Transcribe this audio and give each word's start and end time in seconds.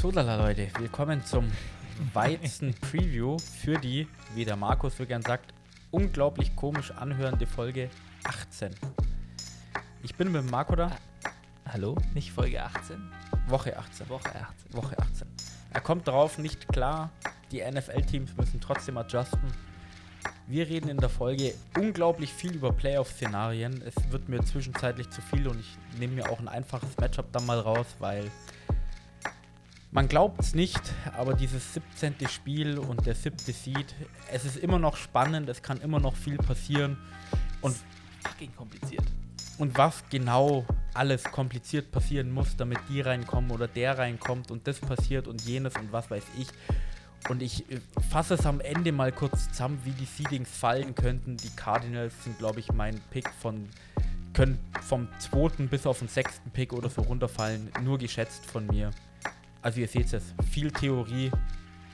So, 0.00 0.10
lala 0.10 0.36
Leute, 0.36 0.66
willkommen 0.78 1.22
zum 1.26 1.46
Weizen-Preview 2.14 3.36
für 3.38 3.76
die, 3.76 4.08
wie 4.34 4.46
der 4.46 4.56
Markus 4.56 4.96
so 4.96 5.04
gern 5.04 5.20
sagt, 5.20 5.52
unglaublich 5.90 6.56
komisch 6.56 6.90
anhörende 6.92 7.46
Folge 7.46 7.90
18. 8.24 8.74
Ich 10.02 10.14
bin 10.14 10.32
mit 10.32 10.50
Marco 10.50 10.74
da. 10.74 10.92
Hallo? 11.68 11.98
Nicht 12.14 12.32
Folge 12.32 12.62
18? 12.62 12.96
Woche 13.48 13.76
18. 13.76 14.08
Woche 14.08 14.30
18. 14.34 14.72
Woche 14.72 14.98
18. 14.98 15.28
Er 15.74 15.80
kommt 15.82 16.08
darauf 16.08 16.38
nicht 16.38 16.66
klar. 16.68 17.10
Die 17.52 17.60
NFL-Teams 17.60 18.34
müssen 18.38 18.58
trotzdem 18.58 18.96
adjusten. 18.96 19.52
Wir 20.46 20.66
reden 20.66 20.88
in 20.88 20.96
der 20.96 21.10
Folge 21.10 21.52
unglaublich 21.76 22.32
viel 22.32 22.54
über 22.54 22.72
Playoff-Szenarien. 22.72 23.82
Es 23.82 24.10
wird 24.10 24.30
mir 24.30 24.42
zwischenzeitlich 24.46 25.10
zu 25.10 25.20
viel 25.20 25.46
und 25.46 25.60
ich 25.60 25.76
nehme 25.98 26.14
mir 26.14 26.30
auch 26.30 26.40
ein 26.40 26.48
einfaches 26.48 26.96
Matchup 26.96 27.30
dann 27.32 27.44
mal 27.44 27.60
raus, 27.60 27.86
weil 27.98 28.30
man 29.92 30.08
glaubt 30.08 30.40
es 30.40 30.54
nicht, 30.54 30.80
aber 31.16 31.34
dieses 31.34 31.74
17. 31.74 32.28
Spiel 32.28 32.78
und 32.78 33.06
der 33.06 33.14
siebte 33.14 33.52
Seed, 33.52 33.94
es 34.32 34.44
ist 34.44 34.56
immer 34.56 34.78
noch 34.78 34.96
spannend, 34.96 35.48
es 35.48 35.62
kann 35.62 35.80
immer 35.80 35.98
noch 35.98 36.14
viel 36.14 36.36
passieren. 36.36 36.96
Und 37.60 37.76
Fucking 38.22 38.54
kompliziert. 38.54 39.04
und 39.58 39.76
was 39.76 40.04
genau 40.10 40.64
alles 40.94 41.24
kompliziert 41.24 41.90
passieren 41.90 42.30
muss, 42.30 42.56
damit 42.56 42.78
die 42.88 43.00
reinkommen 43.00 43.50
oder 43.50 43.66
der 43.66 43.98
reinkommt 43.98 44.50
und 44.50 44.66
das 44.66 44.78
passiert 44.78 45.26
und 45.26 45.42
jenes 45.42 45.74
und 45.76 45.92
was 45.92 46.10
weiß 46.10 46.24
ich. 46.38 46.48
Und 47.28 47.42
ich 47.42 47.70
äh, 47.70 47.80
fasse 48.10 48.34
es 48.34 48.46
am 48.46 48.60
Ende 48.60 48.92
mal 48.92 49.12
kurz 49.12 49.48
zusammen, 49.50 49.80
wie 49.84 49.92
die 49.92 50.06
Seedings 50.06 50.50
fallen 50.50 50.94
könnten. 50.94 51.36
Die 51.36 51.50
Cardinals 51.50 52.14
sind, 52.24 52.38
glaube 52.38 52.60
ich, 52.60 52.72
mein 52.72 52.98
Pick 53.10 53.28
von, 53.28 53.68
können 54.32 54.58
vom 54.80 55.08
zweiten 55.18 55.68
bis 55.68 55.86
auf 55.86 55.98
den 55.98 56.08
sechsten 56.08 56.50
Pick 56.50 56.72
oder 56.72 56.88
so 56.88 57.02
runterfallen, 57.02 57.70
nur 57.82 57.98
geschätzt 57.98 58.46
von 58.46 58.66
mir. 58.66 58.90
Also 59.62 59.80
ihr 59.80 59.88
seht 59.88 60.12
es, 60.12 60.34
viel 60.50 60.70
Theorie, 60.70 61.30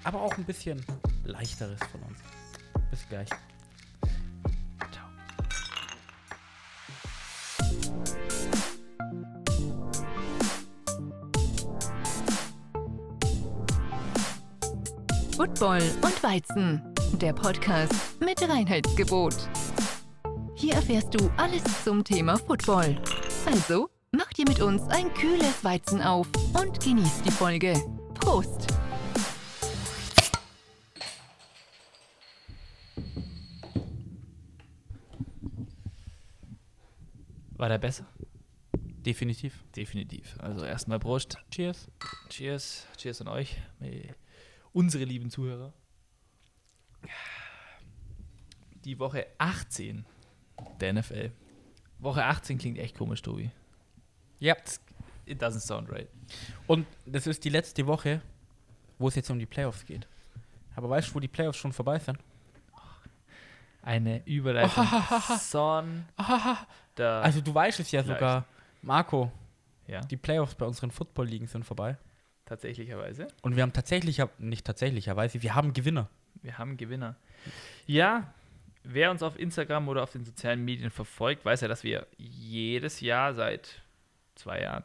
aber 0.05 0.23
auch 0.23 0.37
ein 0.37 0.45
bisschen 0.45 0.85
leichteres 1.25 1.81
von 1.91 2.01
uns. 2.03 2.19
Bis 2.91 3.09
gleich. 3.09 3.29
Football 15.37 15.83
und 16.03 16.23
Weizen, 16.23 16.83
der 17.21 17.33
Podcast 17.35 17.93
mit 18.21 18.41
Reinheitsgebot. 18.49 19.35
Hier 20.55 20.75
erfährst 20.75 21.13
du 21.13 21.31
alles 21.37 21.63
zum 21.85 22.03
Thema 22.03 22.39
Football. 22.39 22.97
Also, 23.45 23.91
mach 24.37 24.45
dir 24.45 24.49
mit 24.49 24.61
uns 24.61 24.83
ein 24.89 25.13
kühles 25.15 25.65
Weizen 25.65 26.03
auf 26.03 26.29
und 26.55 26.81
genieß 26.81 27.23
die 27.23 27.31
Folge. 27.31 27.75
Prost! 28.15 28.67
War 37.53 37.69
der 37.71 37.79
besser? 37.79 38.07
Definitiv. 38.75 39.65
Definitiv. 39.75 40.37
Also 40.41 40.65
erstmal 40.65 40.99
Prost. 40.99 41.39
Cheers. 41.51 41.89
Cheers. 42.29 42.87
Cheers 42.99 43.23
an 43.23 43.29
euch, 43.29 43.57
unsere 44.73 45.05
lieben 45.05 45.31
Zuhörer. 45.31 45.73
Die 48.85 48.99
Woche 48.99 49.27
18 49.39 50.05
der 50.81 50.93
NFL. 50.93 51.33
Woche 51.99 52.25
18 52.25 52.59
klingt 52.59 52.79
echt 52.79 52.97
komisch, 52.97 53.23
Tobi. 53.23 53.51
Ja. 54.39 54.55
It 55.27 55.43
doesn't 55.43 55.61
sound 55.61 55.91
right. 55.91 56.09
Und 56.67 56.87
das 57.05 57.27
ist 57.27 57.45
die 57.45 57.49
letzte 57.49 57.87
Woche, 57.87 58.21
wo 58.99 59.09
es 59.09 59.15
jetzt 59.15 59.31
um 59.31 59.39
die 59.39 59.47
Playoffs 59.47 59.85
geht. 59.85 60.07
Aber 60.75 60.89
weißt 60.91 61.11
du, 61.11 61.15
wo 61.15 61.21
die 61.21 61.29
Playoffs 61.29 61.59
schon 61.59 61.73
vorbei 61.73 61.99
sind? 61.99 62.19
Eine 63.83 64.25
Überleitung. 64.27 64.87
Son. 65.41 66.05
Also 66.99 67.43
du 67.43 67.55
weißt 67.55 67.79
es 67.81 67.91
ja 67.91 68.03
Vielleicht. 68.03 68.21
sogar, 68.21 68.47
Marco, 68.81 69.31
ja, 69.87 70.01
die 70.01 70.17
Playoffs 70.17 70.55
bei 70.55 70.65
unseren 70.65 70.91
Football-Ligen 70.91 71.47
sind 71.47 71.63
vorbei. 71.67 71.99
tatsächlicherweise. 72.47 73.29
Und 73.43 73.55
wir 73.55 73.63
haben 73.63 73.75
tatsächlich, 73.75 74.23
nicht 74.39 74.65
tatsächlicherweise, 74.67 75.43
wir 75.43 75.55
haben 75.55 75.75
Gewinner. 75.75 76.09
Wir 76.41 76.57
haben 76.57 76.79
Gewinner. 76.79 77.17
Ja, 77.87 78.33
wer 78.83 79.11
uns 79.11 79.23
auf 79.23 79.39
Instagram 79.39 79.89
oder 79.89 80.03
auf 80.05 80.13
den 80.13 80.25
sozialen 80.25 80.65
Medien 80.65 80.91
verfolgt, 80.91 81.45
weiß 81.45 81.61
ja, 81.61 81.69
dass 81.69 81.85
wir 81.85 82.07
jedes 82.17 83.03
Jahr 83.03 83.35
seit 83.35 83.83
zwei 84.37 84.63
Jahren, 84.63 84.85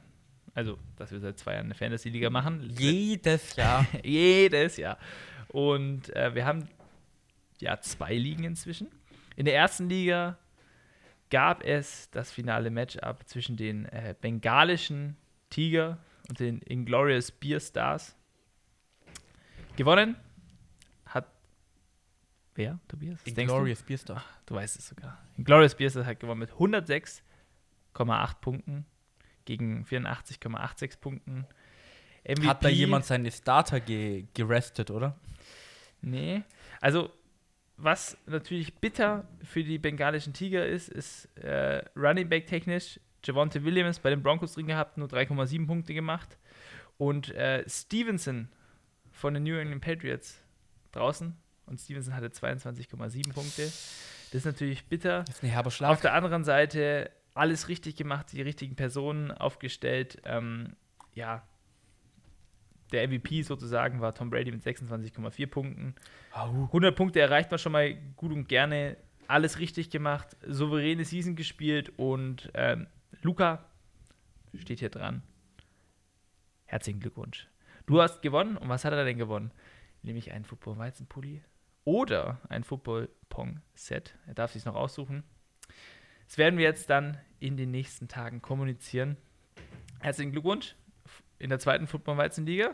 also 0.53 0.77
dass 0.97 1.11
wir 1.11 1.19
seit 1.19 1.37
zwei 1.37 1.53
Jahren 1.53 1.65
eine 1.65 1.75
Fantasy-Liga 1.75 2.29
machen. 2.29 2.69
Jedes 2.77 3.55
Jahr. 3.55 3.85
jedes 4.03 4.77
Jahr. 4.77 4.97
Und 5.49 6.15
äh, 6.15 6.33
wir 6.33 6.45
haben 6.45 6.67
ja 7.59 7.79
zwei 7.81 8.15
Ligen 8.15 8.43
inzwischen. 8.43 8.87
In 9.35 9.45
der 9.45 9.55
ersten 9.55 9.89
Liga 9.89 10.37
gab 11.29 11.63
es 11.63 12.09
das 12.11 12.31
finale 12.31 12.69
Matchup 12.69 13.27
zwischen 13.27 13.55
den 13.57 13.85
äh, 13.85 14.15
bengalischen 14.19 15.15
Tiger 15.49 15.97
und 16.29 16.39
den 16.39 16.59
Inglorious 16.61 17.31
Beer 17.31 17.59
Stars. 17.59 18.15
Gewonnen 19.75 20.15
hat 21.05 21.27
wer, 22.55 22.79
Tobias? 22.87 23.19
Was 23.25 23.33
denkst 23.33 23.51
du? 23.51 23.57
Glorious 23.57 23.83
Beerstar. 23.83 24.23
Du 24.45 24.55
weißt 24.55 24.77
es 24.77 24.87
sogar. 24.87 25.17
Glorious 25.37 25.75
Beers 25.75 25.95
hat 25.95 26.19
gewonnen 26.19 26.39
mit 26.39 26.51
106,8 26.51 28.35
Punkten 28.41 28.85
gegen 29.45 29.83
84,86 29.85 30.99
Punkten. 30.99 31.45
MVP, 32.23 32.47
Hat 32.47 32.63
da 32.63 32.69
jemand 32.69 33.05
seine 33.05 33.31
Starter 33.31 33.79
ge 33.79 34.25
gerestet, 34.33 34.91
oder? 34.91 35.17
Nee. 36.01 36.43
Also, 36.79 37.11
was 37.77 38.17
natürlich 38.27 38.75
bitter 38.75 39.27
für 39.43 39.63
die 39.63 39.79
bengalischen 39.79 40.33
Tiger 40.33 40.65
ist, 40.65 40.89
ist 40.89 41.25
äh, 41.37 41.83
Running 41.95 42.29
Back 42.29 42.47
technisch. 42.47 42.99
Javonte 43.23 43.63
Williams 43.63 43.99
bei 43.99 44.09
den 44.09 44.23
Broncos 44.23 44.53
drin 44.53 44.67
gehabt, 44.67 44.97
nur 44.97 45.07
3,7 45.07 45.67
Punkte 45.67 45.93
gemacht. 45.93 46.37
Und 46.97 47.33
äh, 47.35 47.63
Stevenson 47.67 48.49
von 49.11 49.33
den 49.33 49.43
New 49.43 49.55
England 49.55 49.81
Patriots 49.81 50.41
draußen. 50.91 51.35
Und 51.65 51.79
Stevenson 51.79 52.15
hatte 52.15 52.27
22,7 52.27 53.33
Punkte. 53.33 53.63
Das 53.63 54.33
ist 54.33 54.45
natürlich 54.45 54.85
bitter. 54.87 55.23
Das 55.23 55.35
ist 55.37 55.43
ein 55.43 55.49
herber 55.49 55.67
Auf 55.67 55.75
Schlag. 55.75 56.01
der 56.01 56.13
anderen 56.13 56.43
Seite 56.43 57.11
alles 57.33 57.67
richtig 57.67 57.95
gemacht, 57.95 58.31
die 58.31 58.41
richtigen 58.41 58.75
Personen 58.75 59.31
aufgestellt. 59.31 60.21
Ähm, 60.25 60.75
ja, 61.13 61.43
der 62.91 63.07
MVP 63.07 63.41
sozusagen 63.43 64.01
war 64.01 64.13
Tom 64.13 64.29
Brady 64.29 64.51
mit 64.51 64.63
26,4 64.63 65.47
Punkten. 65.47 65.95
Au. 66.33 66.65
100 66.65 66.95
Punkte 66.95 67.21
erreicht 67.21 67.49
man 67.51 67.59
schon 67.59 67.71
mal 67.71 67.93
gut 68.15 68.31
und 68.31 68.47
gerne. 68.47 68.97
Alles 69.27 69.59
richtig 69.59 69.89
gemacht, 69.89 70.35
souveräne 70.45 71.05
Season 71.05 71.37
gespielt 71.37 71.93
und 71.97 72.51
ähm, 72.53 72.87
Luca 73.21 73.63
steht 74.53 74.79
hier 74.79 74.89
dran. 74.89 75.23
Herzlichen 76.65 76.99
Glückwunsch. 76.99 77.47
Du 77.85 78.01
hast 78.01 78.21
gewonnen 78.21 78.57
und 78.57 78.67
was 78.67 78.83
hat 78.83 78.91
er 78.91 79.05
denn 79.05 79.17
gewonnen? 79.17 79.51
Nämlich 80.03 80.33
einen 80.33 80.43
Football-Weizenpulli 80.43 81.43
oder 81.85 82.41
ein 82.49 82.63
Football-Pong-Set. 82.63 84.17
Er 84.27 84.33
darf 84.33 84.51
sich 84.51 84.65
noch 84.65 84.75
aussuchen. 84.75 85.23
Das 86.31 86.37
werden 86.37 86.57
wir 86.57 86.63
jetzt 86.63 86.89
dann 86.89 87.17
in 87.41 87.57
den 87.57 87.71
nächsten 87.71 88.07
Tagen 88.07 88.41
kommunizieren. 88.41 89.17
Herzlichen 89.99 90.31
Glückwunsch. 90.31 90.77
In 91.39 91.49
der 91.49 91.59
zweiten 91.59 91.87
Football-Weizen-Liga 91.87 92.73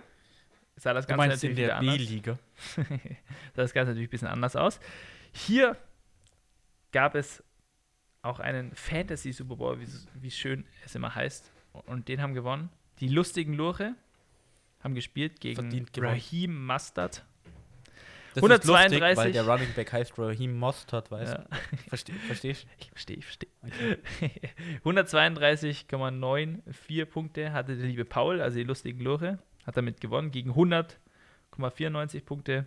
sah 0.75 0.94
das 0.94 1.07
Du 1.07 1.16
Ganze 1.16 1.28
meinst 1.28 1.44
in 1.44 1.50
natürlich 1.50 1.66
der 1.66 1.66
wieder 1.66 1.78
anders. 1.78 1.97
B-Liga. 1.97 2.40
sah 2.75 3.63
das 3.63 3.73
Ganze 3.73 3.90
natürlich 3.94 4.09
ein 4.09 4.12
bisschen 4.12 4.28
anders 4.28 4.56
aus. 4.56 4.79
Hier 5.34 5.75
gab 6.91 7.16
es 7.16 7.44
auch 8.22 8.40
einen 8.40 8.75
Fantasy 8.75 9.31
Super 9.31 9.56
Bowl, 9.56 9.79
wie, 9.79 9.88
wie 10.13 10.29
schön 10.29 10.67
es 10.85 10.93
immer 10.93 11.16
heißt. 11.16 11.52
Und 11.87 12.09
den 12.09 12.22
haben 12.22 12.35
gewonnen. 12.35 12.70
Die 12.99 13.08
lustigen 13.08 13.53
Lurche 13.53 13.96
haben 14.82 14.93
gespielt 14.93 15.40
gegen. 15.40 15.87
Raheem 15.97 16.64
Mustard. 16.64 17.26
Das 18.41 18.43
132. 18.43 18.93
ist 18.93 18.99
lustig, 19.01 19.17
weil 19.17 19.31
der 19.31 19.47
Running 19.47 19.73
Back 19.73 19.93
heißt 19.93 20.17
Raheem 20.19 20.57
Mostert, 20.57 21.09
weißt 21.11 21.34
Ja, 21.34 21.39
du? 21.39 21.47
Verste 21.89 22.13
verstehst 22.13 22.67
ich 22.78 22.89
verstehe, 22.91 23.17
ich 23.17 23.25
verstehe. 23.25 23.49
Okay. 23.63 23.97
132,94 24.85 27.05
Punkte 27.05 27.51
hatte 27.53 27.75
der 27.75 27.87
liebe 27.87 28.05
Paul, 28.05 28.39
also 28.41 28.57
die 28.57 28.63
lustigen 28.63 28.99
Lurche, 29.01 29.39
hat 29.66 29.75
damit 29.78 29.99
gewonnen 30.01 30.29
gegen 30.31 30.51
100,94 30.51 32.23
Punkte. 32.23 32.66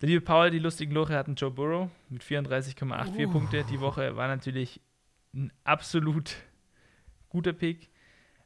Der 0.00 0.08
liebe 0.08 0.20
Paul, 0.20 0.50
die 0.50 0.60
lustigen 0.60 0.92
Lurche 0.92 1.16
hatten 1.16 1.34
Joe 1.34 1.50
Burrow 1.50 1.90
mit 2.08 2.22
34,84 2.22 3.26
Uh. 3.26 3.30
Punkte. 3.32 3.64
Die 3.64 3.80
Woche 3.80 4.14
war 4.16 4.28
natürlich 4.28 4.80
ein 5.34 5.52
absolut 5.64 6.36
guter 7.28 7.52
Pick. 7.52 7.90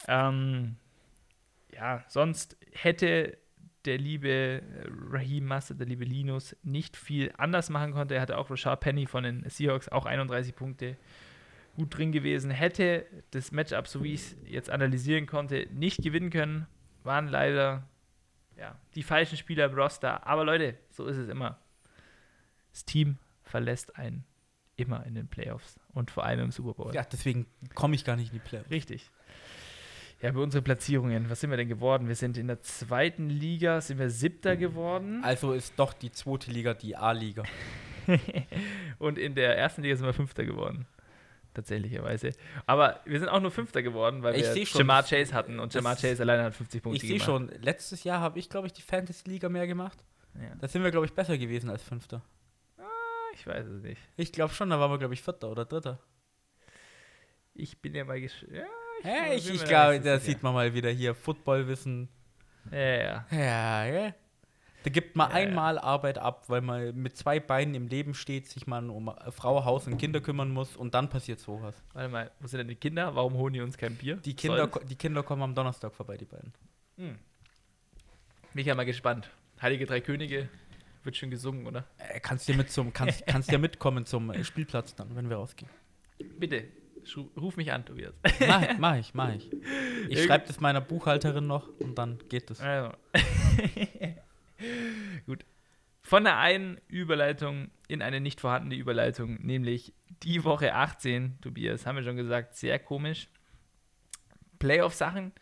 Ähm, 0.09 0.77
ja, 1.73 2.03
sonst 2.09 2.57
hätte 2.73 3.37
der 3.85 3.99
liebe 3.99 4.63
Raheem 5.11 5.47
Master, 5.47 5.75
der 5.75 5.87
liebe 5.87 6.05
Linus, 6.05 6.57
nicht 6.63 6.97
viel 6.97 7.33
anders 7.37 7.71
machen 7.71 7.93
konnte. 7.93 8.15
Er 8.15 8.21
hatte 8.21 8.39
auch 8.39 8.51
Rashard 8.51 8.81
Penny 8.81 9.07
von 9.07 9.25
den 9.25 9.49
Seahawks, 9.49 9.89
auch 9.89 10.07
31 10.07 10.55
Punkte 10.55 10.97
gut 11.77 11.97
drin 11.97 12.13
gewesen. 12.13 12.51
Hätte 12.51 13.07
das 13.31 13.53
Matchup, 13.53 13.89
so 13.89 14.05
wie 14.05 14.15
ich 14.15 14.21
es 14.21 14.37
jetzt 14.45 14.71
analysieren 14.71 15.27
konnte, 15.27 15.67
nicht 15.73 16.03
gewinnen 16.03 16.31
können. 16.31 16.67
waren 17.03 17.29
leider 17.29 17.89
ja, 18.57 18.79
die 18.95 19.03
falschen 19.03 19.37
Spieler 19.37 19.67
im 19.67 19.75
Roster. 19.75 20.27
Aber 20.27 20.45
Leute, 20.45 20.77
so 20.91 21.07
ist 21.07 21.17
es 21.17 21.29
immer. 21.29 21.59
Das 22.71 22.85
Team 22.85 23.19
verlässt 23.43 23.97
einen 23.97 24.25
immer 24.77 25.05
in 25.07 25.15
den 25.15 25.29
Playoffs 25.29 25.79
und 25.93 26.11
vor 26.11 26.25
allem 26.25 26.41
im 26.41 26.51
Super 26.51 26.75
Bowl. 26.75 26.95
Ja, 26.95 27.05
deswegen 27.05 27.47
komme 27.75 27.95
ich 27.95 28.05
gar 28.05 28.17
nicht 28.17 28.33
in 28.33 28.39
die 28.39 28.45
Playoffs. 28.45 28.71
Richtig. 28.71 29.11
Ja, 30.23 30.31
bei 30.31 30.39
unseren 30.39 30.63
Platzierungen, 30.63 31.29
was 31.29 31.41
sind 31.41 31.51
wir 31.51 31.57
denn 31.57 31.69
geworden? 31.69 32.07
Wir 32.07 32.15
sind 32.15 32.39
in 32.39 32.47
der 32.47 32.63
zweiten 32.63 33.29
Liga, 33.29 33.81
sind 33.81 33.99
wir 33.99 34.09
siebter 34.09 34.57
geworden. 34.57 35.25
Also 35.25 35.53
ist 35.53 35.75
doch 35.77 35.93
die 35.93 36.13
zweite 36.13 36.51
Liga 36.53 36.75
die 36.75 36.97
A-Liga. 36.97 37.43
und 39.01 39.19
in 39.19 39.35
der 39.35 39.59
ersten 39.59 39.83
Liga 39.83 39.97
sind 39.97 40.07
wir 40.07 40.13
fünfter 40.13 40.45
geworden. 40.45 40.87
Tatsächlicherweise. 41.55 42.31
Aber 42.67 43.01
wir 43.05 43.19
sind 43.19 43.29
auch 43.29 43.41
nur 43.41 43.51
Fünfter 43.51 43.83
geworden, 43.83 44.23
weil 44.23 44.37
Ich 44.37 44.55
wir 44.55 44.63
Jamar 44.65 45.03
Chase 45.03 45.35
hatten 45.35 45.61
und 45.61 45.75
Jamar 45.75 45.97
Chase 45.97 46.23
alleine 46.23 46.45
hat 46.45 46.55
50 46.55 46.83
Punkte 46.83 47.05
Ich 47.05 47.11
sehe 47.11 47.21
schon, 47.21 47.51
letztes 47.61 48.05
Jahr 48.05 48.21
habe 48.21 48.39
ich, 48.39 48.49
glaube 48.49 48.69
ich, 48.69 48.73
die 48.73 48.81
Fantasy-Liga 48.81 49.51
mehr 49.51 49.67
gemacht. 49.67 49.99
Ja. 50.35 50.55
Da 50.59 50.69
sind 50.69 50.83
wir, 50.83 50.91
glaube 50.91 51.05
ich, 51.05 51.13
besser 51.13 51.37
gewesen 51.37 51.69
als 51.69 51.83
Fünfter. 51.83 52.23
Ich 53.35 53.47
weiß 53.47 53.67
es 53.67 53.83
nicht. 53.83 54.01
Ich 54.17 54.33
glaube 54.33 54.55
schon, 54.55 54.71
da 54.71 54.79
waren 54.79 54.91
wir, 54.91 54.99
glaube 54.99 55.15
ich, 55.15 55.23
Vierter 55.23 55.51
oder 55.51 55.65
Dritter. 55.65 55.99
Ich 57.55 57.83
bin 57.83 57.95
ja 57.95 58.05
mal 58.05 58.21
gesch 58.21 58.47
ja, 58.51 58.65
Hä, 59.03 59.35
ich 59.35 59.51
ich 59.51 59.65
glaube, 59.65 60.01
da 60.01 60.19
sieht 60.19 60.43
man 60.43 60.55
mal 60.55 60.75
wieder 60.75 60.91
hier 60.91 61.15
Footballwissen. 61.15 62.09
Ja, 62.71 62.79
ja. 62.79 63.27
Ja, 63.31 63.85
ja. 63.87 64.15
Da 64.85 64.91
gibt 64.91 65.15
man 65.17 65.31
Ja, 65.31 65.39
ja. 65.39 65.47
einmal 65.47 65.79
Arbeit 65.79 66.19
ab, 66.19 66.45
weil 66.49 66.61
man 66.61 66.95
mit 66.97 67.17
zwei 67.17 67.39
Beinen 67.39 67.75
im 67.75 67.87
Leben 67.87 68.15
steht, 68.15 68.49
sich 68.49 68.67
man 68.67 68.91
um 68.91 69.13
Frau, 69.31 69.65
Haus 69.65 69.87
und 69.87 69.97
Kinder 69.99 70.21
kümmern 70.21 70.51
muss 70.51 70.77
und 70.77 70.95
dann 70.95 71.09
passiert 71.09 71.39
sowas. 71.41 71.75
Warte 71.93 72.09
mal, 72.09 72.31
wo 72.41 72.47
sind 72.47 72.59
denn 72.59 72.69
die 72.69 72.75
Kinder? 72.75 73.15
Warum 73.15 73.35
holen 73.35 73.53
die 73.53 73.61
uns 73.61 73.77
kein 73.79 73.97
Bier? 73.97 74.17
Die 74.17 74.35
Kinder, 74.35 74.67
die 74.67 74.97
Kinder 74.97 75.23
kommen 75.23 75.43
am 75.43 75.55
Donnerstag 75.55 75.95
vorbei, 75.95 76.17
die 76.17 76.25
beiden. 76.25 76.53
Hm. 76.97 77.19
Bin 78.53 78.61
ich 78.61 78.67
ja 78.67 78.75
mal 78.75 78.85
gespannt. 78.85 79.31
Heilige 79.61 79.87
Drei 79.87 80.01
Könige 80.01 80.49
wird 81.05 81.17
schon 81.17 81.31
gesungen, 81.31 81.67
oder? 81.67 81.85
Äh, 81.99 82.21
kannst 82.21 82.49
dir 82.49 82.57
mit 82.57 82.71
zum, 82.71 82.93
kannst, 82.93 83.27
kannst 83.27 83.51
ja 83.51 83.59
mitkommen 83.59 84.05
zum 84.05 84.31
äh, 84.31 84.43
Spielplatz 84.45 84.95
dann, 84.95 85.15
wenn 85.15 85.29
wir 85.31 85.37
rausgehen. 85.37 85.71
Bitte, 86.39 86.65
ruf 87.37 87.57
mich 87.57 87.73
an, 87.73 87.85
Tobias. 87.85 88.15
Mach, 88.47 88.67
mach 88.79 88.97
ich, 88.97 89.15
mach 89.15 89.35
ich. 89.35 89.51
Ich 90.09 90.25
schreibe 90.25 90.47
das 90.47 90.61
meiner 90.61 90.81
Buchhalterin 90.81 91.47
noch 91.47 91.69
und 91.79 91.97
dann 91.97 92.19
geht 92.29 92.51
es. 92.51 92.61
Also. 92.61 92.93
Gut. 95.27 95.45
Von 96.03 96.25
der 96.25 96.39
einen 96.39 96.81
Überleitung 96.89 97.71
in 97.89 98.03
eine 98.03 98.21
nicht 98.21 98.41
vorhandene 98.41 98.75
Überleitung, 98.75 99.39
nämlich 99.41 99.95
die 100.23 100.45
Woche 100.45 100.75
18, 100.75 101.39
Tobias, 101.41 101.87
haben 101.87 101.97
wir 101.97 102.03
schon 102.03 102.17
gesagt, 102.17 102.57
sehr 102.57 102.79
komisch. 102.79 103.29
Playoff-Sachen, 104.59 105.33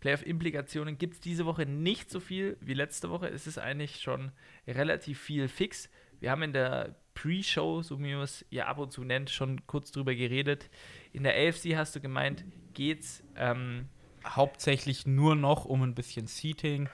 Playoff-Implikationen 0.00 0.98
gibt 0.98 1.14
es 1.14 1.20
diese 1.20 1.46
Woche 1.46 1.64
nicht 1.64 2.10
so 2.10 2.20
viel 2.20 2.58
wie 2.60 2.74
letzte 2.74 3.10
Woche. 3.10 3.28
Es 3.28 3.46
ist 3.46 3.58
eigentlich 3.58 4.00
schon 4.00 4.32
relativ 4.66 5.20
viel 5.20 5.48
fix. 5.48 5.90
Wir 6.20 6.30
haben 6.30 6.42
in 6.42 6.52
der 6.52 6.96
Pre-Show, 7.14 7.82
so 7.82 7.98
wie 8.00 8.12
man 8.12 8.22
es 8.22 8.44
ja 8.50 8.66
ab 8.66 8.78
und 8.78 8.92
zu 8.92 9.04
nennt, 9.04 9.30
schon 9.30 9.66
kurz 9.66 9.92
drüber 9.92 10.14
geredet. 10.14 10.68
In 11.12 11.22
der 11.22 11.34
AFC 11.34 11.76
hast 11.76 11.94
du 11.96 12.00
gemeint, 12.00 12.44
geht's 12.74 13.22
ähm, 13.36 13.88
Hauptsächlich 14.26 15.06
nur 15.06 15.36
noch 15.36 15.66
um 15.66 15.82
ein 15.82 15.94
bisschen 15.94 16.26
Seating 16.26 16.88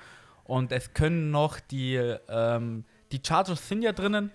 und 0.45 0.73
es 0.73 0.95
können 0.95 1.31
noch 1.31 1.61
die, 1.61 1.95
ähm, 1.95 2.85
die 3.13 3.21
Chargers 3.25 3.69
sind 3.69 3.83
ja 3.83 3.93
drinnen, 3.93 4.33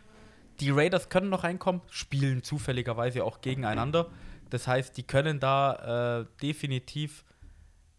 die 0.61 0.69
Raiders 0.69 1.09
können 1.09 1.29
noch 1.29 1.43
reinkommen, 1.43 1.81
spielen 1.89 2.41
zufälligerweise 2.41 3.25
auch 3.25 3.41
gegeneinander. 3.41 4.09
Das 4.49 4.67
heißt, 4.67 4.95
die 4.95 5.03
können 5.03 5.41
da 5.41 6.21
äh, 6.21 6.25
definitiv 6.41 7.25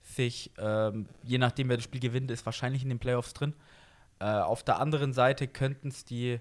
sich, 0.00 0.50
ähm, 0.56 1.06
je 1.24 1.36
nachdem 1.36 1.68
wer 1.68 1.76
das 1.76 1.84
Spiel 1.84 2.00
gewinnt, 2.00 2.30
ist 2.30 2.46
wahrscheinlich 2.46 2.82
in 2.82 2.88
den 2.88 2.98
Playoffs 2.98 3.34
drin. 3.34 3.52
Äh, 4.18 4.24
auf 4.26 4.62
der 4.62 4.80
anderen 4.80 5.12
Seite 5.12 5.46
könnten 5.46 5.88
es 5.88 6.06
die, 6.06 6.40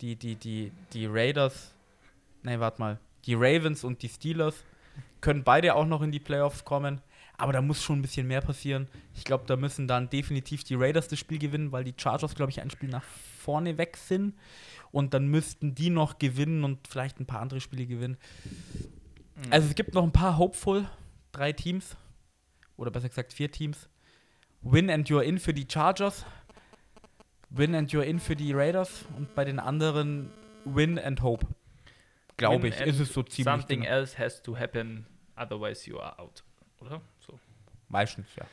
die, 0.00 0.16
die, 0.16 0.36
die, 0.36 0.72
die 0.92 1.06
Raiders, 1.06 1.72
nee, 2.42 2.58
warte 2.58 2.80
mal, 2.80 2.98
die 3.24 3.34
Ravens 3.34 3.84
und 3.84 4.02
die 4.02 4.08
Steelers 4.08 4.64
können 5.20 5.44
beide 5.44 5.74
auch 5.74 5.86
noch 5.86 6.02
in 6.02 6.12
die 6.12 6.20
Playoffs 6.20 6.64
kommen. 6.64 7.00
Aber 7.38 7.52
da 7.52 7.60
muss 7.60 7.82
schon 7.82 7.98
ein 7.98 8.02
bisschen 8.02 8.26
mehr 8.26 8.40
passieren. 8.40 8.88
Ich 9.14 9.24
glaube, 9.24 9.44
da 9.46 9.56
müssen 9.56 9.86
dann 9.86 10.08
definitiv 10.08 10.64
die 10.64 10.74
Raiders 10.74 11.08
das 11.08 11.18
Spiel 11.18 11.38
gewinnen, 11.38 11.70
weil 11.70 11.84
die 11.84 11.94
Chargers, 11.96 12.34
glaube 12.34 12.50
ich, 12.50 12.62
ein 12.62 12.70
Spiel 12.70 12.88
nach 12.88 13.02
vorne 13.02 13.76
weg 13.76 13.98
sind. 13.98 14.34
Und 14.90 15.12
dann 15.12 15.28
müssten 15.28 15.74
die 15.74 15.90
noch 15.90 16.18
gewinnen 16.18 16.64
und 16.64 16.88
vielleicht 16.88 17.20
ein 17.20 17.26
paar 17.26 17.40
andere 17.40 17.60
Spiele 17.60 17.86
gewinnen. 17.86 18.16
Also 19.50 19.68
es 19.68 19.74
gibt 19.74 19.92
noch 19.92 20.02
ein 20.02 20.12
paar 20.12 20.38
Hopeful, 20.38 20.88
drei 21.32 21.52
Teams. 21.52 21.96
Oder 22.78 22.90
besser 22.90 23.08
gesagt 23.08 23.34
vier 23.34 23.50
Teams. 23.50 23.88
Win 24.62 24.88
and 24.88 25.08
you're 25.10 25.22
in 25.22 25.38
für 25.38 25.52
die 25.52 25.66
Chargers. 25.70 26.24
Win 27.56 27.74
and 27.74 27.90
you're 27.90 28.02
in 28.02 28.20
für 28.20 28.36
die 28.36 28.52
Raiders. 28.52 29.04
Und 29.16 29.34
bei 29.34 29.44
den 29.44 29.58
anderen 29.58 30.30
Win 30.64 30.98
and 30.98 31.22
Hope. 31.22 31.46
Glaube 32.36 32.68
ich, 32.68 32.80
ist 32.80 33.00
es 33.00 33.12
so 33.12 33.22
ziemlich. 33.22 33.52
Something 33.52 33.80
genau. 33.82 33.92
else 33.92 34.18
has 34.18 34.42
to 34.42 34.56
happen, 34.56 35.06
otherwise 35.36 35.88
you 35.88 35.98
are 35.98 36.18
out. 36.18 36.44
Oder? 36.80 37.00
So. 37.18 37.38
Meistens, 37.88 38.26
ja. 38.36 38.46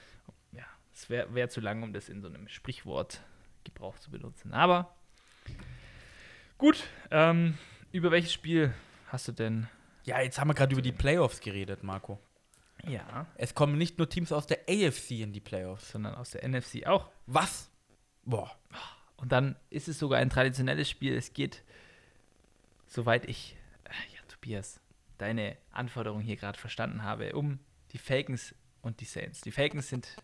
Ja, 0.53 0.65
es 0.93 1.09
wäre 1.09 1.33
wär 1.33 1.49
zu 1.49 1.59
lang, 1.59 1.83
um 1.83 1.91
das 1.91 2.07
in 2.07 2.21
so 2.21 2.27
einem 2.27 2.47
Sprichwort 2.47 3.21
Gebrauch 3.63 3.97
zu 3.99 4.09
benutzen. 4.09 4.53
Aber 4.53 4.95
gut, 6.57 6.83
ähm, 7.11 7.57
über 7.91 8.11
welches 8.11 8.31
Spiel 8.31 8.73
hast 9.07 9.27
du 9.27 9.31
denn? 9.33 9.67
Ja, 10.05 10.21
jetzt 10.21 10.39
haben 10.39 10.49
wir 10.49 10.53
gerade 10.53 10.73
über 10.73 10.81
die 10.81 10.91
Playoffs 10.91 11.39
geredet, 11.39 11.83
Marco. 11.83 12.19
Ja. 12.85 13.27
Es 13.35 13.55
kommen 13.55 13.77
nicht 13.77 13.97
nur 13.97 14.09
Teams 14.09 14.31
aus 14.31 14.47
der 14.47 14.59
AFC 14.69 15.11
in 15.21 15.31
die 15.31 15.39
Playoffs. 15.39 15.91
Sondern 15.91 16.15
aus 16.15 16.31
der 16.31 16.47
NFC 16.47 16.85
auch. 16.85 17.09
Was? 17.25 17.69
Boah. 18.25 18.51
Und 19.17 19.31
dann 19.31 19.55
ist 19.69 19.87
es 19.87 19.99
sogar 19.99 20.19
ein 20.19 20.29
traditionelles 20.29 20.89
Spiel. 20.89 21.13
Es 21.15 21.33
geht, 21.33 21.63
soweit 22.87 23.25
ich, 23.25 23.55
äh, 23.85 24.13
ja, 24.13 24.21
Tobias, 24.27 24.79
deine 25.17 25.57
Anforderung 25.71 26.21
hier 26.21 26.35
gerade 26.35 26.59
verstanden 26.59 27.03
habe, 27.03 27.35
um 27.35 27.59
die 27.91 27.97
Falcons 27.97 28.55
und 28.81 28.99
die 28.99 29.05
Saints. 29.05 29.41
Die 29.41 29.51
Falcons 29.51 29.89
sind 29.89 30.17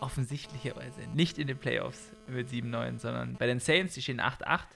offensichtlicherweise 0.00 1.00
nicht 1.08 1.38
in 1.38 1.48
den 1.48 1.58
Playoffs 1.58 2.12
mit 2.28 2.48
7-9, 2.48 2.98
sondern 2.98 3.34
bei 3.34 3.46
den 3.46 3.58
Saints, 3.58 3.94
die 3.94 4.02
stehen 4.02 4.20
8-8. 4.20 4.66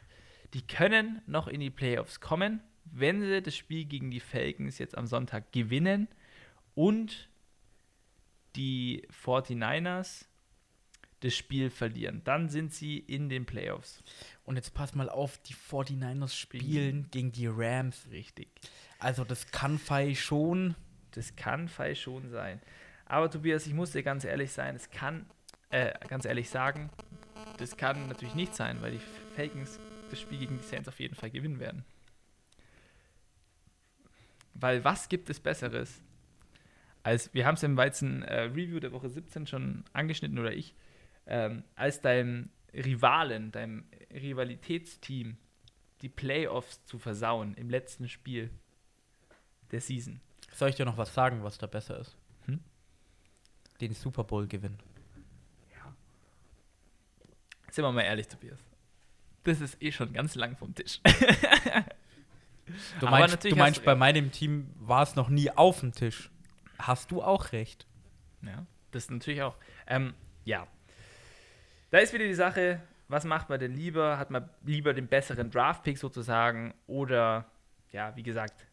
Die 0.54 0.66
können 0.66 1.22
noch 1.26 1.46
in 1.46 1.60
die 1.60 1.70
Playoffs 1.70 2.20
kommen, 2.20 2.60
wenn 2.84 3.20
sie 3.20 3.40
das 3.40 3.56
Spiel 3.56 3.84
gegen 3.84 4.10
die 4.10 4.20
Falcons 4.20 4.78
jetzt 4.78 4.98
am 4.98 5.06
Sonntag 5.06 5.52
gewinnen 5.52 6.08
und 6.74 7.28
die 8.56 9.06
49ers 9.24 10.26
das 11.22 11.34
Spiel 11.34 11.70
verlieren. 11.70 12.22
Dann 12.24 12.48
sind 12.48 12.72
sie 12.72 12.98
in 12.98 13.28
den 13.28 13.46
Playoffs. 13.46 14.02
Und 14.44 14.56
jetzt 14.56 14.74
pass 14.74 14.94
mal 14.94 15.08
auf, 15.08 15.38
die 15.38 15.54
49ers 15.54 16.36
spielen 16.36 17.08
gegen 17.10 17.32
die 17.32 17.46
Rams. 17.46 18.08
Richtig. 18.10 18.48
Also 18.98 19.24
das 19.24 19.50
kann 19.50 19.78
Fei 19.78 20.14
schon. 20.14 20.74
Das 21.12 21.36
kann 21.36 21.68
Fall 21.68 21.94
schon 21.94 22.30
sein. 22.30 22.60
Aber 23.04 23.30
Tobias, 23.30 23.66
ich 23.66 23.74
muss 23.74 23.92
dir 23.92 24.02
ganz 24.02 24.24
ehrlich 24.24 24.52
sein, 24.52 24.74
es 24.74 24.90
kann, 24.90 25.26
äh, 25.70 25.92
ganz 26.08 26.24
ehrlich 26.24 26.48
sagen, 26.48 26.90
das 27.58 27.76
kann 27.76 28.08
natürlich 28.08 28.34
nicht 28.34 28.54
sein, 28.54 28.80
weil 28.80 28.92
die 28.92 29.00
Falcons 29.36 29.78
das 30.10 30.20
Spiel 30.20 30.38
gegen 30.38 30.58
die 30.58 30.64
Saints 30.64 30.88
auf 30.88 31.00
jeden 31.00 31.14
Fall 31.14 31.30
gewinnen 31.30 31.60
werden. 31.60 31.84
Weil 34.54 34.84
was 34.84 35.08
gibt 35.08 35.30
es 35.30 35.40
Besseres? 35.40 36.00
Als, 37.02 37.32
wir 37.34 37.46
haben 37.46 37.56
es 37.56 37.62
im 37.62 37.76
Weizen 37.76 38.22
äh, 38.22 38.42
Review 38.42 38.78
der 38.78 38.92
Woche 38.92 39.08
17 39.08 39.46
schon 39.46 39.84
angeschnitten, 39.92 40.38
oder 40.38 40.52
ich, 40.52 40.74
ähm, 41.26 41.64
als 41.74 42.00
deinem 42.00 42.50
Rivalen, 42.72 43.52
deinem 43.52 43.84
Rivalitätsteam 44.12 45.36
die 46.00 46.08
Playoffs 46.08 46.84
zu 46.84 46.98
versauen 46.98 47.54
im 47.54 47.70
letzten 47.70 48.08
Spiel 48.08 48.50
der 49.70 49.80
Season. 49.80 50.20
Soll 50.52 50.70
ich 50.70 50.74
dir 50.74 50.84
noch 50.84 50.98
was 50.98 51.14
sagen, 51.14 51.42
was 51.44 51.58
da 51.58 51.66
besser 51.66 51.98
ist? 51.98 52.16
Hm? 52.46 52.60
Den 53.80 53.94
Super 53.94 54.24
Bowl 54.24 54.46
gewinnen. 54.46 54.78
Sind 57.70 57.84
wir 57.84 57.92
mal 57.92 58.02
ehrlich, 58.02 58.28
Tobias. 58.28 58.58
Das 59.44 59.62
ist 59.62 59.82
eh 59.82 59.90
schon 59.90 60.12
ganz 60.12 60.34
lang 60.34 60.56
vom 60.56 60.74
Tisch. 60.74 61.00
Du 63.00 63.06
meinst, 63.06 63.44
du 63.44 63.56
meinst 63.56 63.84
bei 63.84 63.94
meinem 63.94 64.30
Team 64.30 64.70
war 64.76 65.02
es 65.02 65.16
noch 65.16 65.28
nie 65.28 65.50
auf 65.50 65.80
dem 65.80 65.92
Tisch. 65.92 66.30
Hast 66.78 67.10
du 67.10 67.20
auch 67.22 67.52
recht. 67.52 67.86
Ja, 68.40 68.64
das 68.92 69.10
natürlich 69.10 69.42
auch. 69.42 69.56
Ähm, 69.86 70.14
ja. 70.44 70.66
Da 71.92 71.98
ist 71.98 72.14
wieder 72.14 72.24
die 72.26 72.32
Sache, 72.34 72.80
was 73.08 73.24
macht 73.24 73.50
man 73.50 73.60
denn 73.60 73.74
lieber? 73.74 74.16
Hat 74.18 74.30
man 74.30 74.48
lieber 74.64 74.94
den 74.94 75.08
besseren 75.08 75.50
Draft-Pick 75.50 75.98
sozusagen 75.98 76.72
oder, 76.86 77.44
ja, 77.90 78.16
wie 78.16 78.22
gesagt, 78.22 78.64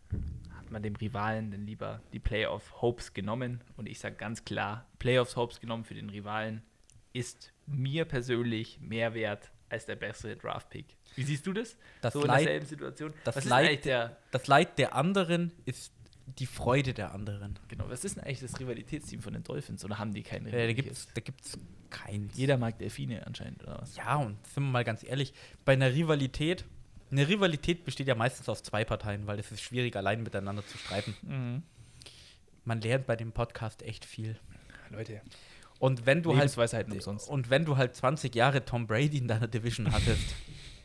hat 0.57 0.71
man 0.71 0.81
dem 0.81 0.95
Rivalen 0.95 1.51
denn 1.51 1.65
lieber 1.65 1.99
die 2.13 2.19
Playoff-Hopes 2.19 3.13
genommen? 3.13 3.59
Und 3.75 3.87
ich 3.89 3.99
sage 3.99 4.15
ganz 4.15 4.45
klar, 4.45 4.85
Playoffs-Hopes 4.99 5.59
genommen 5.59 5.83
für 5.83 5.95
den 5.95 6.09
Rivalen 6.09 6.63
ist 7.11 7.51
mir 7.65 8.05
persönlich 8.05 8.79
mehr 8.79 9.13
wert 9.13 9.51
als 9.67 9.85
der 9.85 9.97
bessere 9.97 10.37
Draft-Pick. 10.37 10.85
Wie 11.17 11.23
siehst 11.23 11.45
du 11.45 11.51
das? 11.51 11.75
Das 11.99 12.13
so 12.13 12.21
in 12.21 12.27
Leid- 12.27 12.45
derselben 12.45 12.65
Situation? 12.67 13.13
das 13.25 13.43
Leid- 13.43 13.83
der 13.83 14.15
Das 14.31 14.47
Leid 14.47 14.77
der 14.79 14.95
anderen 14.95 15.51
ist 15.65 15.91
die 16.37 16.45
Freude 16.45 16.93
der 16.93 17.13
anderen. 17.13 17.57
Genau, 17.67 17.89
was 17.89 18.05
ist 18.05 18.15
denn 18.17 18.23
eigentlich 18.23 18.39
das 18.41 18.59
Rivalitätsteam 18.59 19.21
von 19.21 19.33
den 19.33 19.43
Dolphins? 19.43 19.83
Oder 19.83 19.97
haben 19.97 20.13
die 20.13 20.23
kein 20.23 20.45
Äh, 20.45 20.51
da 20.51 20.57
Rivalität? 20.57 20.85
gibt's, 20.85 21.07
da 21.13 21.21
gibt's 21.21 21.57
keins. 21.89 22.37
Jeder 22.37 22.57
mag 22.57 22.77
Delfine 22.77 23.25
anscheinend, 23.25 23.63
oder 23.63 23.79
was? 23.81 23.95
Ja, 23.95 24.15
und 24.17 24.37
sind 24.47 24.63
wir 24.63 24.69
mal 24.71 24.83
ganz 24.83 25.03
ehrlich, 25.03 25.33
bei 25.65 25.73
einer 25.73 25.91
Rivalität, 25.93 26.65
eine 27.11 27.27
Rivalität 27.27 27.85
besteht 27.85 28.07
ja 28.07 28.15
meistens 28.15 28.47
aus 28.49 28.61
zwei 28.61 28.85
Parteien, 28.85 29.25
weil 29.25 29.39
es 29.39 29.51
ist 29.51 29.61
schwierig, 29.61 29.95
allein 29.95 30.21
miteinander 30.21 30.65
zu 30.65 30.77
streiten. 30.77 31.15
Mhm. 31.23 31.63
Man 32.65 32.81
lernt 32.81 33.07
bei 33.07 33.15
dem 33.15 33.31
Podcast 33.31 33.81
echt 33.81 34.05
viel. 34.05 34.39
Leute, 34.91 35.21
Und 35.79 36.05
wenn 36.05 36.21
du 36.21 36.35
halt 36.37 36.55
umsonst. 36.91 37.27
und 37.29 37.49
wenn 37.49 37.65
du 37.65 37.77
halt 37.77 37.95
20 37.95 38.35
Jahre 38.35 38.63
Tom 38.65 38.85
Brady 38.85 39.17
in 39.17 39.27
deiner 39.27 39.47
Division 39.47 39.91
hattest, 39.91 40.35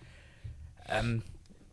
ähm, 0.88 1.22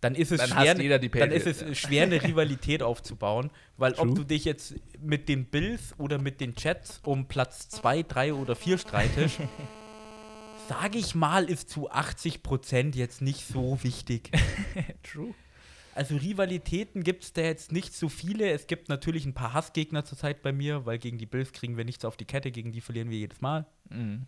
dann 0.02 0.16
ist 0.16 0.32
es 0.32 0.40
Dann 0.40 0.50
schwer, 0.50 0.82
jeder 0.82 1.00
die 1.00 1.10
dann 1.10 1.32
ist 1.32 1.46
es 1.46 1.78
schwer, 1.78 2.04
eine 2.04 2.22
Rivalität 2.22 2.82
aufzubauen, 2.82 3.52
weil 3.78 3.94
True. 3.94 4.10
ob 4.10 4.16
du 4.16 4.24
dich 4.24 4.46
jetzt 4.46 4.76
mit 5.00 5.30
den 5.30 5.46
Bills 5.46 5.94
oder 6.00 6.18
mit 6.18 6.42
den 6.42 6.56
Jets 6.58 7.00
um 7.04 7.28
Platz 7.28 7.70
2, 7.70 8.04
3 8.04 8.34
oder 8.34 8.56
4 8.56 8.80
streitest, 8.80 9.38
sage 10.68 10.98
ich 10.98 11.14
mal, 11.14 11.46
ist 11.46 11.70
zu 11.70 11.92
80 11.92 12.42
Prozent 12.42 12.96
jetzt 12.96 13.22
nicht 13.22 13.46
so 13.46 13.78
wichtig. 13.84 14.32
True. 15.04 15.36
Also 15.94 16.16
Rivalitäten 16.16 17.04
gibt 17.04 17.24
es 17.24 17.34
da 17.34 17.42
jetzt 17.42 17.72
nicht 17.72 17.94
so 17.94 18.10
viele. 18.10 18.50
Es 18.50 18.66
gibt 18.66 18.90
natürlich 18.90 19.26
ein 19.26 19.34
paar 19.34 19.54
Hassgegner 19.54 20.04
zurzeit 20.04 20.42
bei 20.42 20.52
mir, 20.52 20.86
weil 20.86 20.98
gegen 20.98 21.18
die 21.18 21.26
Bills 21.26 21.52
kriegen 21.52 21.78
wir 21.78 21.86
nichts 21.86 22.06
auf 22.06 22.18
die 22.18 22.26
Kette, 22.26 22.50
gegen 22.52 22.72
die 22.72 22.82
verlieren 22.82 23.10
wir 23.10 23.18
jedes 23.18 23.42
Mal. 23.42 23.68
Mhm. 23.90 24.26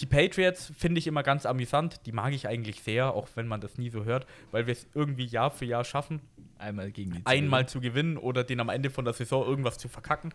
Die 0.00 0.06
Patriots 0.06 0.72
finde 0.76 0.98
ich 0.98 1.06
immer 1.06 1.22
ganz 1.22 1.46
amüsant. 1.46 2.00
Die 2.06 2.12
mag 2.12 2.32
ich 2.32 2.46
eigentlich 2.48 2.82
sehr, 2.82 3.14
auch 3.14 3.28
wenn 3.34 3.46
man 3.48 3.60
das 3.60 3.78
nie 3.78 3.88
so 3.90 4.04
hört, 4.04 4.26
weil 4.50 4.66
wir 4.66 4.72
es 4.72 4.86
irgendwie 4.94 5.24
Jahr 5.24 5.50
für 5.50 5.64
Jahr 5.64 5.84
schaffen, 5.84 6.20
Einmal 6.58 6.90
gegen 6.90 7.12
die 7.12 7.20
einmal 7.26 7.68
zu 7.68 7.80
gewinnen 7.80 8.16
oder 8.16 8.42
den 8.44 8.60
am 8.60 8.68
Ende 8.70 8.88
von 8.90 9.04
der 9.04 9.12
Saison 9.14 9.46
irgendwas 9.46 9.76
zu 9.78 9.88
verkacken. 9.88 10.32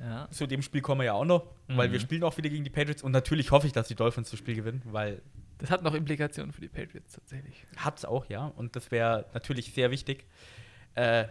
Ja. 0.00 0.28
Zu 0.30 0.46
dem 0.46 0.62
Spiel 0.62 0.80
kommen 0.80 1.00
wir 1.00 1.06
ja 1.06 1.12
auch 1.14 1.24
noch, 1.24 1.46
weil 1.66 1.88
Mhm. 1.88 1.92
wir 1.92 2.00
spielen 2.00 2.22
auch 2.22 2.36
wieder 2.36 2.48
gegen 2.50 2.62
die 2.62 2.70
Patriots 2.70 3.02
und 3.02 3.12
natürlich 3.12 3.50
hoffe 3.50 3.66
ich, 3.66 3.72
dass 3.72 3.88
die 3.88 3.94
Dolphins 3.96 4.30
das 4.30 4.38
Spiel 4.38 4.54
gewinnen, 4.54 4.82
weil 4.84 5.20
Das 5.58 5.70
hat 5.70 5.82
noch 5.82 5.94
Implikationen 5.94 6.52
für 6.52 6.60
die 6.60 6.68
Patriots 6.68 7.14
tatsächlich. 7.14 7.64
hat's 7.78 8.04
auch, 8.04 8.26
ja, 8.28 8.46
und 8.46 8.76
das 8.76 8.92
wäre 8.92 9.24
natürlich 9.34 9.72
sehr 9.74 9.90
wichtig. 9.90 10.24
Äh, 10.94 11.24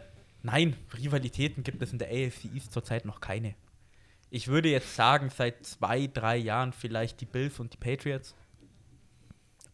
nein, 0.43 0.75
Rivalitäten 0.97 1.63
gibt 1.63 1.81
es 1.81 1.93
in 1.93 1.97
der 1.99 2.09
AFC 2.09 2.53
East 2.53 2.73
zurzeit 2.73 3.05
noch 3.05 3.21
keine. 3.21 3.55
Ich 4.29 4.47
würde 4.47 4.69
jetzt 4.69 4.95
sagen, 4.95 5.29
seit 5.29 5.65
zwei, 5.65 6.07
drei 6.07 6.37
Jahren 6.37 6.73
vielleicht 6.73 7.21
die 7.21 7.25
Bills 7.25 7.59
und 7.59 7.73
die 7.73 7.77
Patriots. 7.77 8.35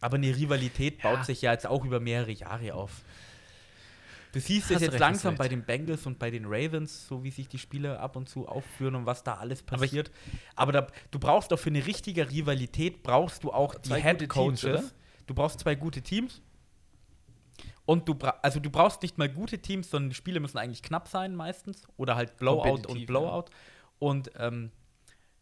Aber 0.00 0.16
eine 0.16 0.34
Rivalität 0.36 1.02
Ja. 1.02 1.10
baut 1.10 1.24
sich 1.24 1.42
ja 1.42 1.52
jetzt 1.52 1.66
auch 1.66 1.84
über 1.84 1.98
mehrere 1.98 2.30
Jahre 2.30 2.74
auf. 2.74 3.02
Du 4.32 4.40
siehst 4.40 4.70
es 4.70 4.80
jetzt 4.80 4.92
recht, 4.92 5.00
langsam 5.00 5.32
hast 5.32 5.38
bei 5.38 5.44
recht. 5.44 5.52
den 5.52 5.64
Bengals 5.64 6.06
und 6.06 6.18
bei 6.18 6.28
den 6.30 6.44
Ravens, 6.46 7.06
so 7.06 7.22
wie 7.22 7.30
sich 7.30 7.48
die 7.48 7.58
Spiele 7.58 8.00
ab 8.00 8.16
und 8.16 8.28
zu 8.28 8.48
aufführen 8.48 8.96
und 8.96 9.06
was 9.06 9.22
da 9.22 9.34
alles 9.34 9.62
passiert. 9.62 10.10
Aber, 10.56 10.72
da, 10.72 10.86
du 11.12 11.20
brauchst 11.20 11.52
doch 11.52 11.58
für 11.58 11.70
eine 11.70 11.86
richtige 11.86 12.28
Rivalität, 12.28 13.04
brauchst 13.04 13.44
du 13.44 13.52
auch 13.52 13.76
die 13.76 13.94
Head 13.94 14.28
Coaches. 14.28 14.92
Du 15.26 15.34
brauchst 15.34 15.60
zwei 15.60 15.76
gute 15.76 16.02
Teams. 16.02 16.42
Und 17.86 18.08
du, 18.08 18.18
also 18.42 18.60
du 18.60 18.70
brauchst 18.70 19.02
nicht 19.02 19.18
mal 19.18 19.28
gute 19.28 19.58
Teams, 19.58 19.90
sondern 19.90 20.10
die 20.10 20.16
Spiele 20.16 20.40
müssen 20.40 20.58
eigentlich 20.58 20.82
knapp 20.82 21.06
sein 21.06 21.36
meistens. 21.36 21.86
Oder 21.96 22.16
halt 22.16 22.36
Blowout 22.36 22.88
und 22.88 23.06
Blowout. 23.06 23.44
Und 24.04 24.30
ähm, 24.38 24.70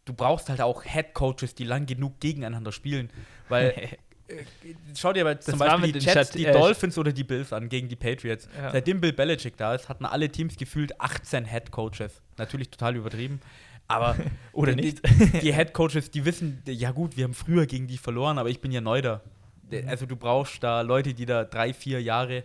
du 0.05 0.13
brauchst 0.13 0.49
halt 0.49 0.61
auch 0.61 0.83
Head 0.83 1.13
Coaches, 1.13 1.55
die 1.55 1.63
lang 1.63 1.85
genug 1.85 2.19
gegeneinander 2.19 2.71
spielen. 2.71 3.09
Weil, 3.49 3.69
äh, 4.27 4.43
schau 4.97 5.13
dir 5.13 5.21
aber 5.21 5.39
zum 5.39 5.59
war 5.59 5.77
Beispiel 5.77 5.93
die 5.99 6.05
Jets, 6.05 6.31
die 6.31 6.45
äh, 6.45 6.53
Dolphins 6.53 6.97
oder 6.97 7.11
die 7.11 7.23
Bills 7.23 7.51
an 7.53 7.69
gegen 7.69 7.87
die 7.89 7.95
Patriots. 7.95 8.47
Ja. 8.57 8.71
Seitdem 8.71 9.01
Bill 9.01 9.13
Belichick 9.13 9.57
da 9.57 9.75
ist, 9.75 9.89
hatten 9.89 10.05
alle 10.05 10.29
Teams 10.29 10.55
gefühlt 10.57 10.99
18 10.99 11.45
Head 11.45 11.71
Coaches. 11.71 12.21
Natürlich 12.37 12.69
total 12.69 12.95
übertrieben. 12.95 13.41
Aber 13.87 14.15
Oder 14.53 14.73
die, 14.75 14.83
nicht. 14.85 15.01
die 15.43 15.53
Head 15.55 15.73
Coaches, 15.73 16.09
die 16.09 16.23
wissen, 16.25 16.61
ja 16.65 16.91
gut, 16.91 17.17
wir 17.17 17.25
haben 17.25 17.33
früher 17.33 17.65
gegen 17.65 17.87
die 17.87 17.97
verloren, 17.97 18.37
aber 18.37 18.49
ich 18.49 18.61
bin 18.61 18.71
ja 18.71 18.81
neu 18.81 19.01
da. 19.01 19.21
De- 19.71 19.85
Also 19.85 20.05
du 20.05 20.15
brauchst 20.15 20.63
da 20.63 20.81
Leute, 20.81 21.13
die 21.13 21.25
da 21.25 21.43
drei, 21.43 21.73
vier 21.73 22.01
Jahre 22.01 22.43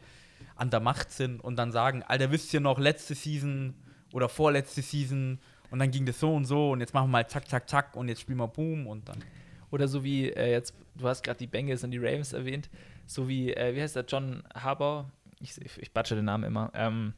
an 0.56 0.70
der 0.70 0.80
Macht 0.80 1.12
sind 1.12 1.40
und 1.42 1.54
dann 1.56 1.70
sagen, 1.70 2.02
Alter, 2.02 2.32
wisst 2.32 2.52
ihr 2.52 2.58
noch, 2.60 2.80
letzte 2.80 3.14
Season 3.14 3.74
oder 4.12 4.28
vorletzte 4.28 4.82
Season 4.82 5.38
und 5.70 5.78
dann 5.78 5.90
ging 5.90 6.06
das 6.06 6.20
so 6.20 6.34
und 6.34 6.44
so 6.44 6.70
und 6.72 6.80
jetzt 6.80 6.94
machen 6.94 7.08
wir 7.08 7.12
mal 7.12 7.28
zack, 7.28 7.48
zack, 7.48 7.68
zack 7.68 7.96
und 7.96 8.08
jetzt 8.08 8.20
spielen 8.20 8.38
wir 8.38 8.48
Boom 8.48 8.86
und 8.86 9.08
dann. 9.08 9.22
Oder 9.70 9.88
so 9.88 10.02
wie 10.02 10.30
äh, 10.30 10.50
jetzt, 10.52 10.74
du 10.96 11.06
hast 11.08 11.22
gerade 11.22 11.38
die 11.38 11.46
Bengals 11.46 11.84
und 11.84 11.90
die 11.90 11.98
Ravens 11.98 12.32
erwähnt, 12.32 12.70
so 13.06 13.28
wie, 13.28 13.52
äh, 13.52 13.74
wie 13.74 13.82
heißt 13.82 13.96
der, 13.96 14.04
John 14.06 14.42
Harbour, 14.54 15.10
ich, 15.40 15.60
ich, 15.60 15.92
batsche 15.92 16.14
den 16.14 16.24
Namen 16.24 16.44
immer, 16.44 16.70
ähm, 16.74 17.12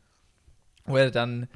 wo 0.84 0.96
er 0.96 1.10
dann 1.10 1.48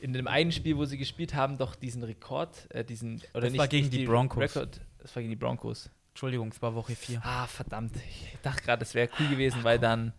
in 0.00 0.12
dem 0.12 0.26
einen 0.26 0.52
Spiel, 0.52 0.76
wo 0.76 0.84
sie 0.84 0.98
gespielt 0.98 1.34
haben, 1.34 1.58
doch 1.58 1.74
diesen 1.74 2.02
Rekord, 2.02 2.66
äh, 2.74 2.84
diesen, 2.84 3.22
oder 3.32 3.42
Das 3.42 3.52
nicht, 3.52 3.58
war 3.58 3.68
gegen 3.68 3.86
nicht 3.86 3.98
die 3.98 4.04
Broncos. 4.04 4.42
Rekord, 4.42 4.80
das 4.98 5.14
war 5.14 5.22
gegen 5.22 5.30
die 5.30 5.36
Broncos. 5.36 5.90
Entschuldigung, 6.10 6.48
es 6.48 6.60
war 6.60 6.74
Woche 6.74 6.94
4. 6.94 7.22
Ah, 7.24 7.46
verdammt. 7.46 7.96
Ich 7.96 8.36
dachte 8.42 8.62
gerade, 8.62 8.80
das 8.80 8.94
wäre 8.94 9.08
cool 9.18 9.28
gewesen, 9.28 9.64
weil 9.64 9.78
dann 9.78 10.12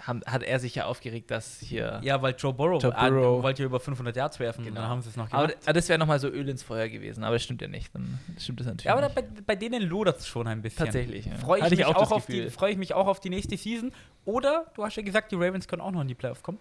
haben, 0.00 0.22
hat 0.26 0.42
er 0.42 0.58
sich 0.60 0.74
ja 0.74 0.86
aufgeregt, 0.86 1.30
dass 1.30 1.58
hier. 1.60 2.00
Ja, 2.02 2.20
weil 2.22 2.34
Joe 2.38 2.52
Burrow, 2.52 2.82
Joe 2.82 2.94
ah, 2.96 3.08
Burrow. 3.08 3.42
wollte 3.42 3.62
ja 3.62 3.66
über 3.66 3.80
500 3.80 4.16
Yards 4.16 4.38
werfen 4.40 4.60
und 4.60 4.66
Genau. 4.68 4.80
dann 4.80 4.88
haben 4.90 5.02
sie 5.02 5.08
es 5.10 5.16
noch 5.16 5.28
gemacht. 5.30 5.56
aber 5.64 5.72
das 5.72 5.88
wäre 5.88 5.98
nochmal 5.98 6.18
so 6.20 6.28
Öl 6.28 6.48
ins 6.48 6.62
Feuer 6.62 6.88
gewesen, 6.88 7.22
aber 7.24 7.34
das 7.36 7.42
stimmt 7.44 7.62
ja 7.62 7.68
nicht. 7.68 7.94
Dann 7.94 8.18
stimmt 8.38 8.60
das 8.60 8.66
natürlich. 8.66 8.84
Ja, 8.86 8.94
aber 8.96 9.08
bei, 9.10 9.22
bei 9.46 9.56
denen 9.56 9.82
lodert 9.82 10.18
es 10.18 10.26
schon 10.26 10.46
ein 10.46 10.62
bisschen. 10.62 10.84
Tatsächlich. 10.86 11.26
Ja. 11.26 11.34
Freue 11.36 11.58
ich, 11.58 11.64
Hatte 11.64 11.76
mich 11.76 11.84
auch 11.84 11.94
auch 11.96 12.12
auf 12.12 12.26
die- 12.26 12.50
freu 12.50 12.70
ich 12.70 12.78
mich 12.78 12.94
auch 12.94 13.06
auf 13.06 13.20
die 13.20 13.30
nächste 13.30 13.56
Season. 13.56 13.92
Oder, 14.24 14.66
du 14.74 14.84
hast 14.84 14.96
ja 14.96 15.02
gesagt, 15.02 15.32
die 15.32 15.36
Ravens 15.36 15.68
können 15.68 15.82
auch 15.82 15.90
noch 15.90 16.00
in 16.02 16.08
die 16.08 16.14
Playoffs 16.14 16.42
kommen. 16.42 16.58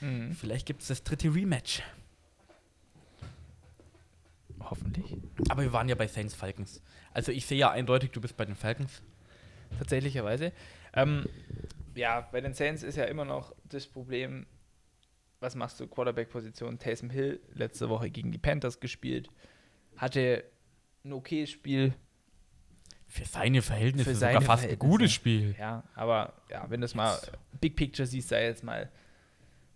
Mhm. 0.00 0.32
Vielleicht 0.34 0.66
gibt 0.66 0.82
es 0.82 0.88
das 0.88 1.02
dritte 1.02 1.34
Rematch. 1.34 1.82
Hoffentlich. 4.60 5.16
Aber 5.48 5.62
wir 5.62 5.72
waren 5.72 5.88
ja 5.88 5.94
bei 5.94 6.06
Saints 6.06 6.34
Falcons. 6.34 6.82
Also 7.12 7.32
ich 7.32 7.46
sehe 7.46 7.58
ja 7.58 7.70
eindeutig, 7.70 8.10
du 8.10 8.20
bist 8.20 8.36
bei 8.36 8.44
den 8.44 8.56
Falcons. 8.56 9.02
Tatsächlicherweise. 9.78 10.52
Ähm, 10.94 11.26
ja, 11.96 12.20
bei 12.20 12.40
den 12.40 12.54
Saints 12.54 12.82
ist 12.82 12.96
ja 12.96 13.04
immer 13.04 13.24
noch 13.24 13.54
das 13.64 13.86
Problem, 13.86 14.46
was 15.40 15.54
machst 15.54 15.80
du? 15.80 15.86
Quarterback-Position. 15.86 16.78
Taysom 16.78 17.10
Hill 17.10 17.40
letzte 17.52 17.88
Woche 17.88 18.10
gegen 18.10 18.32
die 18.32 18.38
Panthers 18.38 18.80
gespielt. 18.80 19.28
Hatte 19.96 20.44
ein 21.04 21.12
okayes 21.12 21.50
Spiel. 21.50 21.94
Für 23.06 23.24
seine 23.24 23.62
Verhältnisse 23.62 24.10
Für 24.10 24.16
sogar 24.16 24.32
seine 24.32 24.44
fast 24.44 24.66
ein 24.66 24.78
gutes 24.78 25.12
Spiel. 25.12 25.54
Ja, 25.58 25.84
aber 25.94 26.34
ja, 26.50 26.68
wenn 26.68 26.80
du 26.80 26.86
es 26.86 26.94
mal 26.94 27.18
Big 27.60 27.76
Picture 27.76 28.06
siehst, 28.06 28.28
sei 28.28 28.46
jetzt 28.46 28.64
mal, 28.64 28.90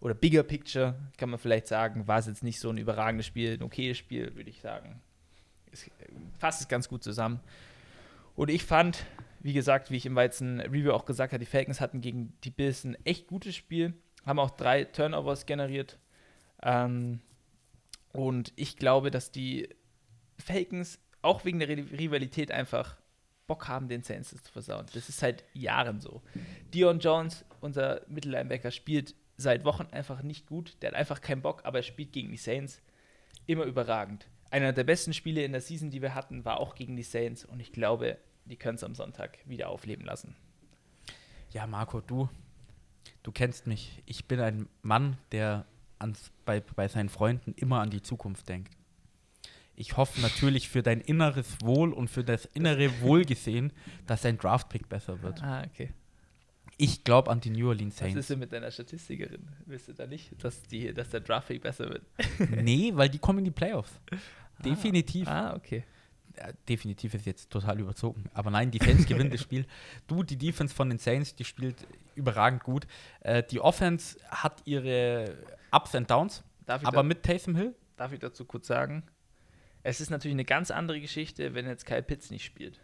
oder 0.00 0.14
Bigger 0.14 0.42
Picture, 0.42 0.94
kann 1.16 1.30
man 1.30 1.38
vielleicht 1.38 1.66
sagen, 1.66 2.08
war 2.08 2.18
es 2.18 2.26
jetzt 2.26 2.42
nicht 2.42 2.58
so 2.58 2.70
ein 2.70 2.78
überragendes 2.78 3.26
Spiel, 3.26 3.54
ein 3.54 3.62
okayes 3.62 3.98
Spiel, 3.98 4.34
würde 4.34 4.50
ich 4.50 4.60
sagen. 4.60 5.00
Es 5.70 5.88
fasst 6.38 6.62
es 6.62 6.68
ganz 6.68 6.88
gut 6.88 7.04
zusammen. 7.04 7.40
Und 8.34 8.50
ich 8.50 8.64
fand, 8.64 9.04
wie 9.40 9.52
gesagt, 9.52 9.90
wie 9.90 9.96
ich 9.96 10.06
im 10.06 10.16
Weizen 10.16 10.60
Review 10.60 10.92
auch 10.92 11.06
gesagt 11.06 11.32
habe, 11.32 11.44
die 11.44 11.50
Falcons 11.50 11.80
hatten 11.80 12.00
gegen 12.00 12.34
die 12.44 12.50
Bills 12.50 12.84
ein 12.84 12.96
echt 13.04 13.26
gutes 13.26 13.56
Spiel, 13.56 13.94
haben 14.24 14.38
auch 14.38 14.50
drei 14.50 14.84
Turnovers 14.84 15.46
generiert. 15.46 15.98
Ähm, 16.62 17.20
und 18.12 18.52
ich 18.56 18.76
glaube, 18.76 19.10
dass 19.10 19.30
die 19.30 19.68
Falcons 20.38 20.98
auch 21.22 21.44
wegen 21.44 21.58
der 21.58 21.68
Ri- 21.68 21.98
Rivalität 21.98 22.50
einfach 22.52 22.96
Bock 23.46 23.66
haben, 23.68 23.88
den 23.88 24.02
Saints 24.02 24.30
zu 24.30 24.52
versauen. 24.52 24.86
Das 24.92 25.08
ist 25.08 25.18
seit 25.18 25.44
Jahren 25.54 26.00
so. 26.00 26.22
Dion 26.72 27.00
Jones, 27.00 27.44
unser 27.60 28.02
Mittellinebacker, 28.08 28.70
spielt 28.70 29.14
seit 29.36 29.64
Wochen 29.64 29.88
einfach 29.90 30.22
nicht 30.22 30.46
gut. 30.46 30.76
Der 30.82 30.90
hat 30.90 30.96
einfach 30.96 31.20
keinen 31.20 31.42
Bock, 31.42 31.64
aber 31.64 31.78
er 31.78 31.82
spielt 31.82 32.12
gegen 32.12 32.30
die 32.30 32.36
Saints 32.36 32.80
immer 33.46 33.64
überragend. 33.64 34.28
Einer 34.50 34.72
der 34.72 34.84
besten 34.84 35.12
Spiele 35.14 35.44
in 35.44 35.52
der 35.52 35.60
Season, 35.60 35.90
die 35.90 36.02
wir 36.02 36.14
hatten, 36.14 36.44
war 36.44 36.60
auch 36.60 36.74
gegen 36.74 36.96
die 36.96 37.02
Saints 37.02 37.44
und 37.44 37.60
ich 37.60 37.72
glaube, 37.72 38.18
die 38.50 38.56
können 38.56 38.74
es 38.76 38.84
am 38.84 38.94
Sonntag 38.94 39.38
wieder 39.46 39.68
aufleben 39.68 40.04
lassen. 40.04 40.36
Ja, 41.52 41.66
Marco, 41.66 42.00
du, 42.00 42.28
du 43.22 43.32
kennst 43.32 43.66
mich. 43.66 44.02
Ich 44.06 44.26
bin 44.26 44.40
ein 44.40 44.68
Mann, 44.82 45.16
der 45.32 45.66
ans, 45.98 46.30
bei, 46.44 46.60
bei 46.60 46.88
seinen 46.88 47.08
Freunden 47.08 47.52
immer 47.54 47.80
an 47.80 47.90
die 47.90 48.02
Zukunft 48.02 48.48
denkt. 48.48 48.76
Ich 49.74 49.96
hoffe 49.96 50.20
natürlich 50.20 50.68
für 50.68 50.82
dein 50.82 51.00
inneres 51.00 51.60
Wohl 51.62 51.92
und 51.92 52.08
für 52.08 52.22
das 52.22 52.44
innere 52.44 52.90
Wohlgesehen, 53.00 53.72
dass 54.06 54.22
dein 54.22 54.36
Draftpick 54.36 54.88
besser 54.88 55.22
wird. 55.22 55.42
Ah, 55.42 55.64
okay. 55.64 55.92
Ich 56.76 57.04
glaube 57.04 57.30
an 57.30 57.40
die 57.40 57.50
New 57.50 57.68
Orleans 57.68 57.94
Was 58.00 58.08
ist 58.08 58.12
Saints. 58.12 58.28
denn 58.28 58.38
mit 58.38 58.52
deiner 58.52 58.70
Statistikerin? 58.70 59.48
Willst 59.66 59.88
du 59.88 59.92
da 59.92 60.06
nicht, 60.06 60.42
dass, 60.42 60.62
die, 60.62 60.92
dass 60.94 61.10
der 61.10 61.20
Draftpick 61.20 61.60
besser 61.62 61.88
wird? 61.88 62.02
nee, 62.62 62.92
weil 62.94 63.08
die 63.08 63.18
kommen 63.18 63.40
in 63.40 63.44
die 63.46 63.50
Playoffs. 63.60 63.92
Definitiv. 64.64 65.28
Ah, 65.28 65.54
okay. 65.54 65.84
Definitiv 66.68 67.14
ist 67.14 67.26
jetzt 67.26 67.50
total 67.50 67.80
überzogen. 67.80 68.24
Aber 68.34 68.50
nein, 68.50 68.70
die 68.70 68.78
Saints 68.78 69.06
gewinnen 69.06 69.30
das 69.30 69.40
Spiel. 69.40 69.66
Du, 70.06 70.22
die 70.22 70.36
Defense 70.36 70.74
von 70.74 70.88
den 70.88 70.98
Saints, 70.98 71.34
die 71.34 71.44
spielt 71.44 71.86
überragend 72.14 72.62
gut. 72.62 72.86
Äh, 73.20 73.42
die 73.42 73.60
Offense 73.60 74.18
hat 74.28 74.62
ihre 74.64 75.36
Ups 75.70 75.94
and 75.94 76.10
Downs, 76.10 76.42
aber 76.66 76.90
da, 76.90 77.02
mit 77.02 77.22
Taysom 77.22 77.54
Hill, 77.54 77.74
darf 77.96 78.12
ich 78.12 78.18
dazu 78.18 78.44
kurz 78.44 78.66
sagen? 78.66 79.04
Es 79.82 80.00
ist 80.00 80.10
natürlich 80.10 80.34
eine 80.34 80.44
ganz 80.44 80.70
andere 80.70 81.00
Geschichte, 81.00 81.54
wenn 81.54 81.66
jetzt 81.66 81.86
Kyle 81.86 82.02
Pitts 82.02 82.30
nicht 82.30 82.44
spielt. 82.44 82.80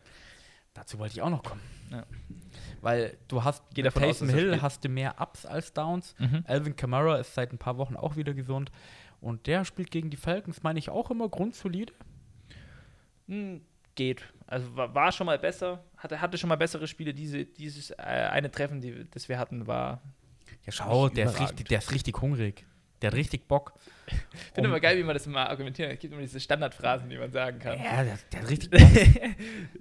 dazu 0.74 0.98
wollte 0.98 1.14
ich 1.14 1.22
auch 1.22 1.30
noch 1.30 1.42
kommen. 1.42 1.60
Ja. 1.90 2.04
weil 2.80 3.16
du 3.28 3.44
hast 3.44 3.62
Geh 3.74 3.82
mit 3.82 3.94
aus, 3.94 4.02
Taysom 4.02 4.28
er 4.28 4.34
Hill 4.34 4.62
hast 4.62 4.84
du 4.84 4.88
mehr 4.88 5.20
Ups 5.20 5.46
als 5.46 5.72
Downs. 5.72 6.14
Mhm. 6.18 6.44
Alvin 6.46 6.74
Kamara 6.74 7.16
ist 7.18 7.34
seit 7.34 7.52
ein 7.52 7.58
paar 7.58 7.78
Wochen 7.78 7.96
auch 7.96 8.16
wieder 8.16 8.34
gesund. 8.34 8.72
Und 9.20 9.46
der 9.46 9.64
spielt 9.64 9.90
gegen 9.90 10.10
die 10.10 10.16
Falcons, 10.16 10.62
meine 10.62 10.78
ich, 10.78 10.90
auch 10.90 11.10
immer 11.10 11.28
grundsolide. 11.28 11.92
Hm, 13.28 13.60
geht. 13.94 14.22
Also 14.46 14.76
war, 14.76 14.94
war 14.94 15.10
schon 15.12 15.26
mal 15.26 15.38
besser, 15.38 15.82
hatte, 15.96 16.20
hatte 16.20 16.38
schon 16.38 16.48
mal 16.48 16.56
bessere 16.56 16.86
Spiele. 16.86 17.12
Diese, 17.12 17.44
dieses 17.44 17.90
äh, 17.90 17.94
eine 17.96 18.50
Treffen, 18.50 18.80
die, 18.80 19.06
das 19.10 19.28
wir 19.28 19.38
hatten, 19.38 19.66
war. 19.66 20.02
Ja, 20.64 20.72
schau, 20.72 21.08
der 21.08 21.26
ist, 21.26 21.40
richtig, 21.40 21.68
der 21.68 21.78
ist 21.78 21.92
richtig 21.92 22.20
hungrig. 22.20 22.64
Der 23.02 23.10
hat 23.10 23.16
richtig 23.16 23.46
Bock. 23.46 23.74
Ich 24.06 24.40
finde 24.54 24.70
immer 24.70 24.80
geil, 24.80 24.96
wie 24.96 25.02
man 25.02 25.14
das 25.14 25.26
immer 25.26 25.48
argumentiert. 25.48 25.92
Es 25.92 25.98
gibt 25.98 26.12
immer 26.12 26.22
diese 26.22 26.40
Standardphrasen, 26.40 27.10
die 27.10 27.18
man 27.18 27.30
sagen 27.30 27.58
kann. 27.58 27.78
Ja, 27.78 28.04
der, 28.04 28.18
der 28.32 28.40
hat 28.42 28.50
richtig 28.50 28.70
Bock. 28.70 28.80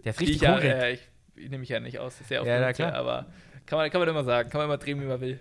Der 0.04 0.12
ist 0.12 0.20
richtig 0.20 0.36
ich, 0.38 0.42
ja, 0.42 0.54
hungrig. 0.54 0.72
äh, 0.72 0.94
ich, 0.94 1.10
ich 1.36 1.44
nehme 1.44 1.60
mich 1.60 1.70
ja 1.70 1.80
nicht 1.80 2.00
aus, 2.00 2.14
das 2.14 2.22
ist 2.22 2.28
sehr 2.30 2.42
oft 2.42 2.48
Ja, 2.48 2.74
klar. 2.74 2.94
aber 2.94 3.28
kann 3.66 3.78
man, 3.78 3.90
kann 3.90 4.00
man 4.02 4.10
immer 4.10 4.24
sagen, 4.24 4.50
kann 4.50 4.60
man 4.60 4.66
immer 4.66 4.78
drehen, 4.78 5.02
wie 5.02 5.06
man 5.06 5.22
will. 5.22 5.40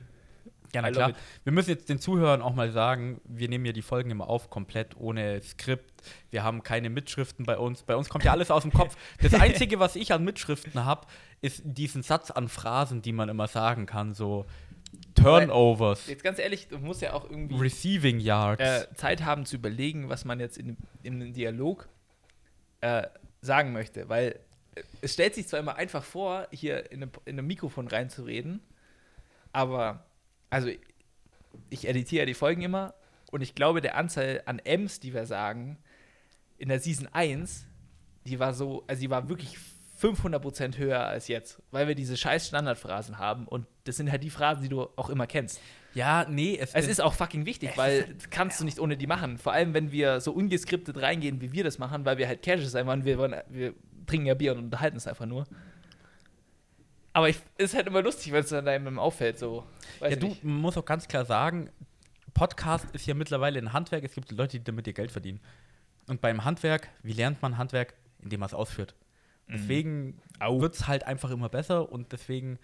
Ja, 0.73 0.82
na 0.82 0.90
klar. 0.90 1.11
it. 1.11 1.16
Wir 1.44 1.52
müssen 1.52 1.70
jetzt 1.70 1.88
den 1.88 1.99
Zuhörern 1.99 2.42
auch 2.42 2.54
mal 2.54 2.70
sagen, 2.70 3.20
wir 3.25 3.49
nehmen 3.49 3.64
ja 3.64 3.73
die 3.73 3.82
Folgen 3.82 4.11
immer 4.11 4.28
auf, 4.28 4.50
komplett 4.50 4.96
ohne 4.96 5.40
Skript. 5.42 5.94
Wir 6.30 6.42
haben 6.42 6.62
keine 6.62 6.90
Mitschriften 6.90 7.44
bei 7.44 7.58
uns. 7.58 7.82
Bei 7.82 7.96
uns 7.96 8.08
kommt 8.08 8.25
ja 8.25 8.32
alles 8.32 8.50
aus 8.50 8.62
dem 8.62 8.73
Kopf. 8.73 8.96
Das 9.20 9.34
Einzige, 9.40 9.78
was 9.78 9.96
ich 9.96 10.12
an 10.12 10.25
Mitschriften 10.25 10.84
habe, 10.84 11.06
ist 11.40 11.62
diesen 11.64 12.02
Satz 12.02 12.30
an 12.30 12.49
Phrasen, 12.49 13.02
die 13.02 13.12
man 13.12 13.28
immer 13.28 13.46
sagen 13.46 13.87
kann, 13.87 14.14
so 14.14 14.46
Turnovers, 15.14 16.06
Jetzt 16.06 16.25
ganz 16.25 16.38
ehrlich, 16.38 16.68
du 16.68 16.78
musst 16.78 17.02
ja 17.02 17.12
auch 17.12 17.28
irgendwie 17.28 17.56
Receiving 17.56 18.20
Yards. 18.20 18.62
äh, 18.62 18.94
Zeit 18.94 19.25
haben 19.25 19.46
zu 19.46 19.56
überlegen, 19.56 20.08
was 20.08 20.25
man 20.25 20.40
jetzt 20.40 20.58
in, 20.58 20.76
in 21.02 21.14
einem 21.14 21.32
Dialog 21.32 21.88
äh, 22.80 23.04
sagen 23.40 23.73
möchte, 23.73 24.08
weil 24.08 24.40
äh, 24.75 24.82
es 25.00 25.14
stellt 25.14 25.34
sich 25.34 25.49
zwar 25.49 25.61
immer 25.61 25.76
einfach 25.76 26.02
vor, 26.02 26.49
hier 26.50 26.90
in 26.90 27.02
einem, 27.02 27.11
in 27.25 27.38
einem 27.38 27.46
Mikrofon 27.46 27.88
reinzureden, 27.88 28.61
aber 29.52 30.04
also 30.50 30.68
ich 31.70 31.88
editiere 31.88 32.23
ja 32.23 32.26
die 32.26 32.34
Folgen 32.34 32.62
immer 32.62 32.94
und 33.30 33.40
ich 33.40 33.54
glaube, 33.54 33.80
der 33.80 33.96
Anzahl 33.96 34.42
an 34.46 34.58
M's, 34.58 35.00
die 35.00 35.14
wir 35.14 35.26
sagen, 35.26 35.78
in 36.58 36.68
der 36.68 36.80
Season 36.80 37.08
1, 37.12 37.66
die 38.26 38.38
war 38.38 38.54
so, 38.54 38.84
also 38.87 39.00
die 39.00 39.11
war 39.11 39.28
wirklich 39.28 39.56
500% 40.00 40.76
höher 40.76 41.00
als 41.06 41.28
jetzt, 41.28 41.62
weil 41.70 41.88
wir 41.88 41.94
diese 41.94 42.16
scheiß 42.16 42.49
Standardphrasen 42.49 43.18
haben 43.18 43.46
und 43.46 43.66
das 43.84 43.96
sind 43.96 44.11
halt 44.11 44.23
die 44.23 44.30
Phrasen, 44.30 44.62
die 44.62 44.68
du 44.68 44.82
auch 44.96 45.08
immer 45.08 45.26
kennst. 45.26 45.61
ja, 45.94 46.26
nee, 46.28 46.58
es, 46.61 46.75
Es 46.75 46.88
ist 46.88 47.00
auch 47.00 47.14
fucking 47.14 47.46
wichtig, 47.46 47.70
weil 47.76 48.02
das 48.14 48.28
kannst 48.30 48.61
du 48.61 48.64
nicht 48.64 48.80
ohne 48.80 48.96
die 48.96 49.06
machen. 49.06 49.38
Vor 49.38 49.52
allem, 49.52 49.73
wenn 49.75 49.92
wir 49.92 50.20
so 50.20 50.32
ungeskriptet 50.32 51.00
reingehen, 51.00 51.40
wie 51.40 51.52
wir 51.52 51.64
das 51.64 51.78
machen, 51.78 52.04
weil 52.04 52.18
wir 52.18 52.26
halt 52.26 52.42
casual 52.42 52.68
sein 52.68 52.87
wollen. 52.87 53.04
Wir, 53.04 53.18
wollen, 53.18 53.34
wir 53.49 53.75
trinken 54.06 54.26
ja 54.26 54.34
Bier 54.34 54.52
und 54.52 54.58
unterhalten 54.64 54.96
es 54.96 55.06
einfach 55.06 55.26
nur. 55.26 55.46
Aber 57.12 57.28
es 57.28 57.40
ist 57.58 57.75
halt 57.75 57.87
immer 57.87 58.02
lustig, 58.02 58.32
wenn 58.32 58.42
es 58.42 58.49
dann 58.50 58.66
einem 58.66 58.99
auffällt, 58.99 59.38
so. 59.38 59.64
Weiß 60.00 60.14
Ja, 60.14 60.18
du, 60.18 60.26
nicht. 60.28 60.42
man 60.42 60.56
muss 60.56 60.76
auch 60.76 60.84
ganz 60.84 61.06
klar 61.06 61.25
sagen, 61.25 61.70
Podcast 62.34 62.87
ist 62.92 63.06
ja 63.06 63.14
mittlerweile 63.14 63.61
ein 63.61 63.73
Handwerk. 63.73 64.02
Es 64.02 64.14
gibt 64.14 64.32
Leute, 64.32 64.58
die 64.58 64.64
damit 64.64 64.88
ihr 64.88 64.92
Geld 64.92 65.12
verdienen. 65.12 65.40
Und 66.08 66.20
beim 66.20 66.44
Handwerk, 66.44 66.88
wie 67.02 67.12
lernt 67.12 67.40
man 67.42 67.56
Handwerk? 67.58 67.94
Indem 68.23 68.40
man 68.40 68.46
es 68.49 68.54
ausführt. 68.54 68.94
Deswegen 69.49 70.18
wird 70.40 70.75
es 70.75 70.87
halt 70.87 71.04
einfach 71.06 71.30
immer 71.30 71.50
besser 71.50 71.92
und 71.92 72.12
deswegen, 72.12 72.58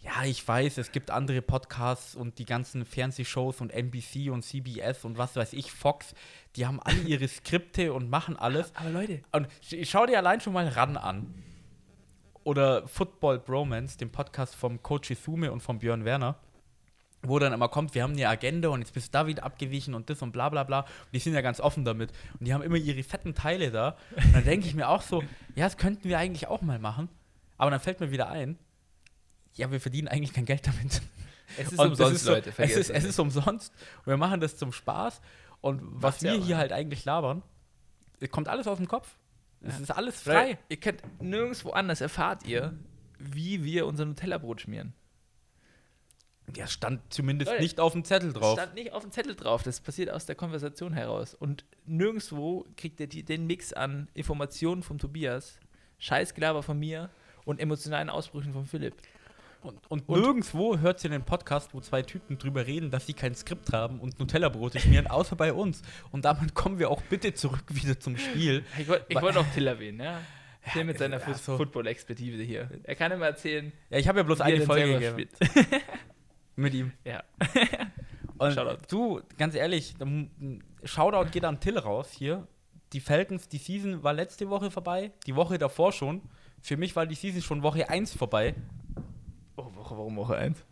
ja, 0.00 0.24
ich 0.24 0.46
weiß, 0.48 0.78
es 0.78 0.90
gibt 0.90 1.10
andere 1.10 1.42
Podcasts 1.42 2.14
und 2.14 2.38
die 2.38 2.46
ganzen 2.46 2.86
Fernsehshows 2.86 3.60
und 3.60 3.70
NBC 3.70 4.30
und 4.30 4.42
CBS 4.42 5.04
und 5.04 5.18
was 5.18 5.36
weiß 5.36 5.52
ich, 5.52 5.70
Fox, 5.72 6.14
die 6.56 6.66
haben 6.66 6.80
alle 6.80 6.98
ihre 7.06 7.28
Skripte 7.28 7.92
und 7.92 8.08
machen 8.08 8.36
alles. 8.36 8.74
Aber 8.76 8.88
Leute, 8.90 9.20
Und 9.32 9.46
sch- 9.62 9.84
schau 9.84 10.06
dir 10.06 10.16
allein 10.16 10.40
schon 10.40 10.54
mal 10.54 10.68
ran 10.68 10.96
an. 10.96 11.34
Oder 12.44 12.86
Football 12.86 13.40
Bromance, 13.40 13.98
den 13.98 14.10
Podcast 14.10 14.54
vom 14.54 14.82
Coach 14.82 15.10
Isume 15.10 15.50
und 15.52 15.60
von 15.60 15.78
Björn 15.80 16.04
Werner, 16.04 16.38
wo 17.28 17.38
dann 17.38 17.52
immer 17.52 17.68
kommt, 17.68 17.94
wir 17.94 18.02
haben 18.02 18.12
eine 18.12 18.28
Agenda 18.28 18.68
und 18.68 18.80
jetzt 18.80 18.92
bist 18.94 19.08
du 19.08 19.12
da 19.12 19.26
wieder 19.26 19.44
abgewichen 19.44 19.94
und 19.94 20.08
das 20.10 20.22
und 20.22 20.32
bla 20.32 20.48
bla 20.48 20.64
bla. 20.64 20.80
Und 20.80 20.88
die 21.12 21.18
sind 21.18 21.34
ja 21.34 21.40
ganz 21.40 21.60
offen 21.60 21.84
damit. 21.84 22.12
Und 22.38 22.46
die 22.46 22.54
haben 22.54 22.62
immer 22.62 22.76
ihre 22.76 23.02
fetten 23.02 23.34
Teile 23.34 23.70
da. 23.70 23.96
Und 24.16 24.34
dann 24.34 24.44
denke 24.44 24.66
ich 24.66 24.74
mir 24.74 24.88
auch 24.88 25.02
so, 25.02 25.22
ja, 25.54 25.64
das 25.64 25.76
könnten 25.76 26.08
wir 26.08 26.18
eigentlich 26.18 26.46
auch 26.48 26.62
mal 26.62 26.78
machen. 26.78 27.08
Aber 27.58 27.70
dann 27.70 27.80
fällt 27.80 28.00
mir 28.00 28.10
wieder 28.10 28.28
ein, 28.28 28.58
ja, 29.54 29.70
wir 29.70 29.80
verdienen 29.80 30.08
eigentlich 30.08 30.32
kein 30.34 30.44
Geld 30.44 30.66
damit. 30.66 31.00
es 31.58 31.72
ist 31.72 31.78
Und 31.78 31.88
umsonst, 31.90 32.12
es 32.12 32.16
ist 32.20 32.24
so, 32.26 32.32
Leute. 32.32 32.52
Es 32.56 32.76
ist, 32.76 32.90
es 32.90 33.04
ist 33.04 33.18
umsonst. 33.18 33.72
Und 34.00 34.06
wir 34.06 34.16
machen 34.16 34.40
das 34.40 34.56
zum 34.56 34.72
Spaß. 34.72 35.20
Und 35.62 35.80
was 35.82 36.20
Macht's 36.20 36.22
wir 36.22 36.34
hier 36.44 36.56
halt 36.58 36.72
eigentlich 36.72 37.04
labern, 37.04 37.42
es 38.20 38.30
kommt 38.30 38.48
alles 38.48 38.66
aus 38.66 38.76
dem 38.78 38.88
Kopf. 38.88 39.16
Es 39.62 39.76
Ja. 39.76 39.82
ist 39.82 39.90
alles 39.90 40.26
Weil 40.26 40.34
frei. 40.34 40.58
Ihr 40.68 40.76
könnt 40.76 41.02
nirgendwo 41.22 41.70
anders 41.70 42.00
erfahrt 42.02 42.46
ihr, 42.46 42.74
wie 43.18 43.64
wir 43.64 43.86
unser 43.86 44.04
Nutella-Brot 44.04 44.60
schmieren. 44.60 44.92
Der 46.48 46.66
stand 46.66 47.00
zumindest 47.12 47.50
Leute, 47.50 47.62
nicht 47.62 47.80
auf 47.80 47.92
dem 47.92 48.04
Zettel 48.04 48.32
drauf. 48.32 48.58
stand 48.58 48.74
nicht 48.74 48.92
auf 48.92 49.02
dem 49.02 49.10
Zettel 49.10 49.34
drauf. 49.34 49.62
Das 49.62 49.80
passiert 49.80 50.10
aus 50.10 50.26
der 50.26 50.36
Konversation 50.36 50.92
heraus. 50.92 51.34
Und 51.34 51.64
nirgendwo 51.86 52.66
kriegt 52.76 53.00
ihr 53.00 53.08
die, 53.08 53.22
den 53.24 53.46
Mix 53.46 53.72
an 53.72 54.08
Informationen 54.14 54.82
von 54.82 54.98
Tobias, 54.98 55.58
Scheißgelaber 55.98 56.62
von 56.62 56.78
mir 56.78 57.10
und 57.44 57.60
emotionalen 57.60 58.10
Ausbrüchen 58.10 58.52
von 58.52 58.66
Philipp. 58.66 58.94
Und, 59.62 59.80
und, 59.90 60.08
nirgendwo 60.08 60.78
hört 60.78 61.00
sie 61.00 61.08
den 61.08 61.24
Podcast, 61.24 61.74
wo 61.74 61.80
zwei 61.80 62.02
Typen 62.02 62.38
drüber 62.38 62.66
reden, 62.66 62.90
dass 62.90 63.06
sie 63.06 63.14
kein 63.14 63.34
Skript 63.34 63.72
haben 63.72 63.98
und 63.98 64.20
Nutella-Brote 64.20 64.78
schmieren, 64.78 65.08
außer 65.08 65.34
bei 65.34 65.52
uns. 65.52 65.82
Und 66.12 66.24
damit 66.24 66.54
kommen 66.54 66.78
wir 66.78 66.90
auch 66.90 67.02
bitte 67.02 67.34
zurück 67.34 67.64
wieder 67.70 67.98
zum 67.98 68.16
Spiel. 68.16 68.64
Ich 68.78 68.86
wollte 68.86 69.20
wollt 69.20 69.36
auch 69.36 69.46
Till 69.54 69.66
erwähnen, 69.66 70.00
ja. 70.00 70.20
Till 70.72 70.84
mit 70.84 70.98
seiner 70.98 71.20
so. 71.34 71.56
Football-Expertise 71.56 72.42
hier. 72.42 72.68
Er 72.84 72.94
kann 72.94 73.12
immer 73.12 73.26
erzählen, 73.26 73.72
Ja, 73.90 73.98
ich 73.98 74.08
habe 74.08 74.18
ja 74.18 74.22
bloß 74.24 74.40
er 74.40 74.46
eine 74.46 74.60
Folge 74.62 74.98
selber 74.98 75.16
gegeben 75.16 75.30
spielt. 75.38 75.82
mit 76.56 76.74
ihm. 76.74 76.92
Ja. 77.04 77.22
Und 78.38 78.52
Shoutout. 78.52 78.82
du, 78.88 79.20
ganz 79.38 79.54
ehrlich, 79.54 79.94
Shoutout 80.84 81.30
geht 81.30 81.44
an 81.44 81.60
Till 81.60 81.78
raus 81.78 82.10
hier. 82.12 82.46
Die 82.92 83.00
Falcons, 83.00 83.48
die 83.48 83.58
Season 83.58 84.02
war 84.02 84.12
letzte 84.12 84.48
Woche 84.48 84.70
vorbei, 84.70 85.12
die 85.26 85.34
Woche 85.34 85.58
davor 85.58 85.92
schon. 85.92 86.22
Für 86.60 86.76
mich 86.76 86.94
war 86.96 87.06
die 87.06 87.14
Season 87.14 87.42
schon 87.42 87.62
Woche 87.62 87.88
1 87.88 88.14
vorbei. 88.14 88.54
Oh, 89.56 89.74
Woche, 89.74 89.96
warum 89.96 90.16
Woche 90.16 90.36
1? 90.36 90.64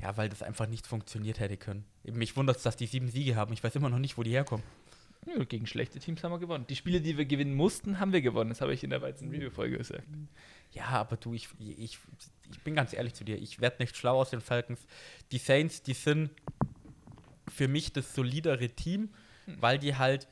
Ja, 0.00 0.16
weil 0.16 0.28
das 0.28 0.42
einfach 0.42 0.66
nicht 0.66 0.86
funktioniert 0.86 1.40
hätte 1.40 1.56
können. 1.56 1.84
Mich 2.04 2.36
wundert 2.36 2.56
es, 2.56 2.62
dass 2.62 2.76
die 2.76 2.86
sieben 2.86 3.08
Siege 3.08 3.36
haben. 3.36 3.52
Ich 3.52 3.62
weiß 3.64 3.74
immer 3.76 3.88
noch 3.88 3.98
nicht, 3.98 4.16
wo 4.16 4.22
die 4.22 4.30
herkommen. 4.30 4.64
Ja, 5.28 5.44
gegen 5.44 5.66
schlechte 5.66 5.98
Teams 5.98 6.24
haben 6.24 6.32
wir 6.32 6.38
gewonnen. 6.38 6.66
Die 6.68 6.76
Spiele, 6.76 7.00
die 7.00 7.18
wir 7.18 7.26
gewinnen 7.26 7.54
mussten, 7.54 8.00
haben 8.00 8.12
wir 8.12 8.22
gewonnen. 8.22 8.50
Das 8.50 8.60
habe 8.60 8.72
ich 8.72 8.82
in 8.82 8.90
der 8.90 9.02
Weizen 9.02 9.28
Review-Folge 9.28 9.76
gesagt. 9.78 10.04
Ja, 10.72 10.86
aber 10.86 11.16
du, 11.16 11.34
ich, 11.34 11.48
ich, 11.58 11.98
ich 12.50 12.60
bin 12.64 12.74
ganz 12.74 12.92
ehrlich 12.92 13.14
zu 13.14 13.24
dir. 13.24 13.36
Ich 13.36 13.60
werde 13.60 13.76
nicht 13.80 13.96
schlau 13.96 14.20
aus 14.20 14.30
den 14.30 14.40
Falcons. 14.40 14.86
Die 15.32 15.38
Saints, 15.38 15.82
die 15.82 15.94
sind 15.94 16.30
für 17.48 17.68
mich 17.68 17.92
das 17.92 18.14
solidere 18.14 18.68
Team, 18.70 19.10
weil 19.46 19.78
die 19.78 19.96
halt, 19.96 20.28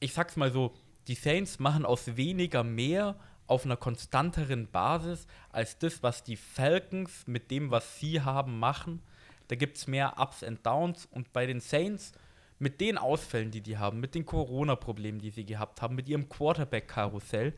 ich 0.00 0.12
sag's 0.12 0.36
mal 0.36 0.50
so, 0.50 0.74
die 1.06 1.14
Saints 1.14 1.58
machen 1.58 1.84
aus 1.84 2.16
weniger 2.16 2.64
mehr 2.64 3.18
auf 3.46 3.64
einer 3.64 3.76
konstanteren 3.76 4.68
Basis 4.68 5.26
als 5.50 5.78
das, 5.78 6.02
was 6.02 6.22
die 6.22 6.36
Falcons 6.36 7.26
mit 7.26 7.50
dem, 7.50 7.70
was 7.70 7.98
sie 7.98 8.20
haben, 8.20 8.58
machen. 8.58 9.00
Da 9.48 9.56
gibt 9.56 9.78
es 9.78 9.86
mehr 9.86 10.14
Ups 10.18 10.42
and 10.42 10.64
Downs 10.64 11.06
und 11.06 11.32
bei 11.32 11.46
den 11.46 11.60
Saints 11.60 12.12
mit 12.58 12.80
den 12.80 12.98
Ausfällen, 12.98 13.50
die 13.50 13.60
die 13.60 13.78
haben, 13.78 14.00
mit 14.00 14.14
den 14.14 14.26
Corona-Problemen, 14.26 15.20
die 15.20 15.30
sie 15.30 15.44
gehabt 15.46 15.80
haben, 15.82 15.94
mit 15.94 16.08
ihrem 16.08 16.28
Quarterback-Karussell, 16.28 17.54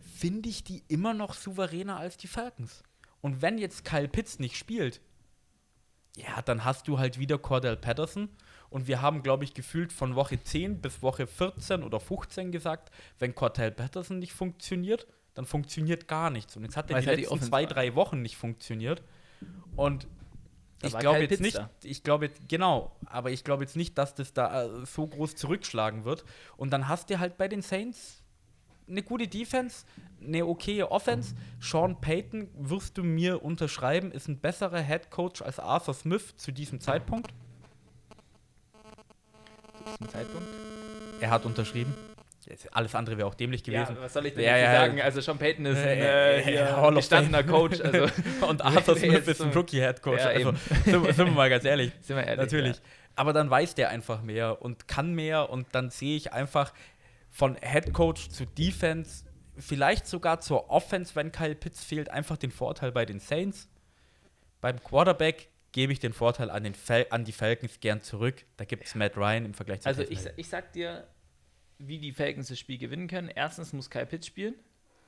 finde 0.00 0.48
ich 0.48 0.64
die 0.64 0.82
immer 0.88 1.14
noch 1.14 1.34
souveräner 1.34 1.98
als 1.98 2.16
die 2.16 2.28
Falcons. 2.28 2.82
Und 3.20 3.42
wenn 3.42 3.58
jetzt 3.58 3.84
Kyle 3.84 4.08
Pitts 4.08 4.38
nicht 4.38 4.56
spielt, 4.56 5.00
ja, 6.16 6.40
dann 6.42 6.64
hast 6.64 6.88
du 6.88 6.98
halt 6.98 7.18
wieder 7.18 7.38
Cordell 7.38 7.76
Patterson. 7.76 8.30
Und 8.70 8.88
wir 8.88 9.02
haben, 9.02 9.22
glaube 9.22 9.44
ich, 9.44 9.52
gefühlt 9.52 9.92
von 9.92 10.16
Woche 10.16 10.42
10 10.42 10.80
bis 10.80 11.02
Woche 11.02 11.26
14 11.26 11.82
oder 11.82 12.00
15 12.00 12.52
gesagt, 12.52 12.90
wenn 13.18 13.34
Cordell 13.34 13.70
Patterson 13.70 14.18
nicht 14.18 14.32
funktioniert, 14.32 15.06
dann 15.34 15.44
funktioniert 15.44 16.08
gar 16.08 16.30
nichts. 16.30 16.56
Und 16.56 16.64
jetzt 16.64 16.76
hat 16.76 16.90
er 16.90 17.00
die 17.00 17.06
halt 17.06 17.18
die 17.18 17.22
letzten 17.24 17.42
zwei, 17.42 17.66
drei 17.66 17.94
Wochen 17.94 18.22
nicht 18.22 18.36
funktioniert. 18.36 19.02
Und 19.76 20.08
Da 20.80 20.88
ich 20.88 20.98
glaube 20.98 21.20
jetzt 21.20 21.40
Pitts 21.40 21.40
nicht, 21.40 21.60
ich 21.82 22.02
glaube 22.02 22.26
jetzt, 22.26 22.48
genau, 22.48 22.94
aber 23.06 23.30
ich 23.30 23.44
glaube 23.44 23.62
jetzt 23.62 23.76
nicht, 23.76 23.96
dass 23.96 24.14
das 24.14 24.34
da 24.34 24.64
äh, 24.64 24.86
so 24.86 25.06
groß 25.06 25.34
zurückschlagen 25.34 26.04
wird. 26.04 26.24
Und 26.56 26.70
dann 26.70 26.88
hast 26.88 27.08
du 27.08 27.18
halt 27.18 27.38
bei 27.38 27.48
den 27.48 27.62
Saints 27.62 28.22
eine 28.88 29.02
gute 29.02 29.26
Defense, 29.26 29.84
eine 30.22 30.46
okaye 30.46 30.90
Offense. 30.90 31.34
Sean 31.60 32.00
Payton, 32.00 32.48
wirst 32.54 32.98
du 32.98 33.04
mir 33.04 33.42
unterschreiben, 33.42 34.12
ist 34.12 34.28
ein 34.28 34.38
besserer 34.38 34.80
Head 34.80 35.10
Coach 35.10 35.42
als 35.42 35.58
Arthur 35.58 35.94
Smith 35.94 36.36
zu 36.36 36.52
diesem 36.52 36.80
Zeitpunkt. 36.80 37.32
Ist 39.86 40.00
ein 40.00 40.08
Zeitpunkt. 40.08 40.48
Er 41.20 41.30
hat 41.30 41.46
unterschrieben. 41.46 41.94
Alles 42.72 42.94
andere 42.94 43.16
wäre 43.18 43.26
auch 43.26 43.34
dämlich 43.34 43.62
gewesen. 43.64 43.94
Ja, 43.96 44.02
was 44.02 44.12
soll 44.12 44.26
ich 44.26 44.34
denn 44.34 44.44
Ja, 44.44 44.56
ja, 44.56 44.72
sagen? 44.80 45.00
Also 45.00 45.20
Sean 45.20 45.36
Payton 45.38 45.66
ist 45.66 45.78
ein 45.78 45.98
Äh, 45.98 46.92
gestandener. 46.94 47.42
Coach. 47.42 47.80
Also 47.80 48.06
Und 48.46 48.62
Arthur 48.64 48.96
Smith 48.96 49.26
ist 49.26 49.42
ein 49.42 49.52
so- 49.52 49.58
Rookie 49.58 49.80
Head 49.80 50.00
Coach. 50.02 50.20
Ja, 50.20 50.28
also, 50.28 50.52
sind, 50.84 51.04
wir- 51.04 51.12
sind 51.12 51.26
wir 51.26 51.32
mal 51.34 51.50
ganz 51.50 51.64
ehrlich. 51.64 51.92
sind 52.02 52.16
wir 52.16 52.24
ehrlich. 52.24 52.38
Natürlich. 52.44 52.80
Aber 53.16 53.32
dann 53.32 53.50
weiß 53.50 53.74
der 53.74 53.88
einfach 53.88 54.22
mehr 54.22 54.62
und 54.62 54.86
kann 54.88 55.14
mehr 55.14 55.50
und 55.50 55.66
dann 55.72 55.90
sehe 55.90 56.16
ich 56.16 56.32
einfach 56.32 56.72
von 57.30 57.56
Head 57.60 57.92
Coach 57.92 58.28
zu 58.28 58.44
Defense 58.46 59.24
vielleicht 59.58 60.06
sogar 60.06 60.40
zur 60.40 60.70
Offense, 60.70 61.16
wenn 61.16 61.32
Kyle 61.32 61.54
Pitts 61.54 61.82
fehlt, 61.82 62.10
einfach 62.10 62.36
den 62.36 62.50
Vorteil 62.50 62.92
bei 62.92 63.06
den 63.06 63.18
Saints. 63.20 63.68
Beim 64.60 64.82
Quarterback 64.82 65.48
gebe 65.72 65.92
ich 65.92 65.98
den 65.98 66.12
Vorteil 66.12 66.50
an, 66.50 66.62
den 66.64 66.74
Fal 66.74 67.06
an 67.10 67.24
die 67.24 67.32
Falcons 67.32 67.80
gern 67.80 68.02
zurück. 68.02 68.44
Da 68.58 68.64
gibt 68.64 68.84
es 68.84 68.94
Matt 68.94 69.16
Ryan 69.16 69.46
im 69.46 69.54
Vergleich 69.54 69.80
zu 69.80 69.88
Also 69.88 70.02
ich, 70.02 70.20
ich 70.36 70.48
sag 70.48 70.72
dir, 70.72 71.06
wie 71.78 71.98
die 71.98 72.12
Falcons 72.12 72.48
das 72.48 72.58
Spiel 72.58 72.78
gewinnen 72.78 73.08
können. 73.08 73.28
Erstens 73.28 73.72
muss 73.72 73.90
Kyle 73.90 74.06
Pitts 74.06 74.26
spielen. 74.26 74.54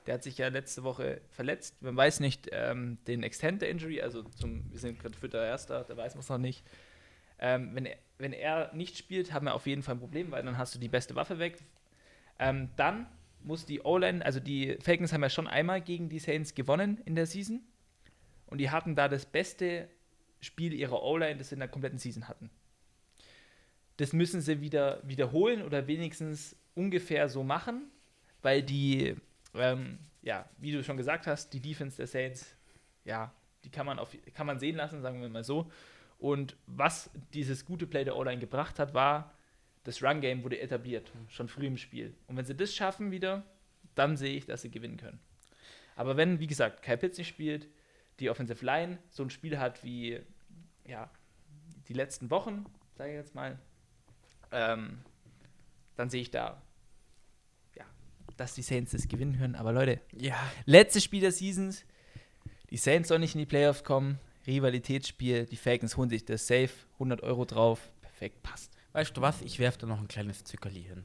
Der 0.06 0.14
hat 0.14 0.22
sich 0.22 0.38
ja 0.38 0.48
letzte 0.48 0.84
Woche 0.84 1.20
verletzt. 1.30 1.82
Man 1.82 1.96
weiß 1.96 2.20
nicht 2.20 2.48
ähm, 2.52 2.98
den 3.06 3.22
Extent 3.22 3.62
der 3.62 3.68
Injury, 3.68 4.00
also 4.00 4.22
zum, 4.22 4.70
wir 4.70 4.78
sind 4.78 4.98
gerade 4.98 5.16
vierter 5.16 5.44
Erster, 5.44 5.84
da 5.84 5.96
weiß 5.96 6.14
man 6.14 6.20
es 6.20 6.28
noch 6.28 6.38
nicht. 6.38 6.64
Ähm, 7.38 7.74
wenn, 7.74 7.86
er, 7.86 7.98
wenn 8.16 8.32
er 8.32 8.74
nicht 8.74 8.96
spielt, 8.96 9.32
haben 9.32 9.46
wir 9.46 9.54
auf 9.54 9.66
jeden 9.66 9.82
Fall 9.82 9.96
ein 9.96 10.00
Problem, 10.00 10.30
weil 10.30 10.42
dann 10.42 10.56
hast 10.56 10.74
du 10.74 10.78
die 10.78 10.88
beste 10.88 11.14
Waffe 11.14 11.38
weg. 11.38 11.58
Ähm, 12.38 12.70
dann 12.76 13.06
muss 13.42 13.66
die 13.66 13.82
O-Line, 13.82 14.24
also 14.24 14.40
die 14.40 14.78
Falcons 14.80 15.12
haben 15.12 15.22
ja 15.22 15.30
schon 15.30 15.46
einmal 15.46 15.80
gegen 15.80 16.08
die 16.08 16.18
Saints 16.18 16.54
gewonnen 16.54 17.00
in 17.04 17.14
der 17.14 17.26
Season. 17.26 17.60
Und 18.46 18.58
die 18.58 18.70
hatten 18.70 18.96
da 18.96 19.08
das 19.08 19.26
beste 19.26 19.88
Spiel 20.40 20.72
ihrer 20.72 21.02
O-Line, 21.02 21.36
das 21.36 21.50
sie 21.50 21.56
in 21.56 21.60
der 21.60 21.68
kompletten 21.68 21.98
Season 21.98 22.28
hatten. 22.28 22.50
Das 23.98 24.12
müssen 24.12 24.40
sie 24.40 24.60
wieder 24.60 25.00
wiederholen 25.06 25.62
oder 25.62 25.86
wenigstens 25.86 26.56
ungefähr 26.74 27.28
so 27.28 27.42
machen, 27.42 27.90
weil 28.42 28.62
die, 28.62 29.16
ähm, 29.54 29.98
ja, 30.22 30.48
wie 30.58 30.72
du 30.72 30.82
schon 30.82 30.96
gesagt 30.96 31.26
hast, 31.26 31.52
die 31.52 31.60
Defense 31.60 31.96
der 31.96 32.06
Saints, 32.06 32.56
ja, 33.04 33.32
die 33.64 33.70
kann 33.70 33.86
man, 33.86 33.98
auf, 33.98 34.16
kann 34.34 34.46
man 34.46 34.58
sehen 34.58 34.76
lassen, 34.76 35.02
sagen 35.02 35.20
wir 35.20 35.28
mal 35.28 35.44
so. 35.44 35.70
Und 36.18 36.56
was 36.66 37.10
dieses 37.34 37.64
gute 37.64 37.86
Play 37.86 38.04
der 38.04 38.16
O-Line 38.16 38.40
gebracht 38.40 38.78
hat, 38.78 38.94
war, 38.94 39.34
das 39.84 40.02
Run-Game 40.02 40.42
wurde 40.42 40.60
etabliert, 40.60 41.10
schon 41.28 41.48
früh 41.48 41.66
im 41.66 41.76
Spiel. 41.76 42.14
Und 42.26 42.36
wenn 42.36 42.44
sie 42.44 42.56
das 42.56 42.74
schaffen 42.74 43.10
wieder, 43.10 43.44
dann 43.94 44.16
sehe 44.16 44.36
ich, 44.36 44.46
dass 44.46 44.62
sie 44.62 44.70
gewinnen 44.70 44.96
können. 44.96 45.20
Aber 45.96 46.16
wenn, 46.16 46.38
wie 46.38 46.46
gesagt, 46.46 46.82
Kyle 46.82 46.96
Pitts 46.96 47.18
nicht 47.18 47.28
spielt, 47.28 47.68
die 48.20 48.30
Offensive 48.30 48.64
Line 48.64 48.98
so 49.10 49.22
ein 49.22 49.30
Spiel 49.30 49.58
hat 49.58 49.82
wie, 49.82 50.20
ja, 50.84 51.10
die 51.88 51.94
letzten 51.94 52.30
Wochen, 52.30 52.66
sage 52.94 53.10
ich 53.10 53.16
jetzt 53.16 53.34
mal, 53.34 53.58
ähm, 54.52 54.98
dann 55.96 56.10
sehe 56.10 56.22
ich 56.22 56.30
da, 56.30 56.60
ja, 57.76 57.84
dass 58.36 58.54
die 58.54 58.62
Saints 58.62 58.92
das 58.92 59.08
gewinnen 59.08 59.38
können. 59.38 59.54
Aber 59.54 59.72
Leute, 59.72 60.00
ja, 60.16 60.36
letztes 60.64 61.04
Spiel 61.04 61.20
der 61.20 61.32
Seasons, 61.32 61.84
die 62.70 62.76
Saints 62.76 63.08
sollen 63.08 63.20
nicht 63.20 63.34
in 63.34 63.40
die 63.40 63.46
Playoffs 63.46 63.84
kommen, 63.84 64.18
Rivalitätsspiel, 64.46 65.44
die 65.46 65.56
Falcons 65.56 65.96
holen 65.96 66.08
sich 66.10 66.24
das 66.24 66.46
safe, 66.46 66.70
100 66.94 67.22
Euro 67.22 67.44
drauf, 67.44 67.90
perfekt, 68.00 68.42
passt. 68.42 68.72
weißt 68.92 69.16
du 69.16 69.20
was? 69.20 69.42
Ich 69.42 69.58
werfe 69.58 69.78
da 69.80 69.86
noch 69.86 70.00
ein 70.00 70.08
kleines 70.08 70.44
Zückerli 70.44 70.82
hin. 70.82 71.04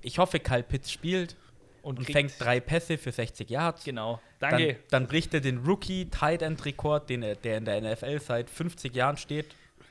Ich 0.00 0.18
hoffe, 0.18 0.40
Kyle 0.40 0.62
Pitts 0.62 0.90
spielt 0.90 1.36
und, 1.82 1.96
kriegt- 1.98 2.12
fängt 2.12 2.32
drei 2.38 2.60
Pässe 2.60 2.98
für 2.98 3.12
60 3.12 3.48
Yards. 3.48 3.84
Genau, 3.84 4.20
Dann, 4.38 4.50
danke. 4.50 4.78
dann 4.90 5.06
bricht 5.06 5.32
er 5.34 5.40
den 5.40 5.58
Rookie-Tight-End-Rekord, 5.58 7.08
den 7.08 7.22
er- 7.22 7.36
der 7.36 7.58
in 7.58 7.64
der 7.64 7.76
NFL 7.80 8.20
seit 8.20 8.50
50 8.50 8.94
Jahren 8.94 9.16
steht. 9.16 9.46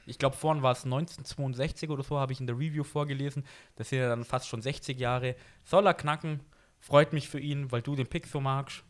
Ich 0.06 0.18
glaube, 0.20 0.36
vorhin 0.36 0.64
war 0.64 0.74
es 0.74 0.84
1962 0.84 1.90
oder 1.90 2.04
so, 2.04 2.20
habe 2.20 2.34
ich 2.34 2.40
in 2.40 2.48
der 2.48 2.58
Review 2.58 2.84
vorgelesen. 2.84 3.46
Das 3.76 3.90
sind 3.90 4.00
ja 4.00 4.10
dann 4.10 4.26
fast 4.26 4.48
schon 4.48 4.62
60 4.62 5.00
Jahre. 5.00 5.36
Soll 5.64 5.88
er 5.88 5.94
knacken? 5.94 6.42
Freut 6.80 7.14
mich 7.14 7.30
für 7.30 7.40
ihn, 7.40 7.72
weil 7.72 7.82
du 7.82 7.96
den 7.96 8.08
Pick 8.08 8.28
so 8.28 8.42
magst. 8.42 8.84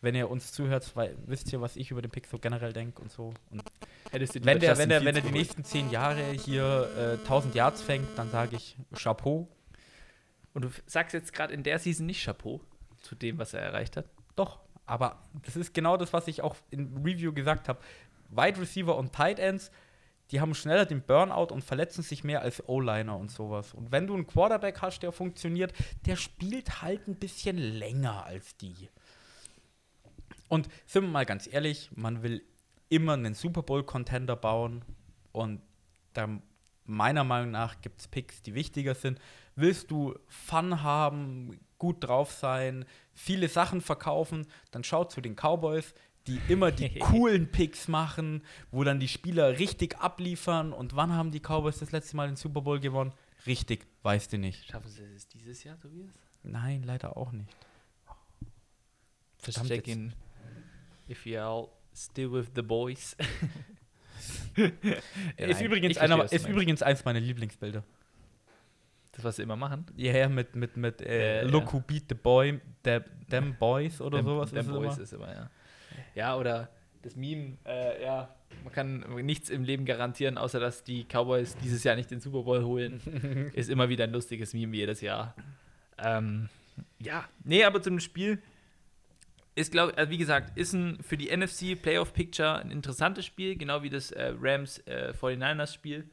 Wenn 0.00 0.14
ihr 0.14 0.30
uns 0.30 0.52
zuhört, 0.52 0.94
weil, 0.94 1.16
wisst 1.26 1.52
ihr, 1.52 1.60
was 1.60 1.76
ich 1.76 1.90
über 1.90 2.02
den 2.02 2.10
Pick 2.10 2.26
so 2.26 2.38
generell 2.38 2.72
denke 2.72 3.02
und 3.02 3.10
so. 3.10 3.32
Und 3.50 3.62
Hättest 4.10 4.36
du 4.36 4.44
wenn 4.44 4.60
der, 4.60 4.78
wenn, 4.78 4.88
der, 4.88 5.04
wenn 5.04 5.16
er 5.16 5.22
die 5.22 5.32
nächsten 5.32 5.64
10 5.64 5.90
Jahre 5.90 6.22
hier 6.32 7.18
äh, 7.18 7.24
1000 7.24 7.54
Yards 7.54 7.82
fängt, 7.82 8.06
dann 8.16 8.30
sage 8.30 8.56
ich 8.56 8.76
Chapeau. 8.94 9.48
Und 10.54 10.62
du 10.62 10.70
sagst 10.86 11.12
jetzt 11.12 11.32
gerade 11.32 11.52
in 11.52 11.62
der 11.62 11.78
Season 11.78 12.06
nicht 12.06 12.24
Chapeau 12.24 12.60
zu 13.02 13.14
dem, 13.14 13.38
was 13.38 13.52
er 13.52 13.60
erreicht 13.60 13.96
hat. 13.96 14.06
Doch, 14.36 14.60
aber 14.84 15.18
das 15.44 15.56
ist 15.56 15.74
genau 15.74 15.96
das, 15.96 16.12
was 16.12 16.28
ich 16.28 16.42
auch 16.42 16.56
in 16.70 17.02
Review 17.04 17.32
gesagt 17.32 17.68
habe. 17.68 17.80
Wide 18.30 18.60
Receiver 18.60 18.96
und 18.96 19.12
Tight 19.12 19.38
Ends, 19.38 19.70
die 20.30 20.40
haben 20.40 20.54
schneller 20.54 20.86
den 20.86 21.02
Burnout 21.02 21.52
und 21.52 21.62
verletzen 21.62 22.02
sich 22.02 22.24
mehr 22.24 22.42
als 22.42 22.68
O-Liner 22.68 23.16
und 23.16 23.30
sowas. 23.30 23.74
Und 23.74 23.92
wenn 23.92 24.06
du 24.06 24.14
einen 24.14 24.26
Quarterback 24.26 24.82
hast, 24.82 25.00
der 25.00 25.12
funktioniert, 25.12 25.72
der 26.06 26.16
spielt 26.16 26.82
halt 26.82 27.06
ein 27.06 27.16
bisschen 27.16 27.58
länger 27.58 28.24
als 28.24 28.56
die. 28.56 28.88
Und 30.48 30.68
sind 30.86 31.04
wir 31.04 31.10
mal 31.10 31.26
ganz 31.26 31.48
ehrlich, 31.52 31.90
man 31.94 32.22
will 32.22 32.42
immer 32.88 33.14
einen 33.14 33.34
Super 33.34 33.62
Bowl-Contender 33.62 34.36
bauen 34.36 34.84
und 35.32 35.60
da 36.12 36.28
meiner 36.84 37.24
Meinung 37.24 37.50
nach 37.50 37.80
gibt 37.80 38.00
es 38.00 38.08
Picks, 38.08 38.42
die 38.42 38.54
wichtiger 38.54 38.94
sind. 38.94 39.18
Willst 39.56 39.90
du 39.90 40.14
Fun 40.28 40.82
haben, 40.82 41.58
gut 41.78 42.04
drauf 42.04 42.32
sein, 42.32 42.84
viele 43.12 43.48
Sachen 43.48 43.80
verkaufen, 43.80 44.46
dann 44.70 44.84
schau 44.84 45.04
zu 45.04 45.20
den 45.20 45.34
Cowboys, 45.34 45.94
die 46.26 46.40
immer 46.48 46.72
die 46.72 46.88
coolen 46.98 47.50
Picks 47.50 47.88
machen, 47.88 48.42
wo 48.70 48.84
dann 48.84 49.00
die 49.00 49.08
Spieler 49.08 49.58
richtig 49.58 49.98
abliefern. 49.98 50.72
Und 50.72 50.96
wann 50.96 51.12
haben 51.12 51.30
die 51.30 51.40
Cowboys 51.40 51.78
das 51.78 51.92
letzte 51.92 52.16
Mal 52.16 52.26
den 52.28 52.36
Super 52.36 52.60
Bowl 52.62 52.80
gewonnen? 52.80 53.12
Richtig, 53.46 53.86
weißt 54.02 54.32
du 54.32 54.38
nicht. 54.38 54.66
Schaffen 54.66 54.90
sie 54.90 55.02
es 55.14 55.28
dieses 55.28 55.62
Jahr, 55.64 55.78
Tobias? 55.78 56.10
Nein, 56.42 56.82
leider 56.82 57.16
auch 57.16 57.32
nicht. 57.32 57.54
Verdammt, 59.38 59.68
Just 59.68 59.84
checking 59.84 60.12
if 61.08 61.24
you 61.26 61.38
all 61.38 61.68
still 61.94 62.32
with 62.32 62.46
the 62.54 62.62
boys. 62.62 63.16
ist, 64.56 64.72
Nein, 65.38 65.64
übrigens, 65.64 65.98
einer, 65.98 66.16
verstehe, 66.16 66.38
ist 66.38 66.48
übrigens 66.48 66.82
eins 66.82 67.04
meiner 67.04 67.20
Lieblingsbilder. 67.20 67.84
Das, 69.12 69.24
was 69.24 69.36
sie 69.36 69.42
immer 69.42 69.56
machen. 69.56 69.86
Ja, 69.96 70.12
yeah, 70.12 70.28
mit, 70.28 70.54
mit, 70.56 70.76
mit 70.76 71.00
äh, 71.00 71.36
Ja, 71.38 71.42
ja. 71.44 71.48
Look 71.48 71.72
who 71.72 71.80
beat 71.80 72.04
the 72.08 72.14
boy, 72.14 72.60
the, 72.84 72.98
them 73.30 73.56
boys 73.58 74.00
oder 74.00 74.18
Dem- 74.18 74.26
sowas. 74.26 74.50
dem 74.50 74.58
ist 74.58 74.68
Boys 74.68 74.94
immer. 74.94 75.02
ist 75.02 75.12
immer, 75.12 75.32
ja. 75.32 75.50
Ja, 76.16 76.36
oder 76.36 76.70
das 77.02 77.14
Meme, 77.14 77.58
äh, 77.66 78.02
ja, 78.02 78.34
man 78.64 78.72
kann 78.72 79.00
nichts 79.24 79.50
im 79.50 79.62
Leben 79.62 79.84
garantieren, 79.84 80.38
außer 80.38 80.58
dass 80.58 80.82
die 80.82 81.04
Cowboys 81.04 81.56
dieses 81.58 81.84
Jahr 81.84 81.94
nicht 81.94 82.10
den 82.10 82.20
Super 82.20 82.42
Bowl 82.42 82.64
holen. 82.64 83.50
ist 83.54 83.70
immer 83.70 83.88
wieder 83.88 84.04
ein 84.04 84.12
lustiges 84.12 84.54
Meme 84.54 84.72
wie 84.72 84.78
jedes 84.78 85.02
Jahr. 85.02 85.34
Ähm, 85.98 86.48
ja, 86.98 87.28
nee, 87.44 87.64
aber 87.64 87.82
zum 87.82 88.00
Spiel 88.00 88.42
ist, 89.54 89.72
glaube 89.72 89.92
ich, 89.92 89.98
also 89.98 90.10
wie 90.10 90.18
gesagt, 90.18 90.56
ist 90.56 90.72
ein 90.72 90.98
für 91.02 91.18
die 91.18 91.34
NFC 91.34 91.80
Playoff 91.80 92.14
Picture 92.14 92.58
ein 92.58 92.70
interessantes 92.70 93.26
Spiel, 93.26 93.56
genau 93.56 93.82
wie 93.82 93.90
das 93.90 94.10
äh, 94.10 94.32
Rams 94.40 94.78
äh, 94.86 95.12
49ers 95.20 95.74
Spiel. 95.74 96.08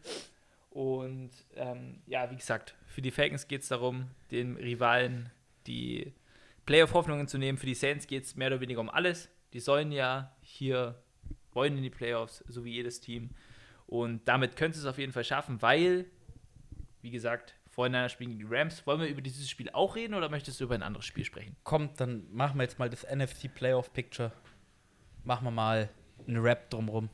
Und 0.69 1.31
ähm, 1.55 2.01
ja, 2.07 2.29
wie 2.29 2.35
gesagt, 2.35 2.75
für 2.87 3.01
die 3.01 3.11
Falcons 3.11 3.47
geht 3.47 3.61
es 3.61 3.69
darum, 3.69 4.07
den 4.31 4.57
Rivalen 4.57 5.29
die 5.65 6.11
Playoff-Hoffnungen 6.65 7.27
zu 7.27 7.37
nehmen. 7.37 7.57
Für 7.57 7.67
die 7.67 7.75
Saints 7.75 8.05
geht 8.07 8.25
es 8.25 8.35
mehr 8.35 8.47
oder 8.47 8.59
weniger 8.59 8.81
um 8.81 8.89
alles. 8.89 9.29
Die 9.53 9.59
sollen 9.59 9.91
ja 9.91 10.35
hier, 10.41 11.01
wollen 11.53 11.77
in 11.77 11.83
die 11.83 11.89
Playoffs, 11.89 12.43
so 12.47 12.65
wie 12.65 12.71
jedes 12.73 12.99
Team. 12.99 13.29
Und 13.87 14.27
damit 14.27 14.55
können 14.55 14.73
sie 14.73 14.79
es 14.79 14.85
auf 14.85 14.97
jeden 14.97 15.11
Fall 15.13 15.23
schaffen, 15.23 15.61
weil, 15.61 16.05
wie 17.01 17.11
gesagt, 17.11 17.53
vorhin 17.69 18.09
spielen 18.09 18.31
gegen 18.37 18.47
die 18.49 18.55
Rams. 18.55 18.85
Wollen 18.87 19.01
wir 19.01 19.07
über 19.07 19.21
dieses 19.21 19.49
Spiel 19.49 19.69
auch 19.71 19.95
reden 19.95 20.13
oder 20.13 20.29
möchtest 20.29 20.59
du 20.59 20.63
über 20.65 20.75
ein 20.75 20.83
anderes 20.83 21.05
Spiel 21.05 21.25
sprechen? 21.25 21.55
Kommt, 21.63 21.99
dann 21.99 22.31
machen 22.33 22.57
wir 22.57 22.63
jetzt 22.63 22.79
mal 22.79 22.89
das 22.89 23.03
NFC 23.03 23.53
Playoff 23.53 23.93
Picture. 23.93 24.31
Machen 25.23 25.45
wir 25.45 25.51
mal 25.51 25.89
einen 26.27 26.37
Rap 26.37 26.69
drumrum. 26.69 27.09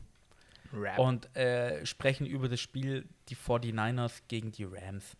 Rap. 0.72 1.00
Und 1.00 1.36
äh, 1.36 1.86
sprechen 1.86 2.26
über 2.28 2.48
das 2.48 2.60
Spiel 2.62 3.08
die 3.30 3.36
49ers 3.36 4.22
gegen 4.28 4.52
die 4.52 4.66
Rams. 4.66 5.18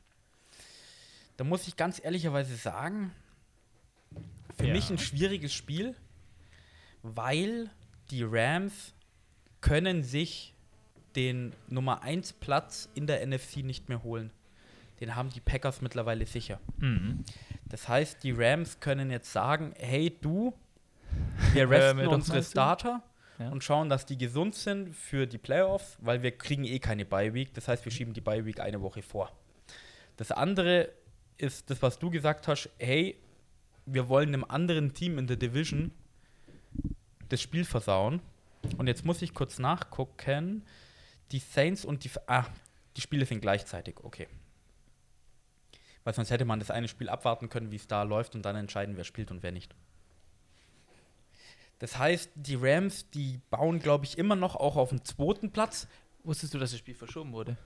Da 1.38 1.44
muss 1.44 1.68
ich 1.68 1.76
ganz 1.76 2.04
ehrlicherweise 2.04 2.56
sagen, 2.56 3.12
für 4.58 4.68
Ja. 4.68 4.74
mich 4.74 4.90
ein 4.90 4.98
schwieriges 4.98 5.54
Spiel, 5.54 5.96
weil 7.04 7.70
die 8.12 8.24
Rams 8.24 8.94
können 9.62 10.04
sich 10.04 10.54
den 11.16 11.54
Nummer 11.68 12.02
1 12.04 12.34
Platz 12.34 12.90
in 12.96 13.08
der 13.08 13.26
NFC 13.26 13.58
nicht 13.58 13.90
mehr 13.90 14.04
holen. 14.04 14.32
Den 15.00 15.16
haben 15.16 15.30
die 15.30 15.40
Packers 15.40 15.82
mittlerweile 15.82 16.26
sicher. 16.26 16.60
Mhm. 16.78 17.24
Das 17.68 17.88
heißt, 17.88 18.24
die 18.24 18.32
Rams 18.32 18.80
können 18.80 19.12
jetzt 19.12 19.32
sagen, 19.32 19.74
hey 19.78 20.16
du, 20.22 20.54
wir 21.54 21.70
resten 21.70 22.06
unsere. 22.08 22.44
Starter 22.44 23.02
Ja. 23.40 23.50
und 23.50 23.64
schauen, 23.64 23.90
dass 23.90 24.06
die 24.06 24.18
gesund 24.18 24.56
sind 24.56 24.94
für 24.94 25.26
die 25.26 25.38
Playoffs, 25.38 25.98
weil 26.02 26.22
wir 26.22 26.32
kriegen 26.32 26.66
eh 26.66 26.80
keine 26.80 27.06
Bye-Week. 27.06 27.54
Das 27.54 27.68
heißt, 27.68 27.86
wir 27.86 27.92
schieben 27.92 28.14
die 28.14 28.22
Bye-Week 28.22 28.60
eine 28.60 28.82
Woche 28.82 29.02
vor. 29.02 29.32
Das 30.18 30.32
andere 30.32 30.92
ist 31.38 31.70
das, 31.70 31.82
was 31.82 31.98
du 31.98 32.10
gesagt 32.10 32.48
hast, 32.50 32.70
hey, 32.78 33.16
wir 33.86 34.10
wollen 34.10 34.30
einem 34.30 34.44
anderen 34.44 34.94
Team 34.94 35.18
in 35.18 35.26
der 35.26 35.38
Division 35.38 35.92
das 37.30 37.42
Spiel 37.42 37.66
versauen. 37.66 38.22
Und 38.78 38.88
jetzt 38.88 39.06
muss 39.06 39.22
ich 39.22 39.34
kurz 39.34 39.60
nachgucken. 39.60 40.66
Die 41.32 41.40
Saints 41.40 41.86
und 41.86 42.04
die... 42.04 42.12
Ah, 42.28 42.46
die 42.98 43.02
Spiele 43.02 43.26
sind 43.26 43.40
gleichzeitig, 43.40 43.96
okay. 44.04 44.28
Weil 46.04 46.14
sonst 46.14 46.32
hätte 46.32 46.46
man 46.46 46.60
das 46.60 46.72
eine 46.72 46.88
Spiel 46.88 47.08
abwarten 47.08 47.50
können, 47.50 47.72
wie 47.72 47.76
es 47.76 47.88
da 47.88 48.04
läuft 48.04 48.36
und 48.36 48.44
dann 48.44 48.56
entscheiden, 48.56 48.98
wer 48.98 49.04
spielt 49.04 49.32
und 49.32 49.44
wer 49.44 49.52
nicht. 49.52 49.76
Das 51.78 51.98
heißt, 51.98 52.32
die 52.36 52.56
Rams, 52.56 53.10
die 53.12 53.40
bauen, 53.50 53.80
glaube 53.80 54.06
ich, 54.06 54.18
immer 54.18 54.36
noch 54.36 54.56
auch 54.56 54.76
auf 54.76 54.90
den 54.90 55.06
zweiten 55.06 55.52
Platz. 55.52 55.88
Wusstest 56.24 56.54
du, 56.54 56.60
dass 56.60 56.72
das 56.72 56.80
Spiel 56.80 56.96
verschoben 56.96 57.32
wurde? 57.32 57.58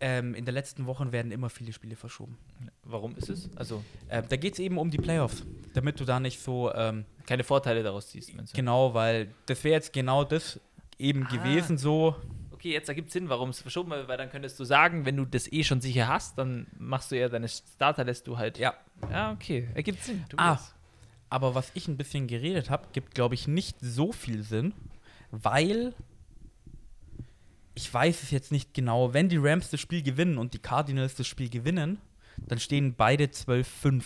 Ähm, 0.00 0.34
in 0.34 0.44
den 0.44 0.54
letzten 0.54 0.86
Wochen 0.86 1.10
werden 1.12 1.32
immer 1.32 1.48
viele 1.50 1.72
Spiele 1.72 1.96
verschoben. 1.96 2.36
Warum 2.84 3.16
ist 3.16 3.30
es? 3.30 3.48
Also 3.56 3.82
Ähm, 4.10 4.24
da 4.28 4.36
geht 4.36 4.52
es 4.54 4.58
eben 4.58 4.78
um 4.78 4.90
die 4.90 4.98
Playoffs, 4.98 5.44
damit 5.74 5.98
du 6.00 6.04
da 6.04 6.20
nicht 6.20 6.40
so, 6.40 6.72
ähm, 6.74 7.04
keine 7.26 7.44
Vorteile 7.44 7.82
daraus 7.82 8.08
ziehst. 8.08 8.32
genau, 8.54 8.92
weil 8.94 9.32
das 9.46 9.62
wäre 9.64 9.74
jetzt 9.74 9.92
genau 9.92 10.24
das 10.24 10.60
eben 10.98 11.24
Ah. 11.26 11.30
gewesen 11.34 11.78
so. 11.78 12.14
Okay, 12.52 12.72
jetzt 12.72 12.88
ergibt 12.88 13.10
Sinn, 13.10 13.28
warum 13.28 13.50
es 13.50 13.60
verschoben 13.60 13.90
wird, 13.90 14.08
weil 14.08 14.16
dann 14.18 14.30
könntest 14.30 14.58
du 14.58 14.64
sagen, 14.64 15.04
wenn 15.04 15.16
du 15.16 15.24
das 15.24 15.50
eh 15.52 15.62
schon 15.62 15.80
sicher 15.80 16.08
hast, 16.08 16.38
dann 16.38 16.66
machst 16.78 17.10
du 17.12 17.18
ja 17.18 17.28
deine 17.28 17.48
Starter, 17.48 18.04
lässt 18.04 18.26
du 18.26 18.38
halt. 18.38 18.58
Ja. 18.58 18.74
Ja, 19.10 19.32
okay, 19.32 19.68
ergibt 19.74 20.02
Sinn. 20.02 20.24
Du 20.30 20.36
Ah. 20.38 20.52
weißt. 20.52 20.74
Aber 21.28 21.54
was 21.54 21.70
ich 21.74 21.88
ein 21.88 21.96
bisschen 21.96 22.28
geredet 22.28 22.70
habe, 22.70 22.86
gibt, 22.92 23.14
glaube 23.14 23.34
ich, 23.34 23.46
nicht 23.48 23.76
so 23.80 24.12
viel 24.12 24.42
Sinn, 24.42 24.72
weil 25.30 25.92
ich 27.76 27.92
weiß 27.92 28.22
es 28.22 28.30
jetzt 28.30 28.52
nicht 28.52 28.72
genau. 28.72 29.12
Wenn 29.12 29.28
die 29.28 29.36
Rams 29.36 29.68
das 29.68 29.80
Spiel 29.80 30.02
gewinnen 30.02 30.38
und 30.38 30.54
die 30.54 30.58
Cardinals 30.58 31.14
das 31.14 31.26
Spiel 31.26 31.50
gewinnen, 31.50 32.00
dann 32.38 32.58
stehen 32.58 32.94
beide 32.94 33.24
12-5. 33.24 33.92
Und 33.92 34.02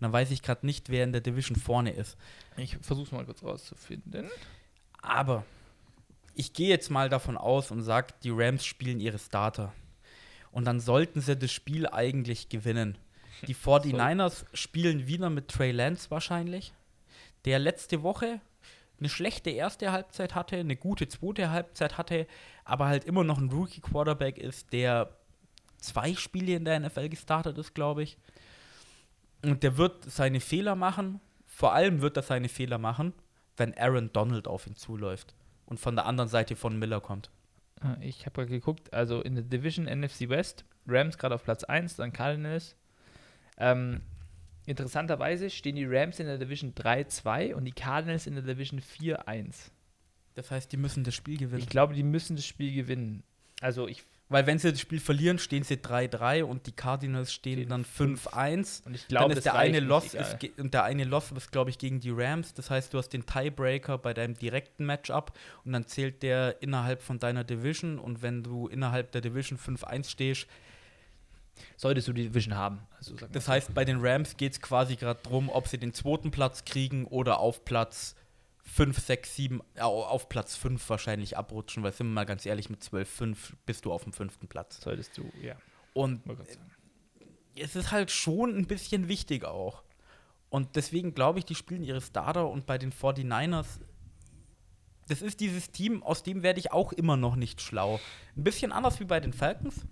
dann 0.00 0.12
weiß 0.12 0.32
ich 0.32 0.42
gerade 0.42 0.66
nicht, 0.66 0.88
wer 0.90 1.04
in 1.04 1.12
der 1.12 1.20
Division 1.20 1.56
vorne 1.56 1.92
ist. 1.92 2.16
Ich 2.56 2.76
versuch's 2.78 3.12
mal 3.12 3.24
kurz 3.24 3.44
rauszufinden. 3.44 4.28
Aber 5.00 5.44
ich 6.34 6.52
gehe 6.52 6.68
jetzt 6.68 6.90
mal 6.90 7.08
davon 7.08 7.36
aus 7.36 7.70
und 7.70 7.82
sage, 7.82 8.12
die 8.24 8.30
Rams 8.30 8.64
spielen 8.64 8.98
ihre 8.98 9.20
Starter. 9.20 9.72
Und 10.50 10.64
dann 10.64 10.80
sollten 10.80 11.20
sie 11.20 11.36
das 11.36 11.52
Spiel 11.52 11.86
eigentlich 11.86 12.48
gewinnen. 12.48 12.98
Die 13.46 13.54
49ers 13.54 14.46
spielen 14.52 15.06
wieder 15.06 15.30
mit 15.30 15.46
Trey 15.46 15.70
Lance 15.70 16.10
wahrscheinlich, 16.10 16.72
der 17.44 17.60
letzte 17.60 18.02
Woche 18.02 18.40
eine 19.02 19.08
schlechte 19.08 19.50
erste 19.50 19.90
Halbzeit 19.90 20.36
hatte, 20.36 20.56
eine 20.56 20.76
gute 20.76 21.08
zweite 21.08 21.50
Halbzeit 21.50 21.98
hatte, 21.98 22.28
aber 22.64 22.86
halt 22.86 23.04
immer 23.04 23.24
noch 23.24 23.38
ein 23.38 23.50
Rookie-Quarterback 23.50 24.38
ist, 24.38 24.72
der 24.72 25.16
zwei 25.78 26.14
Spiele 26.14 26.54
in 26.54 26.64
der 26.64 26.78
NFL 26.78 27.08
gestartet 27.08 27.58
ist, 27.58 27.74
glaube 27.74 28.04
ich. 28.04 28.16
Und 29.44 29.64
der 29.64 29.76
wird 29.76 30.08
seine 30.08 30.38
Fehler 30.38 30.76
machen. 30.76 31.20
Vor 31.46 31.72
allem 31.72 32.00
wird 32.00 32.16
er 32.16 32.22
seine 32.22 32.48
Fehler 32.48 32.78
machen, 32.78 33.12
wenn 33.56 33.76
Aaron 33.76 34.12
Donald 34.12 34.46
auf 34.46 34.68
ihn 34.68 34.76
zuläuft 34.76 35.34
und 35.66 35.80
von 35.80 35.96
der 35.96 36.06
anderen 36.06 36.28
Seite 36.28 36.54
von 36.54 36.78
Miller 36.78 37.00
kommt. 37.00 37.30
Ah, 37.80 37.96
Ich 38.00 38.24
habe 38.24 38.46
geguckt, 38.46 38.94
also 38.94 39.20
in 39.20 39.34
der 39.34 39.42
Division 39.44 39.86
NFC 39.86 40.28
West, 40.28 40.64
Rams 40.86 41.18
gerade 41.18 41.34
auf 41.34 41.42
Platz 41.42 41.64
1, 41.64 41.96
dann 41.96 42.12
Cardinals. 42.12 42.76
Ähm, 43.58 44.00
interessanterweise 44.66 45.50
stehen 45.50 45.76
die 45.76 45.84
Rams 45.84 46.18
in 46.20 46.26
der 46.26 46.38
Division 46.38 46.74
3-2 46.74 47.54
und 47.54 47.64
die 47.64 47.72
Cardinals 47.72 48.26
in 48.26 48.34
der 48.34 48.44
Division 48.44 48.80
4-1. 48.80 49.70
Das 50.34 50.50
heißt, 50.50 50.72
die 50.72 50.76
müssen 50.76 51.04
das 51.04 51.14
Spiel 51.14 51.38
gewinnen. 51.38 51.62
Ich 51.62 51.68
glaube, 51.68 51.94
die 51.94 52.02
müssen 52.02 52.36
das 52.36 52.46
Spiel 52.46 52.74
gewinnen. 52.74 53.22
Also 53.60 53.86
ich 53.86 54.02
Weil 54.28 54.46
wenn 54.46 54.58
sie 54.58 54.70
das 54.70 54.80
Spiel 54.80 54.98
verlieren, 54.98 55.38
stehen 55.38 55.62
sie 55.62 55.76
3-3 55.76 56.42
und 56.42 56.66
die 56.66 56.72
Cardinals 56.72 57.32
stehen 57.32 57.58
Stehen 57.58 57.68
dann 57.68 57.84
5-1. 57.84 58.84
und 58.86 58.94
ich 58.94 59.06
Dann 59.06 59.28
glaube, 59.28 59.40
der 59.40 59.54
eine 59.54 59.80
Loss 59.80 60.14
ist, 60.14 60.38
und 60.58 60.72
der 60.72 60.84
eine 60.84 61.04
Loss 61.04 61.30
ist, 61.32 61.52
glaube 61.52 61.70
ich, 61.70 61.78
gegen 61.78 62.00
die 62.00 62.10
Rams. 62.10 62.54
Das 62.54 62.70
heißt, 62.70 62.94
du 62.94 62.98
hast 62.98 63.10
den 63.10 63.26
Tiebreaker 63.26 63.98
bei 63.98 64.14
deinem 64.14 64.34
direkten 64.34 64.86
Matchup 64.86 65.38
und 65.64 65.72
dann 65.72 65.86
zählt 65.86 66.22
der 66.22 66.62
innerhalb 66.62 67.02
von 67.02 67.18
deiner 67.18 67.44
Division. 67.44 67.98
Und 67.98 68.22
wenn 68.22 68.42
du 68.42 68.68
innerhalb 68.68 69.12
der 69.12 69.20
Division 69.20 69.58
5-1 69.58 70.08
stehst, 70.08 70.46
solltest 71.76 72.08
du 72.08 72.12
die 72.12 72.24
Division 72.24 72.54
haben. 72.56 72.80
Also 72.98 73.14
das 73.16 73.48
heißt, 73.48 73.74
bei 73.74 73.84
den 73.84 73.98
Rams 74.00 74.36
geht 74.36 74.52
es 74.52 74.60
quasi 74.60 74.96
gerade 74.96 75.20
darum, 75.22 75.48
ob 75.48 75.68
sie 75.68 75.78
den 75.78 75.92
zweiten 75.92 76.30
Platz 76.30 76.64
kriegen 76.64 77.06
oder 77.06 77.38
auf 77.38 77.64
Platz 77.64 78.14
5, 78.64 78.98
6, 78.98 79.36
7, 79.36 79.60
äh, 79.74 79.80
auf 79.80 80.28
Platz 80.28 80.56
5 80.56 80.88
wahrscheinlich 80.88 81.36
abrutschen, 81.36 81.82
weil 81.82 81.92
sind 81.92 82.06
wir 82.08 82.14
mal 82.14 82.24
ganz 82.24 82.46
ehrlich, 82.46 82.70
mit 82.70 82.82
12, 82.82 83.08
5 83.08 83.56
bist 83.66 83.84
du 83.84 83.92
auf 83.92 84.04
dem 84.04 84.12
fünften 84.12 84.48
Platz. 84.48 84.80
solltest 84.80 85.18
du, 85.18 85.30
ja, 85.42 85.56
Und 85.94 86.22
es 87.56 87.76
ist 87.76 87.90
halt 87.90 88.10
schon 88.10 88.56
ein 88.56 88.66
bisschen 88.66 89.08
wichtig 89.08 89.44
auch. 89.44 89.82
Und 90.48 90.76
deswegen 90.76 91.14
glaube 91.14 91.38
ich, 91.38 91.44
die 91.44 91.54
spielen 91.54 91.82
ihre 91.82 92.00
Starter 92.00 92.48
und 92.48 92.66
bei 92.66 92.78
den 92.78 92.92
49ers, 92.92 93.80
das 95.08 95.22
ist 95.22 95.40
dieses 95.40 95.70
Team, 95.70 96.02
aus 96.02 96.22
dem 96.22 96.42
werde 96.42 96.60
ich 96.60 96.72
auch 96.72 96.92
immer 96.92 97.16
noch 97.16 97.36
nicht 97.36 97.60
schlau. 97.60 98.00
Ein 98.36 98.44
bisschen 98.44 98.70
anders 98.70 99.00
wie 99.00 99.04
bei 99.04 99.18
den 99.18 99.32
Falcons. 99.32 99.86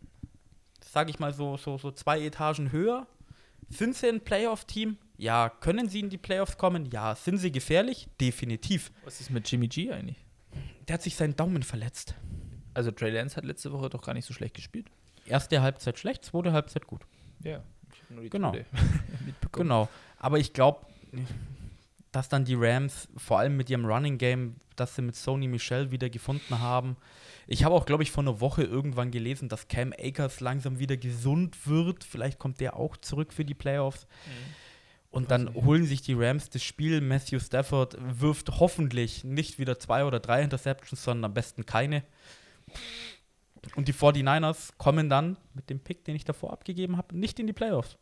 Sage 0.90 1.10
ich 1.10 1.20
mal 1.20 1.32
so, 1.32 1.56
so, 1.56 1.78
so 1.78 1.92
zwei 1.92 2.20
Etagen 2.20 2.72
höher. 2.72 3.06
Sind 3.68 3.94
sie 3.94 4.08
ein 4.08 4.20
Playoff-Team? 4.20 4.96
Ja. 5.18 5.48
Können 5.48 5.88
sie 5.88 6.00
in 6.00 6.10
die 6.10 6.18
Playoffs 6.18 6.58
kommen? 6.58 6.86
Ja. 6.86 7.14
Sind 7.14 7.38
sie 7.38 7.52
gefährlich? 7.52 8.08
Definitiv. 8.20 8.90
Was 9.04 9.20
ist 9.20 9.30
mit 9.30 9.48
Jimmy 9.48 9.68
G 9.68 9.92
eigentlich? 9.92 10.16
Der 10.88 10.94
hat 10.94 11.02
sich 11.02 11.14
seinen 11.14 11.36
Daumen 11.36 11.62
verletzt. 11.62 12.16
Also 12.74 12.90
Trey 12.90 13.10
Lance 13.10 13.36
hat 13.36 13.44
letzte 13.44 13.70
Woche 13.70 13.88
doch 13.88 14.02
gar 14.02 14.14
nicht 14.14 14.24
so 14.24 14.34
schlecht 14.34 14.54
gespielt. 14.56 14.88
Erste 15.26 15.62
Halbzeit 15.62 15.96
schlecht, 15.96 16.24
zweite 16.24 16.50
Halbzeit 16.52 16.88
gut. 16.88 17.02
Ja, 17.44 17.62
ich 17.92 18.02
habe 18.02 18.14
nur 18.14 18.24
die 18.24 18.30
Genau. 18.30 18.50
mitbekommen. 19.24 19.68
Genau. 19.68 19.88
Aber 20.18 20.40
ich 20.40 20.52
glaube, 20.52 20.84
dass 22.10 22.28
dann 22.28 22.44
die 22.44 22.56
Rams, 22.56 23.06
vor 23.16 23.38
allem 23.38 23.56
mit 23.56 23.70
ihrem 23.70 23.84
Running 23.84 24.18
Game, 24.18 24.56
dass 24.74 24.96
sie 24.96 25.02
mit 25.02 25.14
Sony 25.14 25.46
Michel 25.46 25.92
wieder 25.92 26.10
gefunden 26.10 26.58
haben. 26.58 26.96
Ich 27.52 27.64
habe 27.64 27.74
auch, 27.74 27.84
glaube 27.84 28.04
ich, 28.04 28.12
vor 28.12 28.22
einer 28.22 28.40
Woche 28.40 28.62
irgendwann 28.62 29.10
gelesen, 29.10 29.48
dass 29.48 29.66
Cam 29.66 29.92
Akers 29.98 30.38
langsam 30.38 30.78
wieder 30.78 30.96
gesund 30.96 31.66
wird. 31.66 32.04
Vielleicht 32.04 32.38
kommt 32.38 32.60
der 32.60 32.76
auch 32.76 32.96
zurück 32.96 33.32
für 33.32 33.44
die 33.44 33.54
Playoffs. 33.54 34.06
Und 35.10 35.32
dann 35.32 35.52
holen 35.54 35.84
sich 35.84 36.00
die 36.00 36.14
Rams 36.14 36.48
das 36.50 36.62
Spiel. 36.62 37.00
Matthew 37.00 37.40
Stafford 37.40 37.96
wirft 37.98 38.60
hoffentlich 38.60 39.24
nicht 39.24 39.58
wieder 39.58 39.80
zwei 39.80 40.04
oder 40.04 40.20
drei 40.20 40.42
Interceptions, 40.42 41.02
sondern 41.02 41.24
am 41.24 41.34
besten 41.34 41.66
keine. 41.66 42.04
Und 43.74 43.88
die 43.88 43.94
49ers 43.94 44.74
kommen 44.78 45.08
dann 45.08 45.36
mit 45.52 45.70
dem 45.70 45.80
Pick, 45.80 46.04
den 46.04 46.14
ich 46.14 46.24
davor 46.24 46.52
abgegeben 46.52 46.96
habe, 46.96 47.18
nicht 47.18 47.40
in 47.40 47.48
die 47.48 47.52
Playoffs. 47.52 47.98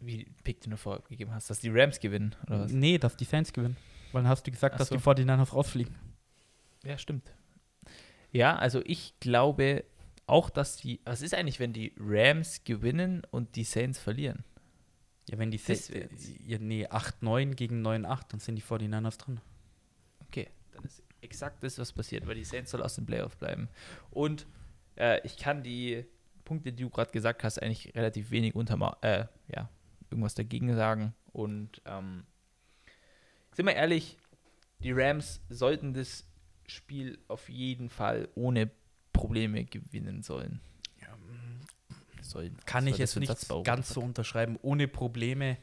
Wie 0.00 0.24
Pick 0.42 0.60
den 0.62 0.72
du 0.72 0.76
vorher 0.76 1.04
gegeben 1.08 1.32
hast, 1.32 1.50
dass 1.50 1.60
die 1.60 1.70
Rams 1.70 2.00
gewinnen, 2.00 2.34
oder 2.48 2.62
was? 2.62 2.72
Nee, 2.72 2.98
dass 2.98 3.16
die 3.16 3.24
Saints 3.24 3.52
gewinnen. 3.52 3.76
Weil 4.12 4.22
dann 4.22 4.28
hast 4.28 4.46
du 4.46 4.50
gesagt, 4.50 4.74
Ach 4.74 4.78
dass 4.78 4.88
so. 4.88 4.96
die 4.96 5.02
49ers 5.02 5.52
rausfliegen. 5.52 5.94
Ja, 6.84 6.98
stimmt. 6.98 7.32
Ja, 8.30 8.56
also 8.56 8.82
ich 8.84 9.18
glaube 9.20 9.84
auch, 10.26 10.50
dass 10.50 10.76
die. 10.76 11.00
Was 11.04 11.22
ist 11.22 11.34
eigentlich, 11.34 11.60
wenn 11.60 11.72
die 11.72 11.92
Rams 11.98 12.64
gewinnen 12.64 13.22
und 13.30 13.56
die 13.56 13.64
Saints 13.64 13.98
verlieren? 13.98 14.44
Ja, 15.28 15.38
wenn 15.38 15.50
die 15.50 15.58
Saints, 15.58 15.92
wär's. 15.92 16.30
ja, 16.46 16.58
nee, 16.58 16.86
8-9 16.86 17.54
gegen 17.54 17.86
9-8, 17.86 18.22
dann 18.28 18.40
sind 18.40 18.56
die 18.56 18.62
49ers 18.62 19.18
drin. 19.18 19.40
Okay, 20.26 20.48
dann 20.72 20.84
ist 20.84 21.02
exakt 21.20 21.62
das, 21.62 21.78
was 21.78 21.92
passiert, 21.92 22.26
weil 22.26 22.34
die 22.34 22.44
Saints 22.44 22.72
soll 22.72 22.82
aus 22.82 22.96
dem 22.96 23.06
Playoff 23.06 23.36
bleiben. 23.36 23.68
Und 24.10 24.46
äh, 24.96 25.20
ich 25.24 25.36
kann 25.36 25.62
die 25.62 26.04
Punkte, 26.44 26.72
die 26.72 26.82
du 26.82 26.90
gerade 26.90 27.12
gesagt 27.12 27.44
hast, 27.44 27.62
eigentlich 27.62 27.94
relativ 27.94 28.30
wenig 28.30 28.54
unter 28.54 28.98
äh, 29.02 29.26
ja, 29.48 29.68
irgendwas 30.10 30.34
dagegen 30.34 30.74
sagen. 30.74 31.14
Und 31.32 31.80
ähm, 31.86 32.24
sind 33.54 33.66
wir 33.66 33.74
ehrlich, 33.74 34.16
die 34.80 34.92
Rams 34.92 35.40
sollten 35.48 35.94
das 35.94 36.24
Spiel 36.66 37.18
auf 37.28 37.48
jeden 37.48 37.88
Fall 37.90 38.28
ohne 38.34 38.70
Probleme 39.12 39.64
gewinnen 39.64 40.22
sollen. 40.22 40.60
sollen. 42.20 42.56
Kann 42.66 42.86
ich 42.86 42.98
jetzt 42.98 43.14
für 43.14 43.20
nicht 43.20 43.48
ganz 43.64 43.90
so 43.90 44.00
unterschreiben. 44.00 44.58
Ohne 44.62 44.88
Probleme. 44.88 45.58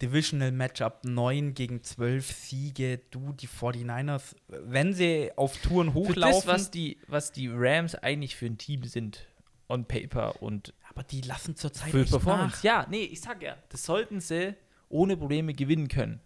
Divisional 0.00 0.52
Matchup 0.52 1.04
9 1.04 1.54
gegen 1.54 1.82
12 1.82 2.30
Siege. 2.30 3.00
Du, 3.10 3.32
die 3.32 3.48
49ers, 3.48 4.36
wenn 4.46 4.92
sie 4.94 5.32
auf 5.36 5.56
Touren 5.58 5.88
Für 5.88 5.94
hochlaufen. 5.94 6.46
das, 6.46 6.46
was 6.46 6.70
die, 6.70 6.98
was 7.08 7.32
die 7.32 7.48
Rams 7.52 7.96
eigentlich 7.96 8.36
für 8.36 8.46
ein 8.46 8.58
Team 8.58 8.84
sind, 8.84 9.26
on 9.68 9.84
paper 9.86 10.40
und 10.40 10.72
aber 10.88 11.02
die 11.02 11.20
lassen 11.22 11.56
zurzeit 11.56 11.90
für 11.90 11.98
nicht 11.98 12.10
Performance. 12.10 12.56
nach. 12.58 12.64
Ja, 12.64 12.86
nee, 12.88 13.02
ich 13.02 13.20
sag 13.20 13.42
ja, 13.42 13.56
das 13.68 13.84
sollten 13.84 14.20
sie 14.20 14.54
ohne 14.88 15.16
Probleme 15.16 15.52
gewinnen 15.52 15.88
können. 15.88 16.20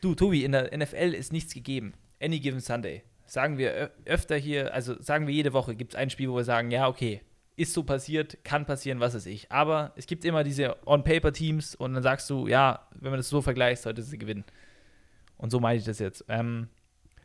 Du, 0.00 0.14
Tobi, 0.14 0.44
in 0.44 0.52
der 0.52 0.76
NFL 0.76 1.14
ist 1.14 1.32
nichts 1.32 1.54
gegeben. 1.54 1.94
Any 2.22 2.40
given 2.40 2.60
Sunday. 2.60 3.02
Sagen 3.26 3.58
wir 3.58 3.90
öfter 4.04 4.36
hier, 4.36 4.72
also 4.72 5.00
sagen 5.02 5.26
wir 5.26 5.34
jede 5.34 5.52
Woche, 5.52 5.74
gibt 5.74 5.92
es 5.92 5.98
ein 5.98 6.10
Spiel, 6.10 6.30
wo 6.30 6.36
wir 6.36 6.44
sagen, 6.44 6.70
ja, 6.70 6.88
okay, 6.88 7.20
ist 7.56 7.74
so 7.74 7.82
passiert, 7.82 8.44
kann 8.44 8.64
passieren, 8.64 9.00
was 9.00 9.14
weiß 9.14 9.26
ich. 9.26 9.50
Aber 9.50 9.92
es 9.96 10.06
gibt 10.06 10.24
immer 10.24 10.44
diese 10.44 10.76
On-Paper-Teams 10.86 11.74
und 11.74 11.94
dann 11.94 12.02
sagst 12.02 12.30
du, 12.30 12.46
ja, 12.46 12.86
wenn 12.94 13.10
man 13.10 13.18
das 13.18 13.28
so 13.28 13.42
vergleicht, 13.42 13.82
sollte 13.82 14.02
sie 14.02 14.18
gewinnen. 14.18 14.44
Und 15.36 15.50
so 15.50 15.58
meine 15.58 15.78
ich 15.78 15.84
das 15.84 15.98
jetzt. 15.98 16.24
Ähm, 16.28 16.68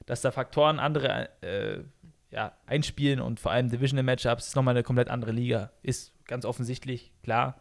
dass 0.05 0.21
da 0.21 0.31
Faktoren 0.31 0.79
andere 0.79 1.29
äh, 1.41 1.83
ja, 2.31 2.57
einspielen 2.65 3.21
und 3.21 3.39
vor 3.39 3.51
allem 3.51 3.69
Divisional 3.69 4.03
Matchups 4.03 4.47
ist 4.47 4.55
nochmal 4.55 4.73
eine 4.73 4.83
komplett 4.83 5.09
andere 5.09 5.31
Liga. 5.31 5.71
Ist 5.83 6.13
ganz 6.25 6.45
offensichtlich, 6.45 7.12
klar. 7.21 7.55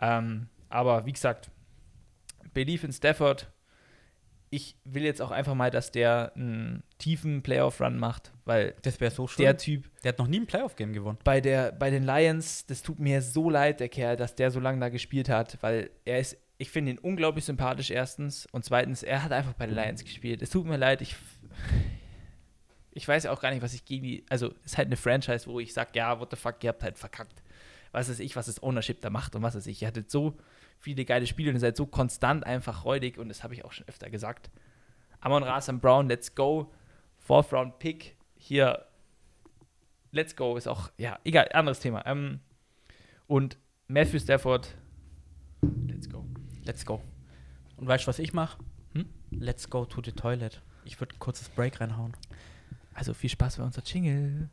Ähm, 0.00 0.48
aber 0.68 1.06
wie 1.06 1.12
gesagt, 1.12 1.50
Belief 2.54 2.84
in 2.84 2.92
Stafford. 2.92 3.48
Ich 4.56 4.74
will 4.84 5.02
jetzt 5.04 5.20
auch 5.20 5.32
einfach 5.32 5.54
mal, 5.54 5.70
dass 5.70 5.90
der 5.92 6.32
einen 6.34 6.82
tiefen 6.96 7.42
Playoff-Run 7.42 7.98
macht, 7.98 8.32
weil 8.46 8.74
Das 8.80 9.00
wäre 9.00 9.10
so 9.10 9.26
schön. 9.26 9.42
der 9.44 9.52
Der, 9.52 9.58
Typ 9.58 9.90
hat 10.02 10.18
noch 10.18 10.28
nie 10.28 10.40
ein 10.40 10.46
Playoff-Game 10.46 10.94
gewonnen. 10.94 11.18
bei, 11.24 11.42
der, 11.42 11.72
bei 11.72 11.90
den 11.90 12.04
Lions, 12.04 12.64
das 12.64 12.82
tut 12.82 12.98
mir 12.98 13.20
so 13.20 13.50
leid, 13.50 13.80
der 13.80 13.90
Kerl, 13.90 14.16
dass 14.16 14.34
der 14.34 14.50
so 14.50 14.58
lange 14.58 14.80
da 14.80 14.88
gespielt 14.88 15.28
hat, 15.28 15.58
weil 15.62 15.90
er 16.06 16.20
ist, 16.20 16.38
ich 16.56 16.70
finde 16.70 16.92
ihn 16.92 16.98
unglaublich 16.98 17.44
sympathisch, 17.44 17.90
erstens. 17.90 18.46
Und 18.50 18.64
zweitens, 18.64 19.02
er 19.02 19.22
hat 19.22 19.32
einfach 19.32 19.52
bei 19.52 19.66
den 19.66 19.74
Lions 19.74 20.02
gespielt. 20.02 20.40
Es 20.40 20.48
tut 20.48 20.64
mir 20.64 20.78
leid, 20.78 21.02
ich. 21.02 21.14
Ich 22.92 23.06
weiß 23.06 23.26
auch 23.26 23.40
gar 23.42 23.50
nicht, 23.50 23.62
was 23.62 23.74
ich 23.74 23.84
gegen 23.84 24.04
die. 24.04 24.24
Also, 24.30 24.54
es 24.64 24.72
ist 24.72 24.78
halt 24.78 24.86
eine 24.86 24.96
Franchise, 24.96 25.46
wo 25.46 25.60
ich 25.60 25.74
sage, 25.74 25.90
ja, 25.94 26.18
what 26.18 26.30
the 26.30 26.36
fuck, 26.36 26.64
ihr 26.64 26.68
habt 26.68 26.82
halt 26.82 26.96
verkackt. 26.98 27.42
Was 27.92 28.08
weiß 28.08 28.20
ich, 28.20 28.36
was 28.36 28.46
das 28.46 28.62
Ownership 28.62 29.02
da 29.02 29.10
macht 29.10 29.34
und 29.36 29.42
was 29.42 29.54
weiß 29.54 29.66
ich. 29.66 29.82
Ihr 29.82 29.88
hattet 29.88 30.10
so 30.10 30.38
viele 30.78 31.04
geile 31.04 31.26
Spiele 31.26 31.50
und 31.50 31.56
ihr 31.56 31.60
seid 31.60 31.76
so 31.76 31.86
konstant 31.86 32.44
einfach 32.44 32.84
räudig 32.84 33.18
und 33.18 33.28
das 33.28 33.42
habe 33.42 33.54
ich 33.54 33.64
auch 33.64 33.72
schon 33.72 33.88
öfter 33.88 34.10
gesagt. 34.10 34.50
Amon 35.20 35.42
Rasan 35.42 35.80
Brown, 35.80 36.08
let's 36.08 36.34
go. 36.34 36.72
Fourth 37.18 37.52
Round 37.52 37.78
Pick. 37.78 38.16
Hier, 38.36 38.86
let's 40.12 40.36
go 40.36 40.56
ist 40.56 40.68
auch, 40.68 40.90
ja, 40.98 41.18
egal, 41.24 41.48
anderes 41.52 41.80
Thema. 41.80 42.04
Ähm, 42.06 42.40
und 43.26 43.58
Matthew 43.88 44.20
Stafford, 44.20 44.74
let's 45.86 46.08
go. 46.08 46.24
Let's 46.64 46.84
go. 46.84 47.02
Und 47.76 47.86
weißt 47.86 48.04
du, 48.04 48.08
was 48.08 48.18
ich 48.18 48.32
mache? 48.32 48.58
Hm? 48.94 49.06
Let's 49.30 49.68
go 49.68 49.84
to 49.84 50.00
the 50.04 50.12
toilet. 50.12 50.62
Ich 50.84 51.00
würde 51.00 51.14
ein 51.14 51.18
kurzes 51.18 51.48
Break 51.48 51.80
reinhauen. 51.80 52.12
Also 52.94 53.12
viel 53.12 53.30
Spaß 53.30 53.56
bei 53.58 53.64
unser 53.64 53.82
Jingle. 53.84 54.48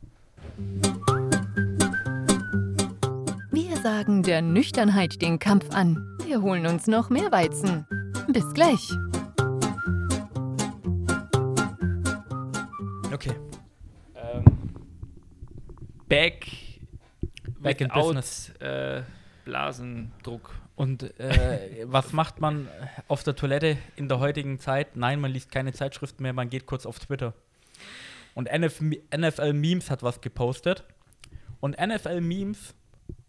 Wir 3.50 3.76
sagen 3.78 4.22
der 4.22 4.42
Nüchternheit 4.42 5.22
den 5.22 5.38
Kampf 5.38 5.70
an. 5.70 6.13
Wir 6.26 6.40
holen 6.40 6.66
uns 6.66 6.86
noch 6.86 7.10
mehr 7.10 7.30
Weizen. 7.30 7.86
Bis 8.28 8.54
gleich. 8.54 8.90
Okay. 13.12 13.34
Ähm, 14.14 14.44
back, 16.08 16.46
Back 17.60 17.80
in 17.82 17.88
without, 17.88 18.00
business. 18.00 18.48
Äh, 18.60 19.02
Blasendruck. 19.44 20.54
Und 20.76 21.18
äh, 21.20 21.84
was 21.84 22.14
macht 22.14 22.40
man 22.40 22.68
auf 23.06 23.22
der 23.22 23.36
Toilette 23.36 23.76
in 23.96 24.08
der 24.08 24.18
heutigen 24.18 24.58
Zeit? 24.58 24.96
Nein, 24.96 25.20
man 25.20 25.30
liest 25.30 25.52
keine 25.52 25.72
Zeitschriften 25.72 26.22
mehr, 26.22 26.32
man 26.32 26.48
geht 26.48 26.64
kurz 26.64 26.86
auf 26.86 26.98
Twitter. 26.98 27.34
Und 28.34 28.48
NF 28.48 28.80
NFL 28.80 29.52
Memes 29.52 29.90
hat 29.90 30.02
was 30.02 30.22
gepostet. 30.22 30.84
Und 31.60 31.76
NFL 31.78 32.22
Memes 32.22 32.74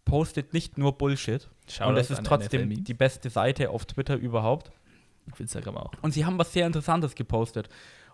postet 0.06 0.54
nicht 0.54 0.78
nur 0.78 0.98
Bullshit. 0.98 1.50
Und 1.86 1.98
es 1.98 2.10
ist 2.12 2.24
trotzdem 2.24 2.84
die 2.84 2.94
beste 2.94 3.30
Seite 3.30 3.70
auf 3.70 3.86
Twitter 3.86 4.16
überhaupt. 4.16 4.72
Auf 5.32 5.40
Instagram 5.40 5.78
auch. 5.78 5.92
Und 6.02 6.12
sie 6.14 6.26
haben 6.26 6.38
was 6.38 6.54
sehr 6.54 6.68
Interessantes 6.68 7.16
gepostet. 7.16 7.68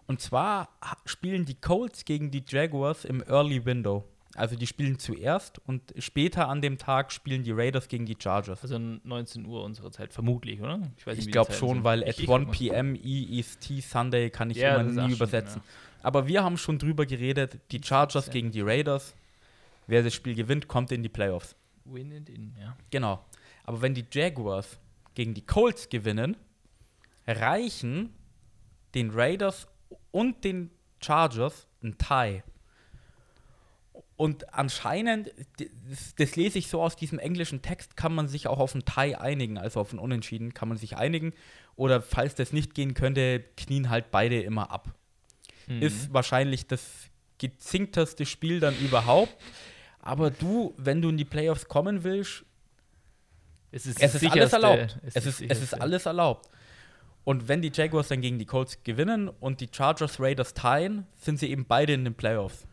Und 0.07 0.21
zwar 0.21 0.69
spielen 1.05 1.45
die 1.45 1.55
Colts 1.55 2.05
gegen 2.05 2.31
die 2.31 2.43
Jaguars 2.47 3.05
im 3.05 3.21
Early 3.27 3.65
Window. 3.65 4.05
Also 4.35 4.55
die 4.55 4.65
spielen 4.65 4.97
zuerst 4.97 5.59
und 5.67 5.93
später 5.97 6.47
an 6.47 6.61
dem 6.61 6.77
Tag 6.77 7.11
spielen 7.11 7.43
die 7.43 7.51
Raiders 7.51 7.89
gegen 7.89 8.05
die 8.05 8.15
Chargers. 8.17 8.61
Also 8.63 8.79
19 8.79 9.45
Uhr 9.45 9.61
unserer 9.65 9.91
Zeit, 9.91 10.13
vermutlich, 10.13 10.61
oder? 10.61 10.79
weiß 10.79 10.79
nicht, 10.79 11.05
wie 11.07 11.11
Ich 11.19 11.25
die 11.25 11.31
glaube 11.31 11.51
schon, 11.51 11.75
sind. 11.75 11.83
weil 11.83 12.03
Ich- 12.03 12.07
at 12.07 12.19
ich 12.19 12.29
1 12.29 12.39
guck 12.39 12.47
mal. 12.47 12.51
p.m. 12.53 12.95
EST 12.95 13.81
Sunday 13.81 14.29
kann 14.29 14.49
ich 14.49 14.57
Ja, 14.57 14.75
immer 14.75 14.85
das 14.85 14.93
nie 14.93 15.01
schon, 15.01 15.11
übersetzen. 15.11 15.61
Aber 16.01 16.27
wir 16.27 16.43
haben 16.45 16.57
schon 16.57 16.79
drüber 16.79 17.05
geredet, 17.05 17.59
die 17.71 17.81
Chargers 17.83 18.27
Ja. 18.27 18.31
gegen 18.31 18.51
die 18.51 18.61
Raiders. 18.61 19.13
Wer 19.87 20.01
das 20.01 20.13
Spiel 20.13 20.33
gewinnt, 20.33 20.69
kommt 20.69 20.93
in 20.93 21.03
die 21.03 21.09
Playoffs. 21.09 21.55
Win 21.83 22.13
and 22.15 22.29
in, 22.29 22.55
ja. 22.59 22.77
Genau. 22.89 23.19
Aber 23.71 23.81
wenn 23.81 23.93
die 23.93 24.05
Jaguars 24.11 24.77
gegen 25.13 25.33
die 25.33 25.45
Colts 25.45 25.87
gewinnen, 25.87 26.35
reichen 27.25 28.13
den 28.95 29.11
Raiders 29.11 29.65
und 30.11 30.43
den 30.43 30.71
Chargers 31.01 31.67
ein 31.81 31.97
Tie. 31.97 32.43
Und 34.17 34.53
anscheinend, 34.53 35.31
das, 35.89 36.15
das 36.15 36.35
lese 36.35 36.59
ich 36.59 36.67
so 36.67 36.81
aus 36.81 36.97
diesem 36.97 37.17
englischen 37.17 37.61
Text, 37.61 37.95
kann 37.95 38.13
man 38.13 38.27
sich 38.27 38.49
auch 38.49 38.59
auf 38.59 38.75
ein 38.75 38.83
Tie 38.83 39.15
einigen, 39.15 39.57
also 39.57 39.79
auf 39.79 39.93
ein 39.93 39.99
Unentschieden 39.99 40.53
kann 40.53 40.67
man 40.67 40.77
sich 40.77 40.97
einigen. 40.97 41.31
Oder 41.77 42.01
falls 42.01 42.35
das 42.35 42.51
nicht 42.51 42.73
gehen 42.73 42.93
könnte, 42.93 43.39
knien 43.55 43.89
halt 43.89 44.11
beide 44.11 44.41
immer 44.41 44.69
ab. 44.69 44.93
Mhm. 45.67 45.81
Ist 45.81 46.13
wahrscheinlich 46.13 46.67
das 46.67 47.09
gezinkteste 47.37 48.25
Spiel 48.25 48.59
dann 48.59 48.77
überhaupt. 48.79 49.33
Aber 50.01 50.29
du, 50.29 50.73
wenn 50.75 51.01
du 51.01 51.07
in 51.07 51.15
die 51.15 51.23
Playoffs 51.23 51.69
kommen 51.69 52.03
willst, 52.03 52.43
es 53.71 53.85
ist, 53.85 54.01
es 54.01 54.15
ist 54.15 54.31
alles 54.31 54.53
erlaubt. 54.53 54.99
Es, 55.03 55.13
das 55.13 55.25
ist, 55.25 55.41
es 55.41 55.61
ist 55.61 55.73
alles 55.79 56.05
erlaubt. 56.05 56.49
Und 57.23 57.47
wenn 57.47 57.61
die 57.61 57.71
Jaguars 57.73 58.07
dann 58.07 58.21
gegen 58.21 58.39
die 58.39 58.45
Colts 58.45 58.83
gewinnen 58.83 59.29
und 59.29 59.61
die 59.61 59.69
Chargers 59.71 60.19
Raiders 60.19 60.53
teilen, 60.53 61.05
sind 61.15 61.39
sie 61.39 61.49
eben 61.51 61.65
beide 61.65 61.93
in 61.93 62.03
den 62.03 62.15
Playoffs. 62.15 62.65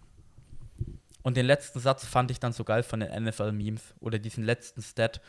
Und 1.22 1.36
den 1.36 1.46
letzten 1.46 1.80
Satz 1.80 2.06
fand 2.06 2.30
ich 2.30 2.40
dann 2.40 2.52
so 2.52 2.64
geil 2.64 2.82
von 2.82 3.00
den 3.00 3.24
NFL-Memes 3.24 3.94
oder 4.00 4.18
diesen 4.18 4.44
letzten 4.44 4.80
Stat. 4.80 5.20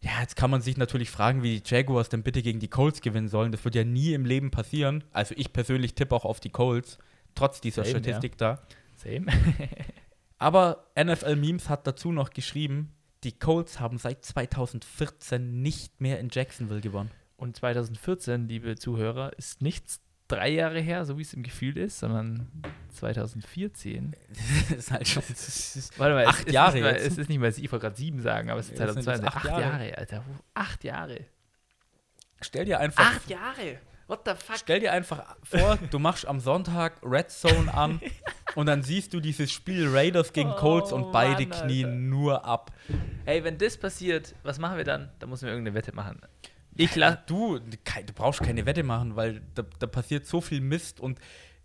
Ja, 0.00 0.12
jetzt 0.20 0.36
kann 0.36 0.50
man 0.50 0.62
sich 0.62 0.76
natürlich 0.76 1.10
fragen, 1.10 1.42
wie 1.42 1.60
die 1.60 1.68
Jaguars 1.68 2.08
denn 2.08 2.22
bitte 2.22 2.42
gegen 2.42 2.60
die 2.60 2.68
Colts 2.68 3.00
gewinnen 3.00 3.28
sollen. 3.28 3.50
Das 3.52 3.64
wird 3.64 3.74
ja 3.74 3.84
nie 3.84 4.14
im 4.14 4.24
Leben 4.24 4.50
passieren. 4.50 5.04
Also 5.12 5.34
ich 5.36 5.52
persönlich 5.52 5.94
tippe 5.94 6.14
auch 6.14 6.24
auf 6.24 6.40
die 6.40 6.50
Colts, 6.50 6.98
trotz 7.34 7.60
dieser 7.60 7.84
Same, 7.84 7.98
Statistik 7.98 8.38
da. 8.38 8.62
Same. 8.96 9.26
Aber 10.38 10.86
NFL 10.98 11.36
Memes 11.36 11.68
hat 11.68 11.86
dazu 11.86 12.12
noch 12.12 12.30
geschrieben, 12.30 12.92
die 13.24 13.38
Colts 13.38 13.80
haben 13.80 13.98
seit 13.98 14.24
2014 14.24 15.62
nicht 15.62 16.00
mehr 16.00 16.18
in 16.20 16.28
Jacksonville 16.30 16.80
gewonnen. 16.80 17.10
Und 17.36 17.56
2014, 17.56 18.48
liebe 18.48 18.76
Zuhörer, 18.76 19.32
ist 19.38 19.62
nichts 19.62 20.00
drei 20.28 20.48
Jahre 20.50 20.80
her, 20.80 21.04
so 21.04 21.18
wie 21.18 21.22
es 21.22 21.34
im 21.34 21.42
Gefühl 21.42 21.76
ist, 21.76 21.98
sondern 21.98 22.48
2014. 22.90 24.14
das 24.68 24.78
ist 24.78 24.90
halt 24.92 25.08
schon. 25.08 25.22
Das 25.28 25.76
ist, 25.76 25.98
Warte 25.98 26.14
mal, 26.14 26.26
Acht 26.26 26.40
es, 26.40 26.46
es 26.46 26.52
Jahre 26.52 26.68
ist 26.68 26.74
nicht 26.74 26.82
mal, 26.84 26.92
jetzt. 26.92 27.06
es 27.06 27.18
ist 27.18 27.28
nicht 27.28 27.38
mal, 27.40 27.48
ich 27.48 27.72
wollte 27.72 27.82
gerade 27.86 27.96
sieben 27.96 28.20
sagen, 28.20 28.50
aber 28.50 28.60
es 28.60 28.70
ist 28.70 28.78
Ja, 28.78 28.86
das 28.86 28.94
sind 28.94 29.04
2020. 29.04 29.24
jetzt 29.24 29.36
Acht, 29.36 29.52
acht 29.52 29.60
Jahre. 29.60 29.84
Jahre. 29.84 29.98
Alter. 29.98 30.24
Acht 30.54 30.84
Jahre. 30.84 31.18
stell 32.40 32.64
dir 32.64 32.78
einfach. 32.80 33.04
Acht 33.16 33.28
Jahre. 33.28 33.78
What 34.06 34.22
the 34.26 34.32
fuck? 34.34 34.56
Stell 34.56 34.80
dir 34.80 34.92
einfach 34.92 35.36
vor, 35.44 35.78
du 35.90 35.98
machst 36.00 36.26
am 36.26 36.40
Sonntag 36.40 36.94
Red 37.02 37.30
Zone 37.30 37.72
an 37.72 38.00
und 38.54 38.66
dann 38.66 38.82
siehst 38.82 39.12
du 39.14 39.20
dieses 39.20 39.50
Spiel 39.52 39.88
Raiders 39.88 40.32
gegen 40.32 40.50
Colts 40.52 40.92
Oh, 40.92 40.96
und 40.96 41.12
beide 41.12 41.46
Mann, 41.46 41.60
knien 41.66 41.86
Alter. 41.86 41.96
nur 41.98 42.44
ab. 42.44 42.72
Hey, 43.24 43.44
wenn 43.44 43.58
das 43.58 43.76
passiert, 43.76 44.34
was 44.42 44.58
machen 44.58 44.76
wir 44.76 44.84
dann? 44.84 45.10
Da 45.18 45.26
müssen 45.26 45.44
wir 45.46 45.52
irgendeine 45.52 45.76
Wette 45.76 45.94
machen. 45.94 46.20
Ich 46.76 46.94
lasse. 46.96 47.18
Du, 47.26 47.58
du 47.58 48.12
brauchst 48.14 48.40
keine 48.40 48.64
Wette 48.66 48.82
machen, 48.82 49.16
weil 49.16 49.42
da, 49.54 49.62
da 49.78 49.86
passiert 49.86 50.26
so 50.26 50.40
viel 50.40 50.60
Mist 50.60 51.00
und 51.00 51.18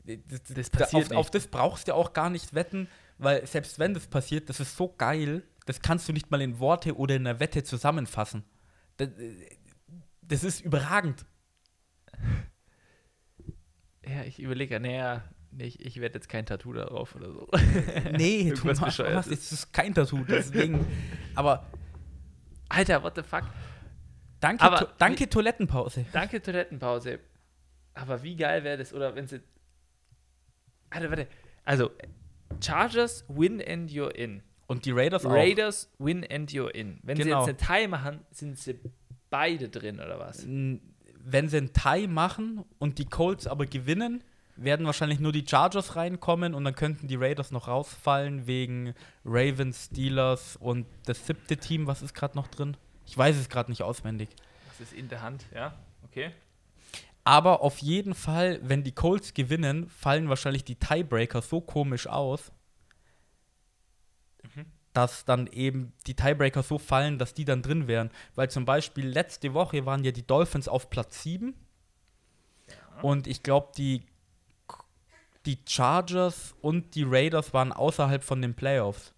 das, 0.04 0.44
Das 0.44 0.70
da- 0.72 0.80
passiert 0.80 1.04
auf, 1.06 1.10
nicht. 1.10 1.18
auf 1.18 1.32
das 1.32 1.48
brauchst 1.48 1.88
du 1.88 1.94
auch 1.96 2.14
gar 2.14 2.30
nicht 2.30 2.54
wetten, 2.54 2.88
weil 3.18 3.46
selbst 3.48 3.80
wenn 3.80 3.94
das 3.94 4.08
passiert, 4.08 4.50
das 4.50 4.60
ist 4.60 4.76
so 4.78 4.94
geil, 4.98 5.44
das 5.66 5.82
kannst 5.82 6.08
du 6.10 6.14
nicht 6.14 6.30
mal 6.32 6.42
in 6.42 6.60
Worte 6.60 6.96
oder 6.96 7.16
in 7.16 7.26
einer 7.26 7.40
Wette 7.40 7.64
zusammenfassen. 7.64 8.44
Das, 8.98 9.10
das 10.22 10.44
ist 10.44 10.62
überragend. 10.62 11.26
Ja, 14.08 14.24
ich 14.24 14.40
überlege, 14.40 14.80
naja, 14.80 15.24
ich, 15.58 15.80
ich 15.86 16.00
werde 16.02 16.16
jetzt 16.16 16.30
kein 16.30 16.46
Tattoo 16.46 16.74
darauf 16.74 17.16
oder 17.16 17.32
so. 17.32 17.48
Nee, 18.12 18.52
du 18.56 18.68
machst, 18.68 18.84
Bescheuertes. 18.84 19.28
es 19.32 19.52
ist 19.52 19.74
kein 19.74 19.94
Tattoo, 19.94 20.24
deswegen. 20.28 20.86
Aber 21.36 21.66
Alter, 22.70 23.04
what 23.04 23.16
the 23.16 23.24
fuck? 23.24 23.44
danke, 24.40 24.64
Aber 24.64 24.78
to 24.80 24.86
danke 24.98 25.30
Toilettenpause. 25.30 26.06
Danke, 26.12 26.42
Toilettenpause. 26.42 27.20
Aber 27.94 28.22
wie 28.24 28.36
geil 28.36 28.64
wäre 28.64 28.78
das, 28.78 28.94
oder 28.94 29.16
wenn 29.16 29.28
sie. 29.28 29.40
Alter, 30.90 31.10
warte. 31.10 31.28
Also, 31.64 31.92
Chargers 32.64 33.26
win 33.28 33.62
and 33.66 33.90
you're 33.92 34.12
in. 34.14 34.44
Und 34.68 34.86
die 34.86 34.92
Raiders 34.92 35.26
auch. 35.26 35.32
Raiders 35.32 35.92
win 36.00 36.26
and 36.30 36.52
you're 36.52 36.70
in. 36.70 37.00
Wenn 37.04 37.18
Genau. 37.18 37.44
sie 37.46 37.52
jetzt 37.52 37.70
eine 37.70 37.82
Tie 37.82 37.88
machen, 37.88 38.20
sind 38.32 38.58
sie 38.58 38.80
beide 39.30 39.70
drin, 39.70 40.00
oder 40.00 40.20
was? 40.20 40.46
Wenn 40.48 41.50
sie 41.50 41.58
einen 41.58 41.74
Tie 41.74 42.08
machen 42.08 42.66
und 42.80 42.98
die 43.00 43.06
Colts 43.06 43.48
aber 43.48 43.66
gewinnen, 43.66 44.24
werden 44.56 44.86
wahrscheinlich 44.86 45.20
nur 45.20 45.32
die 45.32 45.46
Chargers 45.48 45.96
reinkommen 45.96 46.54
und 46.54 46.64
dann 46.64 46.76
könnten 46.76 47.08
die 47.08 47.16
Raiders 47.16 47.52
noch 47.52 47.68
rausfallen 47.68 48.48
wegen 48.48 48.94
Ravens, 49.26 49.86
Steelers 49.86 50.56
und 50.56 50.86
das 51.06 51.26
siebte 51.26 51.58
Team, 51.58 51.88
was 51.88 52.02
ist 52.02 52.14
gerade 52.14 52.36
noch 52.36 52.48
drin? 52.48 52.78
Ich 53.06 53.18
weiß 53.18 53.36
es 53.36 53.50
gerade 53.50 53.70
nicht 53.70 53.84
auswendig. 53.84 54.30
Das 54.68 54.80
ist 54.80 54.94
in 54.94 55.10
der 55.10 55.22
Hand, 55.22 55.46
ja? 55.54 55.74
Okay. 56.06 56.32
Aber 57.24 57.62
auf 57.62 57.80
jeden 57.80 58.14
Fall, 58.14 58.60
wenn 58.64 58.84
die 58.84 58.92
Colts 58.94 59.34
gewinnen, 59.34 59.90
fallen 59.90 60.30
wahrscheinlich 60.30 60.64
die 60.64 60.76
Tiebreaker 60.76 61.42
so 61.42 61.60
komisch 61.60 62.08
aus, 62.08 62.52
Mhm. 64.56 64.66
dass 64.94 65.26
dann 65.26 65.48
eben 65.48 65.92
die 66.08 66.16
Tiebreaker 66.16 66.62
so 66.64 66.78
fallen, 66.78 67.18
dass 67.18 67.34
die 67.34 67.46
dann 67.46 67.62
drin 67.64 67.88
wären. 67.88 68.12
Weil 68.36 68.50
zum 68.50 68.64
Beispiel 68.66 69.08
letzte 69.08 69.54
Woche 69.54 69.86
waren 69.86 70.04
ja 70.04 70.12
die 70.12 70.26
Dolphins 70.26 70.68
auf 70.68 70.90
Platz 70.90 71.24
7 71.24 71.56
und 73.02 73.28
ich 73.28 73.42
glaube, 73.44 73.72
die, 73.76 74.04
die 75.46 75.60
Chargers 75.68 76.56
und 76.62 76.96
die 76.96 77.04
Raiders 77.04 77.54
waren 77.54 77.72
außerhalb 77.72 78.24
von 78.24 78.42
den 78.42 78.54
Playoffs. 78.56 79.14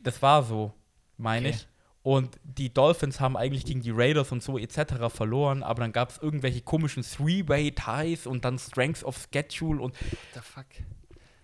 Das 0.00 0.22
war 0.22 0.42
so, 0.42 0.72
meine 1.16 1.48
Okay. 1.48 1.56
ich. 1.56 1.66
Und 2.02 2.40
die 2.44 2.72
Dolphins 2.72 3.20
haben 3.20 3.36
eigentlich 3.36 3.66
gegen 3.66 3.82
die 3.82 3.90
Raiders 3.90 4.32
und 4.32 4.42
so 4.42 4.56
etc. 4.56 4.94
verloren, 5.14 5.62
aber 5.62 5.82
dann 5.82 5.92
gab 5.92 6.08
es 6.10 6.16
irgendwelche 6.18 6.62
komischen 6.62 7.02
Three-Way-Ties 7.02 8.26
und 8.26 8.46
dann 8.46 8.58
Strengths 8.58 9.04
of 9.04 9.26
Schedule 9.30 9.82
und, 9.82 9.94
What 10.10 10.18
the 10.32 10.40
fuck? 10.40 10.64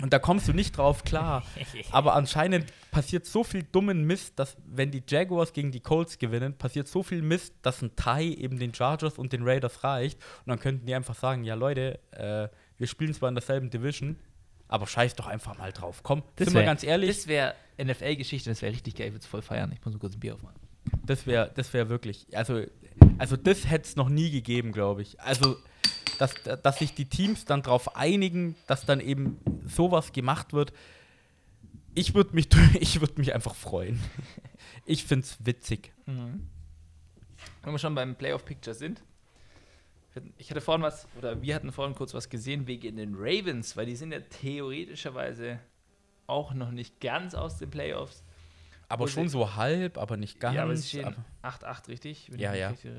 und 0.00 0.14
da 0.14 0.18
kommst 0.18 0.48
du 0.48 0.54
nicht 0.54 0.78
drauf 0.78 1.04
klar. 1.04 1.44
aber 1.90 2.14
anscheinend 2.14 2.72
passiert 2.90 3.26
so 3.26 3.44
viel 3.44 3.64
dummen 3.64 4.04
Mist, 4.04 4.38
dass 4.38 4.56
wenn 4.66 4.90
die 4.90 5.02
Jaguars 5.06 5.52
gegen 5.52 5.72
die 5.72 5.80
Colts 5.80 6.16
gewinnen, 6.18 6.56
passiert 6.56 6.88
so 6.88 7.02
viel 7.02 7.20
Mist, 7.20 7.52
dass 7.60 7.82
ein 7.82 7.94
Tie 7.94 8.34
eben 8.38 8.58
den 8.58 8.72
Chargers 8.72 9.18
und 9.18 9.34
den 9.34 9.42
Raiders 9.46 9.84
reicht. 9.84 10.18
Und 10.46 10.48
dann 10.48 10.58
könnten 10.58 10.86
die 10.86 10.94
einfach 10.94 11.16
sagen, 11.16 11.44
ja 11.44 11.54
Leute, 11.54 11.98
äh, 12.12 12.48
wir 12.78 12.86
spielen 12.86 13.14
zwar 13.14 13.28
in 13.28 13.34
derselben 13.34 13.70
Division, 13.70 14.16
Aber 14.68 14.86
scheiß 14.86 15.14
doch 15.14 15.26
einfach 15.26 15.56
mal 15.58 15.72
drauf. 15.72 16.00
Komm, 16.02 16.22
Das 16.36 16.46
sind 16.46 16.54
wir 16.54 16.64
ganz 16.64 16.82
ehrlich. 16.82 17.08
Das 17.08 17.26
wäre 17.28 17.54
NFL-Geschichte, 17.82 18.50
das 18.50 18.62
wäre 18.62 18.72
richtig 18.72 18.96
geil. 18.96 19.06
Ich 19.08 19.12
würde 19.12 19.22
es 19.22 19.26
voll 19.26 19.42
feiern. 19.42 19.70
Ich 19.72 19.84
muss 19.84 19.92
nur 19.92 20.00
kurz 20.00 20.14
ein 20.14 20.20
Bier 20.20 20.34
aufmachen. 20.34 20.56
Das 21.04 21.26
wäre 21.26 21.50
das 21.54 21.72
wär 21.72 21.88
wirklich, 21.88 22.26
also, 22.32 22.64
also 23.18 23.36
das 23.36 23.68
hätte 23.68 23.84
es 23.86 23.96
noch 23.96 24.08
nie 24.08 24.30
gegeben, 24.30 24.72
glaube 24.72 25.02
ich. 25.02 25.20
Also, 25.20 25.56
dass, 26.18 26.34
dass 26.62 26.78
sich 26.78 26.94
die 26.94 27.04
Teams 27.06 27.44
dann 27.44 27.62
darauf 27.62 27.96
einigen, 27.96 28.56
dass 28.66 28.86
dann 28.86 29.00
eben 29.00 29.38
sowas 29.66 30.12
gemacht 30.12 30.52
wird. 30.52 30.72
Ich 31.94 32.14
würde 32.14 32.34
mich, 32.34 32.48
ich 32.80 33.00
würd 33.00 33.18
mich 33.18 33.34
einfach 33.34 33.54
freuen. 33.54 34.00
Ich 34.84 35.04
finde 35.04 35.26
es 35.26 35.44
witzig. 35.44 35.92
Wenn 36.06 36.48
wir 37.64 37.78
schon 37.78 37.94
beim 37.94 38.14
Playoff 38.16 38.44
Picture 38.44 38.74
sind. 38.74 39.02
Wir 40.16 40.22
hatten- 40.22 40.34
Ich 40.38 40.50
hatte 40.50 40.60
vorhin 40.60 40.82
was, 40.82 41.06
oder 41.18 41.40
wir 41.42 41.54
hatten 41.54 41.70
vorhin 41.72 41.94
kurz 41.94 42.14
was 42.14 42.28
gesehen 42.28 42.66
wegen 42.66 42.96
den 42.96 43.14
Ravens, 43.16 43.76
weil 43.76 43.86
die 43.86 43.96
sind 43.96 44.12
ja 44.12 44.20
theoretischerweise 44.20 45.58
auch 46.26 46.54
noch 46.54 46.70
nicht 46.70 47.00
ganz 47.00 47.34
aus 47.34 47.58
den 47.58 47.70
Playoffs. 47.70 48.24
Aber 48.88 49.08
schon 49.08 49.28
so 49.28 49.54
halb, 49.56 49.98
aber 49.98 50.16
nicht 50.16 50.38
ganz. 50.40 50.54
ja, 50.56 50.62
aber 50.62 50.76
sie 50.76 50.88
stehen 50.88 51.04
aber- 51.06 51.24
8-8, 51.42 51.88
richtig? 51.88 52.28
Ja, 52.36 52.54
ja. 52.54 52.68
richtig. 52.70 52.92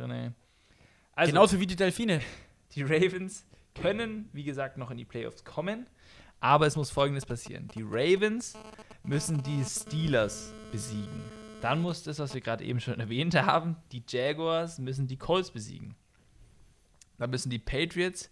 Also, 1.13 1.31
Genauso 1.31 1.59
wie 1.59 1.67
die 1.67 1.75
Delfine. 1.75 2.21
die 2.75 2.83
Ravens 2.83 3.45
können, 3.73 4.29
wie 4.33 4.43
gesagt, 4.43 4.77
noch 4.77 4.91
in 4.91 4.97
die 4.97 5.05
Playoffs 5.05 5.43
kommen. 5.43 5.87
Aber 6.39 6.67
es 6.67 6.75
muss 6.75 6.91
folgendes 6.91 7.25
passieren: 7.25 7.67
Die 7.73 7.81
Ravens 7.83 8.55
müssen 9.03 9.41
die 9.41 9.63
Steelers 9.63 10.53
besiegen. 10.71 11.23
Dann 11.61 11.81
muss 11.81 12.03
das, 12.03 12.19
was 12.19 12.33
wir 12.35 12.41
gerade 12.41 12.63
eben 12.63 12.79
schon 12.79 12.99
erwähnt 12.99 13.33
haben, 13.35 13.77
die 13.91 14.03
Jaguars 14.07 14.77
müssen 14.77 15.07
die 15.07 15.17
Colts 15.17 15.49
besiegen. 15.49 15.95
Dann 17.17 17.29
müssen 17.29 17.49
die 17.49 17.59
Patriots 17.59 18.29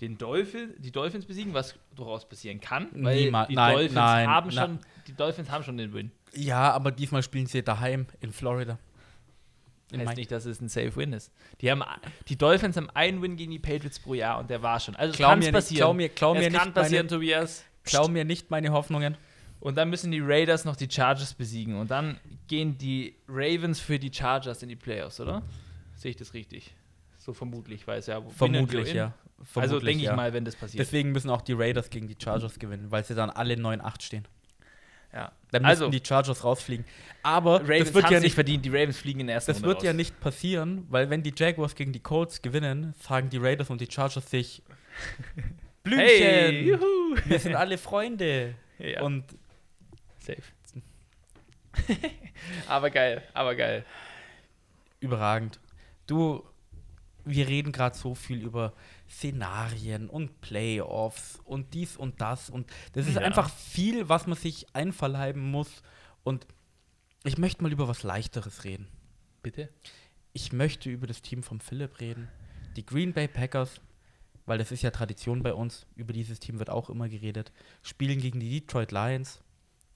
den 0.00 0.18
Dolphin, 0.18 0.74
die 0.78 0.90
Dolphins 0.92 1.24
besiegen, 1.24 1.54
was 1.54 1.74
durchaus 1.94 2.28
passieren 2.28 2.60
kann, 2.60 2.88
weil 2.92 3.24
Niemals. 3.24 3.48
die 3.48 3.54
Nein, 3.54 3.72
Dolphins 3.74 3.94
nein, 3.94 4.28
haben 4.28 4.50
schon, 4.50 4.78
die 5.06 5.12
Dolphins 5.14 5.50
haben 5.50 5.64
schon 5.64 5.76
den 5.78 5.94
Win. 5.94 6.10
Ja, 6.34 6.70
aber 6.72 6.90
diesmal 6.90 7.22
spielen 7.22 7.46
sie 7.46 7.62
daheim 7.62 8.06
in 8.20 8.30
Florida. 8.32 8.78
Heißt 9.92 10.04
Mike. 10.04 10.16
nicht, 10.16 10.30
dass 10.32 10.44
es 10.44 10.60
ein 10.60 10.68
Safe 10.68 10.94
Win 10.96 11.12
ist. 11.12 11.32
Die, 11.60 11.70
haben, 11.70 11.82
die 12.28 12.36
Dolphins 12.36 12.76
haben 12.76 12.90
einen 12.90 13.22
Win 13.22 13.36
gegen 13.36 13.52
die 13.52 13.58
Patriots 13.60 14.00
pro 14.00 14.14
Jahr 14.14 14.38
und 14.40 14.50
der 14.50 14.60
war 14.60 14.80
schon. 14.80 14.96
Also 14.96 15.16
kann 15.16 15.38
mir 15.38 15.44
es 15.44 15.46
nicht- 15.46 15.54
passieren. 15.54 15.78
klau 15.78 15.94
mir- 15.94 16.08
klau 16.08 16.34
es 16.34 16.40
mir 16.40 16.50
kann 16.50 16.66
nicht 16.66 16.74
passieren, 16.74 17.06
meine- 17.06 17.16
Tobias. 17.16 17.64
Klau 17.84 18.08
mir 18.08 18.24
nicht 18.24 18.50
meine 18.50 18.72
Hoffnungen. 18.72 19.16
Und 19.60 19.76
dann 19.76 19.88
müssen 19.88 20.10
die 20.10 20.20
Raiders 20.20 20.64
noch 20.64 20.76
die 20.76 20.90
Chargers 20.90 21.32
besiegen. 21.34 21.76
Und 21.76 21.90
dann 21.90 22.18
gehen 22.48 22.76
die 22.76 23.14
Ravens 23.28 23.80
für 23.80 23.98
die 23.98 24.12
Chargers 24.12 24.62
in 24.62 24.68
die 24.68 24.76
Playoffs, 24.76 25.20
oder? 25.20 25.42
Sehe 25.94 26.10
ich 26.10 26.16
das 26.16 26.34
richtig? 26.34 26.74
So 27.26 27.34
vermutlich, 27.34 27.86
weil 27.88 27.98
es 27.98 28.06
ja 28.06 28.22
Vermutlich, 28.22 28.92
ja. 28.92 29.12
Also 29.38 29.44
Vermutlich, 29.52 29.82
denke 29.82 29.98
ich 30.04 30.06
ja. 30.10 30.14
mal, 30.16 30.32
wenn 30.32 30.44
das 30.44 30.54
passiert. 30.54 30.80
Deswegen 30.80 31.10
müssen 31.12 31.28
auch 31.28 31.42
die 31.42 31.52
Raiders 31.54 31.90
gegen 31.90 32.06
die 32.08 32.16
Chargers 32.22 32.58
gewinnen, 32.58 32.90
weil 32.90 33.04
sie 33.04 33.14
dann 33.16 33.30
alle 33.30 33.54
9-8 33.54 34.00
stehen. 34.02 34.24
ja. 35.12 35.32
Dann 35.50 35.62
müssen 35.62 35.70
Also, 35.82 35.88
die 35.90 36.00
Chargers 36.06 36.44
rausfliegen. 36.44 36.84
Aber 37.24 37.60
Ravens 37.62 37.86
das 37.86 37.94
wird 37.94 38.10
ja 38.10 38.20
nicht 38.20 38.34
verdient. 38.34 38.64
Die 38.64 38.68
Ravens 38.70 38.96
fliegen 38.98 39.20
in 39.20 39.26
der 39.26 39.34
ersten 39.34 39.50
Das 39.50 39.56
Runde 39.58 39.68
wird 39.68 39.82
ja 39.82 39.90
raus. 39.90 39.96
nicht 39.96 40.20
passieren, 40.20 40.86
weil 40.88 41.10
wenn 41.10 41.22
die 41.24 41.32
Jaguars 41.36 41.74
gegen 41.74 41.92
die 41.92 42.00
Colts 42.00 42.40
gewinnen, 42.42 42.94
sagen 43.00 43.28
die 43.28 43.38
Raiders 43.38 43.68
und 43.70 43.80
die 43.80 43.88
Chargers 43.90 44.30
sich 44.30 44.62
Blümchen, 45.82 46.06
Hey, 46.08 46.68
juhu. 46.68 47.16
wir 47.24 47.38
sind 47.40 47.56
alle 47.56 47.76
Freunde. 47.78 48.54
Ja, 48.78 49.00
Und 49.02 49.24
safe. 50.18 50.42
aber 52.68 52.90
geil, 52.90 53.22
aber 53.34 53.54
geil. 53.54 53.84
überragend. 55.00 55.58
Du, 56.06 56.44
wir 57.28 57.48
reden 57.48 57.72
gerade 57.72 57.96
so 57.96 58.14
viel 58.14 58.40
über 58.40 58.72
Szenarien 59.10 60.08
und 60.08 60.40
Playoffs 60.40 61.40
und 61.44 61.74
dies 61.74 61.96
und 61.96 62.20
das 62.20 62.48
und 62.48 62.70
das 62.92 63.08
ist 63.08 63.16
Ja. 63.16 63.22
einfach 63.22 63.50
viel, 63.50 64.08
was 64.08 64.26
man 64.26 64.38
sich 64.38 64.66
einverleiben 64.74 65.42
muss 65.50 65.82
und 66.22 66.46
ich 67.24 67.36
möchte 67.36 67.62
mal 67.62 67.72
über 67.72 67.88
was 67.88 68.04
leichteres 68.04 68.62
reden. 68.64 68.86
Bitte? 69.42 69.68
Ich 70.32 70.52
möchte 70.52 70.88
über 70.88 71.06
das 71.06 71.20
Team 71.22 71.42
von 71.42 71.60
Philipp 71.60 72.00
reden. 72.00 72.28
Die 72.76 72.86
Green 72.86 73.12
Bay 73.12 73.26
Packers, 73.26 73.80
weil 74.44 74.58
das 74.58 74.70
ist 74.70 74.82
ja 74.82 74.90
Tradition 74.92 75.42
bei 75.42 75.52
uns, 75.52 75.86
über 75.96 76.12
dieses 76.12 76.38
Team 76.38 76.58
wird 76.60 76.70
auch 76.70 76.88
immer 76.90 77.08
geredet, 77.08 77.52
spielen 77.82 78.20
gegen 78.20 78.38
die 78.38 78.60
Detroit 78.60 78.92
Lions. 78.92 79.42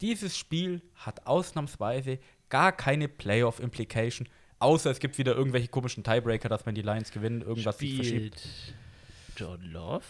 Dieses 0.00 0.36
Spiel 0.36 0.82
hat 0.96 1.26
ausnahmsweise 1.26 2.18
gar 2.48 2.72
keine 2.72 3.06
Playoff-Implication, 3.06 4.28
außer 4.60 4.90
es 4.90 5.00
gibt 5.00 5.18
wieder 5.18 5.34
irgendwelche 5.34 5.68
komischen 5.68 6.04
Tiebreaker, 6.04 6.48
dass 6.48 6.64
wenn 6.66 6.74
die 6.76 6.82
Lions 6.82 7.10
gewinnen, 7.10 7.40
irgendwas 7.42 7.78
sich 7.78 7.96
verschiebt. 7.96 8.40
John 9.36 9.60
Love? 9.62 10.04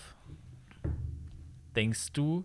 Denkst 1.77 2.13
du, 2.13 2.45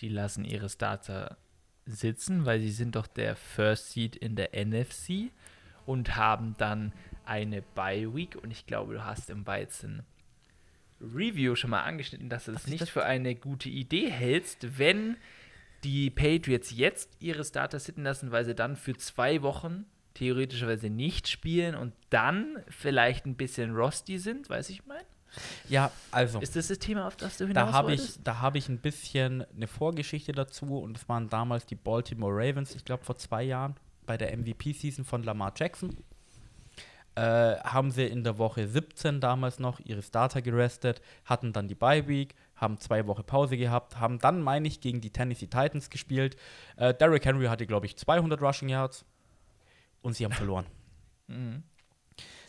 die 0.00 0.08
lassen 0.08 0.44
ihre 0.44 0.68
Starter 0.68 1.38
sitzen, 1.86 2.44
weil 2.46 2.60
sie 2.60 2.70
sind 2.70 2.94
doch 2.94 3.06
der 3.06 3.34
First 3.36 3.90
Seed 3.92 4.14
in 4.16 4.36
der 4.36 4.50
NFC 4.54 5.30
und 5.86 6.14
haben 6.16 6.54
dann 6.58 6.92
eine 7.24 7.62
Bye 7.62 8.14
Week 8.14 8.36
und 8.36 8.50
ich 8.50 8.66
glaube, 8.66 8.94
du 8.94 9.04
hast 9.04 9.30
im 9.30 9.46
Weizen 9.46 10.02
Review 11.00 11.56
schon 11.56 11.70
mal 11.70 11.82
angeschnitten, 11.82 12.28
dass 12.28 12.44
du 12.44 12.52
das 12.52 12.64
ich 12.64 12.70
nicht 12.70 12.82
das- 12.82 12.90
für 12.90 13.04
eine 13.04 13.34
gute 13.34 13.68
Idee 13.68 14.10
hältst, 14.10 14.78
wenn 14.78 15.16
die 15.82 16.10
Patriots 16.10 16.70
jetzt 16.76 17.10
ihre 17.18 17.44
Starter 17.44 17.80
sitten 17.80 18.04
lassen, 18.04 18.30
weil 18.30 18.44
sie 18.44 18.54
dann 18.54 18.76
für 18.76 18.96
zwei 18.96 19.42
Wochen 19.42 19.86
theoretischerweise 20.14 20.90
nicht 20.90 21.28
spielen 21.28 21.74
und 21.74 21.92
dann 22.10 22.58
vielleicht 22.68 23.26
ein 23.26 23.36
bisschen 23.36 23.74
rusty 23.74 24.18
sind, 24.18 24.48
weiß 24.48 24.70
ich 24.70 24.86
mein? 24.86 25.04
Ja, 25.68 25.90
also. 26.10 26.40
Ist 26.40 26.56
das 26.56 26.68
das 26.68 26.78
Thema, 26.78 27.06
auf 27.06 27.16
das 27.16 27.38
du 27.38 27.46
hinaus 27.46 27.70
Da 27.70 27.72
habe 27.72 27.94
ich, 27.94 28.22
da 28.22 28.52
ich 28.54 28.68
ein 28.68 28.78
bisschen 28.78 29.44
eine 29.54 29.66
Vorgeschichte 29.66 30.32
dazu 30.32 30.78
und 30.78 30.96
es 30.96 31.08
waren 31.08 31.28
damals 31.28 31.66
die 31.66 31.74
Baltimore 31.74 32.34
Ravens, 32.34 32.74
ich 32.74 32.84
glaube 32.84 33.04
vor 33.04 33.16
zwei 33.16 33.42
Jahren, 33.42 33.76
bei 34.06 34.16
der 34.16 34.36
MVP-Season 34.36 35.04
von 35.04 35.22
Lamar 35.22 35.52
Jackson. 35.56 35.96
Äh, 37.14 37.56
haben 37.58 37.90
sie 37.90 38.06
in 38.06 38.24
der 38.24 38.38
Woche 38.38 38.66
17 38.66 39.20
damals 39.20 39.58
noch 39.58 39.80
ihre 39.80 40.00
Starter 40.00 40.40
gerestet, 40.40 41.02
hatten 41.26 41.52
dann 41.52 41.68
die 41.68 41.74
Bye 41.74 42.08
Week, 42.08 42.34
haben 42.56 42.78
zwei 42.78 43.06
Wochen 43.06 43.24
Pause 43.24 43.58
gehabt, 43.58 44.00
haben 44.00 44.18
dann, 44.18 44.40
meine 44.40 44.66
ich, 44.66 44.80
gegen 44.80 45.02
die 45.02 45.10
Tennessee 45.10 45.46
Titans 45.46 45.90
gespielt. 45.90 46.36
Äh, 46.76 46.94
Derrick 46.94 47.26
Henry 47.26 47.46
hatte, 47.46 47.66
glaube 47.66 47.84
ich, 47.84 47.96
200 47.96 48.40
Rushing 48.40 48.70
Yards 48.70 49.04
und 50.02 50.14
sie 50.14 50.24
haben 50.24 50.32
verloren. 50.32 50.66
Mhm. 51.28 51.62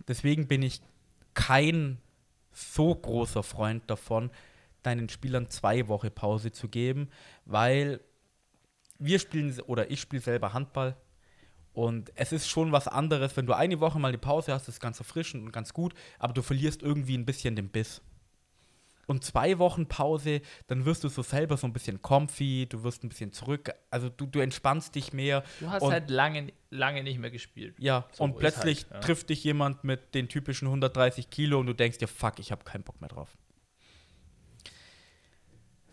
Deswegen 0.08 0.48
bin 0.48 0.62
ich 0.62 0.82
kein 1.34 2.00
so 2.52 2.94
großer 2.94 3.44
Freund 3.44 3.90
davon, 3.90 4.30
deinen 4.84 5.10
Spielern 5.10 5.50
zwei 5.50 5.88
Wochen 5.88 6.12
Pause 6.12 6.52
zu 6.52 6.68
geben, 6.68 7.10
weil 7.46 8.02
wir 9.00 9.20
spielen 9.20 9.58
oder 9.62 9.90
ich 9.90 10.02
spiele 10.02 10.22
selber 10.22 10.54
Handball 10.54 10.96
und 11.74 12.12
es 12.16 12.32
ist 12.32 12.48
schon 12.48 12.72
was 12.72 12.88
anderes, 12.88 13.36
wenn 13.36 13.48
du 13.48 13.54
eine 13.54 13.80
Woche 13.80 14.00
mal 14.00 14.12
die 14.12 14.18
Pause 14.18 14.54
hast, 14.54 14.68
ist 14.68 14.80
ganz 14.80 15.00
erfrischend 15.00 15.44
und 15.44 15.52
ganz 15.52 15.74
gut, 15.74 15.94
aber 16.20 16.34
du 16.34 16.42
verlierst 16.42 16.84
irgendwie 16.84 17.18
ein 17.18 17.26
bisschen 17.26 17.56
den 17.56 17.70
Biss. 17.70 18.02
Und 19.06 19.24
zwei 19.24 19.60
Wochen 19.60 19.88
Pause, 19.88 20.42
dann 20.68 20.86
wirst 20.86 21.04
du 21.04 21.10
so 21.10 21.22
selber 21.22 21.58
so 21.58 21.68
ein 21.68 21.74
bisschen 21.74 22.02
comfy, 22.02 22.68
du 22.68 22.84
wirst 22.84 23.04
ein 23.04 23.10
bisschen 23.10 23.34
zurück, 23.34 23.72
also 23.90 24.10
du, 24.10 24.26
du 24.26 24.40
entspannst 24.40 24.96
dich 24.96 25.12
mehr. 25.12 25.44
Du 25.60 25.70
hast 25.70 25.84
halt 25.84 26.10
lange, 26.10 26.54
lange 26.70 27.04
nicht 27.04 27.20
mehr 27.20 27.32
gespielt. 27.32 27.76
Ja, 27.80 28.08
So 28.14 28.24
und 28.24 28.38
plötzlich 28.38 28.84
halt, 28.84 28.94
ja. 28.94 29.00
trifft 29.00 29.30
dich 29.30 29.44
jemand 29.44 29.84
mit 29.84 30.16
den 30.16 30.30
typischen 30.30 30.68
130 30.68 31.30
Kilo 31.30 31.60
und 31.60 31.68
du 31.68 31.74
denkst 31.74 31.98
dir, 31.98 32.08
fuck, 32.08 32.40
ich 32.40 32.52
habe 32.52 32.64
keinen 32.64 32.84
Bock 32.84 33.02
mehr 33.02 33.10
drauf. 33.10 33.38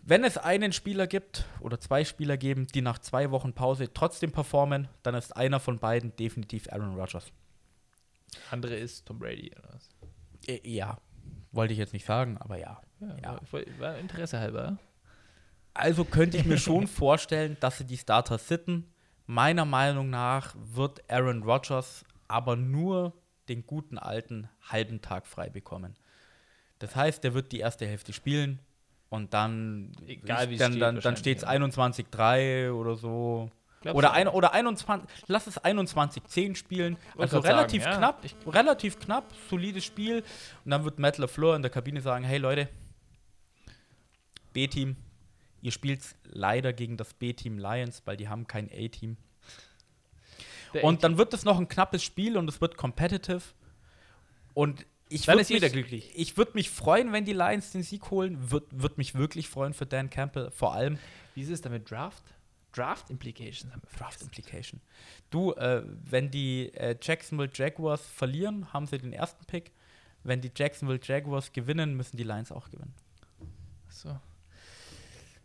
Wenn 0.03 0.23
es 0.23 0.37
einen 0.37 0.73
Spieler 0.73 1.05
gibt 1.05 1.45
oder 1.59 1.79
zwei 1.79 2.03
Spieler 2.03 2.35
geben, 2.35 2.65
die 2.67 2.81
nach 2.81 2.99
zwei 2.99 3.29
Wochen 3.29 3.53
Pause 3.53 3.93
trotzdem 3.93 4.31
performen, 4.31 4.87
dann 5.03 5.15
ist 5.15 5.35
einer 5.35 5.59
von 5.59 5.79
beiden 5.79 6.15
definitiv 6.15 6.71
Aaron 6.71 6.95
Rodgers. 6.95 7.31
Andere 8.49 8.75
ist 8.75 9.05
Tom 9.05 9.19
Brady 9.19 9.51
oder 9.57 9.73
was? 9.73 9.89
Äh, 10.47 10.61
ja, 10.67 10.97
wollte 11.51 11.73
ich 11.73 11.79
jetzt 11.79 11.93
nicht 11.93 12.05
sagen, 12.05 12.37
aber 12.37 12.57
ja. 12.57 12.81
Ja, 13.01 13.17
Ja. 13.21 13.39
War, 13.51 13.61
war 13.79 13.97
Interesse 13.97 14.39
halber. 14.39 14.77
Also 15.73 16.05
könnte 16.05 16.37
ich 16.37 16.45
mir 16.45 16.57
schon 16.59 16.87
vorstellen, 16.87 17.57
dass 17.59 17.77
sie 17.77 17.85
die 17.85 17.97
Starter 17.97 18.37
sitten. 18.37 18.85
Meiner 19.25 19.65
Meinung 19.65 20.09
nach 20.09 20.55
wird 20.73 21.01
Aaron 21.09 21.43
Rodgers 21.43 22.03
aber 22.27 22.55
nur 22.55 23.13
den 23.49 23.65
guten 23.65 23.97
alten 23.97 24.47
halben 24.69 25.01
Tag 25.01 25.25
frei 25.27 25.49
bekommen. 25.49 25.95
Das 26.79 26.95
heißt, 26.95 27.23
er 27.25 27.33
wird 27.33 27.51
die 27.51 27.59
erste 27.59 27.85
Hälfte 27.85 28.13
spielen 28.13 28.59
und 29.09 29.33
dann 29.33 29.91
Egal, 30.07 30.49
wie 30.49 30.53
es 30.53 30.59
dann, 30.59 30.71
steht, 30.71 30.81
dann, 30.81 30.99
dann 30.99 31.17
steht 31.17 31.37
es 31.37 31.43
ja. 31.43 31.49
21-3 31.49 32.71
oder 32.71 32.95
so. 32.95 33.49
Glaubst 33.81 33.97
Oder, 33.97 34.13
ein, 34.13 34.27
oder 34.27 34.53
21, 34.53 35.07
lass 35.27 35.47
es 35.47 35.59
21-10 35.61 36.55
spielen. 36.55 36.97
Also 37.17 37.39
relativ 37.39 37.83
sagen, 37.83 37.93
ja. 37.93 37.97
knapp, 37.99 38.23
Ich- 38.25 38.35
relativ 38.47 38.99
knapp, 38.99 39.25
solides 39.49 39.83
Spiel. 39.85 40.23
Und 40.65 40.71
dann 40.71 40.83
wird 40.83 40.99
Matt 40.99 41.17
LaFleur 41.17 41.55
in 41.55 41.61
der 41.63 41.71
Kabine 41.71 41.99
sagen, 42.01 42.23
hey 42.23 42.37
Leute, 42.37 42.69
B-Team, 44.53 44.95
ihr 45.61 45.71
spielt 45.71 46.01
leider 46.25 46.73
gegen 46.73 46.97
das 46.97 47.13
B-Team 47.13 47.57
Lions, 47.57 48.01
weil 48.05 48.17
die 48.17 48.29
haben 48.29 48.47
kein 48.47 48.69
A-Team. 48.71 49.17
Und 50.81 51.03
dann 51.03 51.17
wird 51.17 51.33
es 51.33 51.43
noch 51.43 51.59
ein 51.59 51.67
knappes 51.67 52.03
Spiel 52.03 52.37
und 52.37 52.47
es 52.47 52.61
wird 52.61 52.77
competitive. 52.77 53.41
Und 54.53 54.85
ich 55.09 55.25
Dann 55.25 55.39
ist 55.39 55.49
jeder 55.49 55.65
mich, 55.65 55.73
glücklich. 55.73 56.11
Ich 56.15 56.37
würde 56.37 56.51
mich 56.53 56.69
freuen, 56.69 57.11
wenn 57.11 57.25
die 57.25 57.33
Lions 57.33 57.71
den 57.71 57.83
Sieg 57.83 58.09
holen. 58.11 58.51
Würde 58.51 58.67
würd 58.71 58.97
mich 58.97 59.15
wirklich 59.15 59.49
freuen 59.49 59.73
für 59.73 59.85
Dan 59.85 60.09
Campbell. 60.09 60.51
Vor 60.51 60.73
allem 60.73 60.97
Wie 61.35 61.41
ist 61.41 61.49
es 61.49 61.61
damit 61.61 61.91
Draft? 61.91 62.23
Draft 62.73 63.09
Implications 63.09 63.73
Draft. 63.97 64.21
Implication. 64.21 64.79
Du, 65.29 65.51
äh, 65.53 65.83
wenn 66.05 66.31
die 66.31 66.73
äh, 66.73 66.95
Jacksonville 67.01 67.51
Jaguars 67.53 68.05
verlieren, 68.05 68.71
haben 68.71 68.87
sie 68.87 68.97
den 68.97 69.11
ersten 69.11 69.43
Pick. 69.45 69.71
Wenn 70.23 70.39
die 70.39 70.51
Jacksonville 70.55 70.99
Jaguars 71.03 71.51
gewinnen, 71.51 71.97
müssen 71.97 72.15
die 72.15 72.23
Lions 72.23 72.51
auch 72.51 72.69
gewinnen. 72.69 72.93
So. 73.89 74.17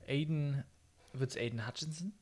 Aiden, 0.08 0.64
wird 1.12 1.30
es 1.30 1.36
Aiden 1.36 1.66
Hutchinson? 1.66 2.12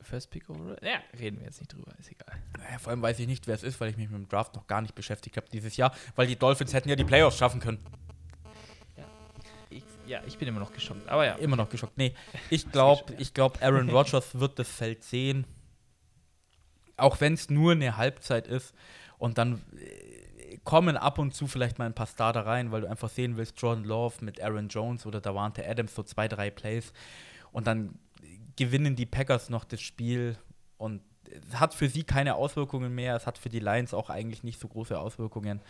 First 0.00 0.30
Pick 0.30 0.48
overall? 0.48 0.78
Ja, 0.82 1.00
reden 1.18 1.38
wir 1.38 1.46
jetzt 1.46 1.60
nicht 1.60 1.72
drüber, 1.72 1.92
ist 1.98 2.10
egal. 2.10 2.38
Naja, 2.56 2.78
vor 2.78 2.90
allem 2.90 3.02
weiß 3.02 3.18
ich 3.18 3.26
nicht, 3.26 3.46
wer 3.46 3.54
es 3.54 3.62
ist, 3.62 3.80
weil 3.80 3.90
ich 3.90 3.96
mich 3.96 4.08
mit 4.08 4.18
dem 4.18 4.28
Draft 4.28 4.54
noch 4.54 4.66
gar 4.66 4.80
nicht 4.80 4.94
beschäftigt 4.94 5.36
habe 5.36 5.48
dieses 5.52 5.76
Jahr, 5.76 5.94
weil 6.14 6.26
die 6.26 6.36
Dolphins 6.36 6.72
hätten 6.72 6.88
ja 6.88 6.96
die 6.96 7.04
Playoffs 7.04 7.38
schaffen 7.38 7.60
können. 7.60 7.84
Ich, 9.70 9.84
ja, 10.06 10.22
ich 10.26 10.38
bin 10.38 10.48
immer 10.48 10.60
noch 10.60 10.72
geschockt. 10.72 11.08
Aber 11.08 11.26
ja. 11.26 11.34
Immer 11.34 11.56
noch 11.56 11.68
geschockt. 11.68 11.98
Nee, 11.98 12.14
ich 12.50 12.70
glaube, 12.70 13.14
ich 13.18 13.34
glaube, 13.34 13.60
Aaron 13.62 13.88
Rodgers 13.94 14.38
wird 14.38 14.58
das 14.58 14.68
Feld 14.68 15.04
sehen. 15.04 15.46
Auch 16.96 17.20
wenn 17.20 17.34
es 17.34 17.50
nur 17.50 17.72
eine 17.72 17.96
Halbzeit 17.96 18.46
ist. 18.46 18.74
Und 19.18 19.36
dann 19.38 19.62
äh, 19.76 20.17
kommen 20.68 20.98
ab 20.98 21.18
und 21.18 21.32
zu 21.32 21.46
vielleicht 21.46 21.78
mal 21.78 21.86
ein 21.86 21.94
paar 21.94 22.06
Starter 22.06 22.44
rein, 22.44 22.70
weil 22.70 22.82
du 22.82 22.90
einfach 22.90 23.08
sehen 23.08 23.38
willst, 23.38 23.58
Jordan 23.58 23.84
Love 23.84 24.22
mit 24.22 24.42
Aaron 24.42 24.68
Jones 24.68 25.06
oder 25.06 25.18
Davante 25.18 25.66
Adams, 25.66 25.94
so 25.94 26.02
zwei, 26.02 26.28
drei 26.28 26.50
Plays. 26.50 26.92
Und 27.52 27.66
dann 27.66 27.98
gewinnen 28.54 28.94
die 28.94 29.06
Packers 29.06 29.48
noch 29.48 29.64
das 29.64 29.80
Spiel. 29.80 30.36
Und 30.76 31.00
es 31.24 31.58
hat 31.58 31.72
für 31.72 31.88
sie 31.88 32.04
keine 32.04 32.34
Auswirkungen 32.34 32.94
mehr. 32.94 33.16
Es 33.16 33.26
hat 33.26 33.38
für 33.38 33.48
die 33.48 33.60
Lions 33.60 33.94
auch 33.94 34.10
eigentlich 34.10 34.42
nicht 34.42 34.60
so 34.60 34.68
große 34.68 35.00
Auswirkungen. 35.00 35.62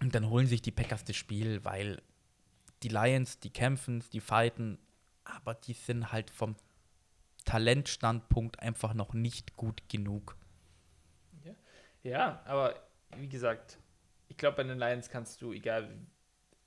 Und 0.00 0.14
dann 0.14 0.30
holen 0.30 0.46
sich 0.46 0.62
die 0.62 0.72
Packers 0.72 1.04
das 1.04 1.16
Spiel, 1.16 1.62
weil 1.62 2.00
die 2.82 2.88
Lions, 2.88 3.38
die 3.38 3.50
kämpfen, 3.50 4.02
die 4.14 4.20
fighten, 4.20 4.78
aber 5.24 5.52
die 5.52 5.74
sind 5.74 6.10
halt 6.10 6.30
vom 6.30 6.56
Talentstandpunkt 7.44 8.60
einfach 8.60 8.94
noch 8.94 9.12
nicht 9.12 9.58
gut 9.58 9.82
genug. 9.90 10.38
Ja, 12.02 12.40
aber 12.46 12.74
wie 13.18 13.28
gesagt, 13.28 13.78
ich 14.28 14.36
glaube, 14.36 14.56
bei 14.56 14.64
den 14.64 14.78
Lions 14.78 15.08
kannst 15.08 15.42
du, 15.42 15.52
egal, 15.52 15.88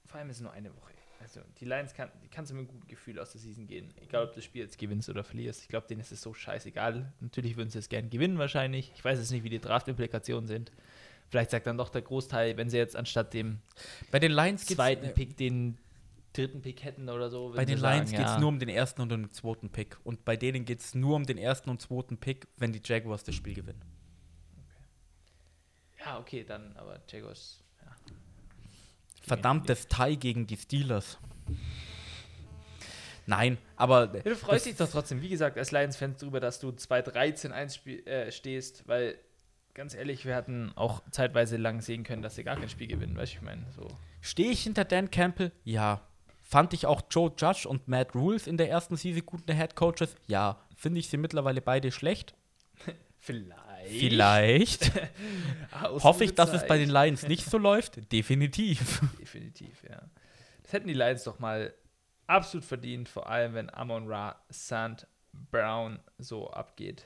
vor 0.06 0.20
allem 0.20 0.30
ist 0.30 0.38
es 0.38 0.42
nur 0.42 0.52
eine 0.52 0.76
Woche. 0.76 0.94
Also 1.20 1.42
die 1.60 1.66
Lions 1.66 1.94
kann, 1.94 2.12
die 2.24 2.28
kannst 2.28 2.52
du 2.52 2.56
mit 2.56 2.70
einem 2.70 2.78
guten 2.78 2.88
Gefühl 2.88 3.20
aus 3.20 3.32
der 3.32 3.42
Season 3.42 3.66
gehen. 3.66 3.92
Egal, 4.02 4.26
ob 4.26 4.32
du 4.32 4.36
das 4.36 4.44
Spiel 4.46 4.62
jetzt 4.62 4.78
gewinnst 4.78 5.10
oder 5.10 5.24
verlierst. 5.24 5.62
Ich 5.64 5.70
glaube, 5.70 5.88
denen 5.88 6.02
ist 6.02 6.12
es 6.12 6.22
so 6.22 6.34
scheißegal. 6.34 7.12
Natürlich 7.20 7.58
würden 7.58 7.70
sie 7.70 7.80
es 7.80 7.90
gerne 7.90 8.10
gewinnen 8.10 8.38
wahrscheinlich. 8.38 8.92
Ich 8.96 9.04
weiß 9.04 9.18
jetzt 9.18 9.32
nicht, 9.32 9.44
wie 9.44 9.50
die 9.50 9.60
Draft-Implikationen 9.60 10.46
sind. 10.46 10.72
Vielleicht 11.30 11.50
sagt 11.52 11.66
dann 11.66 11.78
doch 11.78 11.90
der 11.90 12.04
Großteil, 12.04 12.58
wenn 12.58 12.70
sie 12.70 12.78
jetzt 12.78 12.96
anstatt 12.96 13.34
dem 13.34 13.60
Bei 14.12 14.20
den 14.20 14.32
Lions 14.32 14.68
geht 14.68 14.78
zweiten 14.78 15.06
es 15.06 15.14
Pick 15.14 15.36
den 15.38 15.80
dritten 16.34 16.62
Pick 16.62 16.84
hätten 16.84 17.10
oder 17.10 17.30
so. 17.30 17.54
bei 17.56 17.66
den 17.66 17.80
Lions 17.80 18.12
sagen, 18.12 18.22
geht's 18.22 18.34
ja, 18.34 18.40
nur 18.40 18.50
um 18.50 18.60
den 18.60 18.70
ersten 18.70 19.02
und 19.02 19.12
um 19.12 19.24
den 19.24 19.32
zweiten 19.32 19.70
Pick. 19.70 19.98
Und 20.04 20.26
bei 20.26 20.36
denen 20.36 20.66
geht 20.66 20.82
es 20.82 20.94
nur 20.94 21.16
um 21.16 21.26
den 21.26 21.38
ersten 21.38 21.70
und 21.70 21.82
zweiten 21.82 22.18
Pick, 22.18 22.48
wenn 22.58 22.74
die 22.74 22.82
Jaguars 22.84 23.24
das 23.24 23.36
Spiel 23.36 23.54
gewinnen. 23.54 23.82
Ja, 26.06 26.20
okay, 26.20 26.44
dann, 26.44 26.76
aber 26.78 27.00
Jaguars. 27.10 27.64
Ja. 27.84 27.96
Verdammtes 29.22 29.88
Tie 29.88 30.18
gegen 30.18 30.46
die 30.46 30.58
Steelers. 30.58 31.18
Nein, 33.28 33.58
aber 33.76 34.16
Ja, 34.18 34.22
du 34.22 34.36
freust 34.36 34.68
dich 34.68 34.76
doch 34.76 34.90
trotzdem, 34.90 35.22
wie 35.22 35.30
gesagt, 35.30 35.58
als 35.58 35.72
Lions-Fan 35.72 36.16
drüber, 36.18 36.40
dass 36.40 36.60
du 36.60 36.70
2-13-1 36.70 37.74
spiel- 37.76 38.06
äh, 38.08 38.32
stehst, 38.32 38.88
weil, 38.88 39.18
ganz 39.74 39.96
ehrlich, 39.96 40.26
wir 40.26 40.36
hatten 40.36 40.72
auch 40.76 41.02
zeitweise 41.10 41.58
lang 41.58 41.82
sehen 41.82 42.04
können, 42.04 42.22
dass 42.22 42.36
sie 42.36 42.44
gar 42.44 42.56
kein 42.56 42.70
Spiel 42.70 42.88
gewinnen, 42.88 43.18
weißt 43.18 43.34
du, 43.34 43.38
ich 43.38 43.42
meine, 43.42 43.66
so. 43.76 43.88
stehe 44.22 44.52
ich 44.52 44.62
hinter 44.64 44.86
Dan 44.86 45.10
Campbell? 45.10 45.52
Ja. 45.64 46.02
Fand 46.44 46.74
ich 46.74 46.86
auch 46.86 47.02
Joe 47.10 47.32
Judge 47.36 47.68
und 47.68 47.88
Matt 47.88 48.14
Rules 48.14 48.46
in 48.46 48.58
der 48.58 48.70
ersten 48.70 48.96
Season 48.96 49.26
gute 49.26 49.56
Head 49.56 49.76
Coaches? 49.76 50.14
Ja. 50.28 50.62
Finde 50.76 51.00
ich 51.00 51.10
sie 51.10 51.18
mittlerweile 51.18 51.62
beide 51.62 51.92
schlecht? 51.92 52.36
Vielleicht. 53.20 53.60
Vielleicht. 53.88 54.92
Hoffe 55.82 56.24
ich, 56.24 56.36
dass 56.36 56.54
es 56.54 56.66
bei 56.68 56.78
den 56.78 56.90
Lions 56.90 57.28
nicht 57.28 57.46
so 57.50 57.58
läuft? 57.58 58.12
Definitiv. 58.12 59.02
Definitiv, 59.20 59.84
ja. 59.84 60.02
Das 60.64 60.74
hätten 60.74 60.88
die 60.88 60.94
Lions 60.94 61.24
doch 61.24 61.40
mal 61.40 61.74
absolut 62.28 62.66
verdient, 62.66 63.08
vor 63.10 63.30
allem 63.30 63.54
wenn 63.54 63.74
Amon 63.74 64.08
Ra 64.08 64.36
Sand 64.50 65.08
Brown 65.52 66.00
so 66.18 66.50
abgeht. 66.50 67.06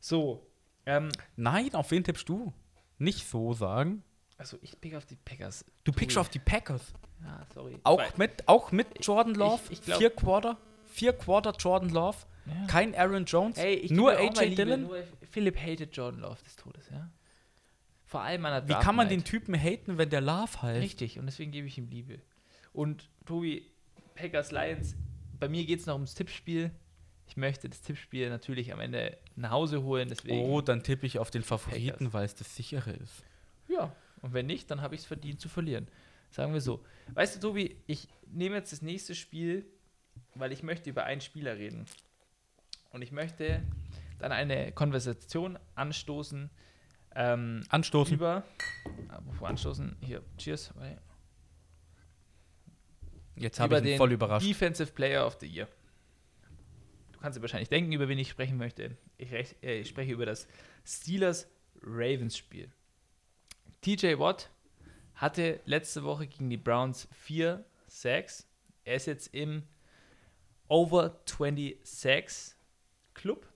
So, 0.00 0.46
ähm, 0.84 1.08
Nein, 1.36 1.74
auf 1.74 1.90
wen 1.90 2.04
tippst 2.04 2.28
du? 2.28 2.52
Nicht 2.98 3.26
so 3.28 3.52
sagen. 3.54 4.02
also 4.38 4.58
ich 4.62 4.80
pick 4.80 4.94
auf 4.94 5.06
die 5.06 5.16
Packers. 5.16 5.64
Du 5.84 5.92
pickst 5.92 6.18
auf 6.18 6.28
die 6.28 6.38
Packers. 6.38 6.92
Ja, 7.22 7.46
sorry. 7.54 7.78
Auch 7.82 7.98
Weil- 7.98 8.12
mit, 8.16 8.46
auch 8.48 8.72
mit 8.72 9.04
Jordan 9.04 9.34
Love. 9.34 9.62
ich 9.70 9.82
glaub- 9.82 9.98
vier 9.98 10.10
Quarter. 10.10 10.56
Vier 10.96 11.12
Quarter 11.12 11.52
Jordan 11.58 11.90
Love. 11.90 12.16
Ja. 12.46 12.66
Kein 12.68 12.94
Aaron 12.94 13.26
Jones. 13.26 13.58
Hey, 13.58 13.86
nur 13.90 14.16
AJ 14.16 14.54
Dillon. 14.54 14.84
Nur 14.84 15.04
Philipp 15.30 15.58
hatet 15.58 15.94
Jordan 15.94 16.20
Love 16.20 16.42
des 16.42 16.56
Todes, 16.56 16.88
ja. 16.90 17.10
Vor 18.06 18.22
allem 18.22 18.46
an 18.46 18.66
der 18.66 18.68
Wie 18.78 18.82
kann 18.82 18.96
man 18.96 19.06
den 19.08 19.22
Typen 19.22 19.54
haten, 19.54 19.98
wenn 19.98 20.08
der 20.08 20.22
Love 20.22 20.62
heißt? 20.62 20.80
Richtig, 20.80 21.18
und 21.18 21.26
deswegen 21.26 21.52
gebe 21.52 21.66
ich 21.66 21.76
ihm 21.76 21.88
Liebe. 21.88 22.20
Und 22.72 23.10
Tobi, 23.26 23.66
Packers 24.14 24.52
Lions, 24.52 24.96
bei 25.38 25.50
mir 25.50 25.66
geht 25.66 25.80
es 25.80 25.86
noch 25.86 25.94
ums 25.94 26.14
Tippspiel. 26.14 26.70
Ich 27.26 27.36
möchte 27.36 27.68
das 27.68 27.82
Tippspiel 27.82 28.30
natürlich 28.30 28.72
am 28.72 28.80
Ende 28.80 29.18
nach 29.34 29.50
Hause 29.50 29.82
holen, 29.82 30.08
deswegen. 30.08 30.48
Oh, 30.48 30.62
dann 30.62 30.82
tippe 30.82 31.04
ich 31.04 31.18
auf 31.18 31.30
den 31.30 31.42
Favoriten, 31.42 32.14
weil 32.14 32.24
es 32.24 32.34
das 32.34 32.56
sichere 32.56 32.92
ist. 32.92 33.22
Ja, 33.68 33.94
und 34.22 34.32
wenn 34.32 34.46
nicht, 34.46 34.70
dann 34.70 34.80
habe 34.80 34.94
ich 34.94 35.02
es 35.02 35.06
verdient 35.06 35.42
zu 35.42 35.50
verlieren. 35.50 35.88
Sagen 36.30 36.54
wir 36.54 36.62
so. 36.62 36.82
Weißt 37.12 37.36
du, 37.36 37.40
Tobi, 37.48 37.76
ich 37.86 38.08
nehme 38.28 38.56
jetzt 38.56 38.72
das 38.72 38.80
nächste 38.80 39.14
Spiel, 39.14 39.66
weil 40.38 40.52
ich 40.52 40.62
möchte 40.62 40.90
über 40.90 41.04
einen 41.04 41.20
Spieler 41.20 41.56
reden. 41.56 41.86
Und 42.90 43.02
ich 43.02 43.12
möchte 43.12 43.62
dann 44.18 44.32
eine 44.32 44.72
Konversation 44.72 45.58
anstoßen. 45.74 46.50
Ähm, 47.14 47.62
Anstoßen. 47.68 48.14
über. 48.14 48.44
Wovor 49.24 49.48
anstoßen? 49.48 49.96
Hier, 50.00 50.22
cheers. 50.38 50.72
Jetzt 53.34 53.60
habe 53.60 53.74
ich 53.76 53.80
ihn 53.82 53.86
den 53.86 53.98
voll 53.98 54.12
überrascht. 54.12 54.46
Defensive 54.46 54.92
Player 54.92 55.26
of 55.26 55.36
the 55.40 55.46
Year. 55.46 55.68
Du 57.12 57.18
kannst 57.20 57.36
dir 57.38 57.42
wahrscheinlich 57.42 57.68
denken, 57.68 57.92
über 57.92 58.08
wen 58.08 58.18
ich 58.18 58.30
sprechen 58.30 58.56
möchte. 58.56 58.96
Ich, 59.18 59.30
rech- 59.32 59.56
äh, 59.62 59.80
ich 59.80 59.88
spreche 59.88 60.12
über 60.12 60.26
das 60.26 60.46
Steelers-Ravens-Spiel. 60.84 62.70
TJ 63.82 64.18
Watt 64.18 64.50
hatte 65.14 65.60
letzte 65.64 66.04
Woche 66.04 66.26
gegen 66.26 66.50
die 66.50 66.56
Browns 66.56 67.08
4 67.12 67.64
Sacks. 67.88 68.46
Er 68.84 68.96
ist 68.96 69.06
jetzt 69.06 69.34
im 69.34 69.62
Over 70.68 71.20
20 71.26 71.78
Sacks 71.84 72.56
Club. 73.14 73.46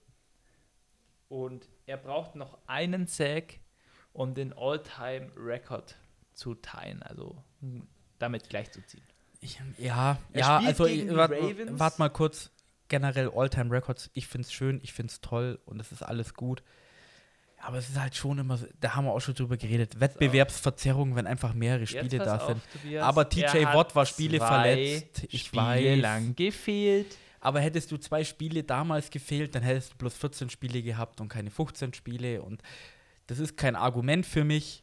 Und 1.28 1.68
er 1.86 1.96
braucht 1.96 2.34
noch 2.34 2.58
einen 2.66 3.06
Sack, 3.06 3.60
um 4.12 4.34
den 4.34 4.52
All-Time-Record 4.52 5.96
zu 6.32 6.54
teilen. 6.54 7.02
Also 7.02 7.42
hm, 7.60 7.86
damit 8.18 8.48
gleichzuziehen. 8.48 9.04
Ich, 9.40 9.60
ja, 9.78 10.18
Er 10.32 10.40
ja, 10.40 10.58
also 10.58 10.84
warte 10.84 11.78
wart 11.78 11.98
mal 11.98 12.10
kurz. 12.10 12.50
Generell 12.88 13.30
All-Time 13.32 13.70
Records, 13.70 14.10
ich 14.14 14.26
finde 14.26 14.46
es 14.46 14.52
schön, 14.52 14.80
ich 14.82 14.92
finde 14.92 15.12
es 15.12 15.20
toll 15.20 15.60
und 15.64 15.78
es 15.78 15.92
ist 15.92 16.02
alles 16.02 16.34
gut. 16.34 16.64
Aber 17.62 17.78
es 17.78 17.88
ist 17.88 18.00
halt 18.00 18.14
schon 18.14 18.38
immer, 18.38 18.58
da 18.80 18.94
haben 18.94 19.04
wir 19.04 19.12
auch 19.12 19.20
schon 19.20 19.34
drüber 19.34 19.56
geredet, 19.56 20.00
Wettbewerbsverzerrung, 20.00 21.14
wenn 21.16 21.26
einfach 21.26 21.54
mehrere 21.54 21.86
Spiele 21.86 22.18
da 22.18 22.36
pass 22.36 22.46
sind. 22.46 22.56
auf, 22.56 22.62
Tobias. 22.72 23.04
Aber 23.04 23.28
TJ 23.28 23.64
Watt 23.72 23.94
war 23.94 24.06
Spiele 24.06 24.38
verletzt, 24.38 25.26
ich 25.30 25.44
Spiele 25.44 25.62
weiß. 25.62 26.00
lang 26.00 26.36
gefehlt. 26.36 27.16
Aber 27.40 27.60
hättest 27.60 27.90
du 27.90 27.96
zwei 27.96 28.24
Spiele 28.24 28.62
damals 28.62 29.10
gefehlt, 29.10 29.54
dann 29.54 29.62
hättest 29.62 29.92
du 29.92 29.96
bloß 29.96 30.14
14 30.14 30.50
Spiele 30.50 30.82
gehabt 30.82 31.20
und 31.20 31.28
keine 31.28 31.50
15 31.50 31.94
Spiele. 31.94 32.42
Und 32.42 32.62
das 33.26 33.38
ist 33.38 33.56
kein 33.56 33.76
Argument 33.76 34.26
für 34.26 34.44
mich, 34.44 34.82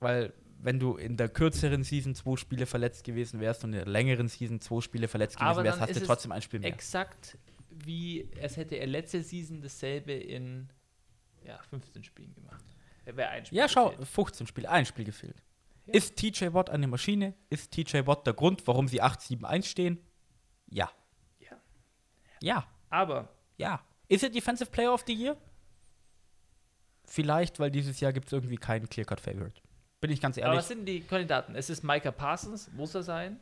weil 0.00 0.32
wenn 0.58 0.78
du 0.78 0.96
in 0.96 1.16
der 1.16 1.28
kürzeren 1.28 1.82
Season 1.82 2.14
zwei 2.14 2.36
Spiele 2.36 2.66
verletzt 2.66 3.04
gewesen 3.04 3.40
wärst 3.40 3.64
und 3.64 3.72
in 3.72 3.78
der 3.80 3.86
längeren 3.86 4.28
Season 4.28 4.60
zwei 4.60 4.80
Spiele 4.80 5.08
verletzt 5.08 5.36
gewesen 5.36 5.48
Aber 5.48 5.64
wärst, 5.64 5.80
hast 5.80 5.96
du 5.96 6.00
trotzdem 6.00 6.32
ein 6.32 6.42
Spiel 6.42 6.60
mehr. 6.60 6.72
Exakt 6.72 7.38
wie 7.84 8.28
es 8.40 8.56
hätte 8.56 8.76
er 8.76 8.86
letzte 8.86 9.22
Season 9.22 9.60
dasselbe 9.60 10.12
in 10.12 10.68
ja, 11.44 11.58
15 11.70 12.04
Spielen 12.04 12.34
gemacht. 12.34 12.64
Er 13.04 13.16
wäre 13.16 13.28
ein 13.30 13.44
Spiel. 13.46 13.58
Ja, 13.58 13.68
schau, 13.68 13.90
gefehlt. 13.90 14.08
15 14.08 14.46
Spiele, 14.46 14.70
ein 14.70 14.86
Spiel 14.86 15.04
gefehlt. 15.04 15.42
Ja. 15.86 15.94
Ist 15.94 16.16
TJ 16.16 16.52
Watt 16.52 16.70
eine 16.70 16.86
Maschine? 16.86 17.34
Ist 17.50 17.70
TJ 17.72 18.06
Watt 18.06 18.26
der 18.26 18.32
Grund, 18.34 18.66
warum 18.66 18.88
sie 18.88 19.02
8-7-1 19.02 19.64
stehen? 19.66 19.98
Ja. 20.70 20.90
Ja. 21.38 21.56
Ja. 22.40 22.66
Aber 22.90 23.28
Ja. 23.58 23.84
Ist 24.08 24.22
er 24.22 24.30
Defensive 24.30 24.70
Player 24.70 24.92
of 24.92 25.04
the 25.06 25.14
Year? 25.14 25.36
Vielleicht, 27.06 27.60
weil 27.60 27.70
dieses 27.70 28.00
Jahr 28.00 28.12
gibt 28.12 28.26
es 28.26 28.32
irgendwie 28.32 28.56
keinen 28.56 28.88
Clear-Cut-Favorite. 28.88 29.60
Bin 30.00 30.10
ich 30.10 30.20
ganz 30.20 30.36
Aber 30.38 30.46
ehrlich. 30.46 30.58
was 30.58 30.68
sind 30.68 30.86
die 30.86 31.00
Kandidaten? 31.00 31.54
Es 31.54 31.70
ist 31.70 31.82
Micah 31.82 32.10
Parsons, 32.12 32.70
muss 32.72 32.94
er 32.94 33.02
sein. 33.02 33.38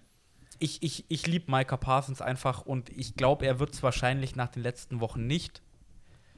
Ich, 0.58 0.82
ich, 0.82 1.04
ich 1.08 1.26
liebe 1.26 1.50
Micah 1.50 1.76
Parsons 1.76 2.20
einfach 2.20 2.62
und 2.66 2.90
ich 2.90 3.14
glaube, 3.16 3.46
er 3.46 3.58
wird 3.58 3.72
es 3.74 3.82
wahrscheinlich 3.82 4.36
nach 4.36 4.48
den 4.48 4.62
letzten 4.62 5.00
Wochen 5.00 5.26
nicht. 5.26 5.62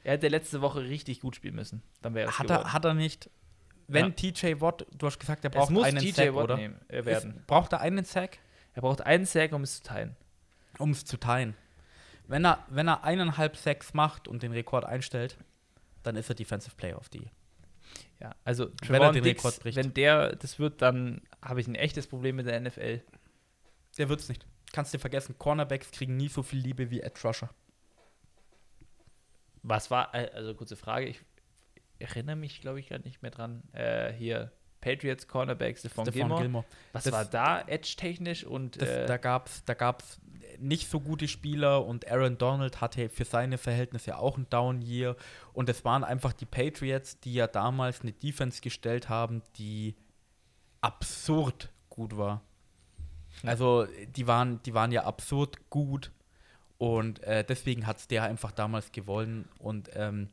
Er 0.05 0.13
hätte 0.13 0.27
letzte 0.27 0.61
Woche 0.61 0.81
richtig 0.83 1.19
gut 1.19 1.35
spielen 1.35 1.55
müssen. 1.55 1.81
Dann 2.01 2.13
wäre 2.13 2.29
es 2.29 2.37
Hat 2.39 2.47
geworden. 2.47 2.63
er, 2.67 2.73
hat 2.73 2.85
er 2.85 2.93
nicht. 2.93 3.29
wenn 3.87 4.05
Ja. 4.05 4.11
TJ 4.11 4.61
Watt, 4.61 4.85
du 4.97 5.07
hast 5.07 5.19
gesagt, 5.19 5.43
er 5.43 5.49
Es 5.51 5.55
braucht 5.57 5.71
muss 5.71 5.83
einen 5.85 5.97
TJ 5.99 6.11
Sack, 6.11 6.35
Watt 6.35 6.43
oder? 6.45 6.57
nehmen, 6.57 6.79
äh, 6.89 7.03
werden. 7.05 7.37
Ist, 7.37 7.47
braucht 7.47 7.73
er 7.73 7.81
einen 7.81 8.05
Sack, 8.05 8.39
Er 8.73 8.81
braucht 8.81 9.01
einen 9.01 9.25
Sack, 9.25 9.51
um 9.53 9.63
es 9.63 9.77
zu 9.77 9.83
teilen. 9.83 10.15
um 10.79 10.91
es 10.91 11.05
zu 11.05 11.17
teilen? 11.17 11.55
Wenn 12.27 12.45
er, 12.45 12.65
wenn 12.69 12.87
er 12.87 13.03
eineinhalb 13.03 13.55
Sacks 13.57 13.93
macht 13.93 14.27
und 14.27 14.41
den 14.43 14.51
Rekord 14.51 14.85
einstellt, 14.85 15.37
dann 16.03 16.15
ist 16.15 16.29
er 16.29 16.35
Defensive 16.35 16.75
Player 16.75 16.97
of 16.97 17.07
the 17.11 17.19
Year. 17.19 17.31
Ja, 18.19 18.35
also 18.43 18.69
Wenn 18.87 19.01
er 19.01 19.11
den 19.11 19.23
Diggs, 19.23 19.43
Rekord 19.43 19.59
bricht. 19.61 19.75
wenn 19.77 19.93
der 19.93 20.35
das 20.35 20.57
wird, 20.59 20.81
dann 20.81 21.21
habe 21.41 21.61
ich 21.61 21.67
ein 21.67 21.75
echtes 21.75 22.07
Problem 22.07 22.35
mit 22.37 22.47
der 22.47 22.59
NFL. 22.59 23.01
Der 23.97 24.09
wird's 24.09 24.27
nicht. 24.29 24.45
Kannst 24.73 24.93
dir 24.93 24.99
vergessen, 24.99 25.35
Cornerbacks 25.37 25.91
kriegen 25.91 26.17
nie 26.17 26.27
so 26.27 26.41
viel 26.43 26.59
Liebe 26.59 26.89
wie 26.89 27.01
Ed 27.01 27.23
Rusher. 27.23 27.49
Was 29.67 29.89
war, 29.89 30.13
äh, 30.13 30.29
also 30.33 30.53
kurze 30.53 30.75
Frage, 30.75 31.07
ich 31.07 31.21
erinnere 31.97 32.35
mich, 32.35 32.61
glaube 32.61 32.79
ich, 32.79 32.87
gerade 32.87 33.03
nicht 33.03 33.21
mehr 33.21 33.31
dran. 33.31 33.63
Äh, 33.73 34.13
hier, 34.13 34.51
Patriots 34.79 35.27
Cornerbacks, 35.27 35.79
Stephon 35.79 36.05
Stephon 36.05 36.19
Gilmore. 36.19 36.41
Gilmore. 36.41 36.65
Was 36.93 37.05
Das- 37.05 37.13
war 37.13 37.25
da 37.25 37.61
edge-technisch 37.61 38.43
und 38.43 38.79
Das, 38.79 38.89
äh, 38.89 39.05
da 39.07 39.17
gab 39.17 39.47
es 39.47 39.65
da 39.65 39.73
gab's 39.73 40.19
nicht 40.59 40.89
so 40.89 40.99
gute 40.99 41.27
Spieler 41.27 41.85
und 41.85 42.07
Aaron 42.09 42.37
Donald 42.37 42.79
hatte 42.79 43.09
für 43.09 43.25
seine 43.25 43.57
Verhältnisse 43.57 44.17
auch 44.17 44.37
ein 44.37 44.47
Down-Year. 44.49 45.17
Und 45.53 45.67
es 45.67 45.83
waren 45.83 46.03
einfach 46.03 46.31
die 46.31 46.45
Patriots, 46.45 47.19
die 47.19 47.33
ja 47.33 47.47
damals 47.47 48.01
eine 48.01 48.13
Defense 48.13 48.61
gestellt 48.61 49.09
haben, 49.09 49.41
die 49.57 49.95
absurd 50.81 51.71
gut 51.89 52.15
war. 52.15 52.41
Also 53.43 53.85
die 54.15 54.27
waren, 54.27 54.61
die 54.63 54.73
waren 54.73 54.91
ja 54.91 55.03
absurd 55.03 55.69
gut 55.69 56.11
und 56.77 57.23
äh, 57.23 57.43
deswegen 57.43 57.87
hat 57.87 57.97
es 57.97 58.07
der 58.07 58.23
einfach 58.23 58.51
damals 58.51 58.91
gewonnen. 58.91 59.47
Und 59.59 59.89
ähm, 59.93 60.29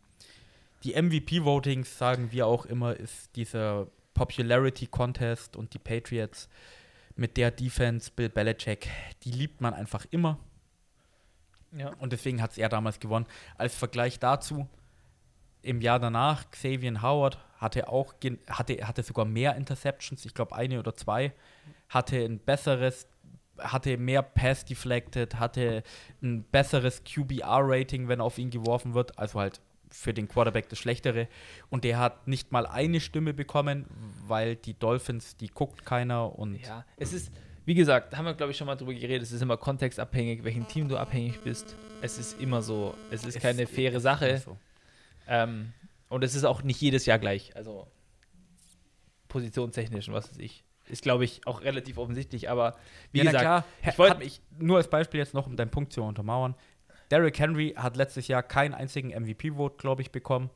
die 0.84 1.01
MVP-Votings, 1.01 1.99
sagen 1.99 2.32
wir 2.32 2.47
auch 2.47 2.66
immer, 2.66 2.97
ist 2.97 3.34
dieser 3.36 3.86
Popularity 4.14 4.86
Contest 4.86 5.57
und 5.57 5.72
die 5.74 5.78
Patriots 5.78 6.49
mit 7.14 7.36
der 7.36 7.51
Defense, 7.51 8.11
Bill 8.14 8.28
Belichick, 8.28 8.88
die 9.22 9.30
liebt 9.30 9.61
man 9.61 9.74
einfach 9.74 10.07
immer. 10.11 10.38
ja. 11.76 11.93
Und 11.99 12.12
deswegen 12.12 12.43
hat 12.43 12.53
es 12.53 12.59
er 12.59 12.68
damals 12.68 12.99
gewonnen. 13.01 13.26
Als 13.57 13.74
Vergleich 13.74 14.18
dazu, 14.18 14.66
im 15.62 15.80
Jahr 15.80 16.01
danach, 16.01 16.51
Xavier 16.51 17.03
Howard 17.03 17.38
hatte 17.59 17.88
auch 17.88 18.14
hatte, 18.49 18.86
hatte 18.86 19.03
sogar 19.05 19.24
mehr 19.24 19.55
Interceptions, 19.55 20.24
ich 20.24 20.34
glaube 20.34 20.57
eine 20.57 20.80
oder 20.80 20.95
zwei, 20.97 21.32
hatte 21.88 22.16
ein 22.16 22.40
besseres, 22.40 23.07
hatte 23.63 23.97
mehr 23.97 24.23
Pass 24.23 24.65
deflected, 24.65 25.37
hatte 25.39 25.83
ein 26.23 26.43
besseres 26.45 27.03
QBR-Rating, 27.05 28.09
wenn 28.09 28.21
auf 28.21 28.39
ihn 28.39 28.51
geworfen 28.51 28.95
wird, 28.95 29.19
also 29.19 29.41
halt 29.41 29.61
für 29.91 30.15
den 30.15 30.27
Quarterback 30.29 30.69
das 30.71 30.79
Schlechtere. 30.79 31.29
Und 31.69 31.85
der 31.85 31.99
hat 31.99 32.27
nicht 32.27 32.51
mal 32.53 32.67
eine 32.67 33.01
Stimme 33.01 33.35
bekommen, 33.35 33.87
weil 34.27 34.57
die 34.57 34.75
Dolphins, 34.75 35.37
die 35.37 35.49
guckt 35.49 35.85
keiner 35.85 36.39
und 36.39 36.55
Ja, 36.65 36.85
es 36.97 37.13
ist, 37.13 37.31
wie 37.67 37.75
gesagt, 37.75 38.17
haben 38.17 38.25
wir, 38.25 38.35
glaube 38.35 38.53
ich, 38.53 38.57
schon 38.59 38.67
mal 38.67 38.77
drüber 38.77 38.95
geredet, 38.95 39.23
es 39.23 39.33
ist 39.33 39.43
immer 39.43 39.57
kontextabhängig, 39.59 40.45
welchem 40.45 40.67
Team 40.67 40.89
du 40.89 40.97
abhängig 40.97 41.41
bist. 41.41 41.77
Es 42.01 42.19
ist 42.19 42.41
immer 42.41 42.63
so, 42.63 42.95
es 43.11 43.25
ist 43.25 43.37
Es- 43.37 43.43
keine 43.43 43.67
faire 43.67 44.01
Sache. 44.01 44.39
so. 44.39 44.57
Ähm, 45.29 45.73
und 46.09 46.25
es 46.25 46.35
ist 46.35 46.45
auch 46.45 46.63
nicht 46.63 46.81
jedes 46.81 47.05
Jahr 47.07 47.19
gleich. 47.19 47.55
Also 47.55 47.87
positionstechnisch 49.29 50.09
und 50.09 50.15
was 50.15 50.31
weiß 50.31 50.39
ich. 50.39 50.65
Ist, 50.93 51.03
glaube 51.03 51.24
ich, 51.24 51.47
auch 51.47 51.62
relativ 51.62 51.97
offensichtlich, 51.97 52.51
aber 52.51 52.76
wie 53.12 53.18
ja, 53.18 53.24
gesagt, 53.24 53.43
klar, 53.43 53.64
ich 53.80 53.88
ich 53.88 53.99
wollt- 53.99 54.11
wollte 54.11 54.24
mich 54.24 54.43
nur 54.59 54.76
als 54.76 54.88
Beispiel 54.90 55.18
jetzt 55.20 55.32
noch, 55.32 55.47
um 55.47 55.57
deinen 55.57 55.70
Punkt 55.70 55.93
zu 55.93 56.03
untermauern. 56.03 56.55
Derrick 57.11 57.38
Henry 57.38 57.72
hat 57.76 57.97
letztes 57.97 58.28
Jahr 58.28 58.43
keinen 58.43 58.74
einzigen 58.74 59.11
MVP-Vote, 59.11 59.76
glaube 59.78 60.03
ich, 60.03 60.12
bekommen. 60.12 60.51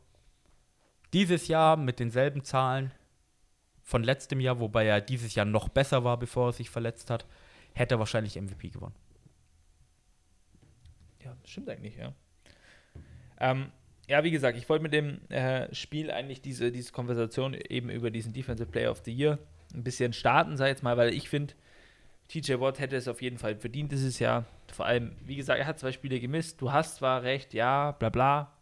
Dieses 1.15 1.49
Jahr 1.49 1.77
mit 1.79 1.99
denselben 2.01 2.45
Zahlen 2.45 2.93
von 3.83 4.03
letztem 4.05 4.41
Jahr, 4.41 4.61
wobei 4.61 4.85
er 4.87 5.01
dieses 5.01 5.35
Jahr 5.35 5.47
noch 5.47 5.69
besser 5.71 6.05
war, 6.05 6.19
bevor 6.19 6.49
er 6.49 6.53
sich 6.53 6.69
verletzt 6.69 7.09
hat, 7.09 7.25
hätte 7.73 7.95
er 7.95 7.99
wahrscheinlich 7.99 8.37
MVP 8.41 8.69
gewonnen. 8.71 8.95
Ja, 11.25 11.35
das 11.41 11.51
stimmt 11.51 11.69
eigentlich, 11.71 11.97
ja. 11.97 12.13
Ähm, 13.39 13.71
ja, 14.09 14.23
wie 14.25 14.31
gesagt, 14.31 14.57
ich 14.59 14.69
wollte 14.69 14.83
mit 14.83 14.93
dem 14.93 15.21
äh, 15.31 15.75
Spiel 15.75 16.11
eigentlich 16.11 16.41
diese, 16.41 16.71
diese 16.71 16.93
Konversation 16.93 17.55
eben 17.55 17.91
über 17.91 18.11
diesen 18.11 18.33
Defensive 18.33 18.71
Player 18.71 18.91
of 18.91 19.03
the 19.05 19.13
Year 19.13 19.39
ein 19.75 19.83
bisschen 19.85 20.13
starten, 20.13 20.57
sag 20.57 20.67
ich 20.67 20.71
jetzt 20.71 20.83
mal, 20.83 20.97
weil 20.97 21.13
ich 21.15 21.29
finde, 21.29 21.55
TJ 22.29 22.55
Watt 22.61 22.79
hätte 22.81 22.97
es 22.97 23.07
auf 23.09 23.23
jeden 23.23 23.39
Fall 23.39 23.57
verdient 23.57 23.93
dieses 23.93 24.19
Jahr. 24.19 24.45
Vor 24.73 24.87
allem, 24.87 25.13
wie 25.25 25.37
gesagt, 25.37 25.61
er 25.61 25.67
hat 25.67 25.79
zwei 25.79 25.93
Spiele 25.93 26.19
gemisst. 26.19 26.61
Du 26.61 26.73
hast 26.73 26.97
zwar 26.97 27.23
recht, 27.23 27.55
ja, 27.55 27.93
bla 27.93 28.09
bla. 28.09 28.53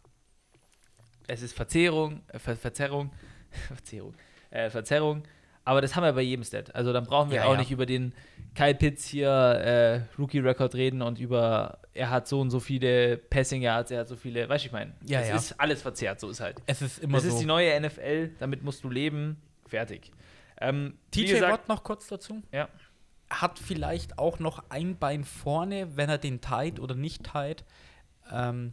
Es 1.26 1.42
ist 1.42 1.54
Verzehrung, 1.54 2.20
äh, 2.28 2.38
Ver 2.38 2.56
Verzerrung, 2.56 3.10
Verzerrung, 3.68 4.14
äh, 4.50 4.68
Verzerrung. 4.70 5.22
Aber 5.66 5.80
das 5.80 5.96
haben 5.96 6.02
wir 6.04 6.12
bei 6.12 6.20
jedem 6.20 6.44
Stat. 6.44 6.74
Also 6.74 6.92
dann 6.92 7.04
brauchen 7.04 7.30
wir 7.30 7.38
Ja, 7.38 7.44
auch 7.46 7.52
ja. 7.52 7.58
nicht 7.58 7.70
über 7.70 7.86
den 7.86 8.12
Kyle 8.54 8.74
Pitts 8.74 9.06
hier 9.06 9.30
äh, 9.30 10.00
Rookie-Record 10.20 10.74
reden 10.74 11.00
und 11.00 11.18
über, 11.18 11.78
er 11.94 12.10
hat 12.10 12.28
so 12.28 12.38
und 12.42 12.50
so 12.50 12.60
viele 12.60 13.16
Passing 13.16 13.62
Yards, 13.62 13.90
er 13.90 14.00
hat 14.00 14.08
so 14.08 14.16
viele, 14.16 14.46
weißt 14.46 14.64
du, 14.64 14.66
ich 14.66 14.72
meine, 14.72 14.92
Ja, 15.06 15.20
es 15.20 15.28
ja. 15.28 15.36
ist 15.36 15.58
alles 15.58 15.80
verzerrt, 15.80 16.20
so 16.20 16.28
ist 16.28 16.40
halt. 16.40 16.58
Es 16.66 16.82
ist 16.82 16.98
immer 16.98 17.14
Das 17.16 17.24
so. 17.24 17.30
ist 17.30 17.38
die 17.40 17.46
neue 17.46 17.80
NFL, 17.80 18.32
damit 18.38 18.62
musst 18.62 18.84
du 18.84 18.90
leben, 18.90 19.38
fertig. 19.66 20.12
Ähm, 20.60 20.98
TJ 21.10 21.26
gesagt- 21.32 21.52
Watt 21.52 21.68
noch 21.68 21.82
kurz 21.84 22.06
dazu. 22.08 22.42
Ja. 22.52 22.68
Hat 23.30 23.58
vielleicht 23.58 24.18
auch 24.18 24.38
noch 24.38 24.62
ein 24.68 24.96
Bein 24.98 25.24
vorne, 25.24 25.96
wenn 25.96 26.08
er 26.08 26.18
den 26.18 26.40
tight 26.40 26.78
oder 26.78 26.94
nicht 26.94 27.24
tight. 27.24 27.64
Ähm, 28.30 28.72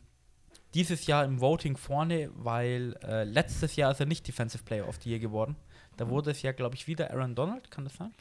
dieses 0.73 1.07
Jahr 1.07 1.25
im 1.25 1.41
Voting 1.41 1.75
vorne, 1.77 2.29
weil 2.35 2.95
äh, 3.03 3.23
letztes 3.23 3.75
Jahr 3.75 3.91
ist 3.91 3.99
er 3.99 4.05
nicht 4.05 4.27
Defensive 4.27 4.63
Player 4.63 4.87
of 4.87 4.97
the 5.01 5.09
Year 5.09 5.19
geworden. 5.19 5.55
Da 5.97 6.09
wurde 6.09 6.31
es 6.31 6.41
ja, 6.41 6.51
glaube 6.51 6.75
ich, 6.75 6.87
wieder 6.87 7.11
Aaron 7.11 7.35
Donald, 7.35 7.69
kann 7.71 7.83
das 7.83 7.95
sein? 7.95 8.13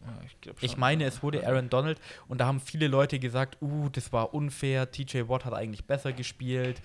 Ja, 0.00 0.20
ich, 0.26 0.40
glaub 0.40 0.62
Ich 0.62 0.72
schon. 0.72 0.80
meine, 0.80 1.04
es 1.04 1.22
wurde 1.22 1.46
Aaron 1.46 1.68
Donald 1.70 1.98
und 2.28 2.38
da 2.40 2.46
haben 2.46 2.60
viele 2.60 2.88
Leute 2.88 3.18
gesagt, 3.18 3.56
uh, 3.62 3.88
das 3.88 4.12
war 4.12 4.34
unfair, 4.34 4.90
TJ 4.90 5.28
Watt 5.28 5.44
hat 5.44 5.54
eigentlich 5.54 5.84
besser 5.86 6.12
gespielt. 6.12 6.82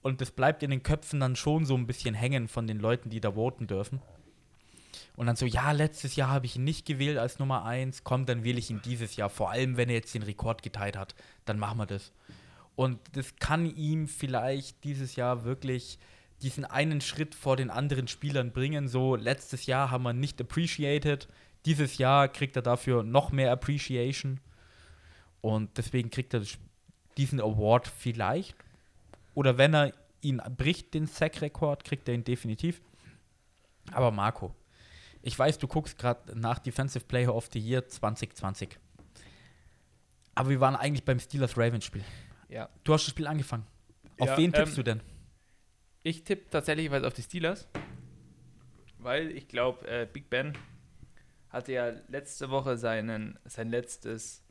Und 0.00 0.20
das 0.20 0.30
bleibt 0.30 0.62
in 0.62 0.70
den 0.70 0.82
Köpfen 0.84 1.18
dann 1.18 1.34
schon 1.34 1.66
so 1.66 1.74
ein 1.74 1.86
bisschen 1.86 2.14
hängen 2.14 2.46
von 2.46 2.68
den 2.68 2.78
Leuten, 2.78 3.10
die 3.10 3.20
da 3.20 3.32
voten 3.34 3.66
dürfen. 3.66 4.00
Und 5.16 5.26
dann 5.26 5.36
so, 5.36 5.46
ja, 5.46 5.72
letztes 5.72 6.16
Jahr 6.16 6.30
habe 6.30 6.46
ich 6.46 6.56
ihn 6.56 6.64
nicht 6.64 6.86
gewählt 6.86 7.18
als 7.18 7.38
Nummer 7.38 7.64
1, 7.64 8.04
komm, 8.04 8.26
dann 8.26 8.44
wähle 8.44 8.58
ich 8.58 8.70
ihn 8.70 8.80
dieses 8.84 9.16
Jahr. 9.16 9.30
Vor 9.30 9.50
allem, 9.50 9.76
wenn 9.76 9.88
er 9.88 9.96
jetzt 9.96 10.14
den 10.14 10.22
Rekord 10.22 10.62
geteilt 10.62 10.96
hat, 10.96 11.14
dann 11.44 11.58
machen 11.58 11.78
wir 11.78 11.86
das. 11.86 12.12
Und 12.76 13.00
das 13.12 13.36
kann 13.36 13.66
ihm 13.66 14.06
vielleicht 14.06 14.84
dieses 14.84 15.16
Jahr 15.16 15.44
wirklich 15.44 15.98
diesen 16.42 16.64
einen 16.64 17.00
Schritt 17.00 17.34
vor 17.34 17.56
den 17.56 17.70
anderen 17.70 18.06
Spielern 18.06 18.52
bringen. 18.52 18.86
So, 18.86 19.16
letztes 19.16 19.66
Jahr 19.66 19.90
haben 19.90 20.04
wir 20.04 20.12
nicht 20.12 20.40
appreciated, 20.40 21.28
dieses 21.66 21.98
Jahr 21.98 22.28
kriegt 22.28 22.56
er 22.56 22.62
dafür 22.62 23.02
noch 23.02 23.32
mehr 23.32 23.50
Appreciation. 23.52 24.40
Und 25.40 25.76
deswegen 25.76 26.10
kriegt 26.10 26.34
er 26.34 26.42
diesen 27.16 27.40
Award 27.40 27.88
vielleicht. 27.88 28.54
Oder 29.34 29.58
wenn 29.58 29.74
er 29.74 29.92
ihn 30.20 30.40
bricht, 30.56 30.94
den 30.94 31.06
Sack-Rekord, 31.06 31.84
kriegt 31.84 32.08
er 32.08 32.14
ihn 32.14 32.24
definitiv. 32.24 32.80
Aber 33.92 34.10
Marco, 34.10 34.54
ich 35.28 35.38
weiß, 35.38 35.58
du 35.58 35.68
guckst 35.68 35.98
gerade 35.98 36.38
nach 36.38 36.58
Defensive 36.58 37.04
Player 37.04 37.34
of 37.34 37.50
the 37.52 37.58
Year 37.58 37.86
2020. 37.86 38.78
Aber 40.34 40.48
wir 40.48 40.58
waren 40.58 40.74
eigentlich 40.74 41.04
beim 41.04 41.20
Steelers-Ravens-Spiel. 41.20 42.02
Ja. 42.48 42.70
Du 42.82 42.94
hast 42.94 43.04
das 43.04 43.10
Spiel 43.10 43.26
angefangen. 43.26 43.66
Auf 44.18 44.28
Ja, 44.28 44.38
wen 44.38 44.52
tippst 44.54 44.72
ähm, 44.72 44.76
du 44.76 44.82
denn? 44.82 45.00
Ich 46.02 46.24
tippe 46.24 46.48
tatsächlich 46.48 46.90
auf 46.90 47.12
die 47.12 47.22
Steelers, 47.22 47.68
weil 48.98 49.30
ich 49.32 49.48
glaube, 49.48 49.86
äh, 49.86 50.06
Big 50.10 50.30
Ben 50.30 50.56
hatte 51.50 51.72
ja 51.72 51.92
letzte 52.08 52.48
Woche 52.48 52.78
seinen, 52.78 53.38
sein 53.44 53.68
letztes 53.68 54.42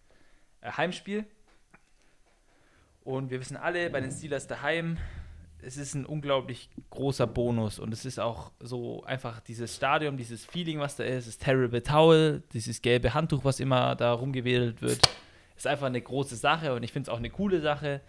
äh, 0.61 0.71
Heimspiel. 0.71 1.25
Und 3.01 3.32
wir 3.32 3.39
wissen 3.39 3.57
alle, 3.57 3.89
bei 3.89 3.99
den 3.99 4.11
Steelers 4.11 4.45
daheim, 4.45 4.99
es 5.62 5.78
ist 5.78 5.95
ein 5.95 6.05
unglaublich 6.05 6.70
großer 6.89 7.28
Bonus. 7.28 7.80
Und 7.80 7.93
es 7.93 8.05
ist 8.05 8.20
auch 8.20 8.51
so 8.60 9.03
einfach 9.03 9.39
dieses 9.39 9.76
Stadion, 9.76 10.18
dieses 10.18 10.45
Feeling, 10.45 10.80
was 10.80 10.95
da 10.95 11.03
ist, 11.03 11.28
das 11.28 11.38
Terrible 11.38 11.82
Towel, 11.82 12.43
dieses 12.53 12.82
gelbe 12.82 13.14
Handtuch, 13.14 13.43
was 13.43 13.60
immer 13.60 13.95
da 13.95 14.14
rumgewedelt 14.14 14.82
wird, 14.82 15.10
ist 15.55 15.68
einfach 15.68 15.88
eine 15.88 16.01
große 16.01 16.36
Sache. 16.36 16.74
Und 16.74 16.84
ich 16.84 16.91
finde 16.91 17.10
es 17.10 17.14
auch 17.14 17.18
eine 17.18 17.30
coole 17.30 17.62
Sache. 17.62 18.01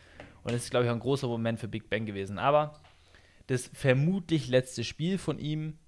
Und 0.45 0.53
es 0.53 0.65
ist, 0.65 0.71
glaube 0.71 0.85
ich, 0.85 0.91
auch 0.91 0.95
ein 0.95 1.01
großer 1.01 1.27
Moment 1.27 1.59
für 1.59 1.69
Big 1.69 1.89
Ben 1.91 2.07
gewesen. 2.07 2.39
Aber 2.39 2.79
das 3.47 3.71
vermutlich 3.73 4.49
letzte 4.49 4.85
Spiel 4.85 5.19
von 5.19 5.39
ihm. 5.39 5.79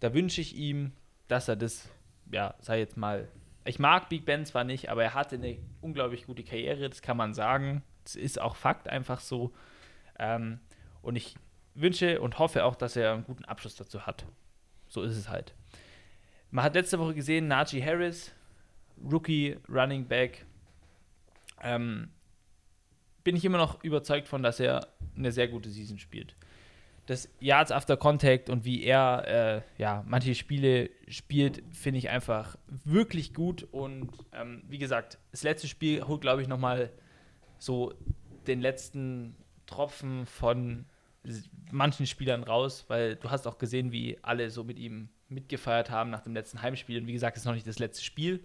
Da 0.00 0.14
wünsche 0.14 0.40
ich 0.40 0.56
ihm, 0.56 0.92
dass 1.28 1.48
er 1.48 1.56
das, 1.56 1.88
ja, 2.30 2.54
sei 2.60 2.78
jetzt 2.78 2.96
mal. 2.96 3.28
Ich 3.64 3.78
mag 3.78 4.08
Big 4.08 4.24
Ben 4.24 4.44
zwar 4.44 4.64
nicht, 4.64 4.90
aber 4.90 5.02
er 5.02 5.14
hatte 5.14 5.36
eine 5.36 5.56
unglaublich 5.80 6.26
gute 6.26 6.42
Karriere, 6.42 6.88
das 6.88 7.00
kann 7.00 7.16
man 7.16 7.32
sagen. 7.32 7.82
Das 8.04 8.16
ist 8.16 8.40
auch 8.40 8.56
Fakt 8.56 8.88
einfach 8.88 9.20
so. 9.20 9.52
Ähm, 10.18 10.58
und 11.02 11.16
ich 11.16 11.36
wünsche 11.74 12.20
und 12.20 12.38
hoffe 12.38 12.64
auch, 12.64 12.74
dass 12.76 12.96
er 12.96 13.12
einen 13.12 13.24
guten 13.24 13.44
Abschluss 13.44 13.76
dazu 13.76 14.06
hat. 14.06 14.24
So 14.88 15.02
ist 15.02 15.16
es 15.16 15.28
halt. 15.28 15.54
Man 16.50 16.64
hat 16.64 16.74
letzte 16.74 16.98
Woche 16.98 17.14
gesehen, 17.14 17.48
Najee 17.48 17.82
Harris, 17.82 18.32
Rookie 19.02 19.56
Running 19.68 20.06
Back, 20.06 20.44
ähm, 21.62 22.10
bin 23.24 23.36
ich 23.36 23.44
immer 23.44 23.58
noch 23.58 23.82
überzeugt 23.84 24.28
von, 24.28 24.42
dass 24.42 24.60
er 24.60 24.88
eine 25.16 25.32
sehr 25.32 25.48
gute 25.48 25.70
Season 25.70 25.98
spielt. 25.98 26.34
das 27.06 27.28
Yards 27.40 27.72
after 27.72 27.96
Contact 27.96 28.48
und 28.48 28.64
wie 28.64 28.84
er 28.84 29.24
äh, 29.26 29.80
ja, 29.80 30.04
manche 30.06 30.34
Spiele 30.34 30.90
spielt, 31.08 31.62
finde 31.72 31.98
ich 31.98 32.10
einfach 32.10 32.56
wirklich 32.68 33.34
gut. 33.34 33.64
Und 33.72 34.10
ähm, 34.32 34.62
wie 34.68 34.78
gesagt, 34.78 35.18
das 35.30 35.42
letzte 35.42 35.68
Spiel 35.68 36.06
holt, 36.06 36.20
glaube 36.20 36.42
ich, 36.42 36.48
nochmal 36.48 36.90
so 37.58 37.92
den 38.46 38.60
letzten 38.60 39.34
Tropfen 39.66 40.26
von 40.26 40.84
manchen 41.70 42.06
Spielern 42.06 42.42
raus, 42.42 42.84
weil 42.88 43.16
du 43.16 43.30
hast 43.30 43.46
auch 43.46 43.58
gesehen, 43.58 43.92
wie 43.92 44.18
alle 44.22 44.50
so 44.50 44.64
mit 44.64 44.78
ihm 44.78 45.08
mitgefeiert 45.28 45.90
haben 45.90 46.10
nach 46.10 46.22
dem 46.22 46.34
letzten 46.34 46.62
Heimspiel. 46.62 47.00
Und 47.00 47.06
wie 47.06 47.12
gesagt, 47.12 47.36
es 47.36 47.42
ist 47.42 47.46
noch 47.46 47.54
nicht 47.54 47.66
das 47.66 47.78
letzte 47.78 48.04
Spiel. 48.04 48.44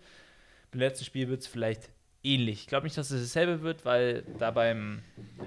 Beim 0.72 0.82
letzten 0.82 1.06
Spiel 1.06 1.28
wird 1.28 1.42
es 1.42 1.48
vielleicht 1.48 1.90
ähnlich. 2.24 2.62
Ich 2.62 2.68
glaube 2.68 2.86
nicht, 2.86 2.98
dass 2.98 3.12
es 3.12 3.22
dasselbe 3.22 3.62
wird, 3.62 3.86
weil 3.86 4.24
da 4.38 4.52
beim 4.52 5.02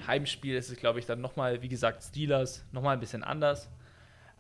Heimspiel 0.07 0.57
ist 0.57 0.70
es, 0.70 0.76
glaube 0.76 0.99
ich, 0.99 1.07
dann 1.07 1.20
nochmal, 1.20 1.62
wie 1.62 1.68
gesagt, 1.68 2.03
Steelers, 2.03 2.64
nochmal 2.72 2.95
ein 2.95 3.01
bisschen 3.01 3.22
anders. 3.22 3.70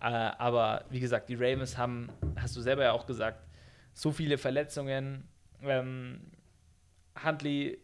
Äh, 0.00 0.06
aber 0.06 0.84
wie 0.90 1.00
gesagt, 1.00 1.28
die 1.28 1.34
Ravens 1.34 1.76
haben, 1.76 2.08
hast 2.36 2.56
du 2.56 2.60
selber 2.60 2.84
ja 2.84 2.92
auch 2.92 3.06
gesagt, 3.06 3.46
so 3.92 4.12
viele 4.12 4.38
Verletzungen. 4.38 5.28
Ähm, 5.62 6.20
Huntley, 7.22 7.78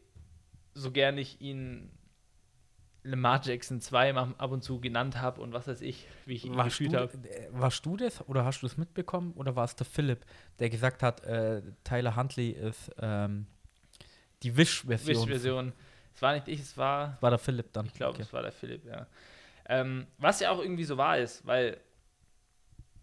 so 0.75 0.91
gern 0.91 1.19
ich 1.19 1.41
ihn 1.41 1.91
Lamar 3.07 3.41
Jackson 3.43 3.81
2 3.81 4.15
ab 4.15 4.51
und 4.51 4.63
zu 4.63 4.81
genannt 4.81 5.21
habe 5.21 5.41
und 5.41 5.53
was 5.53 5.69
weiß 5.69 5.81
ich, 5.81 6.07
wie 6.25 6.35
ich 6.35 6.45
ihn 6.45 6.57
warst 6.57 6.79
gefühlt 6.79 6.95
habe. 6.95 7.13
Äh, 7.29 7.49
warst 7.53 7.87
du 7.87 7.97
das 7.97 8.27
oder 8.29 8.45
hast 8.45 8.63
du 8.63 8.67
es 8.67 8.77
mitbekommen 8.77 9.33
oder 9.35 9.57
war 9.57 9.65
es 9.65 9.77
der 9.77 9.87
Philipp, 9.87 10.25
der 10.59 10.71
gesagt 10.71 11.03
hat, 11.03 11.25
äh, 11.25 11.63
Tyler 11.85 12.17
Huntley 12.17 12.51
ist 12.51 12.91
ähm, 13.01 13.47
die 14.43 14.57
Wish-Version? 14.57 15.17
Wish-Version. 15.17 15.73
Es 16.15 16.23
war 16.23 16.35
nicht 16.35 16.49
ich, 16.49 16.61
es 16.61 16.77
war. 16.77 17.19
War 17.21 17.31
der 17.31 17.39
Philipp 17.39 17.73
dann. 17.73 17.87
Ich 17.87 17.95
glaube, 17.95 18.15
okay. 18.15 18.23
es 18.23 18.33
war 18.33 18.43
der 18.43 18.53
Philipp, 18.53 18.85
ja. 18.85 19.07
Ähm, 19.69 20.07
was 20.19 20.41
ja 20.41 20.51
auch 20.51 20.61
irgendwie 20.61 20.85
so 20.85 20.97
wahr 20.97 21.19
ist, 21.19 21.47
weil 21.47 21.79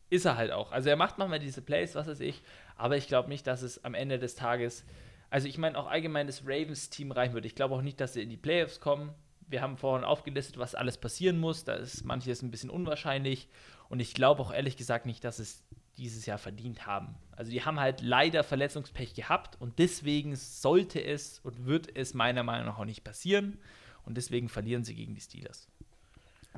ist 0.09 0.25
er 0.25 0.37
halt 0.37 0.51
auch. 0.51 0.71
Also 0.71 0.89
er 0.89 0.95
macht 0.95 1.17
manchmal 1.17 1.39
diese 1.39 1.61
Plays, 1.61 1.95
was 1.95 2.07
weiß 2.07 2.19
ich, 2.19 2.43
aber 2.75 2.97
ich 2.97 3.07
glaube 3.07 3.29
nicht, 3.29 3.47
dass 3.47 3.61
es 3.61 3.83
am 3.83 3.95
Ende 3.95 4.19
des 4.19 4.35
Tages, 4.35 4.85
also 5.29 5.47
ich 5.47 5.57
meine 5.57 5.77
auch 5.77 5.87
allgemein 5.87 6.27
das 6.27 6.43
Ravens-Team 6.43 7.11
reichen 7.11 7.33
würde. 7.33 7.47
Ich 7.47 7.55
glaube 7.55 7.73
auch 7.73 7.81
nicht, 7.81 7.99
dass 7.99 8.13
sie 8.13 8.21
in 8.21 8.29
die 8.29 8.37
Playoffs 8.37 8.79
kommen 8.79 9.13
wir 9.47 9.61
haben 9.61 9.77
vorhin 9.77 10.05
aufgelistet, 10.05 10.57
was 10.57 10.75
alles 10.75 10.97
passieren 10.97 11.39
muss. 11.39 11.63
Da 11.63 11.75
ist 11.75 12.03
manches 12.03 12.41
ein 12.41 12.51
bisschen 12.51 12.69
unwahrscheinlich. 12.69 13.47
Und 13.89 13.99
ich 13.99 14.13
glaube 14.13 14.41
auch 14.41 14.53
ehrlich 14.53 14.77
gesagt 14.77 15.05
nicht, 15.05 15.23
dass 15.23 15.39
es 15.39 15.63
dieses 15.97 16.25
Jahr 16.25 16.37
verdient 16.37 16.87
haben. 16.87 17.15
Also 17.31 17.51
die 17.51 17.63
haben 17.63 17.79
halt 17.79 18.01
leider 18.01 18.43
Verletzungspech 18.43 19.13
gehabt 19.13 19.59
und 19.61 19.77
deswegen 19.79 20.35
sollte 20.35 21.03
es 21.03 21.39
und 21.39 21.65
wird 21.65 21.95
es 21.95 22.13
meiner 22.13 22.43
Meinung 22.43 22.67
nach 22.67 22.79
auch 22.79 22.85
nicht 22.85 23.03
passieren. 23.03 23.59
Und 24.05 24.15
deswegen 24.17 24.49
verlieren 24.49 24.83
sie 24.83 24.95
gegen 24.95 25.15
die 25.15 25.21
Steelers. 25.21 25.67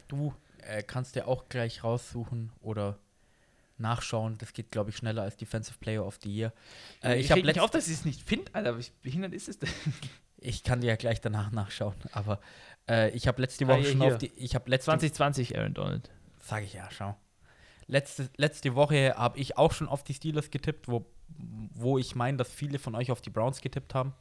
Du 0.07 0.33
äh, 0.59 0.83
kannst 0.83 1.15
dir 1.15 1.27
auch 1.27 1.47
gleich 1.47 1.83
raussuchen 1.83 2.51
oder 2.61 2.97
nachschauen. 3.77 4.37
Das 4.37 4.53
geht, 4.53 4.71
glaube 4.71 4.89
ich, 4.89 4.97
schneller 4.97 5.23
als 5.23 5.37
Defensive 5.37 5.77
Player 5.79 6.05
of 6.05 6.19
the 6.23 6.33
Year. 6.33 6.53
Äh, 7.03 7.19
ich 7.19 7.25
ich 7.25 7.31
habe 7.31 7.43
nicht 7.43 7.59
auf, 7.59 7.69
dass 7.69 7.87
ich 7.87 7.93
es 7.93 8.05
nicht 8.05 8.21
finde, 8.21 8.53
Alter. 8.53 8.77
Wie 8.79 8.85
behindert 9.03 9.33
ist 9.33 9.49
es 9.49 9.59
denn? 9.59 9.69
Ich 10.45 10.63
kann 10.63 10.81
dir 10.81 10.87
ja 10.87 10.95
gleich 10.95 11.21
danach 11.21 11.51
nachschauen, 11.51 11.95
aber 12.11 12.39
äh, 12.87 13.09
ich 13.11 13.27
habe 13.27 13.41
letzte 13.41 13.67
Woche 13.67 13.79
ah, 13.79 13.83
schon 13.83 14.01
hier. 14.01 14.13
auf 14.13 14.17
die. 14.17 14.31
Ich 14.35 14.55
habe 14.55 14.69
letzte 14.69 14.91
2020 14.91 15.57
Aaron 15.57 15.73
Donald. 15.73 16.11
Sag 16.39 16.63
ich 16.63 16.73
ja, 16.73 16.87
schau. 16.91 17.15
Letzte, 17.87 18.29
letzte 18.37 18.75
Woche 18.75 19.15
habe 19.15 19.39
ich 19.39 19.57
auch 19.57 19.71
schon 19.71 19.87
auf 19.87 20.03
die 20.03 20.13
Steelers 20.13 20.49
getippt, 20.49 20.87
wo, 20.87 21.05
wo 21.73 21.97
ich 21.97 22.15
meine, 22.15 22.37
dass 22.37 22.51
viele 22.51 22.79
von 22.79 22.95
euch 22.95 23.11
auf 23.11 23.21
die 23.21 23.29
Browns 23.29 23.61
getippt 23.61 23.93
haben. 23.93 24.13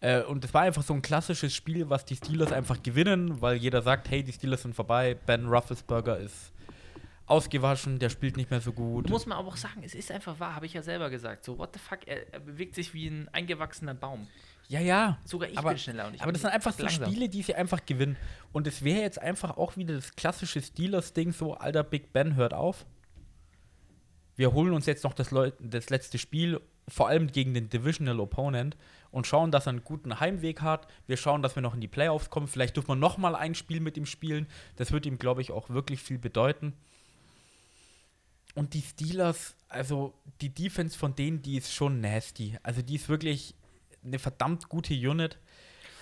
Äh, 0.00 0.22
und 0.22 0.44
es 0.44 0.54
war 0.54 0.62
einfach 0.62 0.82
so 0.82 0.94
ein 0.94 1.02
klassisches 1.02 1.54
Spiel, 1.54 1.88
was 1.88 2.04
die 2.04 2.16
Steelers 2.16 2.52
einfach 2.52 2.82
gewinnen, 2.82 3.40
weil 3.40 3.56
jeder 3.56 3.82
sagt, 3.82 4.10
hey, 4.10 4.22
die 4.22 4.32
Steelers 4.32 4.62
sind 4.62 4.74
vorbei, 4.74 5.14
Ben 5.26 5.46
Rufflesberger 5.46 6.18
ist 6.18 6.52
ausgewaschen, 7.26 7.98
der 7.98 8.08
spielt 8.08 8.36
nicht 8.36 8.50
mehr 8.50 8.60
so 8.60 8.72
gut. 8.72 9.08
Muss 9.10 9.26
man 9.26 9.38
aber 9.38 9.48
auch 9.48 9.56
sagen, 9.56 9.82
es 9.84 9.94
ist 9.94 10.10
einfach 10.10 10.40
wahr, 10.40 10.54
habe 10.54 10.66
ich 10.66 10.72
ja 10.72 10.82
selber 10.82 11.10
gesagt. 11.10 11.44
So, 11.44 11.58
what 11.58 11.70
the 11.74 11.78
fuck, 11.78 12.06
er, 12.06 12.32
er 12.32 12.40
bewegt 12.40 12.74
sich 12.74 12.94
wie 12.94 13.08
ein 13.08 13.28
eingewachsener 13.32 13.94
Baum. 13.94 14.26
Ja, 14.68 14.80
ja. 14.80 15.18
Sogar 15.24 15.48
ich 15.48 15.58
aber, 15.58 15.70
bin 15.70 15.78
schneller. 15.78 16.06
Und 16.06 16.14
ich 16.14 16.22
aber 16.22 16.32
das 16.32 16.42
sind 16.42 16.50
einfach 16.50 16.74
so 16.74 16.88
Spiele, 16.88 17.28
die 17.28 17.42
sie 17.42 17.54
einfach 17.54 17.84
gewinnen. 17.86 18.16
Und 18.52 18.66
es 18.66 18.84
wäre 18.84 19.00
jetzt 19.00 19.20
einfach 19.20 19.56
auch 19.56 19.76
wieder 19.76 19.94
das 19.94 20.14
klassische 20.14 20.60
Steelers-Ding, 20.60 21.32
so, 21.32 21.54
alter 21.54 21.82
Big 21.82 22.12
Ben 22.12 22.36
hört 22.36 22.52
auf. 22.52 22.84
Wir 24.36 24.52
holen 24.52 24.72
uns 24.72 24.86
jetzt 24.86 25.04
noch 25.04 25.14
das, 25.14 25.30
Leu 25.30 25.50
das 25.58 25.90
letzte 25.90 26.18
Spiel, 26.18 26.60
vor 26.86 27.08
allem 27.08 27.28
gegen 27.28 27.54
den 27.54 27.70
Divisional 27.70 28.20
Opponent, 28.20 28.76
und 29.10 29.26
schauen, 29.26 29.50
dass 29.50 29.66
er 29.66 29.70
einen 29.70 29.84
guten 29.84 30.20
Heimweg 30.20 30.60
hat. 30.60 30.86
Wir 31.06 31.16
schauen, 31.16 31.42
dass 31.42 31.56
wir 31.56 31.62
noch 31.62 31.74
in 31.74 31.80
die 31.80 31.88
Playoffs 31.88 32.28
kommen. 32.28 32.46
Vielleicht 32.46 32.76
dürfen 32.76 32.88
wir 32.88 32.96
noch 32.96 33.16
mal 33.16 33.34
ein 33.34 33.54
Spiel 33.54 33.80
mit 33.80 33.96
ihm 33.96 34.06
spielen. 34.06 34.46
Das 34.76 34.92
wird 34.92 35.06
ihm, 35.06 35.18
glaube 35.18 35.40
ich, 35.40 35.50
auch 35.50 35.70
wirklich 35.70 36.02
viel 36.02 36.18
bedeuten. 36.18 36.74
Und 38.54 38.74
die 38.74 38.82
Steelers, 38.82 39.56
also 39.68 40.12
die 40.42 40.50
Defense 40.50 40.96
von 40.96 41.14
denen, 41.14 41.40
die 41.40 41.56
ist 41.56 41.72
schon 41.72 42.00
nasty. 42.00 42.58
Also 42.62 42.82
die 42.82 42.96
ist 42.96 43.08
wirklich 43.08 43.54
eine 44.04 44.18
verdammt 44.18 44.68
gute 44.68 44.94
Unit. 44.94 45.38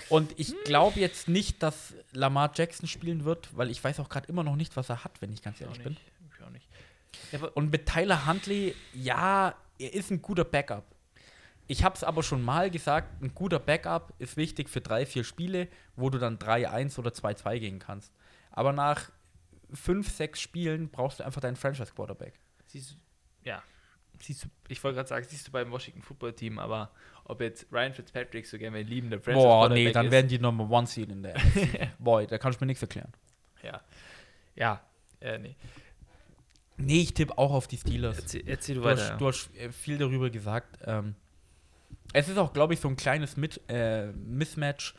Und 0.09 0.39
ich 0.39 0.55
glaube 0.65 1.01
jetzt 1.01 1.29
nicht, 1.29 1.63
dass 1.63 1.95
Lamar 2.13 2.53
Jackson 2.55 2.89
spielen 2.89 3.25
wird, 3.25 3.57
weil 3.57 3.71
ich 3.71 3.83
weiß 3.83 3.99
auch 4.01 4.09
gerade 4.09 4.29
immer 4.29 4.45
noch 4.45 4.57
nicht, 4.57 4.77
was 4.77 4.89
er 4.89 5.03
hat, 5.05 5.21
wenn 5.21 5.33
ich 5.33 5.43
ganz 5.43 5.61
ehrlich 5.61 5.79
ich 5.79 5.85
bin. 5.85 5.97
Ich 6.33 6.43
auch 6.45 6.51
nicht. 6.51 6.69
Und 7.55 7.71
mit 7.71 7.87
Tyler 7.87 8.27
Huntley, 8.27 8.75
ja, 8.93 9.55
er 9.79 9.95
ist 9.95 10.11
ein 10.11 10.23
guter 10.23 10.45
Backup. 10.45 10.85
Ich 11.67 11.83
habe 11.83 11.97
es 11.97 12.05
aber 12.05 12.23
schon 12.23 12.45
mal 12.45 12.71
gesagt, 12.71 13.21
ein 13.21 13.35
guter 13.35 13.59
Backup 13.59 14.13
ist 14.19 14.37
wichtig 14.37 14.69
für 14.69 14.81
drei, 14.81 15.05
vier 15.05 15.25
Spiele, 15.25 15.69
wo 15.97 16.11
du 16.11 16.19
dann 16.19 16.39
3-1 16.39 16.99
oder 16.99 17.11
2-2 17.11 17.59
gehen 17.59 17.79
kannst. 17.81 18.13
Aber 18.51 18.73
nach 18.73 19.11
fünf, 19.73 20.09
sechs 20.11 20.41
Spielen 20.41 20.89
brauchst 20.89 21.19
du 21.19 21.25
einfach 21.25 21.41
deinen 21.41 21.57
Franchise-Quarterback. 21.57 22.39
Ja, 23.43 23.65
siehst 24.21 24.45
du, 24.45 24.49
ich 24.69 24.83
wollte 24.85 24.97
gerade 24.97 25.09
sagen, 25.09 25.27
siehst 25.29 25.49
du 25.49 25.53
beim 25.53 25.71
Washington 25.71 26.03
Football 26.03 26.35
Team, 26.35 26.59
aber 26.61 26.91
ob 27.29 27.41
jetzt 27.41 27.67
Ryan 27.73 27.93
Fitzpatrick 27.93 28.47
so 28.47 28.59
gerne 28.59 28.79
mein 28.79 28.87
liebender 28.87 29.21
Franchise 29.21 29.47
Boah, 29.47 29.69
nee, 29.69 29.93
dann 29.93 30.07
ist. 30.07 30.13
werden 30.13 30.29
die 30.29 30.39
Nummer 30.39 30.71
One 30.71 30.87
Seed 30.87 31.11
in 31.11 31.23
der 31.23 31.35
Boah, 31.99 32.27
da 32.27 32.39
kannst 32.39 32.61
du 32.61 32.65
mir 32.65 32.69
nichts 32.69 32.83
erklären. 32.83 33.13
Ja. 33.63 33.81
Ja, 34.55 34.81
äh, 35.21 35.39
nee. 35.39 35.57
Nee, 36.79 37.01
ich 37.03 37.15
tippe 37.15 37.37
auch 37.39 37.53
auf 37.53 37.67
die 37.67 37.79
Steelers. 37.79 38.19
Erzähl, 38.19 38.43
erzähl 38.47 38.75
du, 38.77 38.83
du 38.83 38.87
weiter. 38.87 39.03
Hast, 39.03 39.11
ja. 39.11 39.17
Du 39.17 39.27
hast 39.29 39.57
äh, 39.57 39.73
viel 39.73 39.99
darüber 39.99 40.31
gesagt. 40.31 40.79
Ähm, 40.85 41.15
es 42.13 42.29
ist 42.29 42.39
auch, 42.39 42.53
glaube 42.53 42.75
ich, 42.75 42.81
so 42.81 42.89
ein 42.89 42.97
kleines 42.97 43.37
Mit 43.37 43.61
äh, 43.69 44.13
Mismatch, 44.13 44.95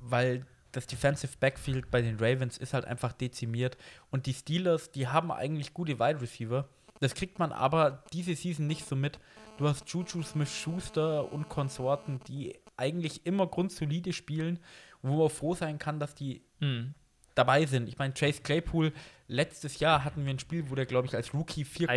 weil 0.00 0.46
das 0.72 0.86
Defensive 0.86 1.36
Backfield 1.38 1.90
bei 1.90 2.00
den 2.02 2.16
Ravens 2.16 2.56
ist 2.56 2.72
halt 2.72 2.84
einfach 2.84 3.12
dezimiert. 3.12 3.76
Und 4.10 4.26
die 4.26 4.34
Steelers, 4.34 4.90
die 4.90 5.08
haben 5.08 5.30
eigentlich 5.30 5.74
gute 5.74 5.98
Wide 5.98 6.20
Receiver. 6.20 6.68
Das 7.00 7.14
kriegt 7.14 7.38
man 7.38 7.52
aber 7.52 8.04
diese 8.12 8.34
Season 8.34 8.66
nicht 8.66 8.86
so 8.86 8.96
mit. 8.96 9.18
Du 9.62 9.68
hast 9.68 9.88
Juju 9.88 10.24
Smith-Schuster 10.24 11.32
und 11.32 11.48
Konsorten, 11.48 12.18
die 12.26 12.58
eigentlich 12.76 13.24
immer 13.24 13.46
grundsolide 13.46 14.12
spielen, 14.12 14.58
wo 15.02 15.18
man 15.18 15.30
froh 15.30 15.54
sein 15.54 15.78
kann, 15.78 16.00
dass 16.00 16.16
die 16.16 16.42
mhm. 16.58 16.94
dabei 17.36 17.64
sind. 17.66 17.88
Ich 17.88 17.96
meine, 17.96 18.12
Chase 18.12 18.42
Claypool, 18.42 18.92
letztes 19.28 19.78
Jahr 19.78 20.02
hatten 20.02 20.24
wir 20.24 20.34
ein 20.34 20.40
Spiel, 20.40 20.68
wo 20.68 20.74
der, 20.74 20.84
glaube 20.84 21.06
ich, 21.06 21.14
als 21.14 21.32
Rookie 21.32 21.64
vier, 21.64 21.88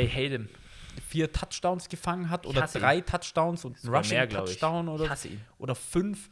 vier 1.07 1.34
Touchdowns 1.34 1.89
gefangen 1.89 2.30
hat 2.30 2.45
oder 2.45 2.68
drei 2.68 2.97
ihn. 2.97 3.05
Touchdowns 3.07 3.66
und 3.66 3.84
ein 3.84 3.89
Rushing-Touchdown 3.89 4.88
oder, 4.88 5.18
oder 5.57 5.74
fünf. 5.74 6.30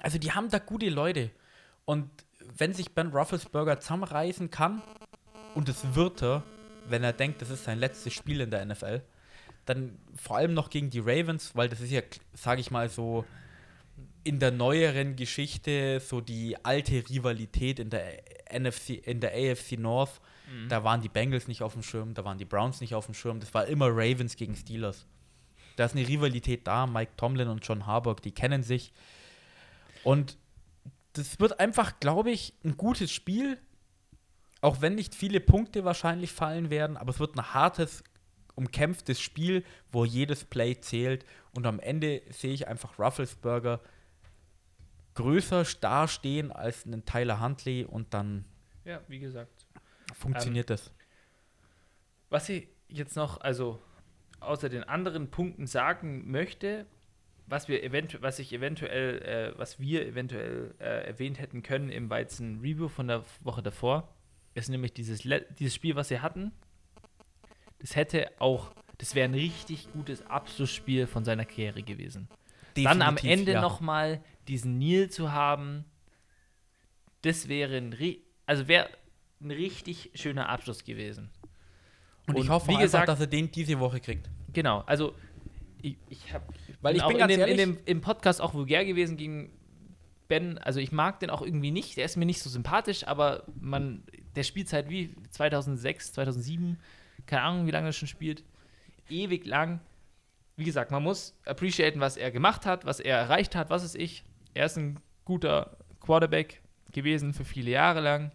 Also 0.00 0.18
die 0.18 0.32
haben 0.32 0.50
da 0.50 0.58
gute 0.58 0.90
Leute. 0.90 1.30
Und 1.84 2.10
wenn 2.56 2.74
sich 2.74 2.90
Ben 2.96 3.12
Rufflesberger 3.12 3.78
zusammenreißen 3.78 4.50
kann, 4.50 4.82
und 5.54 5.68
es 5.68 5.94
wird 5.94 6.20
er, 6.20 6.42
wenn 6.88 7.04
er 7.04 7.12
denkt, 7.12 7.42
das 7.42 7.50
ist 7.50 7.62
sein 7.62 7.78
letztes 7.78 8.12
Spiel 8.12 8.40
in 8.40 8.50
der 8.50 8.64
NFL, 8.64 9.02
dann 9.70 9.98
vor 10.14 10.36
allem 10.36 10.54
noch 10.54 10.70
gegen 10.70 10.90
die 10.90 11.00
Ravens, 11.00 11.54
weil 11.54 11.68
das 11.68 11.80
ist 11.80 11.90
ja, 11.90 12.02
sage 12.34 12.60
ich 12.60 12.70
mal 12.70 12.88
so, 12.88 13.24
in 14.24 14.38
der 14.38 14.50
neueren 14.50 15.16
Geschichte 15.16 16.00
so 16.00 16.20
die 16.20 16.62
alte 16.64 17.02
Rivalität 17.08 17.78
in 17.78 17.90
der 17.90 18.22
NFC, 18.52 18.90
in 18.90 19.20
der 19.20 19.32
AFC 19.32 19.78
North. 19.78 20.20
Mhm. 20.50 20.68
Da 20.68 20.84
waren 20.84 21.00
die 21.00 21.08
Bengals 21.08 21.48
nicht 21.48 21.62
auf 21.62 21.72
dem 21.72 21.82
Schirm, 21.82 22.14
da 22.14 22.24
waren 22.24 22.38
die 22.38 22.44
Browns 22.44 22.80
nicht 22.80 22.94
auf 22.94 23.06
dem 23.06 23.14
Schirm. 23.14 23.40
Das 23.40 23.54
war 23.54 23.66
immer 23.66 23.88
Ravens 23.88 24.36
gegen 24.36 24.56
Steelers. 24.56 25.06
Da 25.76 25.86
ist 25.86 25.96
eine 25.96 26.06
Rivalität 26.06 26.66
da. 26.66 26.86
Mike 26.86 27.12
Tomlin 27.16 27.48
und 27.48 27.66
John 27.66 27.86
Harbaugh, 27.86 28.20
die 28.20 28.32
kennen 28.32 28.62
sich. 28.62 28.92
Und 30.04 30.36
das 31.14 31.40
wird 31.40 31.58
einfach, 31.60 31.98
glaube 32.00 32.30
ich, 32.30 32.54
ein 32.64 32.76
gutes 32.76 33.10
Spiel. 33.10 33.58
Auch 34.60 34.82
wenn 34.82 34.94
nicht 34.94 35.14
viele 35.14 35.40
Punkte 35.40 35.84
wahrscheinlich 35.84 36.32
fallen 36.32 36.68
werden, 36.68 36.98
aber 36.98 37.10
es 37.10 37.18
wird 37.18 37.34
ein 37.34 37.54
hartes, 37.54 38.04
umkämpftes 38.54 39.20
Spiel, 39.20 39.64
wo 39.92 40.04
jedes 40.04 40.44
Play 40.44 40.80
zählt. 40.80 41.24
Und 41.54 41.66
am 41.66 41.80
Ende 41.80 42.22
sehe 42.30 42.52
ich 42.52 42.68
einfach 42.68 42.98
Rufflesburger 42.98 43.80
größer 45.14 45.64
dastehen 45.80 46.52
als 46.52 46.86
einen 46.86 47.04
Tyler 47.04 47.40
Huntley 47.40 47.84
und 47.84 48.14
dann. 48.14 48.44
Ja, 48.84 49.00
wie 49.08 49.18
gesagt. 49.18 49.66
Funktioniert 50.14 50.70
ähm, 50.70 50.76
das. 50.76 50.92
Was 52.30 52.48
ich 52.48 52.68
jetzt 52.88 53.16
noch, 53.16 53.40
also 53.40 53.80
außer 54.40 54.68
den 54.68 54.84
anderen 54.84 55.30
Punkten 55.30 55.66
sagen 55.66 56.30
möchte, 56.30 56.86
was 57.46 57.66
wir 57.66 57.82
eventuell, 57.82 58.22
was 58.22 58.38
ich 58.38 58.52
eventuell, 58.52 59.22
äh, 59.22 59.58
was 59.58 59.80
wir 59.80 60.06
eventuell 60.06 60.74
äh, 60.78 61.06
erwähnt 61.06 61.40
hätten 61.40 61.62
können 61.62 61.90
im 61.90 62.08
Weizen 62.08 62.60
Review 62.60 62.88
von 62.88 63.08
der 63.08 63.24
Woche 63.40 63.62
davor, 63.62 64.14
ist 64.54 64.68
nämlich 64.68 64.92
dieses, 64.92 65.24
Le- 65.24 65.44
dieses 65.58 65.74
Spiel, 65.74 65.96
was 65.96 66.08
sie 66.08 66.20
hatten. 66.20 66.52
Das 67.80 67.96
hätte 67.96 68.30
auch, 68.38 68.72
das 68.98 69.14
wäre 69.14 69.28
ein 69.28 69.34
richtig 69.34 69.90
gutes 69.92 70.26
Abschlussspiel 70.26 71.06
von 71.06 71.24
seiner 71.24 71.44
Karriere 71.44 71.82
gewesen. 71.82 72.28
Dann 72.74 73.02
am 73.02 73.16
Definitiv, 73.16 73.40
Ende 73.40 73.52
ja. 73.52 73.60
nochmal 73.60 74.22
diesen 74.48 74.78
Neil 74.78 75.10
zu 75.10 75.32
haben, 75.32 75.84
das 77.22 77.48
wäre 77.48 77.76
ein, 77.76 77.94
also 78.46 78.68
wäre 78.68 78.88
ein 79.42 79.50
richtig 79.50 80.10
schöner 80.14 80.48
Abschluss 80.48 80.84
gewesen. 80.84 81.30
Und 82.26 82.36
ich 82.36 82.42
Und 82.42 82.48
hoffe 82.50 82.68
wie 82.68 82.72
einfach, 82.72 82.82
gesagt- 82.84 83.08
dass 83.08 83.20
er 83.20 83.26
den 83.26 83.50
diese 83.50 83.78
Woche 83.80 84.00
kriegt. 84.00 84.28
Genau, 84.52 84.80
also 84.86 85.14
ich, 85.82 85.96
ich 86.08 86.32
habe 86.32 86.44
Weil 86.82 86.96
ich 86.96 87.02
bin 87.02 87.12
in 87.12 87.18
ganz 87.18 87.32
dem, 87.32 87.40
in 87.40 87.48
ehrlich- 87.48 87.56
dem 87.78 87.78
im 87.86 88.00
Podcast 88.00 88.40
auch 88.40 88.54
vulgär 88.54 88.84
gewesen 88.84 89.16
gegen 89.16 89.50
Ben. 90.28 90.58
Also 90.58 90.78
ich 90.80 90.92
mag 90.92 91.20
den 91.20 91.30
auch 91.30 91.42
irgendwie 91.42 91.70
nicht. 91.70 91.96
Der 91.96 92.04
ist 92.04 92.16
mir 92.16 92.26
nicht 92.26 92.40
so 92.42 92.50
sympathisch, 92.50 93.06
aber 93.06 93.44
man, 93.58 94.04
der 94.36 94.42
spielt 94.44 94.68
seit 94.68 94.88
wie 94.90 95.14
2006, 95.30 96.12
2007, 96.12 96.78
keine 97.26 97.42
Ahnung, 97.42 97.66
wie 97.66 97.70
lange 97.70 97.88
er 97.88 97.92
schon 97.92 98.08
spielt, 98.08 98.44
ewig 99.08 99.46
lang. 99.46 99.80
Wie 100.56 100.64
gesagt, 100.64 100.90
man 100.90 101.02
muss 101.02 101.38
appreciaten, 101.46 102.00
was 102.00 102.16
er 102.16 102.30
gemacht 102.30 102.66
hat, 102.66 102.84
was 102.84 103.00
er 103.00 103.16
erreicht 103.18 103.54
hat, 103.54 103.70
was 103.70 103.82
ist 103.82 103.96
ich. 103.96 104.24
Er 104.54 104.66
ist 104.66 104.76
ein 104.76 105.00
guter 105.24 105.76
Quarterback 106.00 106.62
gewesen 106.92 107.32
für 107.32 107.44
viele 107.44 107.70
Jahre 107.70 108.00
lang. 108.00 108.32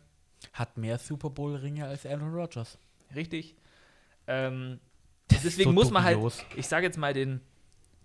Hat 0.54 0.78
mehr 0.78 0.98
Super 0.98 1.30
Bowl-Ringe 1.30 1.86
als 1.86 2.06
Aaron 2.06 2.34
Rodgers. 2.34 2.78
Richtig. 3.14 3.56
Ähm, 4.28 4.80
deswegen 5.30 5.70
so 5.70 5.74
muss 5.74 5.92
man 5.92 6.04
halt, 6.04 6.20
ich 6.56 6.68
sage 6.68 6.86
jetzt 6.86 6.98
mal, 6.98 7.14
den 7.14 7.42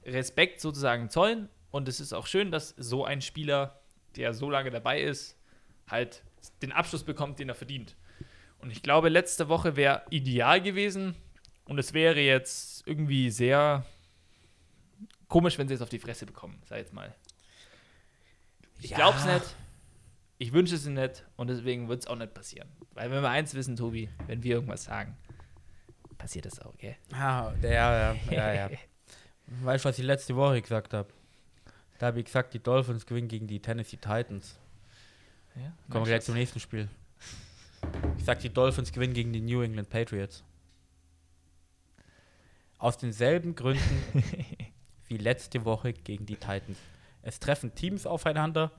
Respekt 0.05 0.61
sozusagen 0.61 1.09
zollen. 1.11 1.49
Und 1.70 1.89
es 1.89 2.01
ist 2.01 2.12
auch 2.12 2.26
schön, 2.26 2.51
dass 2.51 2.74
so 2.76 3.05
ein 3.05 3.22
Spieler, 3.22 3.81
der 4.16 4.35
so 4.35 4.51
lange 4.51 4.70
dabei 4.70 5.01
ist, 5.01 5.39
halt 5.87 6.22
den 6.62 6.72
Abschluss 6.72 7.05
bekommt, 7.05 7.39
den 7.39 7.49
er 7.49 7.55
verdient. 7.55 7.97
Und 8.63 8.71
ich 8.71 8.83
glaube, 8.83 9.09
letzte 9.09 9.49
Woche 9.49 9.77
wäre 9.77 10.03
ideal 10.11 10.61
gewesen. 10.61 11.15
Und 11.65 11.79
es 11.79 11.93
wäre 11.95 12.21
jetzt 12.21 12.87
irgendwie 12.87 13.31
sehr 13.31 13.87
komisch, 15.29 15.57
wenn 15.59 15.69
sie 15.69 15.75
es 15.75 15.83
auf 15.83 15.89
die 15.89 15.99
Fresse 16.01 16.27
bekommen, 16.27 16.61
sag 16.69 16.79
jetzt 16.79 16.93
mal. 16.93 17.15
Ich 18.81 18.91
Ja. 18.91 18.97
glaube 18.97 19.19
es 19.19 19.25
nicht. 19.25 19.57
Ich 20.39 20.53
wünsche 20.53 20.75
es 20.75 20.87
ihnen 20.87 20.95
nicht. 20.97 21.25
Und 21.37 21.49
deswegen 21.49 21.89
wird 21.89 22.01
es 22.01 22.07
auch 22.07 22.17
nicht 22.17 22.35
passieren. 22.35 22.69
Weil 22.95 23.11
wenn 23.11 23.23
wir 23.23 23.29
eins 23.31 23.55
wissen, 23.55 23.77
Tobi, 23.77 24.09
wenn 24.27 24.43
wir 24.43 24.55
irgendwas 24.57 24.85
sagen, 24.85 25.17
passiert 26.19 26.47
das 26.47 26.59
auch, 26.61 26.77
gell? 26.79 26.97
Ah, 27.13 27.53
ja, 27.63 27.69
ja, 27.71 28.17
ja, 28.31 28.53
ja. 28.55 28.71
Weißt 29.63 29.85
du, 29.85 29.89
was 29.89 29.99
ich 29.99 30.05
letzte 30.05 30.35
Woche 30.37 30.61
gesagt 30.61 30.93
habe? 30.95 31.09
Da 31.99 32.07
habe 32.07 32.19
ich 32.21 32.25
gesagt, 32.25 32.55
die 32.55 32.59
Dolphins 32.63 33.05
gewinnen 33.07 33.29
gegen 33.29 33.47
die 33.47 33.61
Tennessee 33.61 33.97
Titans. 33.99 34.59
Ja, 35.57 35.73
Kommen 35.91 36.07
wir 36.07 36.13
gleich 36.13 36.25
zum 36.25 36.35
nächsten 36.35 36.59
Spiel. 36.61 36.89
Ich 38.19 38.25
sag, 38.25 38.41
die 38.41 38.51
Dolphins 38.51 38.93
gewinnen 38.93 39.15
gegen 39.15 39.33
die 39.33 39.41
New 39.41 39.63
England 39.63 39.89
Patriots. 39.91 40.45
Aus 42.79 42.99
denselben 42.99 43.55
Gründen 43.55 44.03
wie 45.09 45.17
letzte 45.17 45.65
Woche 45.65 45.93
gegen 45.93 46.27
die 46.27 46.37
Titans. 46.37 46.79
Es 47.23 47.41
treffen 47.41 47.75
Teams 47.75 48.07
aufeinander, 48.07 48.73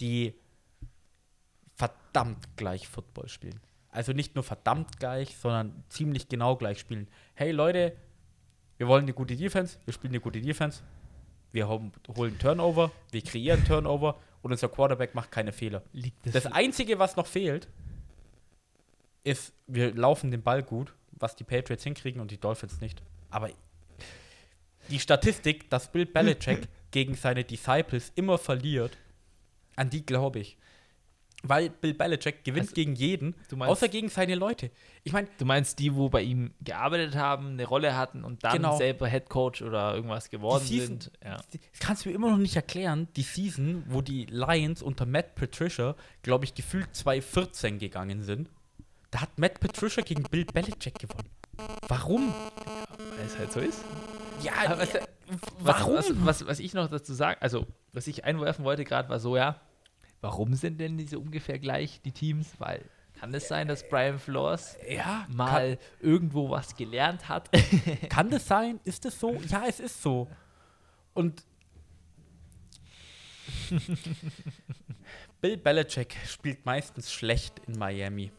die 0.00 0.34
verdammt 1.74 2.56
gleich 2.56 2.88
Football 2.88 3.28
spielen. 3.28 3.60
Also 3.90 4.12
nicht 4.12 4.34
nur 4.34 4.44
verdammt 4.44 4.98
gleich, 4.98 5.36
sondern 5.36 5.84
ziemlich 5.88 6.28
genau 6.28 6.56
gleich 6.56 6.78
spielen. 6.78 7.08
Hey 7.34 7.50
Leute, 7.52 7.96
wir 8.76 8.88
wollen 8.88 9.04
eine 9.04 9.14
gute 9.14 9.36
Defense, 9.36 9.78
wir 9.84 9.94
spielen 9.94 10.12
eine 10.12 10.20
gute 10.20 10.40
Defense, 10.40 10.82
wir 11.52 11.68
holen 11.68 12.38
Turnover, 12.38 12.90
wir 13.10 13.22
kreieren 13.22 13.64
Turnover 13.64 14.18
und 14.42 14.52
unser 14.52 14.68
Quarterback 14.68 15.14
macht 15.14 15.30
keine 15.32 15.52
Fehler. 15.52 15.82
Liegt 15.92 16.34
Das 16.34 16.46
Einzige, 16.46 16.98
was 16.98 17.16
noch 17.16 17.26
fehlt, 17.26 17.68
ist, 19.26 19.52
wir 19.66 19.92
laufen 19.94 20.30
den 20.30 20.42
Ball 20.42 20.62
gut, 20.62 20.94
was 21.12 21.36
die 21.36 21.44
Patriots 21.44 21.84
hinkriegen 21.84 22.20
und 22.20 22.30
die 22.30 22.38
Dolphins 22.38 22.80
nicht. 22.80 23.02
Aber 23.30 23.50
die 24.90 25.00
Statistik, 25.00 25.68
dass 25.70 25.90
Bill 25.90 26.06
Belichick 26.06 26.68
gegen 26.92 27.14
seine 27.14 27.44
Disciples 27.44 28.12
immer 28.14 28.38
verliert, 28.38 28.96
an 29.74 29.90
die 29.90 30.06
glaube 30.06 30.38
ich. 30.38 30.56
Weil 31.42 31.68
Bill 31.70 31.92
Belichick 31.94 32.44
gewinnt 32.44 32.64
Also, 32.68 32.74
gegen 32.74 32.94
jeden, 32.94 33.34
meinst- 33.54 33.70
außer 33.70 33.88
gegen 33.88 34.08
seine 34.08 34.34
Leute. 34.36 34.70
Ich 35.04 35.12
meine, 35.12 35.28
Du 35.38 35.44
meinst 35.44 35.78
die, 35.78 35.94
wo 35.94 36.08
bei 36.08 36.22
ihm 36.22 36.54
gearbeitet 36.62 37.14
haben, 37.14 37.50
eine 37.50 37.66
Rolle 37.66 37.94
hatten 37.96 38.24
und 38.24 38.42
dann 38.42 38.56
Genau. 38.56 38.76
selber 38.78 39.06
Head 39.06 39.28
Coach 39.28 39.60
oder 39.62 39.94
irgendwas 39.94 40.30
geworden 40.30 40.64
Season- 40.64 41.00
sind? 41.00 41.10
Ja. 41.22 41.36
das 41.36 41.60
kannst 41.78 42.04
du 42.04 42.08
mir 42.08 42.14
immer 42.14 42.30
noch 42.30 42.38
nicht 42.38 42.56
erklären, 42.56 43.08
die 43.16 43.22
Season, 43.22 43.84
wo 43.88 44.00
die 44.00 44.24
Lions 44.26 44.82
unter 44.82 45.04
Matt 45.04 45.34
Patricia, 45.34 45.94
glaube 46.22 46.44
ich, 46.46 46.54
gefühlt 46.54 46.88
2-14 46.94 47.78
gegangen 47.78 48.22
sind. 48.22 48.48
Da 49.10 49.22
hat 49.22 49.38
Matt 49.38 49.60
Patricia 49.60 50.02
gegen 50.02 50.24
Bill 50.24 50.44
Belichick 50.44 50.98
gewonnen. 50.98 51.30
Warum? 51.88 52.34
Weil 53.16 53.26
es 53.26 53.38
halt 53.38 53.52
so 53.52 53.60
ist. 53.60 53.84
Ja, 54.42 54.52
Aber 54.66 54.78
was, 54.78 54.88
warum? 55.60 55.94
was, 55.96 56.12
was, 56.24 56.46
was 56.46 56.58
ich 56.58 56.74
noch 56.74 56.88
dazu 56.88 57.14
sagen, 57.14 57.40
also 57.40 57.66
was 57.92 58.06
ich 58.06 58.24
einwerfen 58.24 58.64
wollte 58.64 58.84
gerade, 58.84 59.08
war 59.08 59.18
so, 59.18 59.36
ja, 59.36 59.60
warum 60.20 60.54
sind 60.54 60.80
denn 60.80 60.98
diese 60.98 61.18
ungefähr 61.18 61.58
gleich, 61.58 62.00
die 62.02 62.12
Teams? 62.12 62.48
Weil 62.58 62.84
kann 63.18 63.32
es 63.32 63.48
sein, 63.48 63.66
dass 63.68 63.88
Brian 63.88 64.18
Flores 64.18 64.76
ja, 64.88 65.26
mal 65.30 65.78
irgendwo 66.00 66.50
was 66.50 66.76
gelernt 66.76 67.28
hat? 67.28 67.50
Kann, 67.52 67.98
kann 68.08 68.30
das 68.30 68.46
sein? 68.46 68.78
Ist 68.84 69.06
es 69.06 69.18
so? 69.18 69.34
Ja, 69.48 69.64
es 69.66 69.80
ist 69.80 70.02
so. 70.02 70.28
Und 71.14 71.42
Bill 75.40 75.56
Belichick 75.56 76.14
spielt 76.26 76.66
meistens 76.66 77.10
schlecht 77.10 77.60
in 77.66 77.78
Miami. 77.78 78.30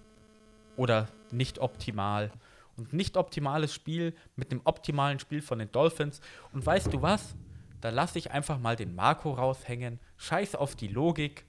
Oder 0.77 1.09
nicht 1.31 1.59
optimal. 1.59 2.31
Und 2.77 2.93
nicht 2.93 3.17
optimales 3.17 3.73
Spiel 3.73 4.15
mit 4.35 4.51
einem 4.51 4.61
optimalen 4.63 5.19
Spiel 5.19 5.41
von 5.41 5.59
den 5.59 5.71
Dolphins. 5.71 6.21
Und 6.53 6.65
weißt 6.65 6.93
du 6.93 7.01
was? 7.01 7.35
Da 7.81 7.89
lasse 7.89 8.17
ich 8.17 8.31
einfach 8.31 8.59
mal 8.59 8.75
den 8.75 8.95
Marco 8.95 9.33
raushängen. 9.33 9.99
Scheiß 10.15 10.55
auf 10.55 10.75
die 10.75 10.87
Logik. 10.87 11.45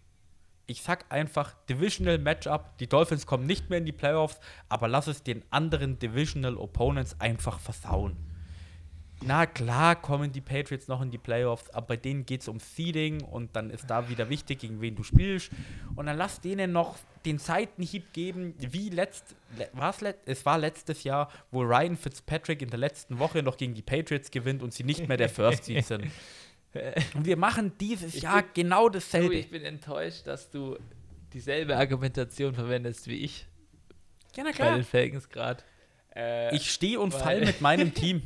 Ich 0.66 0.82
sag 0.82 1.10
einfach 1.10 1.54
Divisional 1.68 2.18
Matchup. 2.18 2.76
Die 2.78 2.88
Dolphins 2.88 3.26
kommen 3.26 3.46
nicht 3.46 3.70
mehr 3.70 3.78
in 3.78 3.86
die 3.86 3.92
Playoffs, 3.92 4.40
aber 4.68 4.88
lass 4.88 5.06
es 5.06 5.22
den 5.22 5.44
anderen 5.50 5.98
Divisional 5.98 6.56
Opponents 6.56 7.18
einfach 7.20 7.60
versauen. 7.60 8.16
Na 9.24 9.46
klar 9.46 9.96
kommen 10.00 10.30
die 10.32 10.40
Patriots 10.40 10.86
noch 10.86 11.02
in 11.02 11.10
die 11.10 11.18
Playoffs, 11.18 11.68
aber 11.70 11.88
bei 11.88 11.96
denen 11.96 12.24
geht 12.24 12.42
es 12.42 12.48
um 12.48 12.60
Seeding 12.60 13.22
und 13.24 13.54
dann 13.56 13.70
ist 13.70 13.90
da 13.90 14.08
wieder 14.08 14.28
wichtig, 14.30 14.60
gegen 14.60 14.80
wen 14.80 14.94
du 14.94 15.02
spielst. 15.02 15.50
Und 15.96 16.06
dann 16.06 16.16
lass 16.16 16.40
denen 16.40 16.70
noch 16.72 16.96
den 17.24 17.38
Seitenhieb 17.38 18.12
geben, 18.12 18.54
wie 18.58 18.90
letzt, 18.90 19.34
war's 19.72 20.00
let, 20.02 20.18
es 20.24 20.46
war 20.46 20.56
letztes 20.56 21.02
Jahr, 21.02 21.30
wo 21.50 21.62
Ryan 21.62 21.96
Fitzpatrick 21.96 22.62
in 22.62 22.70
der 22.70 22.78
letzten 22.78 23.18
Woche 23.18 23.42
noch 23.42 23.56
gegen 23.56 23.74
die 23.74 23.82
Patriots 23.82 24.30
gewinnt 24.30 24.62
und 24.62 24.72
sie 24.72 24.84
nicht 24.84 25.08
mehr 25.08 25.16
der 25.16 25.28
First 25.28 25.64
Seed 25.64 25.84
sind. 25.84 26.04
Und 27.14 27.24
wir 27.26 27.36
machen 27.36 27.72
dieses 27.80 28.14
Ich 28.14 28.22
Jahr 28.22 28.42
bin- 28.42 28.52
genau 28.54 28.88
Du, 28.88 28.94
dasselbe. 28.98 29.34
ich 29.34 29.50
bin 29.50 29.64
enttäuscht, 29.64 30.26
dass 30.26 30.48
du 30.50 30.78
dieselbe 31.32 31.76
Argumentation 31.76 32.54
verwendest 32.54 33.08
wie 33.08 33.16
ich 33.24 33.46
ja, 34.36 34.44
na 34.44 34.52
bei 34.56 34.74
den 34.76 34.84
Falcons 34.84 35.28
gerade. 35.28 35.64
Äh, 36.14 36.54
Ich 36.54 36.70
stehe 36.70 37.00
und 37.00 37.12
fall 37.12 37.40
mit 37.44 37.60
meinem 37.60 37.92
Team. 37.92 38.22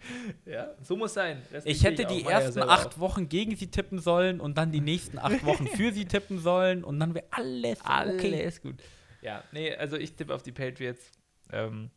ja, 0.46 0.74
so 0.82 0.96
muss 0.96 1.14
sein. 1.14 1.42
Ich 1.64 1.84
hätte 1.84 2.04
die 2.06 2.24
ersten 2.24 2.62
acht 2.62 2.98
Wochen 2.98 3.28
gegen 3.28 3.56
sie 3.56 3.70
tippen 3.70 3.98
sollen 3.98 4.40
und 4.40 4.56
dann 4.58 4.72
die 4.72 4.80
nächsten 4.80 5.18
acht 5.18 5.44
Wochen 5.44 5.66
für 5.76 5.92
sie 5.92 6.04
tippen 6.06 6.38
sollen 6.38 6.84
und 6.84 6.98
dann 7.00 7.14
wäre 7.14 7.26
alles 7.30 7.80
Alles 7.82 8.14
okay. 8.14 8.52
gut. 8.62 8.82
Ja, 9.22 9.42
nee, 9.52 9.74
also 9.74 9.96
ich 9.96 10.14
tippe 10.14 10.34
auf 10.34 10.42
die 10.42 10.52
Patriots. 10.52 11.10
Ähm, 11.52 11.90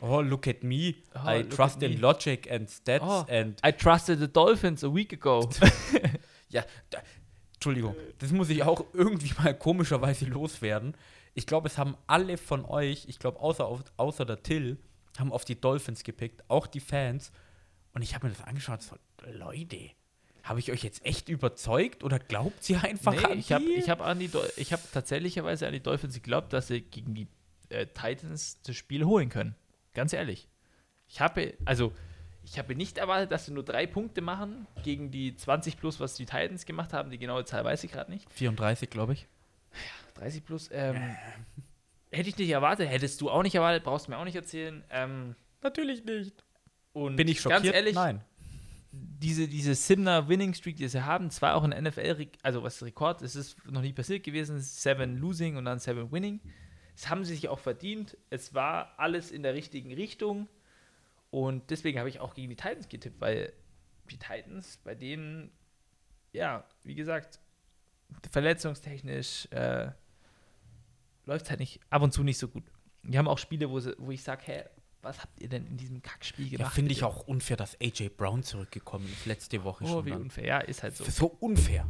Oh, 0.00 0.20
look 0.20 0.46
at 0.46 0.62
me. 0.62 0.94
Oh, 1.14 1.26
I 1.26 1.42
trust 1.42 1.82
in 1.82 1.92
me. 1.94 1.98
logic 1.98 2.50
and 2.50 2.68
stats 2.68 3.02
Oh. 3.02 3.24
and. 3.30 3.58
I 3.66 3.72
trusted 3.72 4.18
the 4.18 4.28
Dolphins 4.28 4.84
a 4.84 4.92
week 4.94 5.12
ago. 5.12 5.48
Ja, 6.48 6.64
da, 6.90 6.98
Entschuldigung. 7.54 7.96
Das 8.18 8.30
muss 8.30 8.48
ich 8.50 8.62
auch 8.62 8.84
irgendwie 8.92 9.32
mal 9.42 9.52
komischerweise 9.52 10.26
loswerden. 10.26 10.94
Ich 11.34 11.46
glaube, 11.46 11.66
es 11.68 11.76
haben 11.76 11.96
alle 12.06 12.36
von 12.36 12.64
euch, 12.64 13.06
ich 13.08 13.18
glaube, 13.18 13.40
außer, 13.40 13.68
außer 13.96 14.24
der 14.24 14.42
Till, 14.42 14.78
haben 15.20 15.32
auf 15.32 15.44
die 15.44 15.60
Dolphins 15.60 16.04
gepickt, 16.04 16.44
auch 16.48 16.66
die 16.66 16.80
Fans. 16.80 17.32
Und 17.92 18.02
ich 18.02 18.14
habe 18.14 18.26
mir 18.26 18.32
das 18.34 18.42
angeschaut, 18.42 18.82
so, 18.82 18.96
Leute, 19.32 19.90
habe 20.42 20.60
ich 20.60 20.70
euch 20.70 20.84
jetzt 20.84 21.04
echt 21.04 21.28
überzeugt 21.28 22.04
oder 22.04 22.18
glaubt 22.18 22.68
ihr 22.70 22.82
einfach 22.84 23.12
nee, 23.12 23.24
an 23.24 23.38
ich 23.38 23.90
hab 23.90 24.00
an 24.00 24.18
die 24.18 24.28
Dol 24.28 24.48
ich 24.56 24.72
habe 24.72 24.82
tatsächlicherweise 24.92 25.66
an 25.66 25.72
die 25.72 25.80
Dolphins 25.80 26.14
geglaubt, 26.14 26.52
dass 26.52 26.68
sie 26.68 26.82
gegen 26.82 27.14
die 27.14 27.26
äh, 27.68 27.86
Titans 27.86 28.60
das 28.62 28.76
Spiel 28.76 29.04
holen 29.04 29.28
können. 29.28 29.56
Ganz 29.92 30.12
ehrlich. 30.12 30.48
Ich 31.08 31.20
habe, 31.20 31.54
also, 31.64 31.92
ich 32.44 32.58
habe 32.58 32.74
nicht 32.74 32.98
erwartet, 32.98 33.32
dass 33.32 33.46
sie 33.46 33.52
nur 33.52 33.64
drei 33.64 33.86
Punkte 33.86 34.20
machen 34.20 34.66
gegen 34.84 35.10
die 35.10 35.34
20 35.34 35.78
plus, 35.78 36.00
was 36.00 36.14
die 36.14 36.26
Titans 36.26 36.66
gemacht 36.66 36.92
haben. 36.92 37.10
Die 37.10 37.18
genaue 37.18 37.44
Zahl 37.44 37.64
weiß 37.64 37.82
ich 37.84 37.92
gerade 37.92 38.10
nicht. 38.10 38.30
34, 38.32 38.90
glaube 38.90 39.14
ich. 39.14 39.26
30 40.14 40.44
plus. 40.44 40.68
Ähm, 40.72 41.16
hätte 42.12 42.28
ich 42.28 42.38
nicht 42.38 42.50
erwartet, 42.50 42.88
hättest 42.88 43.20
du 43.20 43.30
auch 43.30 43.42
nicht 43.42 43.54
erwartet, 43.54 43.84
brauchst 43.84 44.06
du 44.06 44.10
mir 44.10 44.18
auch 44.18 44.24
nicht 44.24 44.36
erzählen. 44.36 44.84
Ähm, 44.90 45.34
Natürlich 45.62 46.04
nicht. 46.04 46.44
und 46.92 47.16
Bin 47.16 47.28
ich 47.28 47.40
schockiert? 47.40 47.62
Ganz 47.64 47.74
ehrlich, 47.74 47.94
Nein. 47.94 48.22
diese, 48.92 49.48
diese 49.48 49.74
Simner 49.74 50.28
Winning 50.28 50.54
Streak, 50.54 50.76
die 50.76 50.88
sie 50.88 51.04
haben, 51.04 51.30
zwar 51.30 51.54
auch 51.54 51.64
ein 51.64 51.84
NFL, 51.84 52.28
also 52.42 52.62
was 52.62 52.82
Rekord, 52.82 53.22
es 53.22 53.36
ist 53.36 53.70
noch 53.70 53.82
nie 53.82 53.92
passiert 53.92 54.24
gewesen, 54.24 54.60
seven 54.60 55.16
losing 55.18 55.56
und 55.56 55.64
dann 55.64 55.78
seven 55.78 56.10
winning. 56.12 56.40
Das 56.94 57.10
haben 57.10 57.24
sie 57.24 57.34
sich 57.34 57.48
auch 57.48 57.58
verdient. 57.58 58.16
Es 58.30 58.54
war 58.54 58.94
alles 58.98 59.30
in 59.30 59.42
der 59.42 59.54
richtigen 59.54 59.92
Richtung. 59.92 60.48
Und 61.30 61.70
deswegen 61.70 61.98
habe 61.98 62.08
ich 62.08 62.20
auch 62.20 62.32
gegen 62.34 62.48
die 62.48 62.56
Titans 62.56 62.88
getippt, 62.88 63.20
weil 63.20 63.52
die 64.10 64.16
Titans, 64.16 64.78
bei 64.82 64.94
denen, 64.94 65.50
ja, 66.32 66.64
wie 66.84 66.94
gesagt, 66.94 67.40
verletzungstechnisch 68.30 69.48
äh, 69.50 69.90
läuft 71.26 71.44
es 71.44 71.50
halt 71.50 71.60
nicht 71.60 71.80
ab 71.90 72.02
und 72.02 72.12
zu 72.12 72.22
nicht 72.24 72.38
so 72.38 72.48
gut. 72.48 72.64
Die 73.02 73.18
haben 73.18 73.28
auch 73.28 73.38
Spiele, 73.38 73.68
wo, 73.70 73.78
sie, 73.78 73.94
wo 73.98 74.10
ich 74.10 74.22
sage, 74.22 74.42
hä, 74.46 74.64
was 75.02 75.20
habt 75.22 75.40
ihr 75.40 75.48
denn 75.48 75.66
in 75.66 75.76
diesem 75.76 76.02
Kackspiel 76.02 76.46
Ja, 76.50 76.58
gemacht? 76.58 76.74
finde 76.74 76.92
ich 76.92 77.04
auch 77.04 77.26
unfair, 77.28 77.56
dass 77.56 77.76
AJ 77.80 78.08
Brown 78.16 78.42
zurückgekommen 78.42 79.06
ist 79.12 79.26
letzte 79.26 79.62
Woche 79.62 79.84
Oh, 79.84 79.88
schon. 79.88 80.04
wie 80.06 80.10
Dann. 80.10 80.22
unfair. 80.22 80.44
Ja, 80.46 80.58
ist 80.58 80.82
halt 80.82 80.96
so. 80.96 81.04
So 81.04 81.26
unfair. 81.26 81.86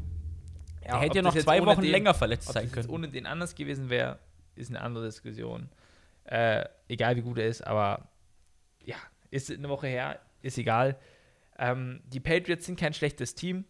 Ja, 0.84 0.92
Der 0.92 1.00
hätte 1.00 1.16
ja 1.16 1.22
noch 1.22 1.34
zwei 1.36 1.64
Wochen 1.64 1.80
den- 1.80 1.90
länger 1.90 2.12
verletzt 2.14 2.48
sein 2.52 2.70
können. 2.70 2.90
ohne 2.90 3.08
den 3.08 3.24
anders 3.26 3.54
gewesen 3.54 3.88
wäre, 3.88 4.18
ist 4.54 4.68
eine 4.70 4.80
andere 4.80 5.06
Diskussion. 5.06 5.68
Äh, 6.24 6.64
egal 6.88 7.16
wie 7.16 7.22
gut 7.22 7.38
er 7.38 7.46
ist, 7.46 7.66
aber 7.66 8.08
ja, 8.84 8.96
ist 9.30 9.50
eine 9.50 9.68
Woche 9.68 9.86
her, 9.86 10.20
ist 10.42 10.58
egal. 10.58 10.98
Ähm, 11.58 12.02
die 12.06 12.20
Patriots 12.20 12.66
sind 12.66 12.78
kein 12.78 12.92
schlechtes 12.92 13.34
Team. 13.34 13.64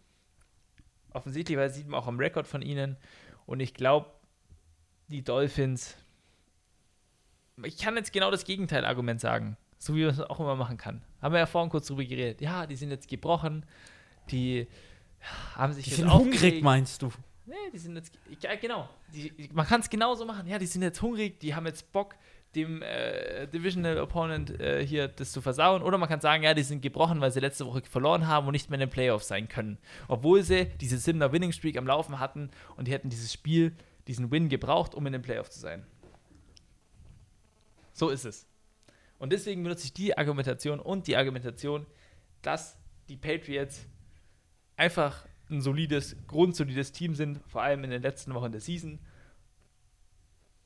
Offensichtlich, 1.13 1.57
weil 1.57 1.67
das 1.67 1.77
sieht 1.77 1.87
man 1.87 1.99
auch 1.99 2.07
am 2.07 2.19
Rekord 2.19 2.47
von 2.47 2.61
ihnen. 2.61 2.97
Und 3.45 3.59
ich 3.61 3.73
glaube, 3.73 4.11
die 5.07 5.23
Dolphins. 5.23 5.95
Ich 7.63 7.77
kann 7.77 7.95
jetzt 7.95 8.13
genau 8.13 8.29
das 8.31 8.45
Gegenteil-Argument 8.45 9.19
sagen. 9.19 9.57
So 9.79 9.95
wie 9.95 10.01
man 10.01 10.11
es 10.11 10.19
auch 10.19 10.39
immer 10.39 10.55
machen 10.55 10.77
kann. 10.77 11.01
Haben 11.21 11.33
wir 11.33 11.39
ja 11.39 11.45
vorhin 11.45 11.69
kurz 11.69 11.87
drüber 11.87 12.03
geredet. 12.03 12.41
Ja, 12.41 12.65
die 12.65 12.75
sind 12.75 12.89
jetzt 12.89 13.07
gebrochen. 13.07 13.65
Die 14.31 14.67
haben 15.55 15.73
sich 15.73 15.85
Die 15.85 15.89
jetzt 15.91 15.99
sind 15.99 16.13
hungrig, 16.13 16.35
aufgeregt. 16.35 16.63
meinst 16.63 17.01
du? 17.01 17.11
Nee, 17.45 17.55
die 17.73 17.77
sind 17.77 17.95
jetzt, 17.95 18.11
ja, 18.41 18.55
genau. 18.55 18.89
Die, 19.13 19.49
man 19.53 19.65
kann 19.65 19.81
es 19.81 19.89
genauso 19.89 20.25
machen. 20.25 20.47
Ja, 20.47 20.59
die 20.59 20.65
sind 20.65 20.81
jetzt 20.81 21.01
hungrig, 21.01 21.39
die 21.39 21.55
haben 21.55 21.65
jetzt 21.65 21.91
Bock, 21.93 22.15
dem 22.55 22.81
äh, 22.81 23.47
Divisional 23.47 23.99
Opponent 23.99 24.59
äh, 24.59 24.85
hier 24.85 25.07
das 25.07 25.31
zu 25.31 25.41
versauen. 25.41 25.81
Oder 25.81 25.97
man 25.97 26.09
kann 26.09 26.19
sagen, 26.21 26.43
ja, 26.43 26.53
die 26.53 26.63
sind 26.63 26.81
gebrochen, 26.81 27.21
weil 27.21 27.31
sie 27.31 27.39
letzte 27.39 27.65
Woche 27.65 27.81
verloren 27.83 28.27
haben 28.27 28.47
und 28.47 28.53
nicht 28.53 28.69
mehr 28.69 28.75
in 28.77 28.87
den 28.87 28.89
Playoffs 28.89 29.27
sein 29.27 29.47
können. 29.47 29.77
Obwohl 30.07 30.43
sie 30.43 30.65
diese 30.81 30.97
Similar 30.97 31.31
Winning 31.31 31.51
Streak 31.51 31.77
am 31.77 31.87
Laufen 31.87 32.19
hatten 32.19 32.49
und 32.75 32.87
die 32.87 32.91
hätten 32.91 33.09
dieses 33.09 33.31
Spiel, 33.31 33.75
diesen 34.07 34.31
Win 34.31 34.49
gebraucht, 34.49 34.95
um 34.95 35.05
in 35.05 35.13
den 35.13 35.21
Playoffs 35.21 35.51
zu 35.51 35.59
sein. 35.59 35.85
So 37.93 38.09
ist 38.09 38.25
es. 38.25 38.47
Und 39.19 39.31
deswegen 39.31 39.63
benutze 39.63 39.85
ich 39.85 39.93
die 39.93 40.17
Argumentation 40.17 40.79
und 40.79 41.07
die 41.07 41.17
Argumentation, 41.17 41.85
dass 42.41 42.77
die 43.09 43.17
Patriots 43.17 43.87
einfach 44.75 45.27
ein 45.49 45.61
solides, 45.61 46.15
grundsolides 46.27 46.91
Team 46.91 47.15
sind, 47.15 47.39
vor 47.47 47.63
allem 47.63 47.83
in 47.83 47.89
den 47.89 48.01
letzten 48.01 48.33
Wochen 48.33 48.51
der 48.51 48.61
Season, 48.61 48.99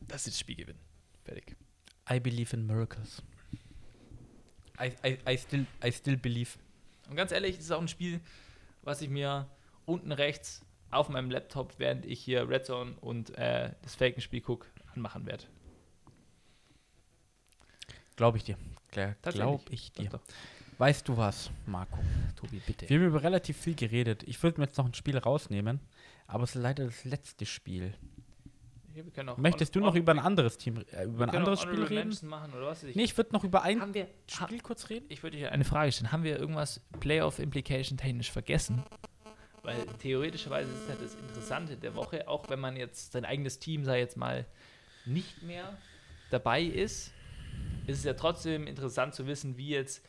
dass 0.01 0.25
sie 0.25 0.31
das 0.31 0.39
Spiel 0.39 0.55
gewinnen. 0.55 0.79
Fertig. 1.23 1.55
I 2.09 2.19
believe 2.19 2.55
in 2.55 2.65
miracles. 2.65 3.21
I, 4.79 4.91
I, 5.05 5.17
I, 5.29 5.37
still, 5.37 5.65
I 5.83 5.91
still 5.91 6.17
believe. 6.17 6.57
Und 7.09 7.15
ganz 7.15 7.31
ehrlich, 7.31 7.57
es 7.57 7.65
ist 7.65 7.71
auch 7.71 7.81
ein 7.81 7.87
Spiel, 7.87 8.19
was 8.81 9.01
ich 9.01 9.09
mir 9.09 9.47
unten 9.85 10.11
rechts 10.11 10.65
auf 10.91 11.09
meinem 11.09 11.31
Laptop, 11.31 11.73
während 11.77 12.05
ich 12.05 12.19
hier 12.19 12.47
Red 12.47 12.65
Zone 12.65 12.93
und 13.01 13.37
äh, 13.37 13.71
das 13.81 13.95
Falcon-Spiel 13.95 14.41
gucke, 14.41 14.67
anmachen 14.93 15.25
werde. 15.25 15.45
Glaube 18.15 18.37
ich 18.37 18.43
dir. 18.43 18.57
Glaube 18.91 19.61
ich 19.69 19.91
dir. 19.93 20.09
Doch, 20.09 20.19
doch. 20.19 20.33
Weißt 20.77 21.07
du 21.07 21.15
was, 21.15 21.51
Marco? 21.65 21.99
Tobi, 22.35 22.59
bitte. 22.65 22.89
Wir 22.89 22.97
haben 22.97 23.05
über 23.05 23.23
relativ 23.23 23.57
viel 23.57 23.75
geredet. 23.75 24.23
Ich 24.23 24.41
würde 24.41 24.59
mir 24.59 24.65
jetzt 24.65 24.77
noch 24.77 24.85
ein 24.85 24.93
Spiel 24.93 25.17
rausnehmen, 25.17 25.79
aber 26.27 26.43
es 26.43 26.55
ist 26.55 26.61
leider 26.61 26.85
das 26.85 27.05
letzte 27.05 27.45
Spiel. 27.45 27.93
Hier, 28.93 29.05
wir 29.05 29.11
können 29.11 29.29
auch 29.29 29.37
Möchtest 29.37 29.75
du 29.75 29.79
noch 29.79 29.95
über 29.95 30.11
ein 30.11 30.19
anderes 30.19 30.57
Team, 30.57 30.83
äh, 30.91 31.05
über 31.05 31.25
ein 31.25 31.35
anderes 31.35 31.61
Spiel 31.61 31.83
reden? 31.83 32.17
Machen? 32.27 32.51
Ich, 32.87 32.95
Nee, 32.95 33.03
ich 33.03 33.15
würde 33.15 33.31
noch 33.31 33.43
über 33.43 33.61
ein 33.61 33.93
wir, 33.93 34.07
Spiel 34.27 34.59
kurz 34.61 34.89
reden. 34.89 35.05
ich 35.09 35.23
würde 35.23 35.37
dir 35.37 35.51
eine 35.51 35.63
Frage 35.63 35.91
stellen. 35.91 36.11
Haben 36.11 36.23
wir 36.23 36.37
irgendwas 36.37 36.81
Playoff-Implication 36.99 37.97
technisch 37.97 38.31
vergessen? 38.31 38.83
Weil 39.63 39.85
theoretischerweise 39.99 40.71
ist 40.71 40.89
ja 40.89 40.95
das 40.95 41.15
Interessante 41.15 41.77
der 41.77 41.95
Woche, 41.95 42.27
auch 42.27 42.49
wenn 42.49 42.59
man 42.59 42.75
jetzt 42.75 43.11
sein 43.11 43.25
eigenes 43.25 43.59
Team, 43.59 43.85
sei 43.85 43.99
jetzt 43.99 44.17
mal, 44.17 44.45
nicht 45.05 45.41
mehr 45.43 45.77
dabei 46.29 46.61
ist, 46.63 47.11
ist 47.87 47.99
es 47.99 48.03
ja 48.03 48.13
trotzdem 48.13 48.65
interessant 48.67 49.13
zu 49.13 49.27
wissen, 49.27 49.57
wie 49.57 49.69
jetzt 49.69 50.05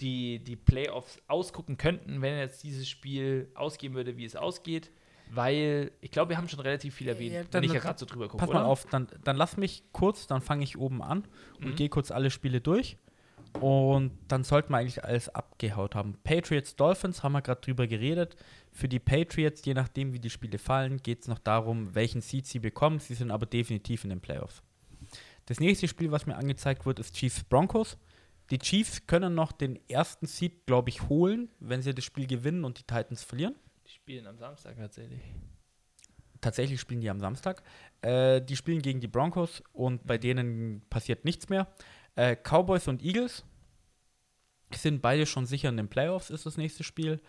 die, 0.00 0.38
die 0.40 0.56
Playoffs 0.56 1.20
ausgucken 1.26 1.78
könnten, 1.78 2.20
wenn 2.22 2.36
jetzt 2.38 2.62
dieses 2.62 2.88
Spiel 2.88 3.50
ausgehen 3.54 3.94
würde, 3.94 4.16
wie 4.16 4.24
es 4.24 4.36
ausgeht. 4.36 4.90
Weil 5.28 5.90
ich 6.00 6.10
glaube, 6.12 6.30
wir 6.30 6.36
haben 6.36 6.48
schon 6.48 6.60
relativ 6.60 6.94
viel 6.94 7.08
erwähnt, 7.08 7.34
Ja, 7.34 7.44
wenn 7.50 7.64
ich 7.64 7.72
ja 7.72 7.80
gerade 7.80 7.98
so 7.98 8.06
drüber 8.06 8.28
gucke. 8.28 8.44
Pass 8.44 8.52
mal 8.52 8.62
auf, 8.62 8.86
dann, 8.86 9.08
dann 9.24 9.36
lass 9.36 9.56
mich 9.56 9.82
kurz, 9.92 10.26
dann 10.28 10.40
fange 10.40 10.62
ich 10.62 10.78
oben 10.78 11.02
an 11.02 11.24
und 11.58 11.70
Mhm. 11.70 11.74
gehe 11.76 11.88
kurz 11.88 12.10
alle 12.12 12.30
Spiele 12.30 12.60
durch. 12.60 12.96
Und 13.60 14.12
dann 14.28 14.44
sollten 14.44 14.72
wir 14.72 14.76
eigentlich 14.78 15.02
alles 15.02 15.28
abgehaut 15.30 15.94
haben. 15.94 16.18
Patriots, 16.22 16.76
Dolphins 16.76 17.22
haben 17.22 17.32
wir 17.32 17.42
gerade 17.42 17.60
drüber 17.62 17.86
geredet. 17.86 18.36
Für 18.76 18.88
die 18.90 18.98
Patriots, 18.98 19.64
je 19.64 19.72
nachdem 19.72 20.12
wie 20.12 20.18
die 20.18 20.28
Spiele 20.28 20.58
fallen, 20.58 20.98
geht 20.98 21.22
es 21.22 21.28
noch 21.28 21.38
darum, 21.38 21.94
welchen 21.94 22.20
Seed 22.20 22.46
sie 22.46 22.58
bekommen. 22.58 22.98
Sie 22.98 23.14
sind 23.14 23.30
aber 23.30 23.46
definitiv 23.46 24.04
in 24.04 24.10
den 24.10 24.20
Playoffs. 24.20 24.62
Das 25.46 25.60
nächste 25.60 25.88
Spiel, 25.88 26.12
was 26.12 26.26
mir 26.26 26.36
angezeigt 26.36 26.84
wird, 26.84 26.98
ist 26.98 27.14
Chiefs 27.14 27.42
Broncos. 27.42 27.96
Die 28.50 28.58
Chiefs 28.58 29.06
können 29.06 29.34
noch 29.34 29.52
den 29.52 29.80
ersten 29.88 30.26
Seed, 30.26 30.66
glaube 30.66 30.90
ich, 30.90 31.08
holen, 31.08 31.48
wenn 31.58 31.80
sie 31.80 31.94
das 31.94 32.04
Spiel 32.04 32.26
gewinnen 32.26 32.66
und 32.66 32.78
die 32.78 32.82
Titans 32.82 33.22
verlieren. 33.22 33.54
Die 33.86 33.92
spielen 33.92 34.26
am 34.26 34.36
Samstag 34.36 34.76
tatsächlich. 34.76 35.22
Tatsächlich 36.42 36.78
spielen 36.78 37.00
die 37.00 37.08
am 37.08 37.18
Samstag. 37.18 37.62
Äh, 38.02 38.42
die 38.42 38.56
spielen 38.56 38.82
gegen 38.82 39.00
die 39.00 39.08
Broncos 39.08 39.62
und 39.72 40.06
bei 40.06 40.18
denen 40.18 40.82
passiert 40.90 41.24
nichts 41.24 41.48
mehr. 41.48 41.66
Äh, 42.14 42.36
Cowboys 42.36 42.88
und 42.88 43.02
Eagles 43.02 43.42
sind 44.74 45.00
beide 45.00 45.24
schon 45.24 45.46
sicher 45.46 45.70
in 45.70 45.78
den 45.78 45.88
Playoffs, 45.88 46.28
ist 46.28 46.44
das 46.44 46.58
nächste 46.58 46.84
Spiel. 46.84 47.22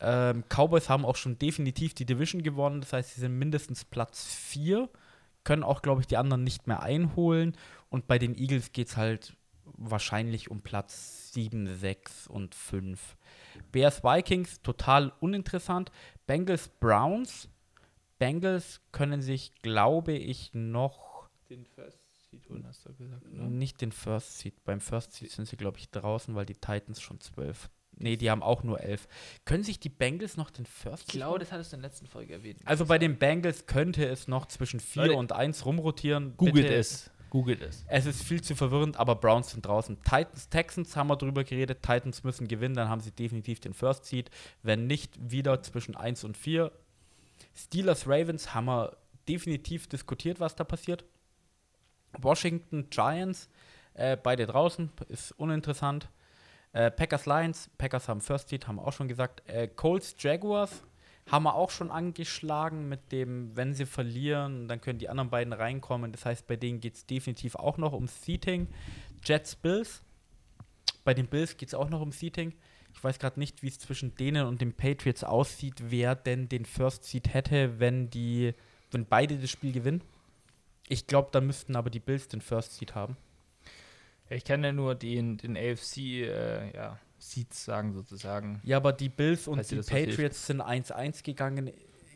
Ähm, 0.00 0.44
Cowboys 0.48 0.88
haben 0.88 1.04
auch 1.04 1.16
schon 1.16 1.38
definitiv 1.38 1.94
die 1.94 2.04
Division 2.04 2.42
gewonnen, 2.42 2.80
das 2.80 2.92
heißt, 2.92 3.14
sie 3.14 3.20
sind 3.20 3.38
mindestens 3.38 3.84
Platz 3.84 4.24
4, 4.24 4.88
können 5.44 5.62
auch, 5.62 5.80
glaube 5.80 6.02
ich, 6.02 6.06
die 6.06 6.16
anderen 6.16 6.44
nicht 6.44 6.66
mehr 6.66 6.82
einholen. 6.82 7.56
Und 7.88 8.06
bei 8.06 8.18
den 8.18 8.36
Eagles 8.36 8.72
geht 8.72 8.88
es 8.88 8.96
halt 8.96 9.36
wahrscheinlich 9.64 10.50
um 10.50 10.60
Platz 10.60 11.32
7, 11.32 11.74
6 11.74 12.26
und 12.28 12.54
5. 12.54 13.16
Bears 13.72 14.02
Vikings, 14.02 14.60
total 14.62 15.12
uninteressant. 15.20 15.90
Bengals 16.26 16.68
Browns. 16.68 17.48
Bengals 18.18 18.80
können 18.92 19.22
sich, 19.22 19.52
glaube 19.62 20.12
ich, 20.12 20.50
noch 20.54 21.28
Den 21.50 21.64
First 21.64 22.00
Seed 22.30 22.48
holen, 22.48 22.66
hast 22.66 22.86
du 22.86 22.94
gesagt. 22.94 23.26
nicht 23.26 23.80
den 23.80 23.92
First 23.92 24.38
Seed. 24.38 24.64
Beim 24.64 24.80
First 24.80 25.12
Seed 25.12 25.30
sind 25.30 25.46
sie, 25.46 25.56
glaube 25.56 25.78
ich, 25.78 25.90
draußen, 25.90 26.34
weil 26.34 26.46
die 26.46 26.54
Titans 26.54 27.00
schon 27.00 27.20
12. 27.20 27.70
Nee, 27.98 28.16
die 28.16 28.30
haben 28.30 28.42
auch 28.42 28.62
nur 28.62 28.80
11. 28.80 29.08
Können 29.44 29.64
sich 29.64 29.80
die 29.80 29.88
Bengals 29.88 30.36
noch 30.36 30.50
den 30.50 30.66
First 30.66 31.04
Ich 31.04 31.12
Seed 31.12 31.20
glaube, 31.20 31.38
das 31.38 31.50
hattest 31.50 31.72
du 31.72 31.76
in 31.76 31.82
der 31.82 31.90
letzten 31.90 32.06
Folge 32.06 32.34
erwähnt. 32.34 32.60
Also 32.64 32.84
bei 32.86 32.98
den 32.98 33.18
Bengals 33.18 33.66
könnte 33.66 34.06
es 34.06 34.28
noch 34.28 34.46
zwischen 34.46 34.80
4 34.80 35.06
Leute, 35.06 35.18
und 35.18 35.32
1 35.32 35.64
rumrotieren. 35.64 36.36
Googelt 36.36 36.70
es. 36.70 37.10
Googelt 37.30 37.62
es. 37.62 37.84
Es 37.88 38.06
ist 38.06 38.22
viel 38.22 38.42
zu 38.42 38.54
verwirrend, 38.54 38.98
aber 38.98 39.14
Browns 39.16 39.50
sind 39.50 39.66
draußen. 39.66 39.96
Titans, 40.02 40.48
Texans 40.48 40.94
haben 40.94 41.08
wir 41.08 41.16
drüber 41.16 41.42
geredet. 41.42 41.82
Titans 41.82 42.22
müssen 42.22 42.48
gewinnen, 42.48 42.74
dann 42.74 42.88
haben 42.88 43.00
sie 43.00 43.10
definitiv 43.10 43.60
den 43.60 43.72
First 43.72 44.04
Seed. 44.04 44.30
Wenn 44.62 44.86
nicht, 44.86 45.18
wieder 45.18 45.62
zwischen 45.62 45.96
1 45.96 46.24
und 46.24 46.36
4. 46.36 46.70
Steelers, 47.54 48.06
Ravens 48.06 48.54
haben 48.54 48.66
wir 48.66 48.96
definitiv 49.26 49.88
diskutiert, 49.88 50.38
was 50.38 50.54
da 50.54 50.64
passiert. 50.64 51.04
Washington, 52.18 52.88
Giants, 52.90 53.48
äh, 53.94 54.16
beide 54.16 54.46
draußen, 54.46 54.90
ist 55.08 55.32
uninteressant. 55.32 56.08
Äh, 56.76 56.90
Packers, 56.90 57.24
Lions, 57.24 57.70
Packers 57.78 58.06
haben 58.06 58.20
First 58.20 58.50
Seed, 58.50 58.68
haben 58.68 58.76
wir 58.76 58.86
auch 58.86 58.92
schon 58.92 59.08
gesagt. 59.08 59.42
Äh, 59.48 59.66
Colts, 59.66 60.14
Jaguars 60.18 60.82
haben 61.26 61.44
wir 61.44 61.54
auch 61.54 61.70
schon 61.70 61.90
angeschlagen 61.90 62.86
mit 62.86 63.12
dem, 63.12 63.56
wenn 63.56 63.72
sie 63.72 63.86
verlieren, 63.86 64.68
dann 64.68 64.82
können 64.82 64.98
die 64.98 65.08
anderen 65.08 65.30
beiden 65.30 65.54
reinkommen. 65.54 66.12
Das 66.12 66.26
heißt, 66.26 66.46
bei 66.46 66.56
denen 66.56 66.80
geht 66.80 66.94
es 66.94 67.06
definitiv 67.06 67.54
auch 67.54 67.78
noch 67.78 67.94
um 67.94 68.06
Seating. 68.06 68.68
Jets, 69.24 69.56
Bills. 69.56 70.02
Bei 71.02 71.14
den 71.14 71.28
Bills 71.28 71.56
geht 71.56 71.70
es 71.70 71.74
auch 71.74 71.88
noch 71.88 72.02
um 72.02 72.12
Seating. 72.12 72.52
Ich 72.92 73.02
weiß 73.02 73.18
gerade 73.18 73.40
nicht, 73.40 73.62
wie 73.62 73.68
es 73.68 73.78
zwischen 73.78 74.14
denen 74.14 74.46
und 74.46 74.60
den 74.60 74.74
Patriots 74.74 75.24
aussieht, 75.24 75.76
wer 75.78 76.14
denn 76.14 76.50
den 76.50 76.66
First 76.66 77.04
Seed 77.04 77.32
hätte, 77.32 77.80
wenn 77.80 78.10
die, 78.10 78.52
wenn 78.90 79.06
beide 79.06 79.38
das 79.38 79.48
Spiel 79.48 79.72
gewinnen. 79.72 80.02
Ich 80.88 81.06
glaube, 81.06 81.30
da 81.32 81.40
müssten 81.40 81.74
aber 81.74 81.88
die 81.88 82.00
Bills 82.00 82.28
den 82.28 82.42
First 82.42 82.74
Seed 82.74 82.94
haben. 82.94 83.16
Ich 84.28 84.44
kann 84.44 84.62
ja 84.64 84.72
nur 84.72 84.94
den, 84.94 85.36
den 85.36 85.56
AFC 85.56 85.98
äh, 85.98 86.74
ja, 86.74 86.98
Seeds 87.18 87.64
sagen, 87.64 87.92
sozusagen. 87.92 88.60
Ja, 88.64 88.78
aber 88.78 88.92
die 88.92 89.08
Bills 89.08 89.46
und 89.48 89.70
die 89.70 89.76
das. 89.76 89.86
Patriots 89.86 90.46
sind 90.46 90.60
1-1 90.60 91.22
gegangen. 91.24 91.70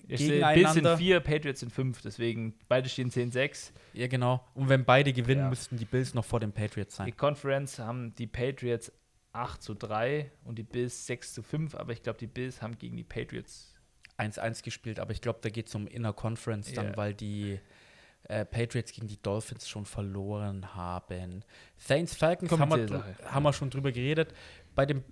Bills 0.07 0.73
sind 0.73 0.89
vier, 0.99 1.21
Patriots 1.21 1.61
sind 1.61 1.71
fünf, 1.73 2.03
deswegen 2.03 2.55
beide 2.69 2.89
stehen 2.89 3.11
10-6. 3.11 3.71
Ja, 3.93 4.09
genau. 4.09 4.45
Und 4.55 4.69
wenn 4.69 4.85
beide 4.85 5.13
gewinnen, 5.13 5.43
Ja. 5.43 5.49
müssten 5.49 5.77
die 5.77 5.85
Bills 5.85 6.15
noch 6.15 6.25
vor 6.25 6.41
den 6.41 6.51
Patriots 6.53 6.97
Die 6.97 7.03
sein. 7.05 7.17
Conference 7.17 7.79
haben 7.79 8.13
die 8.17 8.27
Patriots 8.27 8.91
8 9.33 9.63
zu 9.63 9.75
3 9.75 10.33
und 10.43 10.59
die 10.59 10.65
Bills 10.65 11.07
6 11.07 11.35
zu 11.35 11.43
5, 11.45 11.77
aber 11.77 11.93
ich 11.93 12.03
glaube, 12.03 12.19
die 12.19 12.27
Bills 12.27 12.61
haben 12.61 12.77
gegen 12.77 12.97
die 12.97 13.05
Patriots 13.05 13.73
1-1 14.19 14.65
gespielt, 14.65 14.99
aber 14.99 15.13
ich 15.13 15.21
glaube, 15.21 15.39
da 15.43 15.49
geht 15.49 15.69
es 15.69 15.75
um 15.77 15.87
Inner 15.87 16.13
Conference 16.13 16.73
dann, 16.73 16.87
Ja. 16.89 16.97
weil 16.97 17.15
die 17.15 17.61
äh, 18.25 18.45
Patriots 18.45 18.93
gegen 18.93 19.09
die 19.09 19.21
Dolphins 19.21 19.69
schon 19.69 19.87
verloren 19.87 20.75
haben. 20.75 21.45
Saints 21.77 22.15
Falcons 22.15 22.51
haben 22.53 22.71
wir, 22.71 22.89
Sache. 22.89 23.17
haben 23.25 23.43
wir 23.43 23.53
schon 23.53 23.71
drüber 23.71 23.93
geredet. 23.93 24.35
Bei 24.75 24.87
den 24.87 25.05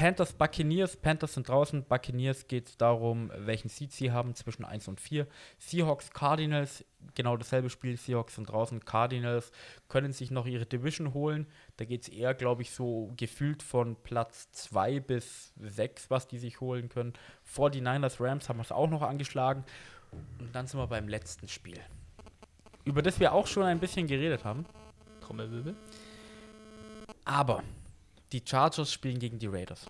Panthers 0.00 0.32
Buccaneers, 0.32 0.96
Panthers 0.96 1.34
sind 1.34 1.46
draußen, 1.46 1.84
Buccaneers 1.84 2.48
geht 2.48 2.68
es 2.68 2.76
darum, 2.78 3.30
welchen 3.36 3.68
Seed 3.68 3.92
sie 3.92 4.10
haben 4.10 4.34
zwischen 4.34 4.64
1 4.64 4.88
und 4.88 4.98
4. 4.98 5.26
Seahawks 5.58 6.10
Cardinals, 6.10 6.86
genau 7.14 7.36
dasselbe 7.36 7.68
Spiel, 7.68 7.98
Seahawks 7.98 8.36
sind 8.36 8.48
draußen, 8.48 8.82
Cardinals 8.86 9.52
können 9.88 10.12
sich 10.12 10.30
noch 10.30 10.46
ihre 10.46 10.64
Division 10.64 11.12
holen. 11.12 11.46
Da 11.76 11.84
geht 11.84 12.02
es 12.04 12.08
eher, 12.08 12.32
glaube 12.32 12.62
ich, 12.62 12.70
so 12.70 13.12
gefühlt 13.18 13.62
von 13.62 13.94
Platz 13.96 14.50
2 14.52 15.00
bis 15.00 15.52
6, 15.60 16.08
was 16.08 16.26
die 16.28 16.38
sich 16.38 16.62
holen 16.62 16.88
können. 16.88 17.12
49ers 17.54 18.24
Rams 18.24 18.48
haben 18.48 18.58
wir 18.58 18.62
es 18.62 18.72
auch 18.72 18.88
noch 18.88 19.02
angeschlagen. 19.02 19.64
Und 20.38 20.54
dann 20.54 20.66
sind 20.66 20.80
wir 20.80 20.86
beim 20.86 21.08
letzten 21.08 21.46
Spiel. 21.46 21.78
Über 22.84 23.02
das 23.02 23.20
wir 23.20 23.32
auch 23.32 23.46
schon 23.46 23.64
ein 23.64 23.78
bisschen 23.78 24.06
geredet 24.06 24.44
haben. 24.44 24.64
Trommelwirbel. 25.20 25.74
Aber 27.24 27.62
die 28.32 28.42
Chargers 28.44 28.92
spielen 28.92 29.18
gegen 29.18 29.38
die 29.38 29.46
Raiders. 29.46 29.86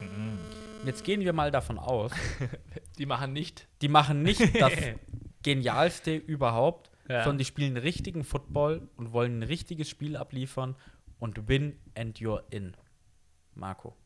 Und 0.00 0.38
jetzt 0.86 1.04
gehen 1.04 1.20
wir 1.20 1.32
mal 1.32 1.50
davon 1.50 1.78
aus, 1.78 2.12
Die 2.98 3.06
machen 3.06 3.32
nicht. 3.32 3.66
die 3.82 3.88
machen 3.88 4.22
nicht 4.22 4.40
das 4.60 4.72
Genialste 5.42 6.14
überhaupt, 6.16 6.90
Ja. 7.08 7.24
sondern 7.24 7.38
die 7.38 7.44
spielen 7.44 7.76
richtigen 7.76 8.22
Football 8.24 8.88
und 8.96 9.12
wollen 9.12 9.40
ein 9.40 9.42
richtiges 9.42 9.88
Spiel 9.88 10.16
abliefern 10.16 10.76
und 11.18 11.48
win 11.48 11.78
and 11.96 12.18
you're 12.18 12.42
in. 12.50 12.76
Marco. 13.54 13.96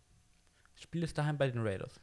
Das 0.75 0.83
Spiel 0.85 1.03
ist 1.03 1.19
daheim 1.19 1.37
bei 1.37 1.51
den 1.51 1.63
Raiders. 1.63 2.01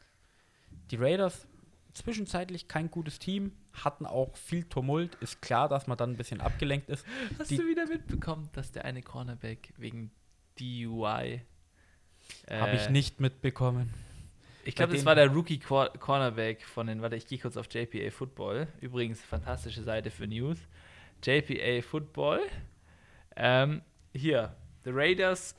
Die 0.91 0.97
Raiders 0.97 1.47
zwischenzeitlich 1.93 2.67
kein 2.67 2.91
gutes 2.91 3.17
Team, 3.17 3.53
hatten 3.83 4.05
auch 4.05 4.35
viel 4.37 4.63
Tumult. 4.63 5.15
Ist 5.15 5.41
klar, 5.41 5.67
dass 5.69 5.87
man 5.87 5.97
dann 5.97 6.11
ein 6.11 6.17
bisschen 6.17 6.41
abgelenkt 6.41 6.89
ist. 6.89 7.05
Hast 7.37 7.49
Die- 7.51 7.57
du 7.57 7.67
wieder 7.67 7.87
mitbekommen, 7.87 8.49
dass 8.53 8.71
der 8.71 8.85
eine 8.85 9.01
Cornerback 9.01 9.73
wegen 9.77 10.11
DUI. 10.59 11.41
Habe 12.49 12.75
ich 12.75 12.87
äh, 12.87 12.91
nicht 12.91 13.19
mitbekommen. 13.19 13.93
Ich 14.65 14.75
glaube, 14.75 14.93
das 14.93 15.05
war 15.05 15.15
der 15.15 15.27
Rookie 15.29 15.57
Quar- 15.57 15.97
Cornerback 15.97 16.63
von 16.63 16.85
den, 16.87 17.01
warte, 17.01 17.15
ich 17.15 17.25
gehe 17.25 17.39
kurz 17.39 17.57
auf 17.57 17.67
JPA 17.73 18.11
Football. 18.11 18.67
Übrigens, 18.81 19.21
fantastische 19.21 19.81
Seite 19.83 20.11
für 20.11 20.27
News. 20.27 20.57
JPA 21.23 21.81
Football. 21.81 22.41
Ähm, 23.35 23.81
hier, 24.13 24.55
the 24.83 24.91
Raiders 24.93 25.55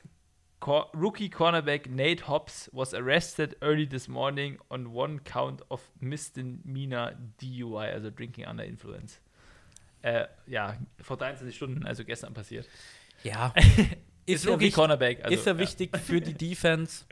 Cor 0.61 0.89
Rookie 0.93 1.29
Cornerback 1.29 1.89
Nate 1.89 2.27
Hobbs 2.27 2.69
was 2.71 2.93
arrested 2.93 3.57
early 3.61 3.85
this 3.85 4.07
morning 4.07 4.57
on 4.69 4.93
one 4.93 5.19
count 5.25 5.61
of 5.69 5.81
misdemeanor 5.99 7.15
DUI, 7.41 7.91
also 7.93 8.09
Drinking 8.11 8.45
Under 8.45 8.63
Influence. 8.63 9.19
Äh, 10.03 10.27
ja, 10.47 10.75
vor 11.01 11.17
23 11.17 11.53
Stunden, 11.55 11.85
also 11.85 12.05
gestern 12.05 12.33
passiert. 12.33 12.67
Ja. 13.23 13.53
Ist, 14.27 14.45
Ist 14.45 14.47
Rookie 14.47 14.59
wichtig- 14.65 14.75
Cornerback. 14.75 15.23
Also, 15.25 15.33
ist 15.33 15.45
ja 15.47 15.53
ja. 15.53 15.59
wichtig 15.59 15.97
für 15.97 16.21
die 16.21 16.33
Defense. 16.49 17.05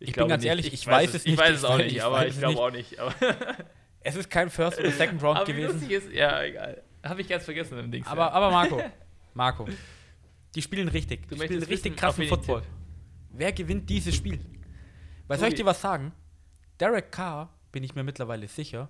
Ich 0.00 0.06
bin 0.06 0.14
glaube 0.14 0.30
ganz 0.30 0.42
nicht. 0.42 0.50
ehrlich, 0.50 0.72
ich 0.72 0.84
weiß 0.86 1.14
es 1.14 1.24
nicht, 1.24 1.34
Ich 1.34 1.38
weiß 1.38 1.50
ich 1.50 1.56
es 1.58 1.64
auch 1.64 1.74
weiß- 1.78 1.84
nicht, 1.84 1.96
ich 1.96 2.02
aber 2.02 2.16
weiß 2.16 2.32
ich 2.34 2.38
glaube 2.40 2.60
auch 2.60 2.70
nicht. 2.72 2.96
Es 4.06 4.16
ist 4.16 4.28
kein 4.28 4.50
First 4.50 4.78
oder 4.78 4.90
Second 4.90 5.22
Round 5.22 5.46
gewesen. 5.46 5.88
ist, 5.88 6.12
ja, 6.12 6.42
egal. 6.42 6.82
Habe 7.02 7.22
ich 7.22 7.28
ganz 7.28 7.44
vergessen 7.44 7.78
im 7.78 7.90
Dings. 7.90 8.06
Aber, 8.06 8.32
aber 8.34 8.50
Marco, 8.50 8.82
Marco, 9.32 9.66
die 10.54 10.62
spielen 10.62 10.88
richtig. 10.88 11.28
Du 11.28 11.34
Die 11.34 11.42
spielen 11.42 11.62
richtig 11.62 11.84
wissen, 11.84 11.96
krassen 11.96 12.26
Football. 12.28 12.62
Wer 13.30 13.52
gewinnt 13.52 13.88
dieses 13.90 14.14
Spiel? 14.14 14.38
Weil 15.26 15.38
soll 15.38 15.48
ich 15.48 15.54
dir 15.54 15.66
was 15.66 15.80
sagen? 15.80 16.12
Derek 16.78 17.10
Carr, 17.10 17.50
bin 17.72 17.82
ich 17.82 17.94
mir 17.94 18.04
mittlerweile 18.04 18.46
sicher, 18.48 18.88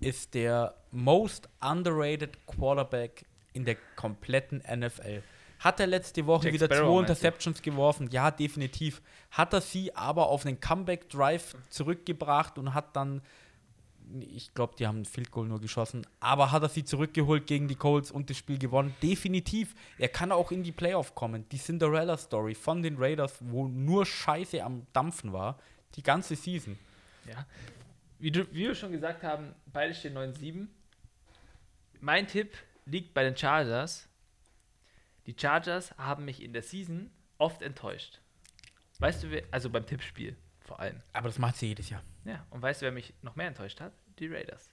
ist 0.00 0.34
der 0.34 0.74
most 0.90 1.48
underrated 1.60 2.46
Quarterback 2.46 3.24
in 3.52 3.64
der 3.64 3.76
kompletten 3.96 4.58
NFL. 4.58 5.22
Hat 5.60 5.80
er 5.80 5.86
letzte 5.86 6.26
Woche 6.26 6.46
Jack 6.46 6.54
wieder 6.54 6.66
Sparrow, 6.66 6.96
zwei? 6.96 7.00
Interceptions 7.00 7.62
geworfen? 7.62 8.10
Ja, 8.10 8.30
definitiv. 8.30 9.00
Hat 9.30 9.54
er 9.54 9.62
sie 9.62 9.94
aber 9.96 10.28
auf 10.28 10.44
einen 10.44 10.60
Comeback-Drive 10.60 11.56
zurückgebracht 11.70 12.58
und 12.58 12.74
hat 12.74 12.94
dann, 12.96 13.22
ich 14.20 14.54
glaube, 14.54 14.74
die 14.78 14.86
haben 14.86 15.00
ein 15.00 15.04
Field 15.04 15.30
Goal 15.30 15.46
nur 15.46 15.60
geschossen, 15.60 16.06
aber 16.20 16.52
hat 16.52 16.62
er 16.62 16.68
sie 16.68 16.84
zurückgeholt 16.84 17.46
gegen 17.46 17.68
die 17.68 17.74
Colts 17.74 18.10
und 18.10 18.30
das 18.30 18.36
Spiel 18.36 18.58
gewonnen? 18.58 18.94
Definitiv. 19.02 19.74
Er 19.98 20.08
kann 20.08 20.32
auch 20.32 20.50
in 20.50 20.62
die 20.62 20.72
Playoff 20.72 21.14
kommen. 21.14 21.48
Die 21.50 21.58
Cinderella-Story 21.58 22.54
von 22.54 22.82
den 22.82 22.96
Raiders, 22.98 23.38
wo 23.40 23.66
nur 23.68 24.06
Scheiße 24.06 24.62
am 24.62 24.86
Dampfen 24.92 25.32
war, 25.32 25.58
die 25.94 26.02
ganze 26.02 26.36
Season. 26.36 26.78
ja. 27.28 27.46
Wie, 28.18 28.30
du, 28.30 28.46
wie 28.52 28.68
wir 28.68 28.74
schon 28.74 28.92
gesagt 28.92 29.22
haben, 29.22 29.54
beide 29.66 29.94
stehen 29.94 30.16
9-7. 30.16 30.68
Mein 32.00 32.26
Tipp 32.26 32.56
liegt 32.86 33.12
bei 33.12 33.22
den 33.22 33.36
Chargers. 33.36 34.08
Die 35.26 35.34
Chargers 35.38 35.96
haben 35.98 36.24
mich 36.24 36.42
in 36.42 36.52
der 36.52 36.62
Season 36.62 37.10
oft 37.38 37.60
enttäuscht. 37.60 38.20
Weißt 38.98 39.24
du, 39.24 39.42
also 39.50 39.68
beim 39.68 39.84
Tippspiel 39.84 40.36
vor 40.60 40.80
allem. 40.80 41.02
Aber 41.12 41.28
das 41.28 41.38
macht 41.38 41.56
sie 41.56 41.66
jedes 41.66 41.90
Jahr. 41.90 42.02
Ja, 42.24 42.46
und 42.50 42.62
weißt 42.62 42.82
du, 42.82 42.86
wer 42.86 42.92
mich 42.92 43.14
noch 43.22 43.36
mehr 43.36 43.48
enttäuscht 43.48 43.80
hat? 43.80 43.92
Die 44.18 44.26
Raiders. 44.26 44.70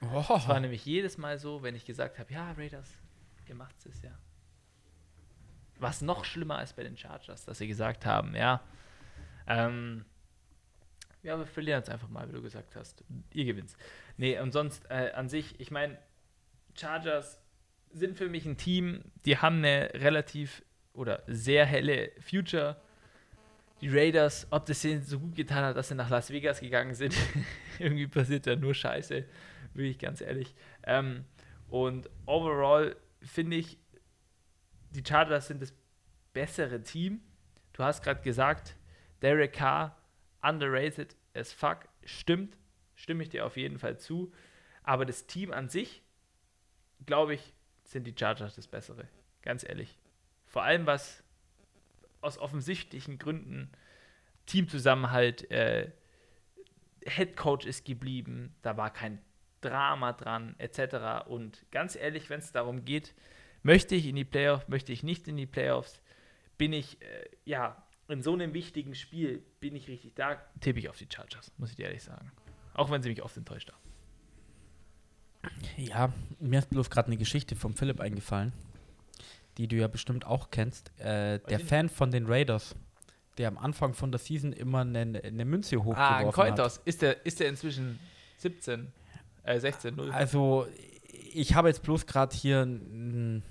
Oh. 0.00 0.24
Es 0.36 0.48
war 0.48 0.60
nämlich 0.60 0.84
jedes 0.84 1.18
Mal 1.18 1.38
so, 1.38 1.62
wenn 1.62 1.74
ich 1.74 1.84
gesagt 1.84 2.18
habe, 2.18 2.32
ja, 2.32 2.52
Raiders, 2.52 2.88
ihr 3.46 3.54
macht 3.54 3.74
es 3.86 4.02
ja. 4.02 4.16
Was 5.78 6.02
noch 6.02 6.24
schlimmer 6.24 6.58
als 6.58 6.72
bei 6.72 6.82
den 6.82 6.96
Chargers, 6.96 7.44
dass 7.44 7.58
sie 7.58 7.68
gesagt 7.68 8.04
haben, 8.04 8.34
ja, 8.34 8.62
ähm, 9.46 10.04
ja, 11.22 11.38
wir 11.38 11.46
verlieren 11.46 11.82
es 11.82 11.88
einfach 11.88 12.08
mal, 12.08 12.28
wie 12.28 12.32
du 12.32 12.42
gesagt 12.42 12.76
hast. 12.76 13.04
Ihr 13.32 13.44
gewinnt. 13.44 13.76
Nee, 14.16 14.38
und 14.38 14.52
sonst 14.52 14.88
äh, 14.90 15.12
an 15.14 15.28
sich, 15.28 15.58
ich 15.60 15.70
meine, 15.70 15.98
Chargers 16.74 17.40
sind 17.90 18.16
für 18.16 18.28
mich 18.28 18.46
ein 18.46 18.56
Team, 18.56 19.02
die 19.24 19.38
haben 19.38 19.58
eine 19.58 19.90
relativ 19.94 20.62
oder 20.92 21.22
sehr 21.26 21.66
helle 21.66 22.12
Future. 22.20 22.80
Die 23.80 23.88
Raiders, 23.88 24.46
ob 24.50 24.66
das 24.66 24.82
denen 24.82 25.02
so 25.02 25.20
gut 25.20 25.36
getan 25.36 25.64
hat, 25.64 25.76
dass 25.76 25.88
sie 25.88 25.94
nach 25.94 26.10
Las 26.10 26.30
Vegas 26.30 26.60
gegangen 26.60 26.94
sind, 26.94 27.14
irgendwie 27.78 28.08
passiert 28.08 28.46
da 28.46 28.56
nur 28.56 28.74
Scheiße, 28.74 29.24
bin 29.74 29.84
ich 29.84 29.98
ganz 29.98 30.20
ehrlich. 30.20 30.54
Ähm, 30.84 31.24
und 31.68 32.10
overall 32.26 32.96
finde 33.22 33.56
ich, 33.56 33.78
die 34.90 35.04
Chargers 35.06 35.48
sind 35.48 35.62
das 35.62 35.72
bessere 36.32 36.82
Team. 36.82 37.20
Du 37.72 37.84
hast 37.84 38.02
gerade 38.02 38.22
gesagt, 38.22 38.76
Derek 39.22 39.52
Carr, 39.52 39.96
underrated 40.42 41.16
as 41.34 41.52
fuck. 41.52 41.88
Stimmt, 42.04 42.56
stimme 42.94 43.22
ich 43.22 43.28
dir 43.28 43.46
auf 43.46 43.56
jeden 43.56 43.78
Fall 43.78 43.98
zu. 43.98 44.32
Aber 44.82 45.04
das 45.04 45.26
Team 45.26 45.52
an 45.52 45.68
sich, 45.68 46.02
glaube 47.06 47.34
ich, 47.34 47.52
sind 47.84 48.06
die 48.06 48.14
Chargers 48.18 48.56
das 48.56 48.66
bessere. 48.66 49.06
Ganz 49.42 49.62
ehrlich. 49.62 49.98
Vor 50.46 50.62
allem 50.62 50.86
was 50.86 51.22
aus 52.20 52.38
offensichtlichen 52.38 53.18
Gründen 53.18 53.70
Teamzusammenhalt, 54.46 55.50
äh, 55.50 55.90
Head 57.06 57.36
Coach 57.36 57.66
ist 57.66 57.84
geblieben, 57.84 58.54
da 58.62 58.76
war 58.76 58.92
kein 58.92 59.18
Drama 59.60 60.12
dran, 60.12 60.54
etc. 60.58 61.26
Und 61.28 61.66
ganz 61.70 61.96
ehrlich, 61.96 62.30
wenn 62.30 62.40
es 62.40 62.52
darum 62.52 62.84
geht, 62.84 63.14
möchte 63.62 63.94
ich 63.94 64.06
in 64.06 64.16
die 64.16 64.24
Playoffs, 64.24 64.68
möchte 64.68 64.92
ich 64.92 65.02
nicht 65.02 65.28
in 65.28 65.36
die 65.36 65.46
Playoffs, 65.46 66.02
bin 66.56 66.72
ich, 66.72 67.00
äh, 67.02 67.28
ja, 67.44 67.82
in 68.08 68.22
so 68.22 68.32
einem 68.32 68.54
wichtigen 68.54 68.94
Spiel 68.94 69.44
bin 69.60 69.76
ich 69.76 69.88
richtig 69.88 70.14
da, 70.14 70.36
tippe 70.60 70.78
ich 70.78 70.88
auf 70.88 70.96
die 70.96 71.08
Chargers, 71.12 71.52
muss 71.58 71.70
ich 71.70 71.76
dir 71.76 71.86
ehrlich 71.86 72.02
sagen. 72.02 72.32
Auch 72.74 72.90
wenn 72.90 73.02
sie 73.02 73.10
mich 73.10 73.22
oft 73.22 73.36
enttäuscht 73.36 73.70
haben. 73.70 73.78
Ja, 75.76 76.12
mir 76.40 76.58
ist 76.58 76.70
bloß 76.70 76.90
gerade 76.90 77.08
eine 77.08 77.16
Geschichte 77.16 77.54
vom 77.54 77.74
Philipp 77.74 78.00
eingefallen, 78.00 78.52
die 79.58 79.66
du 79.66 79.76
ja 79.76 79.88
bestimmt 79.88 80.24
auch 80.26 80.50
kennst. 80.50 80.92
Äh, 80.98 81.40
der. 81.40 81.60
Fan 81.60 81.88
von 81.88 82.10
den 82.10 82.26
Raiders, 82.26 82.76
der 83.36 83.48
am 83.48 83.58
Anfang 83.58 83.92
von 83.92 84.12
der 84.12 84.20
Season 84.20 84.52
immer 84.52 84.80
eine, 84.80 85.20
eine 85.22 85.44
Münze 85.44 85.76
Ah, 85.76 85.80
ein 85.80 86.26
hochgeworfen 86.26 86.58
hat. 86.58 86.80
Ist 86.84 87.02
der, 87.02 87.26
ist 87.26 87.40
der 87.40 87.48
inzwischen 87.48 87.98
17, 88.38 88.92
äh, 89.42 89.58
16, 89.58 89.96
0? 89.96 90.10
Also, 90.12 90.66
ich 91.32 91.54
habe 91.54 91.68
jetzt 91.68 91.82
bloß 91.82 92.06
gerade 92.06 92.34
hier 92.34 92.62
einen 92.62 93.42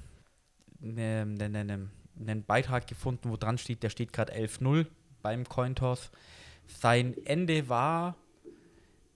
ne, 0.80 1.26
ne, 1.26 1.50
ne, 1.50 1.90
ne, 2.16 2.36
Beitrag 2.38 2.88
gefunden, 2.88 3.30
wo 3.30 3.36
dran 3.36 3.58
steht, 3.58 3.84
der 3.84 3.90
steht 3.90 4.14
gerade 4.14 4.34
11-0 4.34 4.88
beim 5.22 5.48
Cointoss. 5.48 6.10
Sein 6.68 7.16
Ende 7.26 7.70
war, 7.70 8.16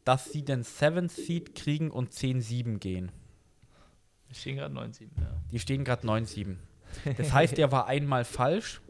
dass 0.04 0.32
sie 0.32 0.44
den 0.44 0.64
7th 0.64 1.10
Seed 1.10 1.56
kriegen 1.56 1.90
und 1.90 2.12
10-7 2.12 2.80
gehen. 2.80 3.12
Wir 4.28 4.36
stehen 4.36 4.56
gerade 4.58 4.74
9-7, 4.74 5.02
ja. 5.20 5.42
Die 5.52 5.60
stehen 5.60 5.84
gerade 5.84 6.08
9-7. 6.08 6.56
Das 7.18 7.32
heißt, 7.34 7.58
er 7.60 7.72
war 7.72 7.88
einmal 7.88 8.24
falsch, 8.26 8.82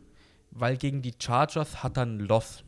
weil 0.52 0.78
gegen 0.78 1.02
die 1.02 1.14
Chargers 1.22 1.84
hat 1.84 1.98
er 1.98 2.04
ein 2.06 2.20
Loss. 2.20 2.64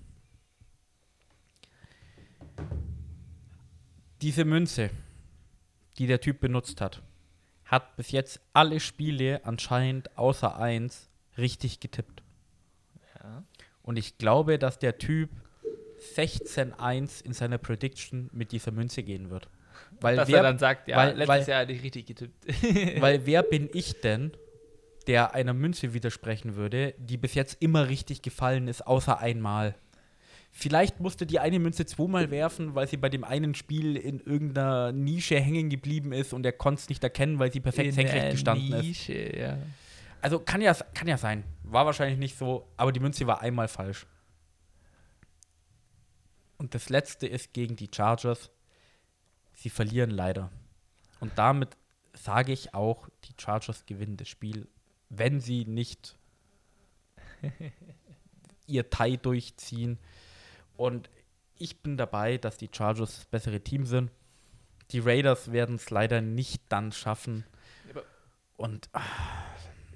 Diese 4.22 4.46
Münze, 4.46 4.90
die 5.98 6.08
der 6.08 6.22
Typ 6.22 6.40
benutzt 6.40 6.80
hat, 6.82 7.02
hat 7.66 7.96
bis 7.98 8.12
jetzt 8.12 8.40
alle 8.54 8.80
Spiele 8.80 9.42
anscheinend 9.46 10.18
außer 10.18 10.58
eins 10.58 11.10
richtig 11.38 11.80
getippt. 11.80 12.24
ja. 13.22 13.44
Und 13.82 13.98
ich 13.98 14.18
glaube, 14.18 14.58
dass 14.60 14.80
der 14.80 14.98
Typ 14.98 15.30
16-1 16.16 17.22
in 17.26 17.34
seiner 17.34 17.58
Prediction 17.58 18.30
mit 18.32 18.52
dieser 18.54 18.72
Münze 18.72 19.04
gehen 19.04 19.30
wird. 19.30 19.50
Weil 20.00 20.16
Dass 20.16 20.30
wer, 20.30 20.38
er 20.38 20.44
dann 20.44 20.58
sagt, 20.60 20.88
ja, 20.88 20.98
weil- 20.98 21.10
letztes 21.18 21.28
weil- 21.28 21.48
Jahr 21.50 21.62
hatte 21.62 21.74
ich 21.74 21.84
richtig 21.84 22.06
getippt. 22.06 22.46
weil 23.02 23.26
wer 23.26 23.44
bin 23.44 23.70
ich 23.74 24.00
denn, 24.00 24.32
der 25.08 25.34
einer 25.34 25.54
Münze 25.54 25.94
widersprechen 25.94 26.56
würde, 26.56 26.94
die 26.98 27.18
bis 27.18 27.34
jetzt 27.34 27.62
immer 27.62 27.90
richtig 27.90 28.22
gefallen 28.22 28.68
ist, 28.68 28.86
außer 28.86 29.20
einmal? 29.20 29.76
Vielleicht 30.56 31.00
musste 31.00 31.26
die 31.26 31.40
eine 31.40 31.58
Münze 31.58 31.86
zweimal 31.86 32.30
werfen, 32.30 32.76
weil 32.76 32.88
sie 32.88 32.98
bei 32.98 33.10
dem 33.10 33.24
einen 33.24 33.56
Spiel 33.56 33.98
in 33.98 34.20
irgendeiner 34.20 34.92
Nische 34.92 35.40
hängen 35.40 35.70
geblieben 35.70 36.14
ist 36.14 36.32
und 36.32 36.46
er 36.46 36.52
konnte 36.52 36.82
es 36.82 36.90
nicht 36.90 37.04
erkennen, 37.04 37.40
weil 37.40 37.52
sie 37.52 37.60
perfekt 37.60 37.88
In 37.88 37.94
senkrecht 37.94 38.32
gestanden 38.32 38.72
ist. 38.74 38.84
Nische, 38.84 39.38
Ja. 39.38 39.58
Also 40.22 40.40
kann 40.40 40.62
ja, 40.62 40.74
kann 40.94 41.08
ja 41.08 41.18
sein. 41.18 41.44
War 41.64 41.86
wahrscheinlich 41.86 42.20
nicht 42.20 42.38
so, 42.38 42.68
aber 42.78 42.92
die 42.92 43.00
Münze 43.00 43.28
war 43.28 43.42
einmal 43.42 43.68
falsch. 43.68 44.06
Und 46.58 46.76
das 46.76 46.90
letzte 46.90 47.28
ist 47.28 47.52
gegen 47.52 47.76
die 47.76 47.90
Chargers. 47.94 48.52
Sie 49.54 49.70
verlieren 49.70 50.12
leider. 50.12 50.50
Und 51.20 51.32
damit 51.38 51.76
sage 52.14 52.54
ich 52.54 52.74
auch, 52.74 53.10
die 53.26 53.34
Chargers 53.38 53.86
gewinnen 53.86 54.18
das 54.18 54.30
Spiel, 54.30 54.68
wenn 55.15 55.40
sie 55.40 55.65
nicht 55.65 56.18
ihr 58.68 58.90
Tie 58.90 59.18
durchziehen. 59.18 59.99
Und 60.77 61.10
ich 61.57 61.81
bin 61.81 61.98
dabei, 61.98 62.38
dass 62.38 62.57
die 62.57 62.69
Chargers 62.72 63.15
das 63.15 63.26
bessere 63.26 63.61
Team 63.61 63.85
sind. 63.85 64.11
Die 64.91 64.99
Raiders 64.99 65.52
werden 65.52 65.76
es 65.76 65.90
leider 65.90 66.22
nicht 66.22 66.61
dann 66.69 66.91
schaffen. 66.91 67.45
Aber- 67.90 68.03
Und 68.57 68.90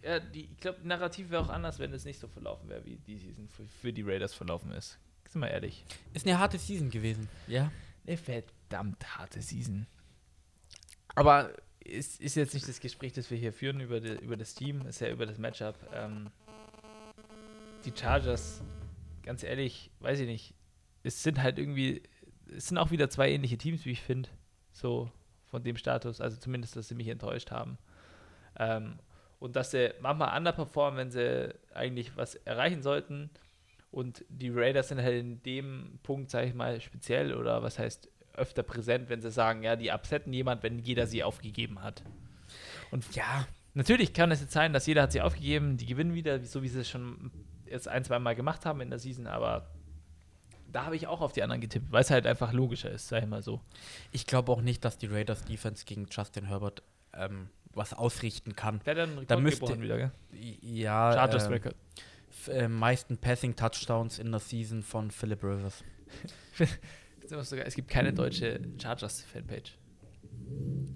Ja, 0.03 0.19
die, 0.19 0.45
ich 0.45 0.57
glaube, 0.57 0.79
Narrativ 0.87 1.29
wäre 1.29 1.41
auch 1.43 1.49
anders, 1.49 1.79
wenn 1.79 1.91
es 1.93 2.05
nicht 2.05 2.19
so 2.19 2.27
verlaufen 2.27 2.69
wäre, 2.69 2.85
wie 2.85 2.95
die 2.97 3.17
Season 3.17 3.47
für, 3.49 3.65
für 3.67 3.93
die 3.93 4.03
Raiders 4.03 4.33
verlaufen 4.33 4.71
ist. 4.71 4.97
Sind 5.27 5.41
wir 5.41 5.49
ehrlich. 5.51 5.83
Ist 6.13 6.25
eine 6.25 6.39
harte 6.39 6.57
Season 6.57 6.89
gewesen. 6.89 7.27
Ja. 7.47 7.71
Eine 8.05 8.17
verdammt 8.17 9.17
harte 9.17 9.41
Season. 9.41 9.85
Aber 11.15 11.51
es 11.87 12.19
ist 12.19 12.35
jetzt 12.35 12.53
nicht 12.53 12.67
das 12.67 12.79
Gespräch, 12.79 13.13
das 13.13 13.31
wir 13.31 13.37
hier 13.37 13.53
führen 13.53 13.79
über, 13.79 13.99
die, 13.99 14.17
über 14.19 14.37
das 14.37 14.53
Team, 14.53 14.85
ist 14.87 14.99
ja 14.99 15.09
über 15.09 15.25
das 15.25 15.37
Matchup. 15.37 15.75
Ähm, 15.93 16.29
die 17.85 17.93
Chargers, 17.95 18.61
ganz 19.23 19.43
ehrlich, 19.43 19.91
weiß 19.99 20.19
ich 20.19 20.27
nicht, 20.27 20.53
es 21.03 21.23
sind 21.23 21.41
halt 21.41 21.57
irgendwie, 21.57 22.03
es 22.55 22.67
sind 22.67 22.77
auch 22.77 22.91
wieder 22.91 23.09
zwei 23.09 23.31
ähnliche 23.31 23.57
Teams, 23.57 23.85
wie 23.85 23.91
ich 23.91 24.01
finde, 24.01 24.29
so 24.71 25.11
von 25.45 25.63
dem 25.63 25.77
Status, 25.77 26.19
also 26.21 26.37
zumindest, 26.37 26.75
dass 26.75 26.89
sie 26.89 26.95
mich 26.95 27.07
enttäuscht 27.07 27.51
haben. 27.51 27.77
Ähm, 28.59 28.99
und 29.39 29.55
dass 29.55 29.71
sie 29.71 29.93
manchmal 30.01 30.35
underperformen, 30.37 30.97
wenn 30.97 31.11
sie 31.11 31.53
eigentlich 31.73 32.17
was 32.17 32.35
erreichen 32.35 32.81
sollten. 32.81 33.29
Und 33.91 34.25
die 34.29 34.49
Raiders 34.49 34.89
sind 34.89 35.01
halt 35.01 35.19
in 35.19 35.41
dem 35.43 35.99
Punkt, 36.03 36.31
sage 36.31 36.47
ich 36.47 36.53
mal, 36.53 36.81
speziell 36.81 37.33
oder 37.33 37.61
was 37.61 37.79
heißt 37.79 38.09
öfter 38.37 38.63
präsent, 38.63 39.09
wenn 39.09 39.21
sie 39.21 39.31
sagen, 39.31 39.63
ja, 39.63 39.75
die 39.75 39.89
upsetten 39.91 40.31
jemand, 40.33 40.63
wenn 40.63 40.79
jeder 40.79 41.07
sie 41.07 41.23
aufgegeben 41.23 41.81
hat. 41.83 42.03
Und 42.91 43.13
ja, 43.15 43.45
natürlich 43.73 44.13
kann 44.13 44.31
es 44.31 44.41
jetzt 44.41 44.53
sein, 44.53 44.71
dass 44.73 44.85
jeder 44.87 45.03
hat 45.03 45.11
sie 45.11 45.21
aufgegeben, 45.21 45.77
die 45.77 45.85
gewinnen 45.85 46.13
wieder, 46.13 46.39
so 46.43 46.63
wie 46.63 46.69
sie 46.69 46.79
es 46.81 46.89
schon 46.89 47.31
jetzt 47.65 47.87
ein, 47.87 48.03
zwei 48.05 48.19
Mal 48.19 48.35
gemacht 48.35 48.65
haben 48.65 48.79
in 48.81 48.89
der 48.89 48.99
Season, 48.99 49.27
aber 49.27 49.69
da 50.71 50.85
habe 50.85 50.95
ich 50.95 51.07
auch 51.07 51.21
auf 51.21 51.31
die 51.33 51.43
anderen 51.43 51.61
getippt, 51.61 51.91
weil 51.91 52.01
es 52.01 52.11
halt 52.11 52.25
einfach 52.27 52.53
logischer 52.53 52.91
ist, 52.91 53.07
sag 53.07 53.23
ich 53.23 53.29
mal 53.29 53.41
so. 53.41 53.61
Ich 54.11 54.25
glaube 54.25 54.51
auch 54.51 54.61
nicht, 54.61 54.85
dass 54.85 54.97
die 54.97 55.07
Raiders 55.07 55.43
Defense 55.43 55.85
gegen 55.85 56.07
Justin 56.09 56.45
Herbert 56.45 56.83
ähm, 57.13 57.49
was 57.73 57.93
ausrichten 57.93 58.55
kann. 58.55 58.81
Der 58.85 58.95
hat 58.95 59.09
einen 59.09 59.27
Da 59.27 59.37
müsste- 59.37 59.81
wieder, 59.81 59.97
gell? 59.97 60.11
Ja, 60.61 61.13
Chargers 61.13 61.45
ähm, 61.45 61.51
Record. 61.53 61.75
äh, 62.49 62.67
meisten 62.67 63.17
Passing 63.17 63.55
Touchdowns 63.55 64.19
in 64.19 64.31
der 64.31 64.39
Season 64.39 64.83
von 64.83 65.11
Philip 65.11 65.43
Rivers. 65.43 65.83
Sogar- 67.27 67.65
Es 67.65 67.75
gibt 67.75 67.89
keine 67.89 68.13
deutsche 68.13 68.59
Chargers-Fanpage. 68.81 69.77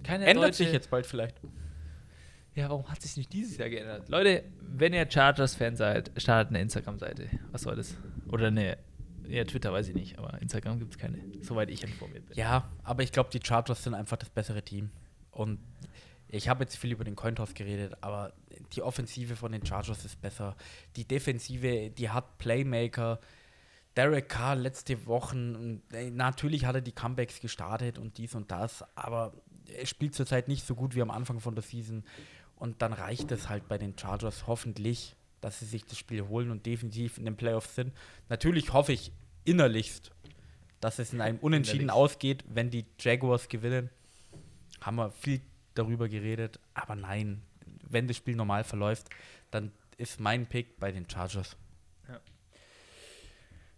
Keine 0.03 0.25
Ändert 0.25 0.45
deutsche. 0.45 0.63
sich 0.63 0.71
jetzt 0.73 0.89
bald 0.89 1.05
vielleicht. 1.05 1.39
Ja, 2.55 2.69
warum 2.69 2.85
hat 2.89 3.01
sich 3.01 3.15
nicht 3.17 3.31
dieses 3.31 3.57
Jahr 3.57 3.69
geändert? 3.69 4.09
Leute, 4.09 4.43
wenn 4.61 4.93
ihr 4.93 5.09
Chargers-Fan 5.09 5.75
seid, 5.75 6.11
startet 6.17 6.49
eine 6.49 6.61
Instagram-Seite. 6.61 7.29
Was 7.51 7.61
soll 7.61 7.75
das? 7.75 7.95
Oder 8.27 8.47
eine, 8.47 8.77
ja, 9.27 9.43
Twitter 9.45 9.71
weiß 9.71 9.87
ich 9.89 9.95
nicht, 9.95 10.17
aber 10.19 10.41
Instagram 10.41 10.79
gibt 10.79 10.93
es 10.93 10.99
keine, 10.99 11.17
soweit 11.41 11.69
ich 11.69 11.83
informiert 11.83 12.27
bin. 12.27 12.37
Ja, 12.37 12.69
aber 12.83 13.03
ich 13.03 13.11
glaube, 13.11 13.29
die 13.31 13.39
Chargers 13.45 13.83
sind 13.83 13.93
einfach 13.93 14.17
das 14.17 14.29
bessere 14.29 14.61
Team. 14.63 14.89
Und 15.31 15.59
ich 16.27 16.49
habe 16.49 16.63
jetzt 16.63 16.75
viel 16.77 16.91
über 16.91 17.03
den 17.05 17.15
Cointoss 17.15 17.53
geredet, 17.53 17.95
aber 18.01 18.33
die 18.73 18.81
Offensive 18.81 19.35
von 19.37 19.51
den 19.53 19.65
Chargers 19.65 20.03
ist 20.03 20.21
besser. 20.21 20.55
Die 20.97 21.05
Defensive, 21.07 21.89
die 21.91 22.09
hat 22.09 22.37
Playmaker. 22.37 23.19
Derek 23.95 24.29
Carr 24.29 24.55
letzte 24.55 25.05
Wochen, 25.05 25.81
natürlich 26.11 26.65
hat 26.65 26.75
er 26.75 26.81
die 26.81 26.93
Comebacks 26.93 27.41
gestartet 27.41 27.97
und 27.97 28.17
dies 28.17 28.35
und 28.35 28.49
das, 28.49 28.85
aber 28.95 29.33
er 29.67 29.85
spielt 29.85 30.15
zurzeit 30.15 30.47
nicht 30.47 30.65
so 30.65 30.75
gut 30.75 30.95
wie 30.95 31.01
am 31.01 31.11
Anfang 31.11 31.39
von 31.39 31.55
der 31.55 31.63
Season. 31.63 32.03
Und 32.55 32.81
dann 32.81 32.93
reicht 32.93 33.31
es 33.31 33.49
halt 33.49 33.67
bei 33.67 33.77
den 33.77 33.97
Chargers 33.97 34.47
hoffentlich, 34.47 35.15
dass 35.41 35.59
sie 35.59 35.65
sich 35.65 35.83
das 35.85 35.97
Spiel 35.97 36.27
holen 36.27 36.51
und 36.51 36.65
definitiv 36.65 37.17
in 37.17 37.25
den 37.25 37.35
Playoffs 37.35 37.75
sind. 37.75 37.91
Natürlich 38.29 38.71
hoffe 38.71 38.93
ich 38.93 39.11
innerlichst, 39.43 40.11
dass 40.79 40.99
es 40.99 41.11
in 41.13 41.21
einem 41.21 41.39
Unentschieden 41.39 41.83
Innerlich. 41.83 42.01
ausgeht, 42.01 42.43
wenn 42.47 42.69
die 42.69 42.85
Jaguars 42.99 43.49
gewinnen. 43.49 43.89
Haben 44.79 44.97
wir 44.97 45.11
viel 45.11 45.41
darüber 45.73 46.07
geredet, 46.07 46.59
aber 46.73 46.95
nein, 46.95 47.41
wenn 47.89 48.07
das 48.07 48.17
Spiel 48.17 48.35
normal 48.35 48.63
verläuft, 48.63 49.09
dann 49.51 49.71
ist 49.97 50.19
mein 50.19 50.47
Pick 50.47 50.79
bei 50.79 50.91
den 50.91 51.09
Chargers. 51.09 51.57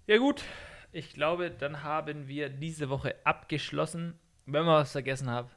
Ja, 0.07 0.17
gut. 0.17 0.43
Ich 0.91 1.13
glaube, 1.13 1.49
dann 1.49 1.81
haben 1.81 2.27
wir 2.27 2.49
diese 2.49 2.89
Woche 2.89 3.15
abgeschlossen. 3.23 4.19
Wenn 4.45 4.65
wir 4.65 4.73
was 4.73 4.91
vergessen 4.91 5.29
haben, 5.29 5.49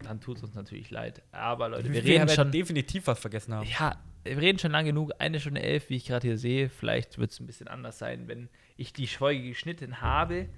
dann 0.00 0.20
tut 0.20 0.38
es 0.38 0.42
uns 0.42 0.54
natürlich 0.54 0.90
leid. 0.90 1.22
Aber 1.32 1.68
Leute, 1.68 1.92
wir, 1.92 2.02
reden 2.02 2.26
werden 2.26 2.28
schon. 2.28 2.50
definitiv 2.50 3.06
was 3.06 3.18
vergessen 3.18 3.54
haben. 3.54 3.66
Ja, 3.66 3.96
wir 4.24 4.38
reden 4.38 4.58
schon 4.58 4.72
lang 4.72 4.84
genug. 4.84 5.12
Eine 5.18 5.40
Stunde 5.40 5.62
elf, 5.62 5.88
wie 5.88 5.96
ich 5.96 6.06
gerade 6.06 6.26
hier 6.26 6.36
sehe. 6.36 6.68
Vielleicht 6.68 7.18
wird 7.18 7.30
es 7.30 7.40
ein 7.40 7.46
bisschen 7.46 7.68
anders 7.68 7.98
sein, 7.98 8.28
wenn 8.28 8.48
ich 8.76 8.92
die 8.92 9.06
Folge 9.06 9.48
geschnitten 9.48 10.00
habe. 10.00 10.48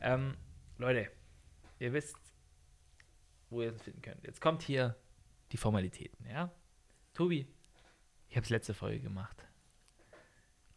Ähm, 0.00 0.36
Leute, 0.78 1.08
ihr 1.78 1.92
wisst, 1.92 2.16
wo 3.50 3.62
ihr 3.62 3.72
uns 3.72 3.82
finden 3.82 4.00
könnt. 4.00 4.24
Jetzt 4.24 4.40
kommt 4.40 4.62
hier 4.62 4.96
die 5.52 5.58
Formalitäten, 5.58 6.26
ja? 6.26 6.50
Tobi, 7.12 7.46
ich 8.28 8.36
habe 8.36 8.44
es 8.44 8.50
letzte 8.50 8.72
Folge 8.72 9.00
gemacht. 9.00 9.46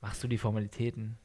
Machst 0.01 0.21
du 0.23 0.27
die 0.27 0.38
Formalitäten? 0.38 1.17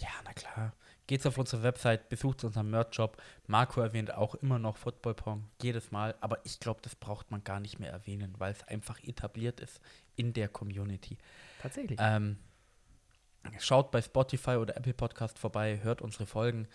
Ja, 0.00 0.08
na 0.24 0.32
klar. 0.32 0.72
Geht's 1.06 1.24
auf 1.24 1.38
unsere 1.38 1.62
Website, 1.62 2.08
besucht 2.08 2.42
unseren 2.42 2.68
Merch-Shop. 2.68 3.22
Marco 3.46 3.80
erwähnt 3.80 4.12
auch 4.12 4.34
immer 4.34 4.58
noch 4.58 4.76
Football 4.76 5.14
Pong, 5.14 5.48
jedes 5.62 5.92
Mal. 5.92 6.16
Aber 6.20 6.44
ich 6.44 6.58
glaube, 6.58 6.80
das 6.82 6.96
braucht 6.96 7.30
man 7.30 7.44
gar 7.44 7.60
nicht 7.60 7.78
mehr 7.78 7.92
erwähnen, 7.92 8.34
weil 8.38 8.50
es 8.50 8.66
einfach 8.66 8.98
etabliert 9.04 9.60
ist 9.60 9.80
in 10.16 10.32
der 10.32 10.48
Community. 10.48 11.16
Tatsächlich. 11.62 11.98
Ähm, 12.02 12.38
schaut 13.60 13.92
bei 13.92 14.02
Spotify 14.02 14.56
oder 14.56 14.76
Apple 14.76 14.94
Podcast 14.94 15.38
vorbei, 15.38 15.78
hört 15.82 16.02
unsere 16.02 16.26
Folgen. 16.26 16.66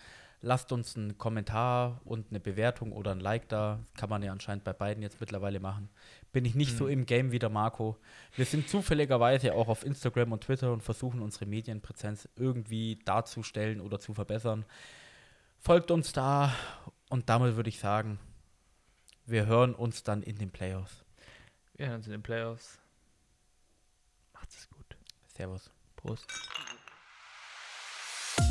Lasst 0.44 0.72
uns 0.72 0.96
einen 0.96 1.18
Kommentar 1.18 2.00
und 2.04 2.30
eine 2.30 2.40
Bewertung 2.40 2.90
oder 2.90 3.12
ein 3.12 3.20
Like 3.20 3.48
da. 3.48 3.78
Kann 3.96 4.10
man 4.10 4.24
ja 4.24 4.32
anscheinend 4.32 4.64
bei 4.64 4.72
beiden 4.72 5.00
jetzt 5.00 5.20
mittlerweile 5.20 5.60
machen. 5.60 5.88
Bin 6.32 6.44
ich 6.44 6.56
nicht 6.56 6.76
so 6.76 6.88
im 6.88 7.06
Game 7.06 7.30
wie 7.30 7.38
der 7.38 7.48
Marco. 7.48 7.96
Wir 8.34 8.44
sind 8.44 8.68
zufälligerweise 8.68 9.54
auch 9.54 9.68
auf 9.68 9.84
Instagram 9.84 10.32
und 10.32 10.42
Twitter 10.42 10.72
und 10.72 10.82
versuchen 10.82 11.20
unsere 11.22 11.46
Medienpräsenz 11.46 12.28
irgendwie 12.34 12.98
darzustellen 13.04 13.80
oder 13.80 14.00
zu 14.00 14.14
verbessern. 14.14 14.64
Folgt 15.60 15.92
uns 15.92 16.12
da 16.12 16.52
und 17.08 17.28
damit 17.28 17.54
würde 17.54 17.68
ich 17.68 17.78
sagen, 17.78 18.18
wir 19.26 19.46
hören 19.46 19.76
uns 19.76 20.02
dann 20.02 20.24
in 20.24 20.38
den 20.38 20.50
Playoffs. 20.50 21.04
Wir 21.76 21.86
hören 21.86 21.96
uns 21.98 22.06
in 22.06 22.12
den 22.12 22.22
Playoffs. 22.22 22.80
Macht 24.32 24.50
es 24.50 24.68
gut. 24.68 24.96
Servus. 25.36 25.70
Prost. 25.94 26.26